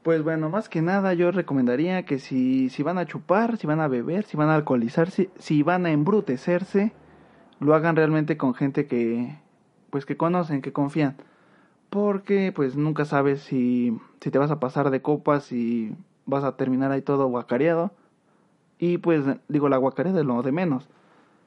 Pues 0.03 0.22
bueno, 0.22 0.51
más 0.51 0.68
que 0.68 0.82
nada 0.82 1.14
yo 1.14 1.30
recomendaría 1.30 2.05
que 2.05 2.18
si, 2.18 2.68
si 2.68 2.82
van 2.82 2.99
a 2.99 3.07
chupar, 3.07 3.57
si 3.57 3.66
van 3.66 3.80
a 3.80 3.88
beber, 3.88 4.24
si 4.26 4.36
van 4.36 4.51
a 4.51 4.55
alcoholizarse, 4.57 5.30
si 5.38 5.62
van 5.62 5.86
a 5.86 5.92
embrutecerse, 5.92 6.92
lo 7.61 7.74
hagan 7.74 7.96
realmente 7.96 8.36
con 8.36 8.55
gente 8.55 8.86
que 8.86 9.36
pues 9.90 10.07
que 10.07 10.16
conocen, 10.16 10.61
que 10.61 10.72
confían. 10.72 11.16
Porque 11.88 12.50
pues 12.52 12.76
nunca 12.76 13.05
sabes 13.05 13.42
si, 13.42 13.96
si 14.20 14.30
te 14.32 14.38
vas 14.38 14.50
a 14.50 14.59
pasar 14.59 14.90
de 14.90 15.02
copas 15.02 15.52
y 15.52 15.94
vas 16.26 16.42
a 16.42 16.57
terminar 16.57 16.90
ahí 16.90 17.02
todo 17.02 17.28
guacareado. 17.28 17.92
Y 18.78 18.98
pues 18.98 19.24
digo, 19.48 19.68
la 19.68 19.76
guacareada 19.76 20.20
es 20.20 20.26
lo 20.26 20.42
de 20.42 20.50
menos. 20.50 20.88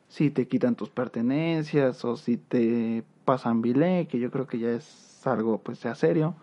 Si 0.07 0.29
te 0.29 0.47
quitan 0.47 0.75
tus 0.75 0.89
pertenencias 0.89 2.05
o 2.05 2.15
si 2.15 2.37
te 2.37 3.03
pasan 3.25 3.61
bilé, 3.61 4.07
que 4.07 4.19
yo 4.19 4.31
creo 4.31 4.47
que 4.47 4.59
ya 4.59 4.69
es 4.69 5.27
algo 5.27 5.57
pues 5.57 5.79
sea 5.79 5.95
serio. 5.95 6.33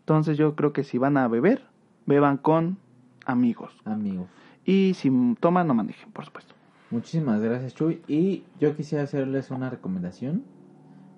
Entonces 0.00 0.36
yo 0.36 0.56
creo 0.56 0.72
que 0.72 0.82
si 0.82 0.98
van 0.98 1.16
a 1.16 1.28
beber, 1.28 1.62
beban 2.06 2.38
con 2.38 2.76
amigos. 3.24 3.72
Amigo. 3.84 4.26
Y 4.64 4.94
si 4.94 5.10
toman, 5.38 5.68
no 5.68 5.74
manejen, 5.74 6.10
por 6.10 6.24
supuesto. 6.24 6.54
Muchísimas 6.92 7.40
gracias, 7.40 7.74
Chuy. 7.74 8.02
Y 8.06 8.44
yo 8.60 8.76
quisiera 8.76 9.04
hacerles 9.04 9.50
una 9.50 9.70
recomendación. 9.70 10.44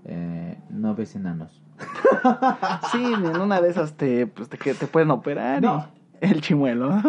Eh, 0.04 0.56
no 0.70 0.94
ves 0.94 1.16
enanos. 1.16 1.60
Sí, 2.92 3.02
en 3.02 3.40
una 3.40 3.60
de 3.60 3.68
esas 3.68 3.94
te, 3.94 4.26
pues, 4.26 4.48
te, 4.48 4.56
que 4.56 4.72
te 4.72 4.86
pueden 4.86 5.10
operar. 5.10 5.60
No. 5.60 5.86
y 6.22 6.26
el 6.26 6.40
chimuelo. 6.40 6.90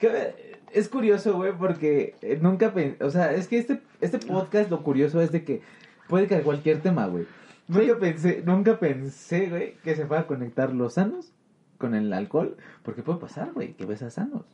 Eh, 0.00 0.62
es 0.72 0.88
curioso, 0.88 1.34
güey, 1.34 1.52
porque 1.58 2.14
eh, 2.22 2.38
nunca 2.40 2.72
pensé, 2.72 3.02
o 3.02 3.10
sea, 3.10 3.32
es 3.32 3.48
que 3.48 3.58
este, 3.58 3.82
este 4.00 4.20
podcast 4.20 4.70
lo 4.70 4.84
curioso 4.84 5.20
es 5.20 5.32
de 5.32 5.42
que 5.42 5.60
puede 6.08 6.28
caer 6.28 6.44
cualquier 6.44 6.80
tema, 6.80 7.08
güey. 7.08 7.26
Nunca 7.66 7.98
pensé, 7.98 8.42
nunca 8.46 8.78
pensé, 8.78 9.48
güey, 9.48 9.74
que 9.82 9.96
se 9.96 10.06
fuera 10.06 10.22
a 10.22 10.26
conectar 10.28 10.72
los 10.72 10.94
sanos 10.94 11.32
con 11.78 11.96
el 11.96 12.12
alcohol, 12.12 12.56
porque 12.84 13.02
puede 13.02 13.18
pasar, 13.18 13.52
güey, 13.52 13.72
que 13.72 13.86
besas 13.86 14.14
sanos. 14.14 14.44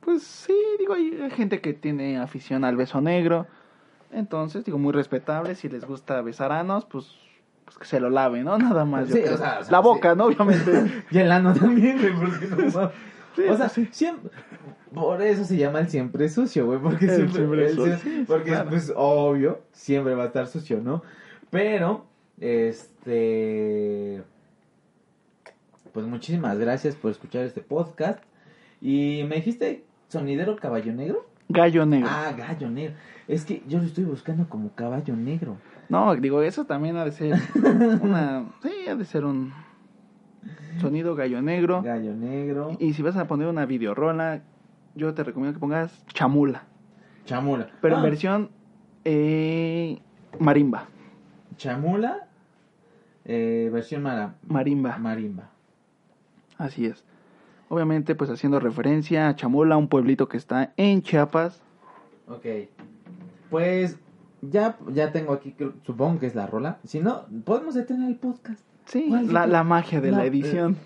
Pues 0.00 0.22
sí, 0.22 0.54
digo, 0.78 0.94
hay 0.94 1.30
gente 1.30 1.60
que 1.60 1.72
tiene 1.74 2.18
afición 2.18 2.64
al 2.64 2.76
beso 2.76 3.00
negro. 3.00 3.46
Entonces, 4.12 4.64
digo, 4.64 4.78
muy 4.78 4.92
respetable. 4.92 5.54
Si 5.54 5.68
les 5.68 5.84
gusta 5.84 6.20
besar 6.22 6.52
anos, 6.52 6.84
pues, 6.86 7.14
pues 7.64 7.78
que 7.78 7.84
se 7.84 8.00
lo 8.00 8.10
lave, 8.10 8.42
¿no? 8.42 8.58
Nada 8.58 8.84
más. 8.84 9.08
yo 9.08 9.16
Sí, 9.16 9.22
creo. 9.22 9.34
o 9.34 9.38
sea, 9.38 9.58
o 9.60 9.62
sea, 9.64 9.72
La 9.72 9.80
boca, 9.80 10.12
sí. 10.12 10.18
¿no? 10.18 10.24
Obviamente. 10.26 11.04
Y 11.10 11.18
el 11.18 11.30
ano 11.30 11.54
también, 11.54 11.98
güey, 11.98 12.14
porque 12.14 12.46
no. 12.46 12.90
Sí, 13.36 13.42
o 13.42 13.56
sea, 13.56 13.68
siempre, 13.68 14.30
por 14.92 15.22
eso 15.22 15.44
se 15.44 15.56
llama 15.56 15.78
el 15.78 15.88
siempre 15.88 16.28
sucio, 16.28 16.66
güey, 16.66 16.80
porque 16.80 17.04
El 17.04 17.10
siempre, 17.14 17.36
siempre 17.36 17.66
el 17.66 17.76
sucio, 17.76 18.24
porque 18.26 18.50
claro. 18.50 18.70
pues 18.70 18.92
obvio, 18.96 19.60
siempre 19.70 20.16
va 20.16 20.24
a 20.24 20.26
estar 20.26 20.48
sucio, 20.48 20.80
¿no? 20.82 21.04
Pero, 21.48 22.06
este, 22.40 24.22
pues 25.92 26.06
muchísimas 26.06 26.58
gracias 26.58 26.96
por 26.96 27.12
escuchar 27.12 27.44
este 27.44 27.60
podcast. 27.60 28.20
Y 28.80 29.24
me 29.28 29.36
dijiste 29.36 29.84
sonidero 30.10 30.56
caballo 30.56 30.92
negro. 30.92 31.26
Gallo 31.48 31.86
negro. 31.86 32.08
Ah, 32.10 32.32
gallo 32.36 32.68
negro. 32.70 32.94
Es 33.26 33.44
que 33.44 33.62
yo 33.66 33.78
lo 33.78 33.84
estoy 33.84 34.04
buscando 34.04 34.48
como 34.48 34.70
caballo 34.74 35.16
negro. 35.16 35.56
No, 35.88 36.14
digo, 36.14 36.42
eso 36.42 36.64
también 36.66 36.96
ha 36.96 37.04
de 37.04 37.12
ser 37.12 37.34
una... 38.02 38.44
Sí, 38.62 38.88
ha 38.88 38.94
de 38.94 39.04
ser 39.04 39.24
un 39.24 39.52
sonido 40.80 41.14
gallo 41.16 41.40
negro. 41.42 41.82
Gallo 41.82 42.14
negro. 42.14 42.76
Y 42.78 42.92
si 42.92 43.02
vas 43.02 43.16
a 43.16 43.26
poner 43.26 43.48
una 43.48 43.66
videorola, 43.66 44.42
yo 44.94 45.12
te 45.14 45.24
recomiendo 45.24 45.54
que 45.54 45.60
pongas 45.60 46.04
chamula. 46.08 46.64
Chamula. 47.24 47.68
Pero 47.80 47.94
en 47.96 48.00
Ah, 48.00 48.04
versión 48.04 48.50
eh, 49.04 49.98
marimba. 50.38 50.86
Chamula, 51.56 52.28
eh, 53.24 53.70
versión 53.72 54.02
mara- 54.02 54.34
Marimba. 54.46 54.98
marimba. 54.98 55.50
Así 56.58 56.86
es. 56.86 57.04
Obviamente, 57.72 58.14
pues 58.16 58.28
haciendo 58.30 58.58
referencia 58.60 59.28
a 59.28 59.36
Chamula, 59.36 59.76
un 59.76 59.86
pueblito 59.88 60.28
que 60.28 60.36
está 60.36 60.72
en 60.76 61.02
Chiapas. 61.02 61.62
Ok. 62.28 62.44
Pues 63.48 63.96
ya, 64.42 64.76
ya 64.92 65.12
tengo 65.12 65.32
aquí, 65.32 65.54
supongo 65.86 66.18
que 66.18 66.26
es 66.26 66.34
la 66.34 66.46
rola. 66.46 66.78
Si 66.84 67.00
no, 67.00 67.26
podemos 67.44 67.74
detener 67.74 68.08
el 68.08 68.16
podcast. 68.16 68.60
Sí, 68.86 69.08
la, 69.08 69.46
la 69.46 69.62
magia 69.62 70.00
de 70.00 70.10
La- 70.10 70.18
la 70.18 70.24
edición. 70.26 70.76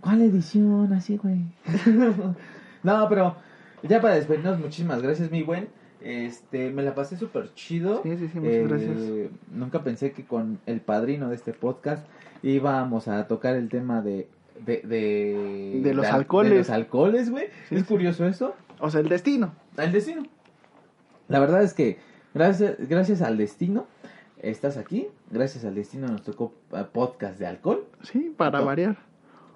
¿Cuál 0.00 0.22
edición? 0.22 0.92
Así, 0.92 1.16
güey. 1.16 1.40
no, 2.82 3.08
pero 3.08 3.36
ya 3.82 4.00
para 4.00 4.14
despedirnos, 4.14 4.58
muchísimas 4.60 5.02
gracias, 5.02 5.30
mi 5.30 5.42
buen. 5.42 5.68
Este, 6.00 6.70
me 6.70 6.82
la 6.82 6.94
pasé 6.94 7.16
súper 7.16 7.52
chido. 7.54 8.00
Sí, 8.02 8.16
sí, 8.16 8.28
sí, 8.28 8.38
muchas 8.38 8.54
Eh, 8.54 8.66
gracias. 8.68 8.96
Nunca 9.52 9.82
pensé 9.82 10.12
que 10.12 10.24
con 10.24 10.58
el 10.66 10.80
padrino 10.80 11.28
de 11.30 11.34
este 11.36 11.52
podcast 11.52 12.06
íbamos 12.42 13.08
a 13.08 13.26
tocar 13.26 13.56
el 13.56 13.68
tema 13.68 14.02
de... 14.02 14.28
De, 14.60 14.80
de, 14.82 15.80
De 15.82 15.94
los 15.94 16.06
al- 16.06 16.14
alcoholes. 16.16 16.50
De 16.52 16.58
los 16.58 16.70
alcoholes, 16.70 17.30
güey. 17.30 17.46
Sí, 17.68 17.74
es 17.76 17.80
sí. 17.82 17.86
curioso 17.86 18.26
eso. 18.26 18.54
O 18.80 18.90
sea, 18.90 19.00
el 19.00 19.08
destino. 19.08 19.54
Al 19.76 19.92
destino. 19.92 20.22
La 21.28 21.38
verdad 21.40 21.62
es 21.62 21.74
que 21.74 21.98
gracias, 22.34 22.76
gracias 22.88 23.22
al 23.22 23.36
destino 23.36 23.86
estás 24.40 24.76
aquí. 24.76 25.08
Gracias 25.30 25.64
al 25.64 25.74
destino 25.74 26.06
nos 26.08 26.22
tocó 26.22 26.54
eh, 26.72 26.84
podcast 26.92 27.38
de 27.38 27.46
alcohol, 27.46 27.86
Sí, 28.02 28.32
para 28.36 28.58
To- 28.60 28.66
variar. 28.66 28.96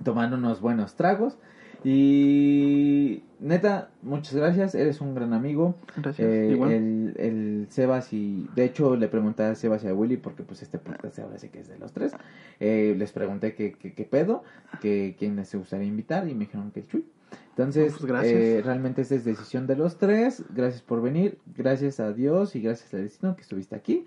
tomando 0.03 0.37
unos 0.37 0.61
buenos 0.61 0.95
tragos. 0.95 1.39
Y 1.85 3.23
neta, 3.41 3.91
muchas 4.03 4.35
gracias. 4.35 4.75
Eres 4.75 5.01
un 5.01 5.15
gran 5.15 5.33
amigo. 5.33 5.75
Gracias. 5.97 6.27
Eh, 6.29 6.49
Igual. 6.53 6.73
el, 6.73 7.15
el 7.17 7.67
Sebas 7.71 8.13
y 8.13 8.49
de 8.55 8.65
hecho 8.65 8.97
le 8.97 9.09
pregunté 9.09 9.45
a 9.45 9.55
Sebas 9.55 9.85
y 9.85 9.89
a 9.89 9.95
Willy 9.95 10.17
porque 10.17 10.43
pues 10.43 10.63
este 10.63 10.79
podcast 10.79 11.19
ahora 11.19 11.39
sí 11.39 11.49
que 11.49 11.61
es 11.61 11.69
de 11.69 11.79
los 11.79 11.93
tres. 11.93 12.13
Eh, 12.61 12.95
les 12.99 13.13
pregunté 13.13 13.55
qué 13.55 13.73
qué- 13.73 13.95
qué 13.95 14.05
pedo, 14.05 14.43
que 14.81 15.17
quién 15.19 15.45
se 15.45 15.57
gustaría 15.59 15.87
invitar 15.87 16.29
y 16.29 16.35
me 16.35 16.41
dijeron 16.47 16.71
que 16.71 16.81
el 16.81 16.87
Chuy. 16.89 17.05
Entonces, 17.51 17.93
Pues, 17.99 18.07
gracias. 18.07 18.35
eh, 18.41 18.63
realmente 18.65 19.03
esta 19.03 19.15
es 19.17 19.25
decisión 19.25 19.67
de 19.67 19.77
los 19.77 19.99
tres. 19.99 20.45
Gracias 20.55 20.83
por 20.83 21.03
venir. 21.03 21.39
Gracias 21.57 22.01
a 22.01 22.13
Dios 22.13 22.55
y 22.57 22.61
gracias 22.63 22.93
al 22.95 23.03
destino 23.03 23.35
que 23.37 23.43
estuviste 23.43 23.75
aquí 23.77 24.07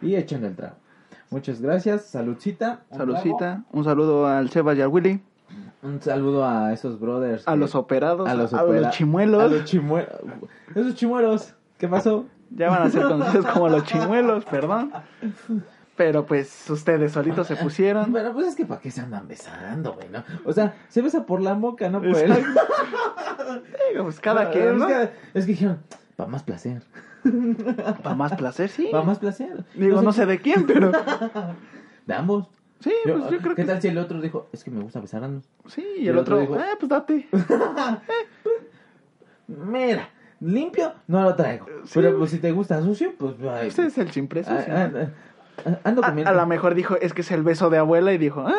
y 0.00 0.14
echando 0.14 0.46
el 0.46 0.54
trago. 0.56 0.76
Muchas 1.30 1.60
gracias. 1.60 2.02
Saludcita. 2.06 2.84
un 2.90 2.98
Saludcita. 2.98 3.64
Un 3.72 3.84
saludo 3.84 4.26
al 4.26 4.50
Sebas 4.50 4.76
y 4.78 4.82
al 4.82 4.88
Willy. 4.88 5.20
Un 5.82 6.00
saludo 6.00 6.46
a 6.46 6.72
esos 6.72 6.98
brothers. 7.00 7.46
A 7.48 7.52
que- 7.52 7.58
los 7.58 7.74
operados. 7.74 8.28
a 8.28 8.34
los 8.34 8.54
a 8.54 8.64
opera- 8.64 8.80
los 8.82 8.90
chimuelos. 8.94 9.42
A 9.42 9.46
los 9.48 9.64
chimuelos. 9.64 10.12
Esos 10.74 10.94
chimuelos. 10.94 11.54
¿Qué 11.78 11.88
pasó? 11.88 12.26
Ya 12.50 12.68
van 12.70 12.82
a 12.82 12.90
ser 12.90 13.02
conocidos 13.02 13.46
como 13.46 13.68
los 13.68 13.82
chimuelos, 13.86 14.44
perdón. 14.44 14.92
Pero 15.96 16.24
pues 16.24 16.70
ustedes 16.70 17.12
solitos 17.12 17.46
se 17.46 17.56
pusieron. 17.56 18.12
Bueno, 18.12 18.32
pues 18.32 18.46
es 18.48 18.54
que 18.54 18.64
para 18.64 18.80
qué 18.80 18.90
se 18.90 19.00
andan 19.00 19.26
besando, 19.28 19.94
güey, 19.94 20.08
¿no? 20.08 20.22
O 20.44 20.52
sea, 20.52 20.74
se 20.88 21.02
besa 21.02 21.26
por 21.26 21.40
la 21.42 21.54
boca, 21.54 21.88
¿no? 21.90 21.98
Por 22.00 22.08
Exacto. 22.10 22.60
Digo, 23.92 24.04
pues 24.04 24.20
cada 24.20 24.50
quien, 24.50 24.68
es 24.68 24.76
¿no? 24.76 24.86
que, 24.86 25.02
es 25.34 25.44
que 25.46 25.52
dijeron, 25.52 25.78
para 26.16 26.30
más 26.30 26.42
placer. 26.44 26.82
Para 28.02 28.14
más 28.16 28.34
placer, 28.34 28.68
sí. 28.68 28.88
Para 28.90 29.04
más 29.04 29.18
placer. 29.18 29.64
Digo, 29.74 30.00
no 30.02 30.12
sé 30.12 30.26
de 30.26 30.40
quién, 30.40 30.66
pero. 30.66 30.92
De 32.06 32.14
ambos. 32.14 32.48
Sí, 32.82 32.92
Yo- 33.06 33.18
pues 33.18 33.30
yo 33.30 33.38
creo 33.38 33.54
¿Qué 33.54 33.62
que. 33.62 33.68
tal 33.68 33.80
si 33.80 33.88
el 33.88 33.98
otro 33.98 34.20
dijo, 34.20 34.48
es 34.52 34.64
que 34.64 34.70
me 34.70 34.82
gusta 34.82 35.00
besar 35.00 35.22
anos? 35.24 35.44
Sí, 35.66 35.84
y 35.98 36.08
el 36.08 36.18
otro, 36.18 36.38
dijo- 36.40 36.56
eh, 36.56 36.64
pues 36.78 36.88
date. 36.88 37.28
Mira, 39.48 40.08
limpio 40.40 40.92
no 41.06 41.22
lo 41.22 41.34
traigo. 41.34 41.66
Sí. 41.84 41.92
Pero 41.94 42.18
pues 42.18 42.30
si 42.30 42.38
te 42.38 42.52
gusta 42.52 42.80
sucio, 42.82 43.12
pues... 43.18 43.34
ay, 43.50 43.68
Ese 43.68 43.86
es 43.86 43.98
el 43.98 44.08
ah, 44.48 44.64
ah, 44.66 44.90
ah, 45.66 45.78
ando 45.84 46.02
A, 46.04 46.08
comiendo. 46.08 46.30
a 46.30 46.34
lo 46.34 46.46
mejor 46.46 46.74
dijo, 46.74 46.96
es 46.96 47.12
que 47.12 47.20
es 47.20 47.30
el 47.30 47.42
beso 47.42 47.70
de 47.70 47.78
abuela 47.78 48.12
y 48.12 48.18
dijo, 48.18 48.44
ah, 48.46 48.54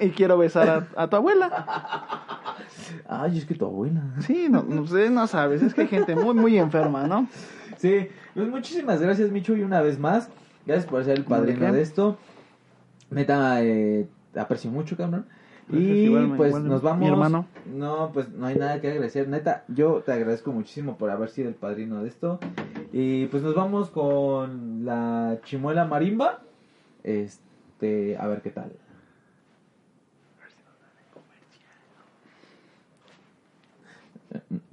y 0.00 0.10
quiero 0.10 0.38
besar 0.38 0.88
a, 0.96 1.02
a 1.02 1.08
tu 1.08 1.16
abuela. 1.16 2.06
Ay, 3.08 3.38
es 3.38 3.44
que 3.44 3.54
tu 3.54 3.66
abuela. 3.66 4.02
Sí, 4.20 4.48
no, 4.50 4.62
no 4.62 4.82
no 4.84 5.26
sabes, 5.26 5.62
es 5.62 5.74
que 5.74 5.82
hay 5.82 5.88
gente 5.88 6.14
muy, 6.16 6.34
muy 6.34 6.58
enferma, 6.58 7.06
¿no? 7.06 7.28
Sí, 7.76 8.08
pues 8.34 8.48
muchísimas 8.48 9.00
gracias, 9.00 9.30
Michu, 9.30 9.54
y 9.54 9.62
una 9.62 9.80
vez 9.82 9.98
más, 9.98 10.28
gracias 10.66 10.86
por 10.86 11.04
ser 11.04 11.18
el 11.18 11.24
padrino 11.24 11.66
¿De 11.66 11.72
qué? 11.72 11.82
esto. 11.82 12.18
Neta, 13.14 13.62
eh, 13.64 14.06
aprecio 14.36 14.70
mucho, 14.70 14.96
cabrón. 14.96 15.26
Gracias, 15.68 15.90
y 15.90 16.04
igual, 16.04 16.34
pues 16.36 16.50
igual, 16.50 16.68
nos 16.68 16.82
mi 16.82 16.88
vamos. 16.88 17.08
hermano. 17.08 17.46
No, 17.72 18.10
pues 18.12 18.28
no 18.28 18.46
hay 18.46 18.56
nada 18.56 18.80
que 18.80 18.88
agradecer. 18.90 19.28
Neta, 19.28 19.64
yo 19.68 20.02
te 20.04 20.12
agradezco 20.12 20.52
muchísimo 20.52 20.98
por 20.98 21.10
haber 21.10 21.30
sido 21.30 21.48
el 21.48 21.54
padrino 21.54 22.02
de 22.02 22.08
esto. 22.08 22.38
Y 22.92 23.26
pues 23.26 23.42
nos 23.42 23.54
vamos 23.54 23.90
con 23.90 24.84
la 24.84 25.38
chimuela 25.44 25.84
marimba. 25.86 26.42
Este, 27.02 28.16
a 28.18 28.26
ver 28.26 28.42
qué 28.42 28.50
tal. 28.50 28.72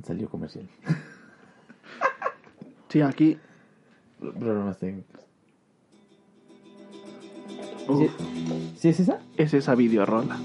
Salió 0.04 0.30
comercial. 0.30 0.68
Sí, 2.90 3.02
aquí. 3.02 3.38
Problemas 4.20 4.78
técnicos. 4.78 5.11
Uf, 7.88 8.00
¿Sí, 8.00 8.10
¿Sí 8.78 8.90
es 8.90 9.00
esa? 9.00 9.20
es 9.38 9.54
esa 9.54 9.76
videorola. 9.76 10.38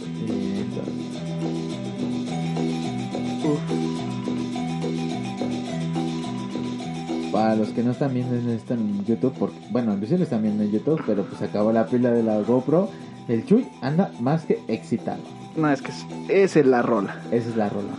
Para 7.33 7.55
los 7.55 7.69
que 7.71 7.83
no 7.83 7.91
están 7.91 8.15
viendo 8.15 8.35
esto 8.51 8.75
en 8.75 9.05
YouTube, 9.05 9.35
porque, 9.39 9.57
bueno, 9.71 9.95
Lucio 9.97 10.17
lo 10.17 10.25
están 10.25 10.43
viendo 10.43 10.63
en 10.63 10.71
YouTube, 10.71 11.03
pero 11.07 11.25
pues 11.25 11.43
acabó 11.43 11.71
la 11.73 11.87
pila 11.87 12.11
de 12.11 12.23
la 12.23 12.41
GoPro. 12.41 12.89
El 13.29 13.45
Chuy 13.45 13.67
anda 13.83 14.11
más 14.21 14.45
que 14.45 14.61
excitado. 14.69 15.21
No, 15.57 15.71
es 15.71 15.83
que 15.83 15.91
es, 15.91 16.07
esa 16.29 16.61
es 16.61 16.67
la 16.67 16.83
rola. 16.83 17.21
Esa 17.31 17.51
es 17.51 17.57
la 17.57 17.69
rola. 17.69 17.93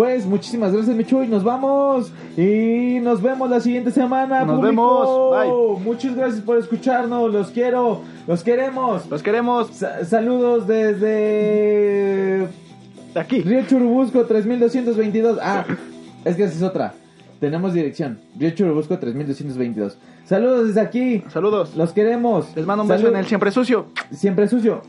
Pues 0.00 0.24
muchísimas 0.24 0.72
gracias, 0.72 0.96
mi 0.96 1.04
Chuy. 1.04 1.26
Nos 1.28 1.44
vamos 1.44 2.10
y 2.34 3.00
nos 3.02 3.20
vemos 3.20 3.50
la 3.50 3.60
siguiente 3.60 3.90
semana. 3.90 4.46
Nos 4.46 4.56
público. 4.56 5.30
vemos. 5.32 5.80
Muchas 5.82 6.16
gracias 6.16 6.40
por 6.40 6.56
escucharnos. 6.56 7.30
Los 7.30 7.50
quiero, 7.50 8.00
los 8.26 8.42
queremos. 8.42 9.04
Los 9.10 9.22
queremos 9.22 9.68
Sa- 9.74 10.02
saludos 10.06 10.66
desde 10.66 12.48
aquí. 13.14 13.42
Río 13.42 13.60
Churubusco 13.68 14.24
3222. 14.24 15.38
Ah, 15.42 15.66
es 16.24 16.34
que 16.34 16.44
esa 16.44 16.54
es 16.54 16.62
otra. 16.62 16.94
Tenemos 17.38 17.74
dirección. 17.74 18.20
Río 18.38 18.52
Churubusco 18.52 18.98
3222. 18.98 19.98
Saludos 20.24 20.68
desde 20.68 20.80
aquí. 20.80 21.22
Saludos. 21.28 21.76
Los 21.76 21.92
queremos. 21.92 22.46
Les 22.56 22.64
mando 22.64 22.84
un 22.84 22.88
beso 22.88 23.02
Salud- 23.02 23.12
en 23.12 23.18
el 23.20 23.26
siempre 23.26 23.50
sucio. 23.50 23.84
Siempre 24.10 24.48
sucio. 24.48 24.80